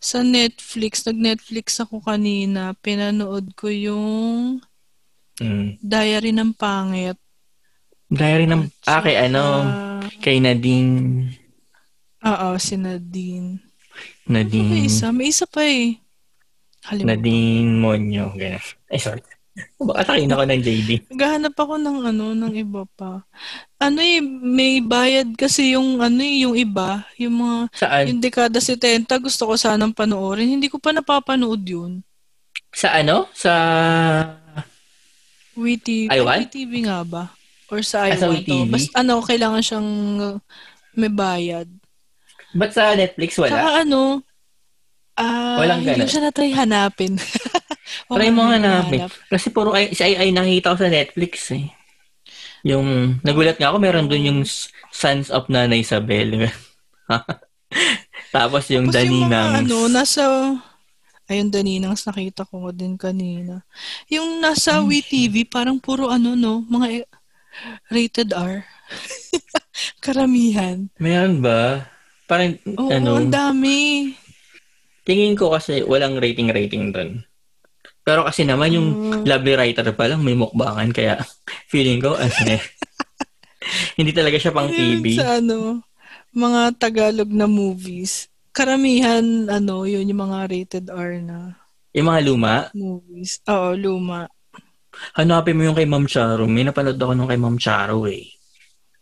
sa 0.00 0.24
Netflix, 0.24 1.04
nag-Netflix 1.04 1.82
ako 1.82 2.00
kanina, 2.00 2.72
pinanood 2.80 3.52
ko 3.58 3.68
yung 3.68 4.62
Mm. 5.40 5.76
Diary 5.84 6.32
ng 6.32 6.52
Pangit. 6.56 7.18
Diary 8.06 8.46
ng, 8.46 8.70
ah, 8.86 9.00
kay 9.02 9.16
ano, 9.18 9.42
Ah, 9.66 10.06
kay 10.22 10.38
Nadine, 10.40 11.28
Oo, 12.26 12.58
si 12.58 12.74
Nadine. 12.74 13.62
Ano 14.26 14.42
Nadine, 14.42 14.66
May 14.66 14.82
isa. 14.90 15.06
May 15.14 15.30
isa 15.30 15.46
pa 15.46 15.62
eh. 15.62 15.94
Halimutan. 16.90 17.18
Nadine 17.18 17.70
Monyo, 17.78 18.34
gano'n. 18.34 18.64
Ay, 18.90 18.98
sorry. 18.98 19.22
Baka 19.80 20.12
sakin 20.12 20.34
ako 20.36 20.42
ng 20.44 20.60
JD. 20.60 20.90
Naghahanap 21.16 21.54
ako 21.56 21.74
ng 21.80 21.98
ano, 22.12 22.24
ng 22.36 22.54
iba 22.60 22.84
pa. 22.92 23.24
Ano 23.80 24.04
eh, 24.04 24.20
may 24.20 24.84
bayad 24.84 25.32
kasi 25.32 25.72
yung 25.72 25.96
ano 26.02 26.20
eh, 26.20 26.44
yung 26.44 26.52
iba, 26.52 27.08
yung 27.16 27.40
mga, 27.40 27.56
Saan? 27.72 28.04
yung 28.12 28.20
dekada 28.20 28.60
70, 28.60 29.08
gusto 29.16 29.48
ko 29.48 29.54
sanang 29.56 29.96
panoorin. 29.96 30.60
Hindi 30.60 30.68
ko 30.68 30.76
pa 30.76 30.92
napapanood 30.92 31.62
yun. 31.64 32.04
Sa 32.74 32.92
ano? 33.00 33.32
Sa... 33.32 33.52
WeTV. 35.56 36.08
I 36.08 36.12
Ay, 36.12 36.20
want? 36.20 36.40
WeTV 36.44 36.72
nga 36.84 37.00
ba? 37.02 37.24
Or 37.66 37.80
sa 37.80 38.06
Ah, 38.06 38.14
sa. 38.14 38.28
WeTV? 38.28 38.68
Basta 38.68 38.92
ano, 38.94 39.18
kailangan 39.20 39.62
siyang 39.62 39.90
uh, 40.18 40.36
may 40.94 41.08
bayad. 41.08 41.66
Ba't 42.52 42.70
sa 42.70 42.92
Netflix 42.92 43.36
wala? 43.36 43.52
Saka 43.52 43.70
ano, 43.82 44.20
ah, 45.14 45.58
Walang 45.58 45.80
hindi 45.80 45.92
ganun. 45.92 46.00
ko 46.02 46.08
siya 46.08 46.22
na-try 46.22 46.50
hanapin. 46.52 47.12
Try 48.12 48.30
mo 48.30 48.46
hanapin. 48.46 49.02
hanap. 49.02 49.12
Kasi 49.26 49.50
puro 49.50 49.72
ay, 49.72 49.90
si 49.90 50.02
ay, 50.02 50.14
ay 50.16 50.30
nakita 50.30 50.72
ko 50.72 50.78
sa 50.78 50.88
Netflix 50.88 51.50
eh. 51.50 51.66
Yung, 52.62 52.86
nagulat 53.22 53.56
nga 53.56 53.70
ako, 53.70 53.78
meron 53.78 54.06
dun 54.06 54.26
yung 54.26 54.40
Sons 54.90 55.28
of 55.28 55.46
Nana 55.46 55.74
Isabel. 55.74 56.50
Tapos 58.34 58.64
yung 58.68 58.88
Tapos 58.88 58.96
yung 59.00 59.22
mga 59.22 59.30
Daninang. 59.30 59.52
ano, 59.62 59.78
nasa, 59.86 60.22
ayun, 61.26 61.48
Daninangs, 61.48 62.04
nakita 62.04 62.42
ko 62.42 62.70
din 62.70 62.94
kanina. 62.94 63.62
Yung 64.08 64.38
nasa 64.38 64.78
Hmm. 64.78 64.88
WeTV, 64.88 65.44
parang 65.44 65.78
puro 65.78 66.08
ano, 66.08 66.34
no, 66.34 66.62
mga 66.64 67.06
rated 67.88 68.30
R. 68.30 68.62
Karamihan. 70.04 70.88
Meron 70.96 71.40
ba? 71.40 71.86
Parang, 72.26 72.54
Oo, 72.74 72.90
ano, 72.90 73.18
ang 73.18 73.30
dami. 73.30 74.10
tingin 75.02 75.34
ko 75.34 75.50
kasi 75.50 75.82
walang 75.82 76.18
rating-rating 76.18 76.90
dun. 76.90 77.22
Pero 78.02 78.22
kasi 78.22 78.42
naman 78.42 78.70
yung 78.70 78.88
Mm. 78.88 79.22
Lovely 79.24 79.54
Writer 79.54 79.86
pa 79.90 80.06
lang 80.06 80.22
may 80.22 80.34
mukbangan 80.34 80.90
kaya 80.90 81.18
feeling 81.72 81.98
ko 81.98 82.14
ano 82.14 82.30
eh. 82.46 82.62
hindi 83.98 84.10
talaga 84.10 84.38
siya 84.38 84.54
pang 84.54 84.70
TV. 84.70 85.18
Sa 85.18 85.38
ano, 85.38 85.82
mga 86.30 86.74
Tagalog 86.76 87.30
na 87.30 87.46
movies. 87.46 88.30
Karamihan, 88.56 89.20
ano, 89.46 89.84
yun, 89.84 90.08
yung 90.08 90.22
mga 90.24 90.38
rated 90.48 90.86
R 90.88 91.20
na 91.20 91.60
Yung 91.92 92.08
mga 92.08 92.20
luma, 92.24 92.54
movies. 92.72 93.44
Oo, 93.44 93.76
luma. 93.76 94.24
hanapin 95.12 95.52
mo 95.52 95.62
yung 95.62 95.76
kay 95.76 95.84
Ma'am 95.84 96.08
Charo. 96.08 96.48
May 96.48 96.64
napanood 96.64 96.96
ako 96.96 97.12
nung 97.12 97.28
kay 97.28 97.36
Ma'am 97.36 97.60
Charo 97.60 98.08
eh. 98.08 98.32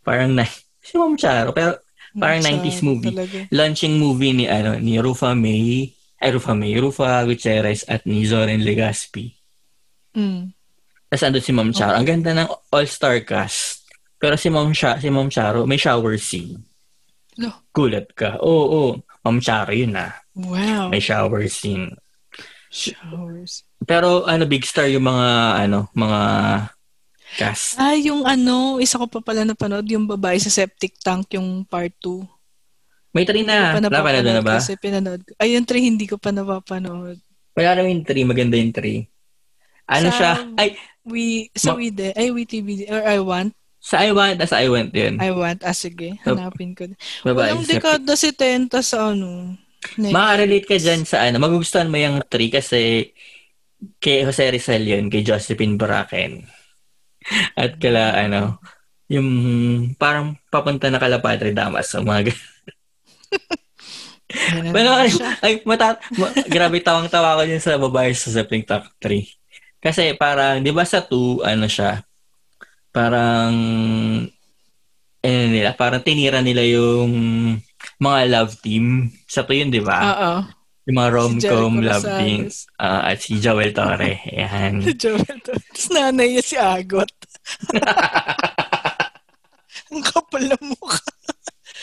Parang 0.03 0.35
na 0.35 0.43
si 0.85 0.99
Ma'am 0.99 1.15
Charo 1.15 1.55
pero 1.55 1.79
Parang 2.15 2.39
Sa- 2.39 2.47
90s 2.47 2.79
movie. 2.79 3.11
Talaga. 3.11 3.39
launching 3.51 3.95
movie 3.95 4.31
ni 4.31 4.45
ano 4.47 4.79
ni 4.79 4.95
Rufa 4.99 5.35
May, 5.35 5.91
ay 6.19 6.29
Rufa 6.31 6.55
May, 6.55 6.71
Rufa 6.75 7.19
Gutierrez 7.23 7.83
at 7.87 8.07
ni 8.07 8.23
Zoren 8.23 8.63
Legaspi. 8.63 9.35
Mm. 10.15 10.55
Tapos 11.07 11.23
andun 11.23 11.43
si 11.43 11.51
Ma'am 11.51 11.71
Charo. 11.71 11.95
Ang 11.95 12.07
ganda 12.07 12.31
ng 12.31 12.47
all-star 12.71 13.19
cast. 13.23 13.83
Pero 14.15 14.39
si 14.39 14.47
Ma'am, 14.47 14.71
Sha, 14.71 14.95
si 14.95 15.11
Ma'am 15.11 15.27
Charo, 15.27 15.67
may 15.67 15.75
shower 15.75 16.15
scene. 16.15 16.55
Lo, 17.35 17.51
Gulat 17.75 18.07
ka. 18.15 18.39
Oo, 18.39 18.63
oo. 18.65 18.91
Ma'am 19.25 19.37
Charo 19.41 19.73
yun 19.73 19.95
ah. 19.95 20.13
wow. 20.37 20.87
May 20.87 21.01
shower 21.01 21.43
scene. 21.49 21.91
Showers. 22.69 23.63
Pero 23.83 24.23
ano, 24.25 24.43
big 24.45 24.63
star 24.67 24.87
yung 24.87 25.07
mga, 25.07 25.27
ano, 25.67 25.87
mga 25.91 26.19
cast. 27.35 27.75
Ah, 27.79 27.95
yung 27.95 28.23
ano, 28.23 28.79
isa 28.79 28.99
ko 28.99 29.07
pa 29.07 29.19
pala 29.19 29.43
napanood, 29.43 29.87
yung 29.87 30.07
babae 30.07 30.37
sa 30.37 30.51
septic 30.51 30.95
tank, 30.99 31.31
yung 31.35 31.63
part 31.65 31.91
2. 31.99 32.23
May 33.15 33.23
three 33.23 33.47
na. 33.47 33.79
Napanood 33.79 34.27
na 34.27 34.43
ba? 34.43 34.59
Kasi 34.59 34.75
pinanood 34.75 35.23
ko. 35.23 35.31
Ay, 35.39 35.55
yung 35.55 35.63
3 35.63 35.79
hindi 35.79 36.05
ko 36.05 36.19
pa 36.19 36.35
napapanood. 36.35 37.15
Wala 37.55 37.69
naman 37.79 37.99
yung 37.99 38.05
three. 38.05 38.27
Maganda 38.27 38.59
yung 38.59 38.75
three. 38.75 39.07
Ano 39.87 40.11
Sa- 40.11 40.15
siya? 40.15 40.33
Ay, 40.59 40.75
We, 41.05 41.53
sa 41.53 41.71
Ma- 41.71 41.77
we 41.77 41.93
de, 41.93 42.17
ay, 42.17 42.33
we 42.33 42.49
TV, 42.49 42.89
or 42.89 43.05
I 43.05 43.21
want, 43.21 43.53
sa 43.85 44.01
I 44.01 44.09
Want, 44.09 44.41
sa 44.49 44.65
I 44.65 44.67
Want 44.73 44.89
yun. 44.97 45.21
I 45.21 45.29
want, 45.29 45.61
ah, 45.61 45.77
sige, 45.77 46.17
hanapin 46.25 46.73
ko. 46.73 46.89
Babae 47.21 47.53
Walang 47.53 47.69
dekada 47.69 48.17
si 48.17 48.33
Tenta 48.33 48.81
sa 48.81 49.13
ano. 49.13 49.53
Netflix. 49.93 50.17
Maka-relate 50.17 50.65
ka 50.65 50.77
dyan 50.81 51.01
sa 51.05 51.21
ano. 51.29 51.37
Magugustuhan 51.37 51.93
mo 51.93 52.01
yung 52.01 52.17
three 52.25 52.49
kasi 52.49 53.13
kay 54.01 54.25
Jose 54.25 54.41
Rizal 54.49 54.81
yun, 54.81 55.13
kay 55.13 55.21
Josephine 55.21 55.77
Bracken. 55.77 56.49
At 57.61 57.77
kala 57.77 58.17
ano, 58.25 58.57
yung 59.05 59.29
parang 60.01 60.33
papunta 60.49 60.89
na 60.89 60.97
kala 60.97 61.21
Padre 61.21 61.53
Damas. 61.53 61.85
So, 61.85 62.01
mga 62.01 62.33
Pero, 64.73 64.89
ay, 64.97 65.13
ay, 65.45 65.53
mata, 65.63 66.01
ma, 66.17 66.33
grabe 66.49 66.81
tawang-tawa 66.81 67.37
ko 67.37 67.41
yun 67.45 67.61
sa 67.61 67.77
babae 67.77 68.09
sa 68.17 68.33
Zeppelin 68.33 68.65
Top 68.65 68.89
3. 68.97 69.21
Kasi 69.77 70.17
parang, 70.17 70.65
di 70.65 70.73
ba 70.73 70.81
sa 70.81 71.05
2, 71.05 71.45
ano 71.45 71.69
siya, 71.69 72.01
parang, 72.95 73.51
ano 75.19 75.45
nila, 75.51 75.75
parang 75.75 75.99
tinira 75.99 76.39
nila 76.39 76.63
yung 76.63 77.11
mga 77.99 78.19
love 78.31 78.53
team. 78.63 79.11
Sa 79.27 79.43
2 79.43 79.51
yun, 79.59 79.69
di 79.69 79.83
ba? 79.83 79.99
Oo. 79.99 80.33
Yung 80.85 80.95
mga 80.95 81.09
Si 81.09 81.15
rom-com 81.17 81.73
Jericho 81.75 81.89
love 81.91 82.07
team. 82.21 82.39
Ah, 82.77 83.09
at 83.09 83.17
si 83.19 83.41
Joel 83.41 83.73
Torre. 83.73 84.21
Ayan. 84.31 84.79
Si 84.79 84.93
Joel 85.01 85.37
to. 85.43 85.51
Tapos 85.51 85.87
nanay 85.91 86.27
niya 86.31 86.43
si 86.45 86.55
Agot. 86.55 87.11
Ang 89.91 90.01
kapal 90.01 90.43
na 90.45 90.57
mukha. 90.61 91.01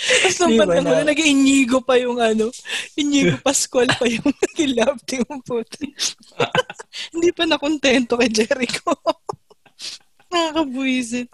Tapos 0.03 0.35
nung 0.41 0.51
Di 0.51 0.59
ba 0.59 0.67
bandang 0.67 0.83
na- 0.83 0.93
huli, 0.99 1.09
nag-inigo 1.15 1.79
pa 1.83 1.95
yung 1.95 2.19
ano, 2.19 2.51
Inigo 2.95 3.39
Pascual 3.39 3.87
pa 3.87 4.07
yung 4.07 4.27
nag-love 4.43 4.99
team 5.07 5.27
po. 5.43 5.63
Hindi 7.15 7.31
pa 7.31 7.43
nakontento 7.47 8.19
kay 8.19 8.31
Jericho. 8.31 8.91
Nakakabuisit. 10.33 11.29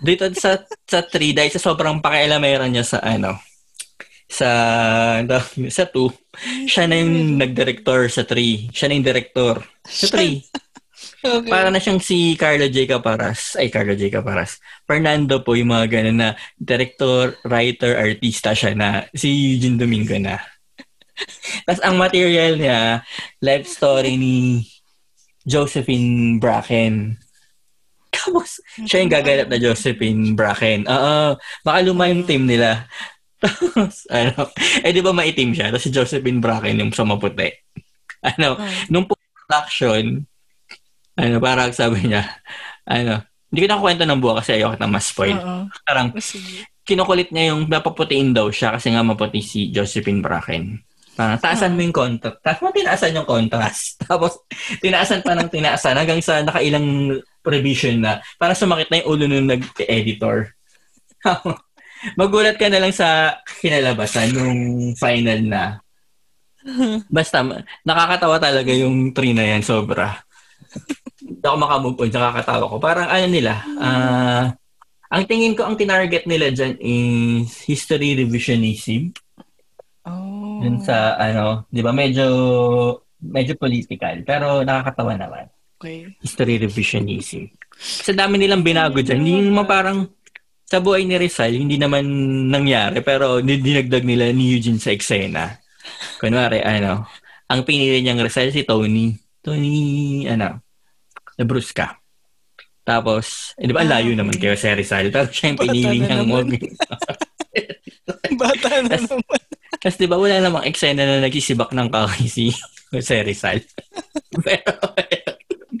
Dito 0.00 0.26
sa 0.34 0.58
sa 0.88 1.00
3 1.04 1.36
dahil 1.36 1.50
sa 1.52 1.62
sobrang 1.62 2.02
pakialamera 2.02 2.66
niya 2.66 2.84
sa 2.84 2.98
ano 3.04 3.36
sa 4.30 4.48
sa 5.68 5.84
2 5.90 6.70
siya 6.70 6.86
na 6.86 6.96
yung 7.02 7.36
nagdirektor 7.36 8.06
sa 8.08 8.22
3 8.24 8.70
siya 8.72 8.86
na 8.88 8.94
yung 8.96 9.06
director 9.06 9.54
sa 9.84 10.06
3 10.08 10.60
Okay. 11.20 11.52
para 11.52 11.68
na 11.68 11.76
siyang 11.76 12.00
si 12.00 12.32
Carlo 12.36 12.64
J. 12.68 12.88
Caparas. 12.88 13.52
Ay 13.60 13.68
Carlo 13.68 13.92
J. 13.92 14.08
Caparas. 14.08 14.56
Fernando 14.88 15.44
po 15.44 15.52
yung 15.52 15.72
mga 15.72 16.00
ganun 16.00 16.16
na 16.16 16.30
director 16.56 17.36
writer 17.44 17.96
artista 17.96 18.56
siya 18.56 18.72
na. 18.72 19.04
Si 19.12 19.28
Eugene 19.28 19.76
Domingo 19.76 20.16
na. 20.16 20.40
Tapos 21.68 21.80
ang 21.84 22.00
material 22.00 22.56
niya 22.56 23.04
life 23.44 23.68
story 23.68 24.16
ni 24.16 24.64
Josephine 25.44 26.40
Bracken 26.40 27.20
tapos 28.20 28.60
siya 28.84 29.00
yung 29.00 29.12
gaganap 29.12 29.48
na 29.48 29.58
Josephine 29.58 30.34
Bracken. 30.34 30.84
Oo, 30.84 31.34
baka 31.64 31.78
luma 31.80 32.06
yung 32.06 32.22
team 32.22 32.44
nila. 32.44 32.84
Tapos, 33.40 34.04
ano, 34.12 34.52
eh 34.84 34.92
di 34.92 35.00
ba 35.00 35.16
maitim 35.16 35.56
siya? 35.56 35.72
Tapos 35.72 35.80
si 35.80 35.90
Josephine 35.90 36.44
Bracken 36.44 36.76
yung 36.76 36.92
sa 36.92 37.08
maputi. 37.08 37.48
Ano, 38.20 38.60
Oh. 38.60 38.68
nung 38.92 39.08
production, 39.08 40.20
ano, 41.16 41.36
parang 41.40 41.72
sabi 41.72 42.04
niya, 42.04 42.28
ano, 42.84 43.24
hindi 43.48 43.60
ko 43.64 43.66
na 43.66 43.80
kwento 43.80 44.04
ng 44.04 44.20
buwa 44.20 44.44
kasi 44.44 44.60
ayoko 44.60 44.76
na 44.76 44.86
ma-spoil. 44.86 45.40
Oo. 45.40 45.64
Parang, 45.82 46.12
Sige. 46.20 46.68
kinukulit 46.84 47.32
niya 47.32 47.56
yung 47.56 47.64
napaputiin 47.64 48.36
daw 48.36 48.52
siya 48.52 48.76
kasi 48.76 48.92
nga 48.92 49.00
maputi 49.00 49.40
si 49.40 49.72
Josephine 49.72 50.20
Bracken. 50.20 50.76
Parang, 51.16 51.40
taasan 51.40 51.72
mo 51.72 51.80
yung 51.80 51.96
contrast. 51.96 52.38
Tapos 52.44 52.60
mo 52.60 52.68
tinaasan 52.70 53.16
yung 53.16 53.24
contrast. 53.24 53.84
Tapos, 54.04 54.32
tinaasan 54.78 55.24
pa 55.24 55.32
ng 55.32 55.48
tinaasan 55.48 55.96
hanggang 55.96 56.20
sa 56.20 56.44
nakailang 56.44 57.16
revision 57.44 58.00
na 58.00 58.20
para 58.36 58.52
sumakit 58.56 58.88
na 58.92 59.00
yung 59.00 59.08
ulo 59.08 59.24
nung 59.26 59.48
nag-editor. 59.48 60.52
Magulat 62.20 62.56
ka 62.56 62.72
na 62.72 62.80
lang 62.80 62.94
sa 62.96 63.40
kinalabasan 63.60 64.32
nung 64.32 64.60
final 64.96 65.40
na. 65.44 65.64
Basta, 67.08 67.44
nakakatawa 67.84 68.36
talaga 68.40 68.72
yung 68.72 69.12
tree 69.12 69.36
na 69.36 69.44
yan, 69.56 69.64
sobra. 69.64 70.20
Hindi 71.20 71.44
ako 71.44 71.56
makamove 71.56 72.00
on, 72.00 72.10
nakakatawa 72.12 72.64
ko. 72.68 72.76
Parang 72.80 73.08
ano 73.08 73.26
nila, 73.28 73.52
ah, 73.80 74.44
ang 75.10 75.24
tingin 75.26 75.56
ko, 75.58 75.66
ang 75.66 75.74
tinarget 75.74 76.24
nila 76.24 76.54
dyan 76.54 76.78
is 76.80 77.64
history 77.66 78.14
revisionism. 78.14 79.10
Oh. 80.06 80.60
Dun 80.62 80.80
sa, 80.80 81.16
ano, 81.18 81.66
di 81.68 81.82
ba, 81.82 81.92
medyo, 81.92 82.26
medyo 83.20 83.56
political. 83.56 84.22
Pero 84.24 84.62
nakakatawa 84.64 85.16
naman. 85.16 85.50
Okay. 85.80 86.12
History 86.20 86.60
revisionism. 86.60 87.48
Kasi 87.72 88.12
dami 88.12 88.36
nilang 88.36 88.60
binago 88.60 89.00
dyan. 89.00 89.24
Hindi 89.24 89.48
naman 89.48 89.64
parang, 89.64 89.98
sa 90.68 90.76
buhay 90.76 91.08
ni 91.08 91.16
Rizal, 91.16 91.56
hindi 91.56 91.80
naman 91.80 92.04
nangyari. 92.52 93.00
Pero 93.00 93.40
dinagdag 93.40 94.04
nila 94.04 94.28
ni 94.28 94.52
Eugene 94.52 94.76
sa 94.76 94.92
eksena. 94.92 95.56
Kunwari, 96.20 96.60
ano, 96.60 97.08
ang 97.48 97.64
pinili 97.64 98.04
niyang 98.04 98.20
Rizal 98.20 98.52
si 98.52 98.68
Tony. 98.68 99.16
Tony, 99.40 100.28
ano, 100.28 100.60
Labrusca. 101.40 101.96
Tapos, 102.84 103.56
eh, 103.56 103.64
di 103.64 103.72
ba, 103.72 103.80
ang 103.80 103.88
layo 103.88 104.12
Ah, 104.12 104.18
naman 104.20 104.36
kayo 104.36 104.52
sa 104.60 104.76
Rizal. 104.76 105.08
Pero 105.08 105.32
siya 105.32 105.56
yung 105.56 105.60
pinili 105.64 105.96
niyang 106.04 106.28
mag... 106.28 106.44
Bata 108.40 108.68
na 108.84 108.88
Tas- 108.92 109.08
naman. 109.08 109.40
Tapos 109.80 109.96
di 109.96 110.04
ba, 110.04 110.20
wala 110.20 110.44
namang 110.44 110.68
eksena 110.68 111.08
na 111.08 111.24
nagsisibak 111.24 111.72
ng 111.72 111.88
kaki 111.88 112.28
si 112.28 112.52
Jose 112.92 113.16
Rizal. 113.28 113.64
Pero, 114.44 114.76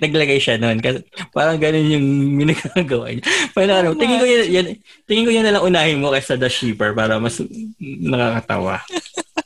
naglagay 0.00 0.40
siya 0.40 0.56
noon. 0.56 0.80
Kasi 0.80 1.04
parang 1.30 1.60
ganun 1.60 1.92
yung 1.92 2.06
ginagawa 2.42 3.12
niya. 3.12 3.24
Pero 3.52 3.70
ano, 3.76 3.88
tingin 3.94 4.18
ko 4.18 4.26
yan, 4.26 4.42
yan, 4.48 4.66
tingin 5.04 5.26
ko 5.28 5.32
yan 5.32 5.44
na 5.46 5.54
lang 5.54 5.64
unahin 5.64 6.00
mo 6.00 6.10
kaysa 6.10 6.40
The 6.40 6.48
Shipper 6.48 6.96
para 6.96 7.20
mas 7.20 7.38
nakakatawa. 7.78 8.80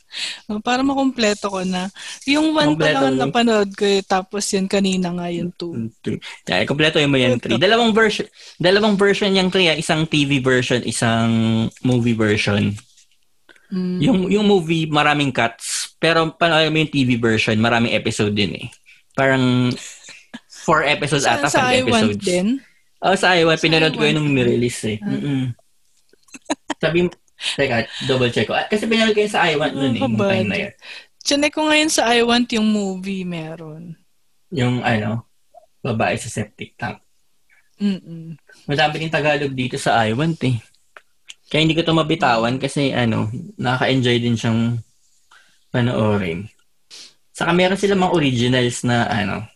Oh, 0.46 0.62
Para 0.62 0.84
makumpleto 0.86 1.50
ko 1.50 1.66
na. 1.66 1.90
Yung 2.28 2.54
one 2.54 2.78
pa 2.78 2.92
lang 2.92 3.04
ang 3.10 3.16
mo. 3.18 3.22
napanood 3.26 3.70
ko 3.74 3.82
eh, 3.82 4.04
tapos 4.04 4.44
yun 4.54 4.70
kanina 4.70 5.10
nga 5.10 5.26
yung 5.32 5.50
two. 5.56 5.90
Yeah, 6.46 6.62
kompleto 6.68 7.02
yung 7.02 7.10
mo 7.10 7.18
yan, 7.18 7.40
three. 7.40 7.58
Dalawang 7.58 7.90
version, 7.90 8.28
dalawang 8.60 8.94
version 8.94 9.34
yung 9.34 9.50
three, 9.50 9.72
ah. 9.72 9.76
isang 9.76 10.06
TV 10.06 10.38
version, 10.38 10.84
isang 10.86 11.30
movie 11.82 12.14
version. 12.14 12.76
Mm. 13.72 13.98
Yung 14.04 14.18
yung 14.30 14.46
movie, 14.46 14.86
maraming 14.86 15.34
cuts. 15.34 15.96
Pero 15.98 16.30
panoorin 16.36 16.70
mo 16.70 16.78
yung 16.78 16.92
TV 16.92 17.18
version, 17.18 17.56
maraming 17.58 17.96
episode 17.96 18.36
din 18.36 18.54
eh. 18.54 18.66
Parang 19.16 19.72
four 20.64 20.80
episodes 20.82 21.28
Sa, 21.28 21.36
ata, 21.36 21.46
sa 21.52 21.68
five 21.68 21.84
I 21.84 21.90
Want 21.92 22.10
episodes. 22.16 22.24
din. 22.24 22.48
Oh, 23.04 23.12
sa 23.12 23.36
Iwan, 23.36 23.60
pinanood 23.60 23.94
ko 23.94 24.02
I 24.02 24.08
yun 24.10 24.14
nung 24.16 24.32
Want. 24.32 24.36
nirelease 24.40 24.80
eh. 24.88 24.98
Mm-mm. 24.98 25.52
Sabi, 26.80 27.04
teka, 27.54 27.84
double 28.08 28.32
check 28.32 28.48
ko. 28.48 28.56
Ah, 28.56 28.64
Kasi 28.64 28.88
pinanood 28.88 29.12
ko 29.12 29.20
yun 29.20 29.34
sa 29.34 29.44
Iwan 29.44 29.70
nun 29.76 29.92
eh, 29.92 30.00
yung 30.00 30.16
time 30.16 30.48
na 30.48 30.56
yun. 30.56 30.74
Chinek 31.24 31.56
ko 31.56 31.64
ngayon 31.64 31.88
sa 31.88 32.12
I 32.12 32.20
Want 32.20 32.52
yung 32.52 32.68
movie 32.68 33.24
meron. 33.24 33.96
Yung 34.52 34.84
ano, 34.84 35.24
babae 35.80 36.20
sa 36.20 36.28
septic 36.28 36.76
tank. 36.76 37.00
Mm-mm. 37.80 38.36
Madami 38.68 39.00
din 39.00 39.08
Tagalog 39.08 39.56
dito 39.56 39.80
sa 39.80 40.04
Iwan 40.04 40.36
eh. 40.44 40.60
Kaya 41.48 41.60
hindi 41.64 41.72
ko 41.72 41.80
to 41.80 41.96
mabitawan 41.96 42.60
kasi 42.60 42.92
ano, 42.92 43.32
nakaka-enjoy 43.56 44.16
din 44.20 44.36
siyang 44.36 44.80
panoorin. 45.72 46.44
Saka 47.32 47.56
meron 47.56 47.80
sila 47.80 47.96
mga 47.96 48.14
originals 48.14 48.84
na 48.84 49.08
ano, 49.08 49.48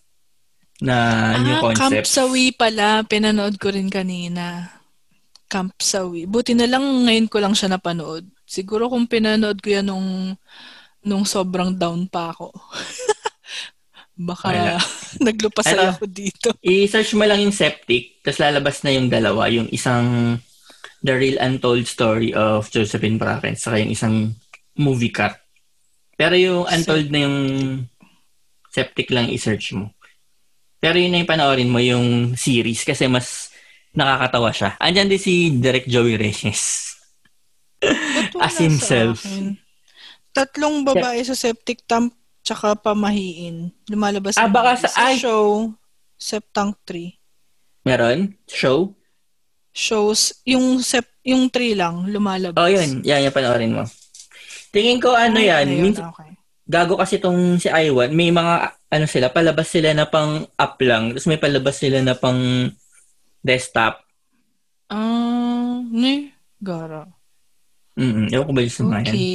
na 0.78 0.96
new 1.42 1.58
ah, 1.58 1.74
Camp 1.74 1.90
concepts. 1.90 2.14
Sawi 2.14 2.54
pala. 2.54 3.02
Pinanood 3.02 3.58
ko 3.58 3.74
rin 3.74 3.90
kanina. 3.90 4.70
Camp 5.48 5.74
Sawi. 5.80 6.28
Buti 6.28 6.54
na 6.54 6.68
lang 6.68 6.84
ngayon 7.08 7.26
ko 7.26 7.40
lang 7.40 7.56
siya 7.56 7.72
napanood. 7.72 8.28
Siguro 8.44 8.88
kung 8.88 9.08
pinanood 9.08 9.58
ko 9.60 9.68
yan 9.74 9.88
nung, 9.90 10.36
nung 11.02 11.24
sobrang 11.24 11.74
down 11.74 12.06
pa 12.06 12.32
ako. 12.36 12.52
Baka 14.18 14.50
Wala. 14.50 14.76
naglupasay 15.26 15.78
Ano? 15.78 15.94
ako 15.94 16.04
dito. 16.10 16.48
I-search 16.66 17.14
mo 17.14 17.22
lang 17.22 17.38
yung 17.38 17.54
septic, 17.54 18.18
tapos 18.26 18.42
lalabas 18.42 18.82
na 18.82 18.90
yung 18.90 19.06
dalawa, 19.06 19.46
yung 19.46 19.70
isang 19.70 20.36
The 20.98 21.14
Real 21.14 21.38
Untold 21.38 21.86
Story 21.86 22.34
of 22.34 22.66
Josephine 22.74 23.14
Bracken, 23.14 23.54
saka 23.54 23.78
yung 23.78 23.94
isang 23.94 24.34
movie 24.74 25.14
cut. 25.14 25.38
Pero 26.18 26.34
yung 26.34 26.66
untold 26.66 27.14
na 27.14 27.30
yung 27.30 27.38
septic 28.74 29.06
lang 29.14 29.30
i-search 29.30 29.78
mo. 29.78 29.94
Pero 30.78 30.94
yun 30.94 31.10
na 31.10 31.18
yung 31.18 31.28
panoorin 31.28 31.66
mo 31.66 31.78
yung 31.78 32.06
series 32.34 32.82
kasi 32.82 33.06
mas 33.06 33.50
nakakatawa 33.90 34.50
siya. 34.50 34.70
Andyan 34.78 35.10
din 35.10 35.18
si 35.18 35.32
Direk 35.50 35.86
Joey 35.86 36.14
Reyes. 36.14 36.94
As 38.38 38.54
sa 38.54 38.62
himself. 38.62 39.22
Tatlong 40.30 40.82
babae 40.82 41.18
sa 41.20 41.34
septic 41.34 41.82
tank 41.82 42.14
tsaka 42.42 42.74
pamahiin. 42.74 43.74
Lumalabas 43.86 44.38
Ah, 44.38 44.46
baka 44.46 44.86
sa- 44.86 44.94
ay! 45.04 45.18
show, 45.18 45.74
Septank 46.14 46.74
3. 46.84 47.14
Meron? 47.84 48.34
Show? 48.44 48.94
Shows, 49.70 50.42
yung 50.42 50.78
sep, 50.78 51.06
yung 51.22 51.46
3 51.46 51.74
lang, 51.74 52.06
lumalabas. 52.06 52.58
Oh, 52.58 52.66
yun. 52.66 53.02
Yan, 53.02 53.22
yung 53.22 53.34
panoorin 53.34 53.70
mo. 53.72 53.84
Tingin 54.68 54.98
ko 54.98 55.14
ano 55.14 55.38
Ah, 55.38 55.62
yan, 55.62 55.66
ayun, 55.68 55.94
okay. 55.94 56.34
gago 56.66 56.98
kasi 56.98 57.16
tong 57.16 57.56
si 57.56 57.66
Iwan, 57.66 58.10
may 58.10 58.28
mga 58.28 58.74
ano 58.88 59.04
sila, 59.04 59.28
palabas 59.28 59.68
sila 59.68 59.92
na 59.92 60.08
pang 60.08 60.48
up 60.56 60.76
lang, 60.80 61.12
tapos 61.12 61.28
may 61.28 61.40
palabas 61.40 61.76
sila 61.76 62.00
na 62.00 62.16
pang 62.16 62.72
desktop. 63.44 64.00
Ah, 64.88 65.84
ne, 65.92 66.32
gara. 66.60 67.04
Mm 67.98 68.30
Ewan 68.30 68.46
ko 68.46 68.52
ba 68.54 68.62
yung 68.64 68.72
sa 68.72 68.82
mga 68.86 69.00
yan. 69.10 69.12
Okay. 69.12 69.28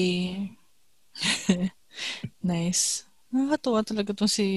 nice. 2.53 3.05
Nakakatuwa 3.29 3.79
talaga 3.85 4.11
tong 4.15 4.31
si 4.31 4.47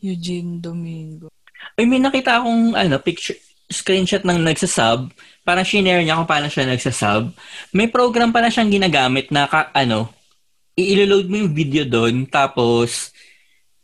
Eugene 0.00 0.60
Domingo. 0.60 1.28
Ay, 1.74 1.88
may 1.88 2.00
nakita 2.00 2.40
akong 2.40 2.76
ano, 2.76 2.96
picture, 3.00 3.36
screenshot 3.68 4.22
ng 4.24 4.40
nagsasub. 4.44 5.10
Parang 5.42 5.64
shinare 5.64 6.04
niya 6.04 6.16
kung 6.20 6.28
paano 6.28 6.48
siya 6.48 6.68
nagsasub. 6.68 7.32
May 7.72 7.88
program 7.88 8.30
pala 8.32 8.52
siyang 8.52 8.72
ginagamit 8.72 9.32
na 9.32 9.48
ka, 9.48 9.72
ano, 9.72 10.12
i-load 10.76 11.26
mo 11.30 11.36
yung 11.40 11.52
video 11.54 11.86
doon, 11.86 12.26
tapos 12.28 13.13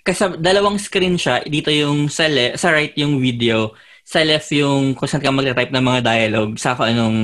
kasi 0.01 0.37
dalawang 0.37 0.77
screen 0.77 1.15
siya, 1.15 1.41
dito 1.43 1.69
yung 1.69 2.09
sa, 2.09 2.27
le- 2.27 2.57
sa 2.57 2.71
right 2.71 2.93
yung 2.97 3.19
video, 3.19 3.73
sa 4.01 4.25
left 4.25 4.51
yung 4.51 4.99
kung 4.99 5.07
saan 5.07 5.23
ka 5.23 5.31
mag-type 5.31 5.71
ng 5.71 5.85
mga 5.87 6.01
dialogue 6.03 6.59
sa 6.59 6.75
kung 6.75 6.91
anong 6.91 7.19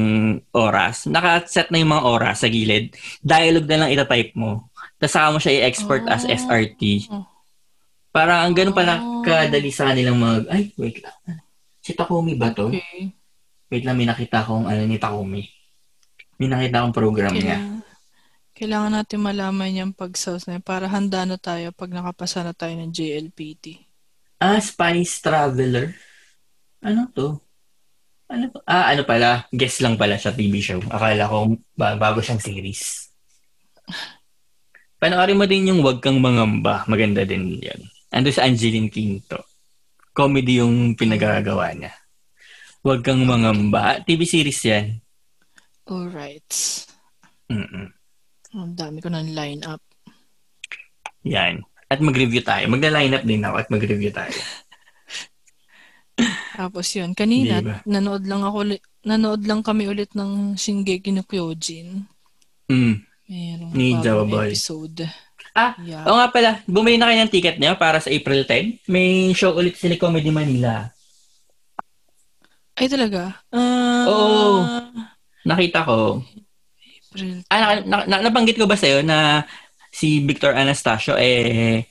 oras. 0.55 1.09
Naka-set 1.09 1.69
na 1.69 1.83
yung 1.83 1.91
mga 1.91 2.07
oras 2.07 2.37
sa 2.41 2.49
gilid. 2.49 2.95
Dialogue 3.21 3.67
na 3.67 3.79
lang 3.83 3.91
itatype 3.91 4.33
mo. 4.35 4.71
Tapos 4.97 5.13
saka 5.13 5.27
mo 5.29 5.39
siya 5.39 5.53
i-export 5.61 6.07
as 6.07 6.23
Oh. 6.23 6.31
SRT. 6.31 7.11
Parang 8.09 8.47
ang 8.47 8.55
ganun 8.55 8.73
pala 8.73 8.97
Oh. 8.97 9.21
kadali 9.21 9.69
sa 9.69 9.91
kanilang 9.91 10.17
mag... 10.17 10.47
Ay, 10.49 10.73
wait 10.79 11.03
lang. 11.03 11.43
Si 11.83 11.93
Takumi 11.93 12.33
ba 12.33 12.55
to? 12.55 12.71
Okay. 12.71 13.13
Wait 13.67 13.83
lang, 13.83 13.99
may 13.99 14.07
nakita 14.07 14.41
akong 14.41 14.65
ano 14.65 14.83
ni 14.87 14.97
Takumi. 14.97 15.43
May 16.39 16.49
nakita 16.49 16.81
akong 16.81 16.95
program 16.95 17.35
niya. 17.35 17.76
Kailangan, 18.57 19.05
natin 19.05 19.21
malaman 19.21 19.69
yung 19.77 19.93
pag-sales 19.93 20.49
na 20.49 20.57
yun 20.57 20.65
para 20.65 20.89
handa 20.89 21.29
na 21.29 21.37
tayo 21.37 21.77
pag 21.77 21.93
nakapasa 21.93 22.41
na 22.41 22.57
tayo 22.57 22.73
ng 22.73 22.89
JLPT. 22.89 23.85
Ah, 24.41 24.57
Spice 24.57 25.21
Traveler. 25.21 25.93
Ano 26.81 27.05
to? 27.13 27.37
Ano? 28.33 28.49
Ah, 28.65 28.97
ano 28.97 29.05
pala? 29.05 29.45
Guess 29.53 29.85
lang 29.85 30.01
pala 30.01 30.17
siya, 30.17 30.33
TV 30.33 30.57
show. 30.65 30.81
Akala 30.89 31.29
ko 31.29 31.53
ba- 31.77 32.01
bago 32.01 32.25
siyang 32.25 32.41
series. 32.41 33.13
Panoorin 34.97 35.37
mo 35.37 35.45
din 35.45 35.69
yung 35.69 35.85
Huwag 35.85 36.01
Kang 36.01 36.17
Mangamba. 36.17 36.89
Maganda 36.89 37.29
din 37.29 37.61
yan. 37.61 37.81
Ando 38.09 38.33
sa 38.33 38.49
Angeline 38.49 38.89
Quinto. 38.89 39.45
Comedy 40.17 40.65
yung 40.65 40.97
pinagagawa 40.97 41.77
niya. 41.77 41.93
Huwag 42.81 43.05
Kang 43.05 43.21
Mangamba. 43.29 44.01
TV 44.01 44.25
series 44.25 44.65
yan. 44.65 44.87
Alright. 45.85 46.51
Mm-mm. 47.53 47.96
Ang 48.53 48.75
dami 48.75 48.99
ko 49.01 49.09
ng 49.09 49.33
line-up. 49.33 49.83
Yan. 51.25 51.65
At 51.87 51.99
mag-review 51.99 52.43
tayo. 52.43 52.67
Magna-line 52.67 53.15
up 53.15 53.25
din 53.25 53.43
ako 53.43 53.57
at 53.57 53.69
mag-review 53.69 54.11
tayo. 54.11 54.35
Tapos 56.57 56.87
yun, 56.91 57.13
kanina, 57.13 57.61
Di 57.61 57.67
ba? 57.69 57.77
nanood 57.85 58.25
lang 58.25 58.41
ako, 58.41 58.65
nanood 59.05 59.43
lang 59.45 59.61
kami 59.61 59.85
ulit 59.87 60.17
ng 60.17 60.57
Shingeki 60.57 61.13
no 61.13 61.23
Kyojin. 61.23 62.09
Mm. 62.67 63.05
Mayroong 63.27 63.73
Ni 63.75 63.87
bagong 63.93 64.03
Java 64.03 64.25
Boy. 64.25 64.49
episode. 64.51 65.01
Ah, 65.53 65.73
Yeah. 65.81 66.05
Oo 66.05 66.17
nga 66.17 66.29
pala, 66.29 66.51
bumili 66.65 66.97
na 66.97 67.09
kayo 67.09 67.19
ng 67.19 67.33
ticket 67.33 67.57
niyo 67.57 67.77
para 67.77 67.97
sa 67.97 68.09
April 68.09 68.45
10. 68.45 68.81
May 68.87 69.33
show 69.33 69.53
ulit 69.53 69.77
sila 69.77 69.97
Comedy 69.97 70.29
Manila. 70.29 70.89
Ay, 72.77 72.89
talaga? 72.89 73.41
Ah, 73.49 74.05
Oo. 74.05 74.53
Nakita 75.43 75.81
ko. 75.83 76.21
Ah, 77.49 77.61
na, 77.61 77.69
na, 77.85 77.97
na- 78.07 78.23
nabanggit 78.27 78.57
ko 78.57 78.67
ba 78.69 78.77
sa'yo 78.77 79.01
na 79.03 79.45
si 79.91 80.21
Victor 80.23 80.53
Anastasio 80.53 81.17
eh 81.17 81.85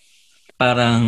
parang 0.56 1.04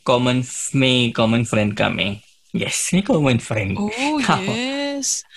common 0.00 0.40
f- 0.40 0.72
may 0.72 1.12
common 1.12 1.44
friend 1.44 1.76
kami. 1.76 2.22
Yes, 2.52 2.92
may 2.92 3.04
common 3.04 3.40
friend. 3.40 3.76
Oh, 3.76 3.90
Ako. 4.22 4.52
yes. 4.52 5.22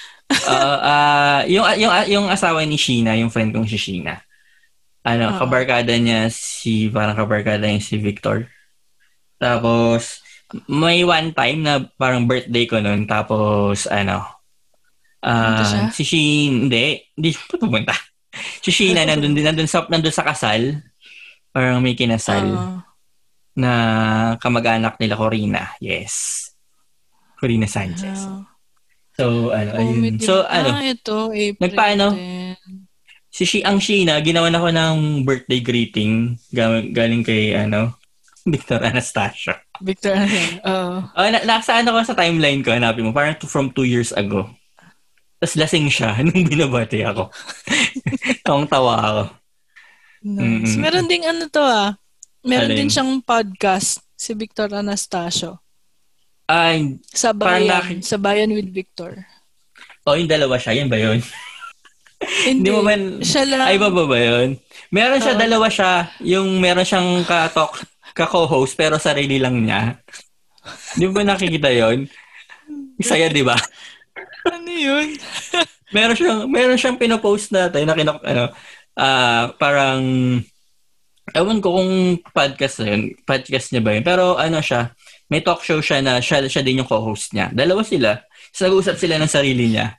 Ah, 0.49 0.79
ah, 0.81 1.39
yung 1.45 1.61
yung 1.77 1.93
yung 2.09 2.25
asawa 2.33 2.65
ni 2.65 2.81
Sheena, 2.81 3.13
yung 3.13 3.29
friend 3.29 3.53
kong 3.53 3.69
si 3.69 3.77
Sheena. 3.77 4.25
Ano, 5.05 5.29
Oo. 5.29 5.37
kabarkada 5.37 5.93
niya 6.01 6.33
si 6.33 6.89
parang 6.89 7.13
kabarkada 7.13 7.69
niya 7.69 7.77
si 7.77 8.01
Victor. 8.01 8.49
Tapos 9.37 10.25
may 10.65 11.05
one 11.05 11.29
time 11.33 11.61
na 11.61 11.85
parang 11.97 12.25
birthday 12.25 12.65
ko 12.65 12.81
noon 12.81 13.05
tapos 13.05 13.85
ano 13.85 14.25
Ah 15.25 15.89
si 15.89 16.05
Sheena, 16.05 16.69
hindi, 16.69 16.85
hindi 17.17 17.29
siya 17.33 17.57
pumunta. 17.57 17.97
Si 18.61 18.69
Sheena 18.69 19.01
nandun 19.03 19.33
nandun 19.33 19.65
sa 19.65 19.81
nandun 19.89 20.13
sa 20.13 20.21
kasal. 20.21 20.85
Parang 21.49 21.81
may 21.81 21.95
kinasal 21.95 22.45
Ah, 22.51 22.83
na 23.55 23.71
kamag-anak 24.37 24.99
nila 24.99 25.15
Corina. 25.15 25.71
Yes. 25.79 26.45
Corina 27.35 27.65
Sanchez. 27.65 28.21
ah, 28.21 28.43
So 29.15 29.49
ano, 29.49 29.69
ayun. 29.73 29.95
comedy. 29.95 30.25
So 30.27 30.43
ano, 30.43 30.69
Ah, 30.69 30.83
ito, 30.83 31.31
April 31.31 31.57
Nagpaano? 31.63 32.05
10. 32.11 32.59
Si 33.31 33.43
Shi, 33.43 33.59
ang 33.63 33.79
Sheena, 33.79 34.19
ginawan 34.19 34.51
ako 34.51 34.67
ng 34.69 34.95
birthday 35.23 35.59
greeting 35.59 36.35
galing, 36.51 36.91
galing 36.91 37.23
kay, 37.23 37.51
ano, 37.51 37.95
Victor 38.45 38.77
Anastasio. 38.79 39.55
Victor 39.81 40.13
Anel. 40.13 40.59
Oo. 40.61 40.95
Oh, 41.09 41.27
na, 41.27 41.41
nakasaan 41.41 41.87
ako 41.87 41.97
sa 42.03 42.15
timeline 42.15 42.61
ko, 42.61 42.71
hanapin 42.71 43.03
mo. 43.03 43.11
Parang 43.11 43.33
to, 43.35 43.47
from 43.47 43.71
two 43.71 43.83
years 43.83 44.11
ago. 44.11 44.51
Tapos 45.35 45.55
lasing 45.55 45.87
siya 45.87 46.15
nung 46.23 46.43
binabati 46.43 47.03
ako. 47.03 47.29
Tawang 48.45 48.67
tawa 48.67 48.93
ako. 48.97 49.23
Nice. 50.25 50.73
Mm-mm. 50.73 50.81
Meron 50.81 51.05
ding 51.05 51.23
ano 51.23 51.45
to 51.45 51.61
ah. 51.61 51.93
Meron 52.41 52.71
Alin? 52.71 52.77
din 52.77 52.89
siyang 52.89 53.19
podcast, 53.19 54.01
si 54.13 54.31
Victor 54.31 54.69
Anastasio. 54.71 55.61
Ay, 56.45 57.01
Sa 57.09 57.33
Parang 57.33 57.61
Bayan. 57.61 57.69
naki- 57.97 58.05
Sa 58.05 58.17
Bayan 58.17 58.53
with 58.53 58.69
Victor. 58.69 59.25
oh, 60.03 60.13
yung 60.13 60.29
dalawa 60.29 60.55
siya. 60.55 60.77
Yan 60.77 60.89
ba 60.89 60.97
yun? 60.97 61.17
Hindi 62.45 62.69
mo 62.69 62.81
man... 62.81 63.17
Siya 63.19 63.43
lang. 63.43 63.65
Ay, 63.65 63.77
ba 63.77 63.89
ba 63.89 64.05
ba 64.05 64.17
yun? 64.17 64.57
Meron 64.89 65.17
siya, 65.17 65.33
Oo. 65.33 65.41
dalawa 65.41 65.67
siya. 65.67 65.91
Yung 66.21 66.57
meron 66.57 66.85
siyang 66.85 67.21
ka-talk, 67.21 67.81
ka-co-host, 68.13 68.73
pero 68.73 68.95
sarili 68.97 69.41
lang 69.41 69.57
niya. 69.59 69.97
Di 70.93 71.09
ba 71.09 71.21
nakikita 71.21 71.69
yon? 71.69 72.05
Saya, 72.97 73.27
di 73.27 73.41
ba? 73.41 73.57
Ano 74.47 74.71
yun? 74.71 75.07
meron 75.95 76.17
siyang 76.17 76.41
meron 76.49 76.79
siyang 76.79 76.97
pinopost 76.97 77.53
natin 77.53 77.85
na 77.85 77.93
kinak 77.93 78.19
ano 78.25 78.49
ah 78.97 79.53
parang 79.61 80.01
ewan 81.33 81.57
ko 81.57 81.81
kung 81.81 82.21
podcast 82.29 82.83
na 82.83 82.93
yun, 82.93 83.01
podcast 83.25 83.73
niya 83.73 83.81
ba 83.81 83.97
yun. 83.97 84.05
Pero 84.05 84.37
ano 84.37 84.61
siya, 84.61 84.93
may 85.31 85.41
talk 85.41 85.65
show 85.65 85.81
siya 85.81 86.05
na 86.05 86.21
siya, 86.21 86.45
siya 86.45 86.61
din 86.61 86.85
yung 86.85 86.89
co-host 86.89 87.33
niya. 87.33 87.49
Dalawa 87.49 87.81
sila. 87.81 88.21
So, 88.53 88.69
nag-uusap 88.69 89.01
sila 89.01 89.17
ng 89.17 89.31
sarili 89.31 89.73
niya. 89.73 89.97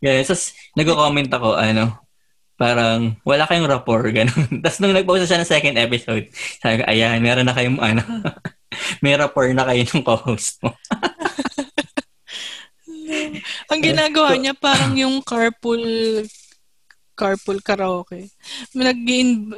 Ganyan. 0.00 0.24
Tapos, 0.24 0.56
nag-comment 0.72 1.28
ako, 1.28 1.60
ano, 1.60 2.00
parang, 2.56 3.20
wala 3.22 3.44
kayong 3.44 3.68
rapport, 3.68 4.02
gano'n. 4.08 4.48
Tapos, 4.64 4.78
nung 4.80 4.96
nag-post 4.96 5.28
siya 5.28 5.38
ng 5.44 5.50
second 5.50 5.76
episode, 5.76 6.24
sabi 6.58 6.80
ko, 6.80 6.84
ayan, 6.88 7.20
meron 7.20 7.44
na 7.44 7.54
kayong, 7.54 7.78
ano, 7.78 8.02
may 9.04 9.12
rapport 9.14 9.52
na 9.52 9.68
kayo 9.68 9.84
ng 9.84 10.02
co-host 10.02 10.56
mo. 10.64 10.72
Ang 13.68 13.80
ginagawa 13.80 14.34
niya 14.34 14.54
parang 14.54 14.94
yung 14.94 15.20
carpool 15.20 15.82
carpool 17.12 17.60
karaoke. 17.60 18.32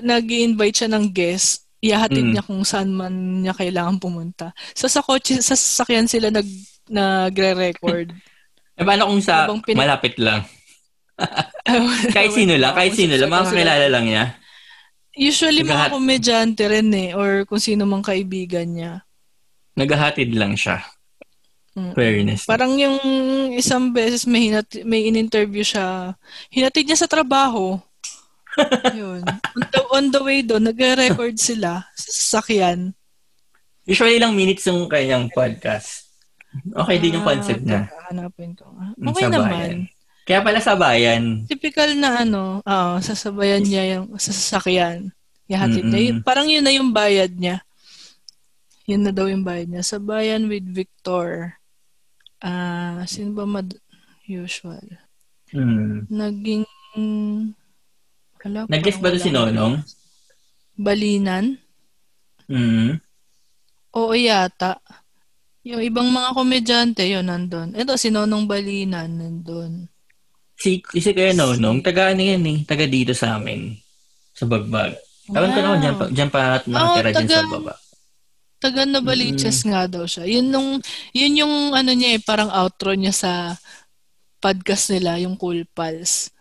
nag 0.03 0.27
invite 0.27 0.85
siya 0.85 0.91
ng 0.91 1.11
guest. 1.11 1.65
Ihahatid 1.85 2.25
Mm. 2.25 2.33
niya 2.33 2.43
kung 2.43 2.65
saan 2.65 2.91
man 2.91 3.13
niya 3.45 3.53
kailangan 3.53 4.01
pumunta. 4.01 4.57
So 4.73 4.89
sa 4.89 5.05
kotse, 5.05 5.39
sa 5.39 5.53
sasakyan 5.53 6.09
sila 6.09 6.33
nag 6.33 6.49
nagre-record. 6.89 8.11
E, 8.75 8.83
paano 8.83 9.07
kung 9.07 9.23
sa 9.23 9.47
pina- 9.63 9.87
malapit 9.87 10.19
lang? 10.19 10.43
kahit 12.11 12.35
sino 12.35 12.59
lang, 12.59 12.75
kahit 12.75 12.91
sino 12.91 13.15
lang, 13.15 13.31
mga 13.31 13.47
kakilala 13.47 13.87
lang 13.87 14.05
niya. 14.05 14.25
Usually 15.15 15.63
Naghahat- 15.63 15.95
mga 15.95 15.95
komedyante 15.95 16.63
rin 16.67 16.91
eh 16.91 17.15
or 17.15 17.47
kung 17.47 17.63
sino 17.63 17.87
mang 17.87 18.03
kaibigan 18.03 18.67
niya. 18.67 19.07
Naghahatid 19.79 20.35
lang 20.35 20.59
siya. 20.59 20.83
Fairness. 21.75 22.47
Parang 22.47 22.75
yung 22.75 22.97
isang 23.53 23.91
beses 23.91 24.25
may, 24.25 24.47
hinat- 24.47 24.83
may 24.83 25.05
in-interview 25.05 25.61
siya. 25.61 26.15
Hinatid 26.49 26.87
niya 26.87 26.97
sa 26.97 27.11
trabaho. 27.11 27.83
Yun. 28.95 29.27
On 29.27 29.63
the, 29.65 29.81
on 29.91 30.05
the 30.09 30.23
way 30.23 30.39
doon, 30.41 30.63
nagre-record 30.63 31.35
sila 31.35 31.83
sa 31.93 32.09
sasakyan. 32.39 32.95
Usually 33.83 34.17
lang 34.17 34.33
minutes 34.33 34.65
yung 34.65 34.87
kanyang 34.87 35.27
podcast. 35.29 36.07
Okay 36.55 37.03
din 37.03 37.19
yung 37.19 37.27
Ah, 37.27 37.35
concept 37.35 37.63
niya. 37.63 37.83
teka, 37.85 38.07
Hanapin 38.09 38.55
ko. 38.55 38.71
Mm, 38.71 39.07
Okay 39.11 39.25
sa 39.25 39.33
naman. 39.33 39.71
Kaya 40.25 40.41
pala 40.41 40.61
sa 40.63 40.73
bayan. 40.73 41.23
Typical 41.45 41.99
na 41.99 42.23
ano, 42.23 42.63
ah, 42.63 42.97
sasabayan 42.97 43.61
niya 43.61 43.99
yung 43.99 44.15
sa 44.17 44.31
sasakyan. 44.31 45.11
Ihatid 45.45 45.85
niya. 45.85 46.01
Yun- 46.09 46.23
Parang 46.23 46.47
yun 46.47 46.63
na 46.63 46.71
yung 46.71 46.95
bayad 46.95 47.35
niya. 47.35 47.61
Yun 48.87 49.03
na 49.03 49.11
daw 49.11 49.27
yung 49.27 49.43
bayad 49.43 49.67
niya. 49.67 49.83
Sa 49.83 49.99
bayan 49.99 50.47
with 50.47 50.65
Victor. 50.65 51.59
Ah, 52.45 53.01
sino 53.09 53.33
ba 53.33 53.49
mad 53.49 53.73
usual? 54.29 54.85
Hmm. 55.49 56.05
Naging 56.13 56.69
Wala, 58.45 58.69
Nag-guess 58.69 59.01
ba 59.01 59.09
si. 59.17 59.33
Nonong? 59.33 59.81
Balinan? 60.77 61.57
Hmm. 62.45 63.01
Oo 63.97 64.13
yata. 64.13 64.77
Yung 65.65 65.81
ibang 65.81 66.13
mga 66.13 66.37
komedyante, 66.37 67.09
yun, 67.09 67.25
nandun. 67.25 67.73
Ito, 67.73 67.97
si 67.97 68.13
Nonong 68.13 68.45
Balinan, 68.45 69.17
nandun. 69.17 69.89
Si, 70.61 70.85
si 70.85 71.11
Kuya 71.17 71.33
Nonong, 71.33 71.81
taga 71.81 72.13
ano 72.13 72.21
yan 72.21 72.45
eh. 72.45 72.59
Taga 72.69 72.85
dito 72.85 73.17
sa 73.17 73.41
amin. 73.41 73.73
Sa 74.37 74.45
Bagbag. 74.45 74.93
Ewan 75.33 75.57
ko 75.57 75.61
naman, 75.65 75.79
dyan 75.81 75.97
pa, 75.97 76.05
dyan 76.13 76.31
pa 76.31 76.41
nakatira 76.69 77.11
dyan 77.17 77.25
taga- 77.25 77.41
sa 77.41 77.49
baba. 77.49 77.75
Taga 78.65 78.89
Novaliches 78.89 79.61
nga 79.69 79.85
daw 79.85 80.09
siya. 80.09 80.25
Yun, 80.25 80.49
nung, 80.49 80.81
yun 81.13 81.45
yung 81.45 81.77
ano 81.77 81.93
niya 81.93 82.17
eh, 82.17 82.21
parang 82.25 82.49
outro 82.49 82.97
niya 82.97 83.13
sa 83.13 83.61
podcast 84.41 84.89
nila, 84.89 85.21
yung 85.21 85.37
Cool 85.37 85.69
Pals. 85.69 86.33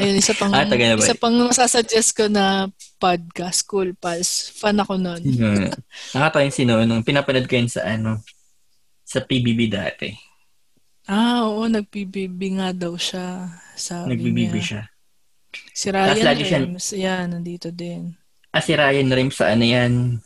Ayun, 0.00 0.16
isa 0.16 0.32
pang, 0.32 0.48
Ah, 0.56 0.64
isa 0.96 1.12
pang 1.12 1.36
masasuggest 1.44 2.16
ko 2.16 2.32
na 2.32 2.72
podcast, 2.96 3.68
Cool 3.68 3.92
Pals. 4.00 4.48
Fan 4.56 4.80
ako 4.80 4.96
nun. 4.96 5.20
Hmm. 5.20 5.68
Nakatawa 6.16 6.48
yung 6.48 6.56
si 6.56 6.64
Nonong. 6.64 7.04
Pinapanood 7.04 7.44
ko 7.44 7.60
yun 7.60 7.68
sa 7.68 7.84
ano, 7.84 8.24
sa 9.04 9.20
PBB 9.20 9.68
dati. 9.68 10.08
Ah, 11.04 11.44
oo, 11.44 11.68
nag-PBB 11.68 12.40
nga 12.56 12.72
daw 12.72 12.96
siya. 12.96 13.44
Sabi 13.76 14.16
niya. 14.16 14.56
siya. 14.56 14.82
Si 15.76 15.92
Ryan 15.92 16.16
Rems, 16.32 16.86
yan, 16.96 17.26
nandito 17.36 17.68
din. 17.68 18.16
Ah, 18.56 18.64
si 18.64 18.72
Ryan 18.72 19.12
Rems 19.12 19.36
sa 19.36 19.52
ano 19.52 19.68
yan. 19.68 20.24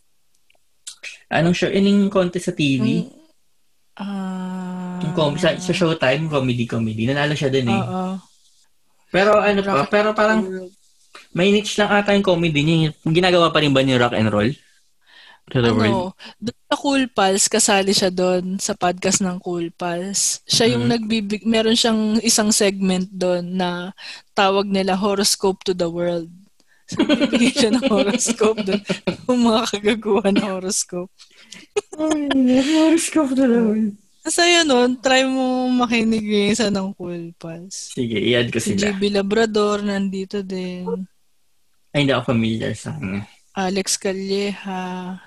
Anong 1.34 1.52
show? 1.52 1.66
Yung 1.66 2.06
contest 2.08 2.46
sa 2.46 2.54
TV. 2.54 3.10
Ah, 3.94 4.98
Yung 5.02 5.14
com- 5.14 5.34
sa, 5.34 5.54
sa 5.54 5.70
Showtime, 5.70 6.26
comedy-comedy. 6.26 7.06
Nanalo 7.06 7.34
siya 7.34 7.50
dun 7.50 7.68
eh. 7.68 7.74
Oo. 7.76 8.18
Pero 9.10 9.38
ano 9.38 9.60
pa, 9.62 9.72
Rock 9.78 9.90
pero 9.90 10.10
parang 10.10 10.42
may 11.30 11.50
niche 11.50 11.78
lang 11.78 11.90
ata 11.92 12.10
yung 12.10 12.26
comedy 12.26 12.62
niya. 12.62 12.90
Ginagawa 13.04 13.50
pa 13.50 13.62
rin 13.62 13.70
ba 13.70 13.82
niya 13.82 13.98
rock 14.00 14.14
and 14.14 14.30
roll? 14.30 14.50
To 15.52 15.60
the 15.60 15.70
world. 15.70 15.84
ano, 15.84 16.00
doon 16.40 16.56
sa 16.64 16.74
Cool 16.74 17.04
Pals, 17.06 17.44
kasali 17.46 17.92
siya 17.92 18.08
doon 18.08 18.56
sa 18.56 18.72
podcast 18.72 19.20
ng 19.20 19.36
Cool 19.38 19.70
Pals. 19.70 20.40
Siya 20.42 20.72
yung 20.72 20.88
Mhm. 20.88 20.90
nagbibig, 20.90 21.42
meron 21.44 21.76
siyang 21.76 22.16
isang 22.18 22.48
segment 22.48 23.06
doon 23.12 23.52
na 23.52 23.92
tawag 24.32 24.64
nila 24.64 24.96
Horoscope 24.96 25.60
to 25.62 25.70
the 25.70 25.86
World. 25.86 26.32
Nagbibigay 26.92 27.52
siya 27.52 27.70
ng 27.72 27.86
horoscope 27.88 28.60
doon. 28.60 28.82
Yung 29.28 29.40
mga 29.48 29.62
kagaguhan 29.72 30.34
ng 30.36 30.48
horoscope. 30.52 31.12
Horoscope 31.96 33.32
to 33.32 33.44
the 33.48 33.60
world. 33.64 33.96
Masaya 34.24 34.64
nun, 34.64 34.96
try 35.04 35.20
mo 35.28 35.68
makinig 35.68 36.24
yung 36.24 36.48
isa 36.48 36.72
ng 36.72 36.96
Cool 36.96 37.36
Pals. 37.36 37.92
Sige, 37.92 38.16
i-add 38.16 38.48
ko 38.48 38.56
Si 38.56 38.72
sila. 38.72 38.88
JB 38.96 39.20
Labrador, 39.20 39.84
nandito 39.84 40.40
din. 40.40 40.88
Ay, 41.92 42.08
hindi 42.08 42.16
ako 42.16 42.32
familiar 42.32 42.72
sa 42.72 42.96
kanya. 42.96 43.28
Alex 43.52 44.00
Calleja. 44.00 45.20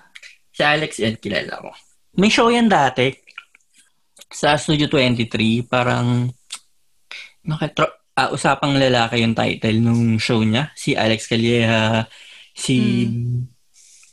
Si 0.49 0.65
Alex, 0.65 0.97
yan, 0.97 1.13
kilala 1.21 1.61
ko. 1.61 1.69
May 2.17 2.33
show 2.33 2.49
yan 2.49 2.65
dati. 2.65 3.13
Sa 4.33 4.57
Studio 4.57 4.89
23, 4.89 5.29
parang 5.69 6.33
nakatro, 7.45 8.06
ah, 8.17 8.33
usapang 8.33 8.73
lalaki 8.73 9.21
yung 9.21 9.37
title 9.37 9.77
nung 9.77 10.17
show 10.17 10.41
niya. 10.41 10.73
Si 10.73 10.97
Alex 10.97 11.29
Calleja, 11.29 12.09
si 12.57 13.05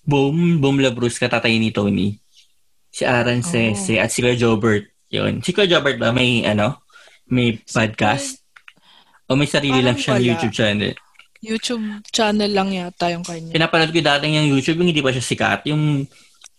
Boom, 0.04 0.60
Boom 0.60 0.84
Labrus, 0.84 1.16
katatay 1.16 1.56
ni 1.56 1.72
Tony. 1.72 2.20
Si 2.92 3.02
Aaron 3.02 3.40
Oh. 3.40 3.48
Sese, 3.48 3.96
at 3.98 4.12
si 4.12 4.20
Kuya 4.20 4.36
Jobert. 4.36 4.92
Yun. 5.08 5.40
Si 5.40 5.56
Kuya 5.56 5.66
Jobert 5.66 5.96
ba, 5.96 6.12
may 6.12 6.44
ano, 6.44 6.84
may 7.26 7.56
podcast? 7.64 8.44
O 9.24 9.34
may 9.34 9.48
sarili 9.48 9.80
lang 9.80 9.96
Parang 9.96 10.04
siyang 10.04 10.20
wala. 10.20 10.28
YouTube 10.28 10.54
channel? 10.54 10.92
YouTube 11.40 11.84
channel 12.12 12.52
lang 12.52 12.68
yata 12.72 13.08
yung 13.08 13.24
kanya. 13.24 13.52
Pinapanood 13.56 13.92
ko 13.92 14.00
dati 14.04 14.28
yung 14.28 14.52
YouTube, 14.52 14.84
yung 14.84 14.92
hindi 14.92 15.00
pa 15.00 15.12
siya 15.12 15.24
sikat. 15.24 15.60
Yung 15.72 16.04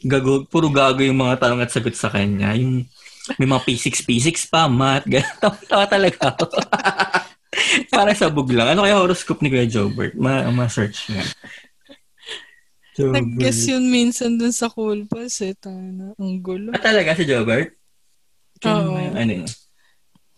gago, 0.02 0.50
puro 0.50 0.74
gago 0.74 1.06
yung 1.06 1.22
mga 1.22 1.46
tanong 1.46 1.62
at 1.62 1.70
sagot 1.70 1.94
sa 1.94 2.10
kanya. 2.10 2.58
Yung 2.58 2.90
may 3.38 3.50
mga 3.50 3.62
P6, 3.66 4.06
P6 4.06 4.50
pa, 4.50 4.70
math, 4.70 5.06
gano'n. 5.10 5.38
Tawa, 5.42 5.58
tawa 5.66 5.86
talaga 5.90 6.20
ako. 6.34 6.46
Para 7.94 8.12
sabog 8.16 8.52
lang. 8.52 8.76
Ano 8.76 8.84
kaya 8.84 9.00
horoscope 9.00 9.42
ni 9.44 9.50
Kuya 9.52 9.68
Jobert? 9.68 10.16
Ma, 10.16 10.48
ma-search. 10.52 11.12
Jobert. 12.96 13.16
Nag-guess 13.20 13.68
yun 13.68 13.92
minsan 13.92 14.40
dun 14.40 14.56
sa 14.56 14.72
Cool 14.72 15.04
Pass 15.08 15.44
eh. 15.44 15.56
Tana, 15.56 16.16
ang 16.16 16.36
gulo. 16.40 16.72
Ah, 16.72 16.82
talaga 16.84 17.16
si 17.16 17.28
Jobert? 17.28 17.76
Ano 18.64 18.96
Oo. 18.96 19.00
yung 19.00 19.18
ano 19.20 19.32
yun? 19.44 19.50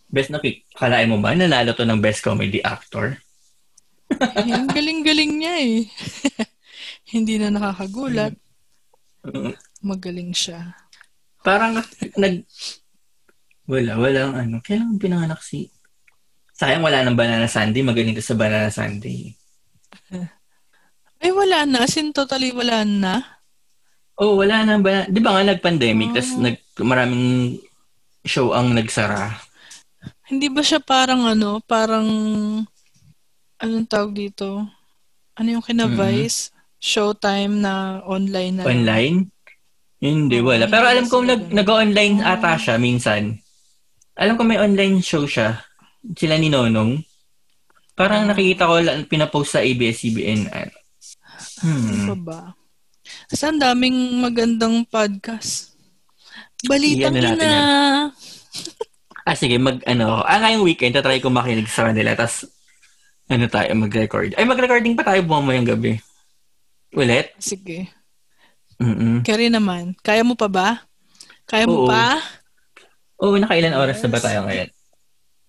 Best 0.08 0.32
na 0.32 0.40
kalain 0.74 1.12
mo 1.12 1.20
ba? 1.20 1.36
Nanalo 1.36 1.76
to 1.76 1.86
ng 1.86 2.00
best 2.00 2.24
comedy 2.24 2.64
actor? 2.64 3.20
Ang 4.18 4.72
galing-galing 4.72 5.34
niya 5.38 5.56
eh. 5.60 5.78
Hindi 7.14 7.38
na 7.38 7.52
nakakagulat. 7.52 8.34
Magaling 9.84 10.32
siya. 10.32 10.74
Parang 11.44 11.80
nag... 12.18 12.36
Wala, 13.68 14.00
walang 14.00 14.34
ano. 14.34 14.56
Kailan 14.64 14.96
pinanganak 14.96 15.44
si... 15.44 15.68
Sayang 16.58 16.82
wala 16.82 17.06
ng 17.06 17.14
Banana 17.14 17.46
Sunday. 17.46 17.86
Magaling 17.86 18.18
to 18.18 18.26
sa 18.26 18.34
Banana 18.34 18.74
Sunday. 18.74 19.38
Ay, 21.22 21.30
wala 21.30 21.70
na. 21.70 21.86
As 21.86 21.94
in, 21.98 22.10
totally 22.10 22.50
wala 22.50 22.82
na. 22.82 23.38
Oh, 24.18 24.42
wala 24.42 24.66
na 24.66 24.82
ba? 24.82 25.06
Di 25.06 25.22
ba 25.22 25.38
nga 25.38 25.46
nag-pandemic, 25.46 26.10
Oh. 26.10 26.16
tas 26.18 26.34
nag, 26.34 26.58
maraming 26.82 27.62
show 28.26 28.58
ang 28.58 28.74
nagsara. 28.74 29.38
Hindi 30.26 30.50
ba 30.50 30.66
siya 30.66 30.82
parang 30.82 31.30
ano, 31.30 31.62
parang, 31.62 32.10
anong 33.62 33.86
tawag 33.86 34.18
dito? 34.18 34.66
Ano 35.38 35.48
yung 35.54 35.66
kina 35.66 35.86
Mm-hmm. 35.86 36.58
Showtime 36.78 37.58
na 37.58 38.06
online 38.06 38.62
na. 38.62 38.70
Online? 38.70 39.18
Hindi, 39.98 40.38
wala. 40.46 40.70
Pero 40.70 40.86
alam 40.86 41.10
ko 41.10 41.26
nag, 41.26 41.50
nag-online 41.50 42.22
ata 42.22 42.54
siya 42.54 42.78
minsan. 42.78 43.34
Alam 44.14 44.38
ko 44.38 44.46
may 44.46 44.62
online 44.62 45.02
show 45.02 45.26
siya. 45.26 45.58
Sila 46.04 46.38
ni 46.38 46.48
Nonong. 46.48 47.02
Parang 47.94 48.26
Ah. 48.26 48.30
nakikita 48.30 48.70
ko 48.70 48.78
lang 48.78 49.06
pinapost 49.06 49.58
sa 49.58 49.62
ABS-CBN. 49.62 50.42
ano. 50.48 50.76
Ano 51.58 51.74
Hmm. 51.90 52.08
pa 52.08 52.16
ba? 52.18 52.40
Basta 53.26 53.50
ang 53.50 53.58
daming 53.58 53.98
magandang 54.20 54.86
podcast. 54.86 55.74
Balitang 56.64 57.14
na 57.14 57.22
natin 57.24 57.40
ina. 57.40 57.54
Ah, 59.24 59.36
sige, 59.36 59.58
mag, 59.58 59.82
ano, 59.84 60.22
ah, 60.22 60.40
ngayong 60.40 60.64
weekend, 60.64 60.94
tatry 60.94 61.20
ko 61.20 61.28
makinig 61.28 61.68
sa 61.68 61.90
kanila, 61.90 62.16
tas, 62.16 62.48
ano 63.28 63.46
tayo, 63.46 63.68
mag-record. 63.76 64.32
Ay, 64.34 64.48
mag-recording 64.48 64.96
pa 64.96 65.04
tayo 65.04 65.20
bumamayang 65.22 65.68
gabi. 65.68 66.00
Ulit? 66.94 67.36
Sige. 67.38 67.92
Mm-mm. 68.80 69.22
Carry 69.22 69.50
naman. 69.50 69.98
Kaya 70.00 70.24
mo 70.24 70.34
pa 70.34 70.48
ba? 70.48 70.70
Kaya 71.44 71.68
mo 71.68 71.84
Oo. 71.84 71.90
pa? 71.90 72.22
Oo, 73.20 73.36
nakailan 73.36 73.76
oras 73.76 74.00
na 74.00 74.10
ba 74.10 74.20
tayo 74.22 74.46
ngayon? 74.46 74.70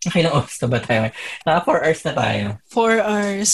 Nakailang 0.13 0.35
oras 0.35 0.57
na 0.59 0.69
ba 0.69 0.79
tayo? 0.81 1.01
Naka 1.45 1.61
4 1.65 1.85
hours 1.85 2.01
na 2.03 2.13
tayo. 2.17 2.47
Four 2.67 2.95
hours. 3.05 3.53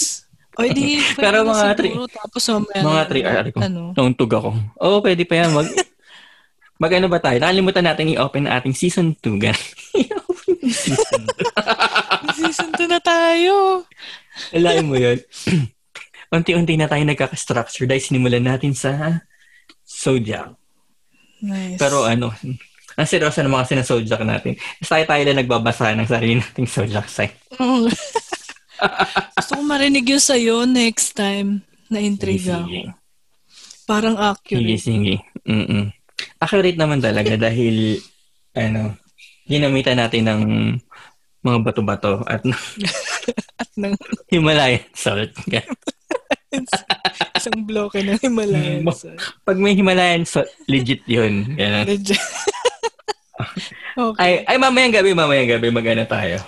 O, 0.54 0.62
di, 0.70 1.02
Pero 1.18 1.42
na 1.42 1.50
mga 1.50 1.64
siguro. 1.74 2.06
Tapos 2.06 2.42
mamaya 2.46 2.80
mga 2.80 3.02
na- 3.02 3.08
three 3.10 3.24
hour 3.26 3.46
ko. 3.50 3.58
Ano? 3.58 3.82
Nauntog 3.98 4.32
ako. 4.32 4.50
Oo, 4.78 4.96
pwede 5.02 5.26
pa 5.26 5.34
yan. 5.42 5.50
Mag, 5.50 5.66
mag 6.82 6.92
ano 6.94 7.06
ba 7.10 7.18
tayo? 7.18 7.36
Nakalimutan 7.42 7.84
natin 7.84 8.14
i-open 8.14 8.46
ang 8.46 8.62
ating 8.62 8.74
season 8.74 9.18
2. 9.18 9.42
Gan. 9.42 9.58
season 10.62 11.22
2. 11.26 12.38
Season 12.38 12.70
2 12.70 12.86
na 12.86 13.00
tayo. 13.02 13.82
Alain 14.54 14.86
mo 14.86 14.94
yun. 14.94 15.18
Unti-unti 16.34 16.74
na 16.74 16.90
tayo 16.90 17.02
nagkaka-structure 17.06 17.86
dahil 17.86 18.02
sinimulan 18.02 18.42
natin 18.42 18.74
sa 18.74 19.22
Zodiac. 19.86 20.54
Nice. 21.44 21.78
Pero 21.78 22.06
ano, 22.06 22.34
ang 22.94 23.06
seryoso 23.08 23.42
ng 23.42 23.54
mga 23.54 23.68
sinasodiac 23.68 24.22
natin. 24.22 24.54
Tapos 24.54 24.90
tayo 24.90 25.04
tayo 25.06 25.22
lang 25.26 25.38
nagbabasa 25.42 25.94
ng 25.94 26.08
sarili 26.08 26.38
nating 26.38 26.68
zodiac 26.70 27.06
sign. 27.10 27.32
Oo. 27.58 27.86
Gusto 29.38 29.52
ko 29.58 29.62
marinig 29.62 30.06
yun 30.06 30.22
sa'yo 30.22 30.66
next 30.66 31.14
time. 31.14 31.62
Na-intriga 31.90 32.62
Sige, 32.64 32.90
ako. 32.90 32.92
Parang 33.84 34.16
Sige, 34.16 34.26
accurate. 34.30 34.80
sige. 34.80 35.14
Mm-mm. 35.44 35.84
Accurate 36.40 36.78
naman 36.78 37.04
talaga 37.04 37.36
dahil, 37.36 38.00
ano, 38.56 38.96
ginamitan 39.44 40.00
natin 40.00 40.24
ng 40.24 40.42
mga 41.44 41.58
bato-bato 41.60 42.24
at 42.24 42.40
At 43.60 43.70
ng 43.78 43.94
Himalayan 44.30 44.82
salt. 44.94 45.30
isang 47.38 47.66
bloke 47.66 47.98
ng 48.02 48.18
Himalayan. 48.18 48.82
Mm. 48.82 49.18
Pag 49.46 49.58
may 49.58 49.74
Himalayan 49.78 50.26
salt, 50.26 50.50
legit 50.66 51.02
yun. 51.06 51.54
Legit. 51.54 52.18
Okay. 53.96 54.20
Ay, 54.20 54.32
ay, 54.46 54.56
mamayang 54.56 54.94
gabi, 54.94 55.10
mamayang 55.12 55.50
gabi, 55.58 55.68
mag-ano 55.70 56.04
tayo. 56.04 56.38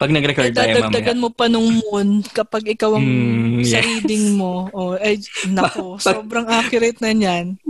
Pag 0.00 0.16
nag-record 0.16 0.48
tayo 0.50 0.72
mamaya. 0.72 0.80
Dadagdagan 0.80 1.18
mo 1.20 1.28
pa 1.28 1.44
nung 1.46 1.68
moon 1.68 2.24
kapag 2.32 2.64
ikaw 2.66 2.96
ang 2.96 3.04
Mm, 3.04 3.60
sa 3.68 3.80
yes. 3.80 3.84
reading 3.84 4.36
mo. 4.36 4.72
Oh, 4.72 4.96
ay, 4.96 5.20
nako, 5.46 5.96
Pag- 6.00 6.24
sobrang 6.24 6.48
accurate 6.48 7.00
na 7.00 7.12
niyan. 7.12 7.60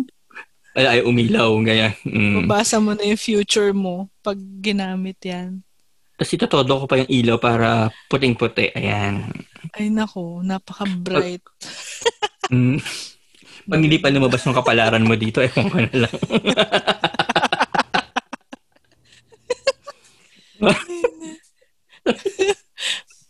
Ay, 0.70 0.86
ay 0.86 1.00
umilaw, 1.02 1.50
ganyan. 1.66 1.90
Mm. 2.06 2.46
Mabasa 2.46 2.78
mo 2.78 2.94
na 2.94 3.02
yung 3.02 3.18
future 3.18 3.74
mo 3.74 4.06
pag 4.22 4.38
ginamit 4.62 5.18
yan. 5.18 5.66
Tapos 6.14 6.30
itotodo 6.30 6.72
ko 6.78 6.86
pa 6.86 7.02
yung 7.02 7.10
ilaw 7.10 7.36
para 7.42 7.68
puting-puti. 8.06 8.70
Ayan. 8.78 9.26
Ay 9.74 9.90
nako, 9.90 10.44
napaka-bright. 10.46 11.42
Mm. 12.46 12.78
Pag 13.66 13.80
hindi 13.82 13.98
pa 13.98 14.10
lumabas 14.10 14.42
yung 14.46 14.54
kapalaran 14.54 15.02
mo 15.02 15.18
dito, 15.18 15.42
ewan 15.42 15.66
ko 15.66 15.78
na 15.80 15.94
lang. 16.06 16.14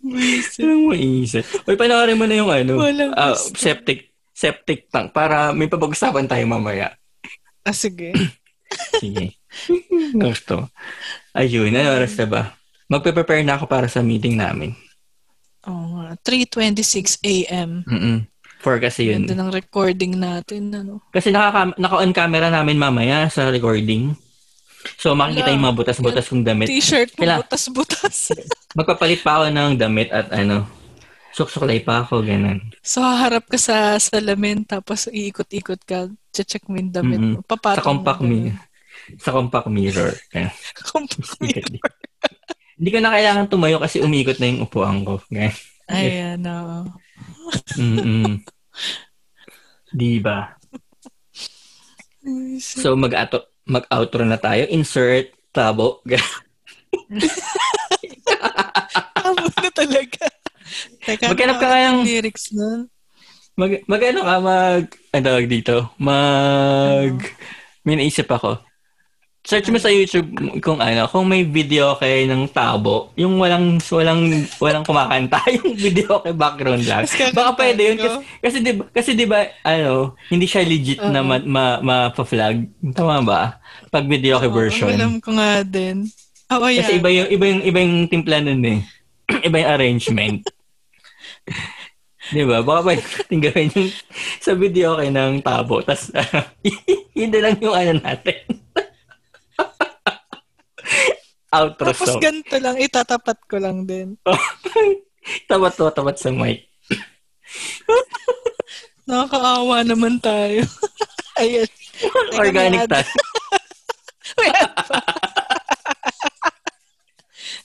Buisit. 0.01 0.65
Anong 0.65 0.85
maisip? 0.89 1.45
Uy, 1.67 1.77
panoorin 1.77 2.17
mo 2.17 2.25
na 2.25 2.35
yung 2.35 2.49
ano, 2.49 2.81
Walang 2.81 3.13
gusto. 3.13 3.53
septic 3.55 4.09
septic 4.33 4.89
tank 4.89 5.13
para 5.13 5.53
may 5.53 5.69
pabag-usapan 5.69 6.25
tayo 6.25 6.45
mamaya. 6.49 6.97
Ah, 7.61 7.77
sige. 7.77 8.17
Sige. 9.03 9.35
Gusto. 10.15 10.71
Ayun, 11.35 11.75
ano 11.75 11.91
oras 11.93 12.15
na 12.15 12.25
ba? 12.25 12.43
Magpe-prepare 12.87 13.43
na 13.43 13.59
ako 13.59 13.67
para 13.67 13.91
sa 13.91 13.99
meeting 13.99 14.39
namin. 14.39 14.79
Oo 15.67 15.99
nga. 15.99 16.15
3.26 16.23 17.19
a.m. 17.21 17.83
Mm 17.83 18.31
For 18.63 18.79
kasi 18.79 19.11
yun. 19.11 19.27
Ganda 19.27 19.43
ng 19.43 19.51
recording 19.51 20.15
natin. 20.15 20.71
Ano? 20.71 21.03
Kasi 21.11 21.35
nakaka- 21.35 21.75
naka-on 21.77 22.15
camera 22.15 22.47
namin 22.47 22.79
mamaya 22.79 23.27
sa 23.27 23.51
recording. 23.51 24.15
So 24.97 25.13
makikita 25.13 25.53
yung 25.53 25.65
mga 25.65 25.77
butas-butas 25.77 26.25
kong 26.29 26.45
damit. 26.45 26.69
T-shirt 26.69 27.13
mo, 27.17 27.25
butas-butas. 27.45 28.33
Magpapalit 28.79 29.21
pa 29.21 29.41
ako 29.41 29.45
ng 29.53 29.73
damit 29.77 30.09
at 30.09 30.33
ano, 30.33 30.65
suksuklay 31.37 31.81
pa 31.85 32.05
ako, 32.05 32.25
ganun. 32.27 32.59
so, 32.83 33.03
haharap 33.03 33.47
ka 33.47 33.59
sa 33.59 33.97
salamin, 34.03 34.67
tapos 34.67 35.07
iikot-ikot 35.11 35.81
ka, 35.87 36.11
check 36.35 36.67
mo 36.67 36.79
yung 36.79 36.91
damit 36.91 37.21
mo. 37.21 37.39
Mm-mm. 37.39 37.47
Papatong 37.47 37.83
Sa 37.83 37.87
compact 37.87 38.23
mirror. 38.23 38.57
Sa 39.19 39.31
compact 39.35 39.69
mirror. 39.71 40.13
Compact 40.91 41.39
mirror. 41.43 41.81
Hindi 42.81 42.91
ko 42.97 42.99
na 43.03 43.13
kailangan 43.13 43.47
tumayo 43.53 43.77
kasi 43.77 44.01
umikot 44.01 44.41
na 44.41 44.47
yung 44.49 44.65
upuan 44.65 45.05
ko. 45.05 45.21
Ganun. 45.29 45.53
Ayan, 45.91 46.41
oo. 46.47 46.79
Mm-mm. 47.77 48.41
Di 49.99 50.23
ba? 50.23 50.55
So 52.63 52.95
mag-ato 52.95 53.50
mag-outro 53.71 54.27
na 54.27 54.35
tayo. 54.37 54.67
Insert 54.67 55.31
tabo. 55.51 56.03
Tama 59.15 59.47
na 59.47 59.71
talaga. 59.71 60.27
Teka, 61.01 61.31
Maghanap 61.31 61.57
ka 61.59 61.67
ano 61.67 61.73
nga 61.73 61.91
ng- 61.93 62.05
lyrics 62.05 62.51
nun. 62.51 62.91
mag 63.59 63.83
mag 63.85 64.01
ano 64.01 64.21
ka 64.23 64.35
mag 64.41 64.85
ano 65.13 65.31
dito? 65.45 65.77
Mag 65.99 67.15
may 67.83 67.97
naisip 67.97 68.27
ako. 68.27 68.59
Search 69.41 69.73
mo 69.73 69.81
sa 69.81 69.89
YouTube 69.89 70.29
kung 70.61 70.77
ano, 70.85 71.09
kung 71.09 71.25
may 71.25 71.49
video 71.49 71.97
kay 71.97 72.29
ng 72.29 72.53
tabo, 72.53 73.09
yung 73.17 73.41
walang 73.41 73.81
walang 73.89 74.45
walang 74.61 74.85
kumakanta, 74.85 75.41
yung 75.57 75.73
video 75.73 76.21
kay 76.21 76.37
background 76.37 76.85
lang. 76.85 77.09
Baka 77.33 77.51
pwede 77.57 77.81
yun 77.81 77.97
kasi 77.97 78.17
kasi 78.45 78.57
'di 78.61 78.73
ba 78.77 78.85
kasi 78.93 79.11
'di 79.17 79.25
ba 79.25 79.41
ano, 79.65 80.13
hindi 80.29 80.45
siya 80.45 80.61
legit 80.61 81.01
na 81.01 81.25
Oo. 81.25 81.29
ma, 81.33 81.37
ma, 81.41 81.65
ma-flag. 82.13 82.69
Tama 82.93 83.25
ba? 83.25 83.57
Pag 83.89 84.05
video 84.13 84.37
kay 84.37 84.53
version. 84.53 84.93
Alam 84.93 85.25
ko 85.25 85.33
nga 85.33 85.65
din. 85.65 86.05
Oh, 86.53 86.69
yeah. 86.69 86.85
Kasi 86.85 87.01
iba 87.01 87.09
yung 87.09 87.29
iba 87.33 87.45
yung 87.49 87.63
iba 87.65 87.79
yung 87.81 87.97
timpla 88.13 88.45
nun 88.45 88.61
eh. 88.61 88.85
iba 89.49 89.57
yung 89.57 89.71
arrangement. 89.73 90.41
'Di 92.31 92.45
ba? 92.45 92.61
Baka 92.61 92.81
pwede 92.93 93.03
natin 93.03 93.39
gawin 93.41 93.69
yung 93.73 93.91
sa 94.37 94.53
video 94.53 95.01
kay 95.01 95.09
ng 95.09 95.41
tabo. 95.41 95.81
Tapos, 95.81 96.13
yun 97.19 97.33
na 97.33 97.41
lang 97.41 97.57
yung 97.59 97.73
ano 97.75 97.93
natin. 98.05 98.39
Outro 101.51 101.91
Tapos 101.91 102.15
song. 102.15 102.23
ganito 102.23 102.55
lang, 102.63 102.79
itatapat 102.79 103.39
ko 103.51 103.59
lang 103.59 103.83
din. 103.83 104.15
tapat 105.51 105.73
to, 105.75 105.91
tapat 105.91 106.15
sa 106.15 106.31
mic. 106.31 106.71
Nakakaawa 109.11 109.83
naman 109.83 110.23
tayo. 110.23 110.63
Ayan. 111.43 111.67
Organic 112.39 112.87
pa. 112.87 113.03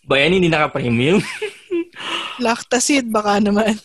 Ba 0.05 0.15
yan, 0.17 0.41
hindi 0.41 0.49
naka-premium? 0.49 1.21
Lactacid 2.41 3.05
baka 3.13 3.37
naman. 3.37 3.77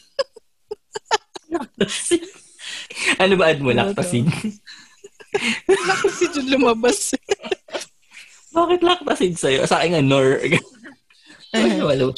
ano 3.21 3.35
ba 3.37 3.53
ad 3.53 3.61
mo? 3.61 3.77
Lactacid? 3.77 4.25
Lactacid 5.69 6.41
yung 6.41 6.49
lumabas. 6.57 7.13
Bakit 8.51 8.81
lactacid 8.83 9.35
sa'yo? 9.39 9.63
Sa 9.67 9.79
akin 9.79 9.95
nga, 9.95 10.03
nor. 10.03 10.39
Ano, 11.51 11.91
walo. 11.91 12.15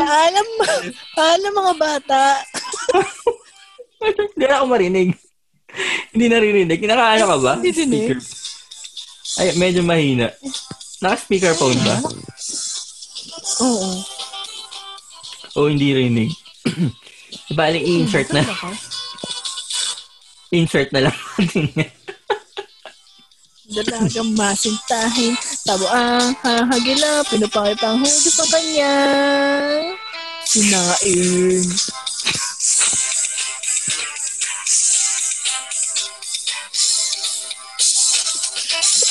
Paalam, 0.00 0.48
paalam 1.12 1.52
mga 1.52 1.74
bata. 1.76 2.40
Hindi 4.32 4.44
na 4.48 4.56
ako 4.56 4.66
marinig. 4.72 5.08
Hindi 6.16 6.26
naririnig. 6.32 6.80
Nakaano 6.88 7.24
ka 7.28 7.36
ba? 7.36 7.52
Hindi 7.60 7.72
dinig. 7.76 8.16
Ay, 9.36 9.52
medyo 9.60 9.84
mahina. 9.84 10.32
Naka-speakerphone 11.04 11.76
ba? 11.84 12.00
Oo. 13.60 13.92
O 15.56 15.68
hindi 15.68 15.92
rinig. 15.92 16.32
Bali, 17.54 17.80
insert 17.82 18.32
na. 18.32 18.42
Insert 20.50 20.90
na 20.94 21.10
lang 21.10 21.16
natin 21.38 21.66
yan. 21.74 21.90
Dalagang 23.66 24.30
masintahin, 24.38 25.34
tabo 25.66 25.90
ang 25.90 26.38
hahagila, 26.38 27.26
pinupakitang 27.26 27.98
hudo 27.98 28.30
sa 28.30 28.46
kanya. 28.46 28.94
Sinain. 30.46 31.66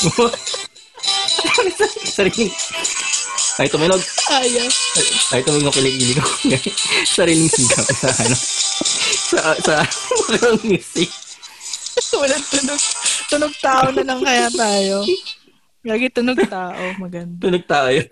Sariling. 2.16 2.52
Ay, 3.56 3.72
tuminog. 3.72 4.04
Ayaw. 4.36 4.68
Ay, 5.32 5.40
tuminog 5.48 5.72
ng 5.72 5.76
kilig 5.80 6.20
ko. 6.20 6.28
Sariling 7.16 7.48
sigaw 7.48 7.88
sa 7.88 8.12
ano. 8.12 8.36
Sa, 9.32 9.40
sa 9.64 9.74
background 10.28 10.62
music. 10.68 11.08
Walang 12.20 12.46
tunog. 12.52 12.82
Tunog 13.32 13.54
tao 13.64 13.86
na 13.96 14.04
lang 14.04 14.20
kaya 14.20 14.52
tayo. 14.52 15.08
Lagi 15.88 16.08
tunog 16.12 16.36
tao. 16.52 16.84
Maganda. 17.00 17.40
Tunog 17.40 17.64
tayo. 17.64 18.04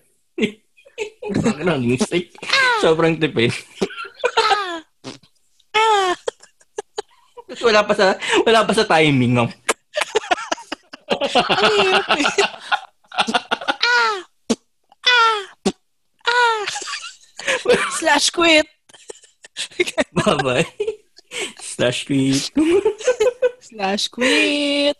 background 1.36 1.84
music. 1.92 2.32
Sobrang 2.80 3.20
tipid. 3.20 3.52
Tapos 7.52 7.64
wala 7.68 7.84
pa 7.84 7.94
sa 8.00 8.16
wala 8.48 8.64
pa 8.64 8.72
sa 8.72 8.88
timing 8.88 9.44
no. 9.44 9.52
Ang 11.12 11.76
hirap 11.84 12.08
eh. 12.16 12.32
Slash 17.92 18.30
quit. 18.30 18.66
Bye-bye. 20.14 20.68
Slash 21.60 22.06
quit. 22.06 22.52
Slash 23.60 24.08
quit. 24.10 24.98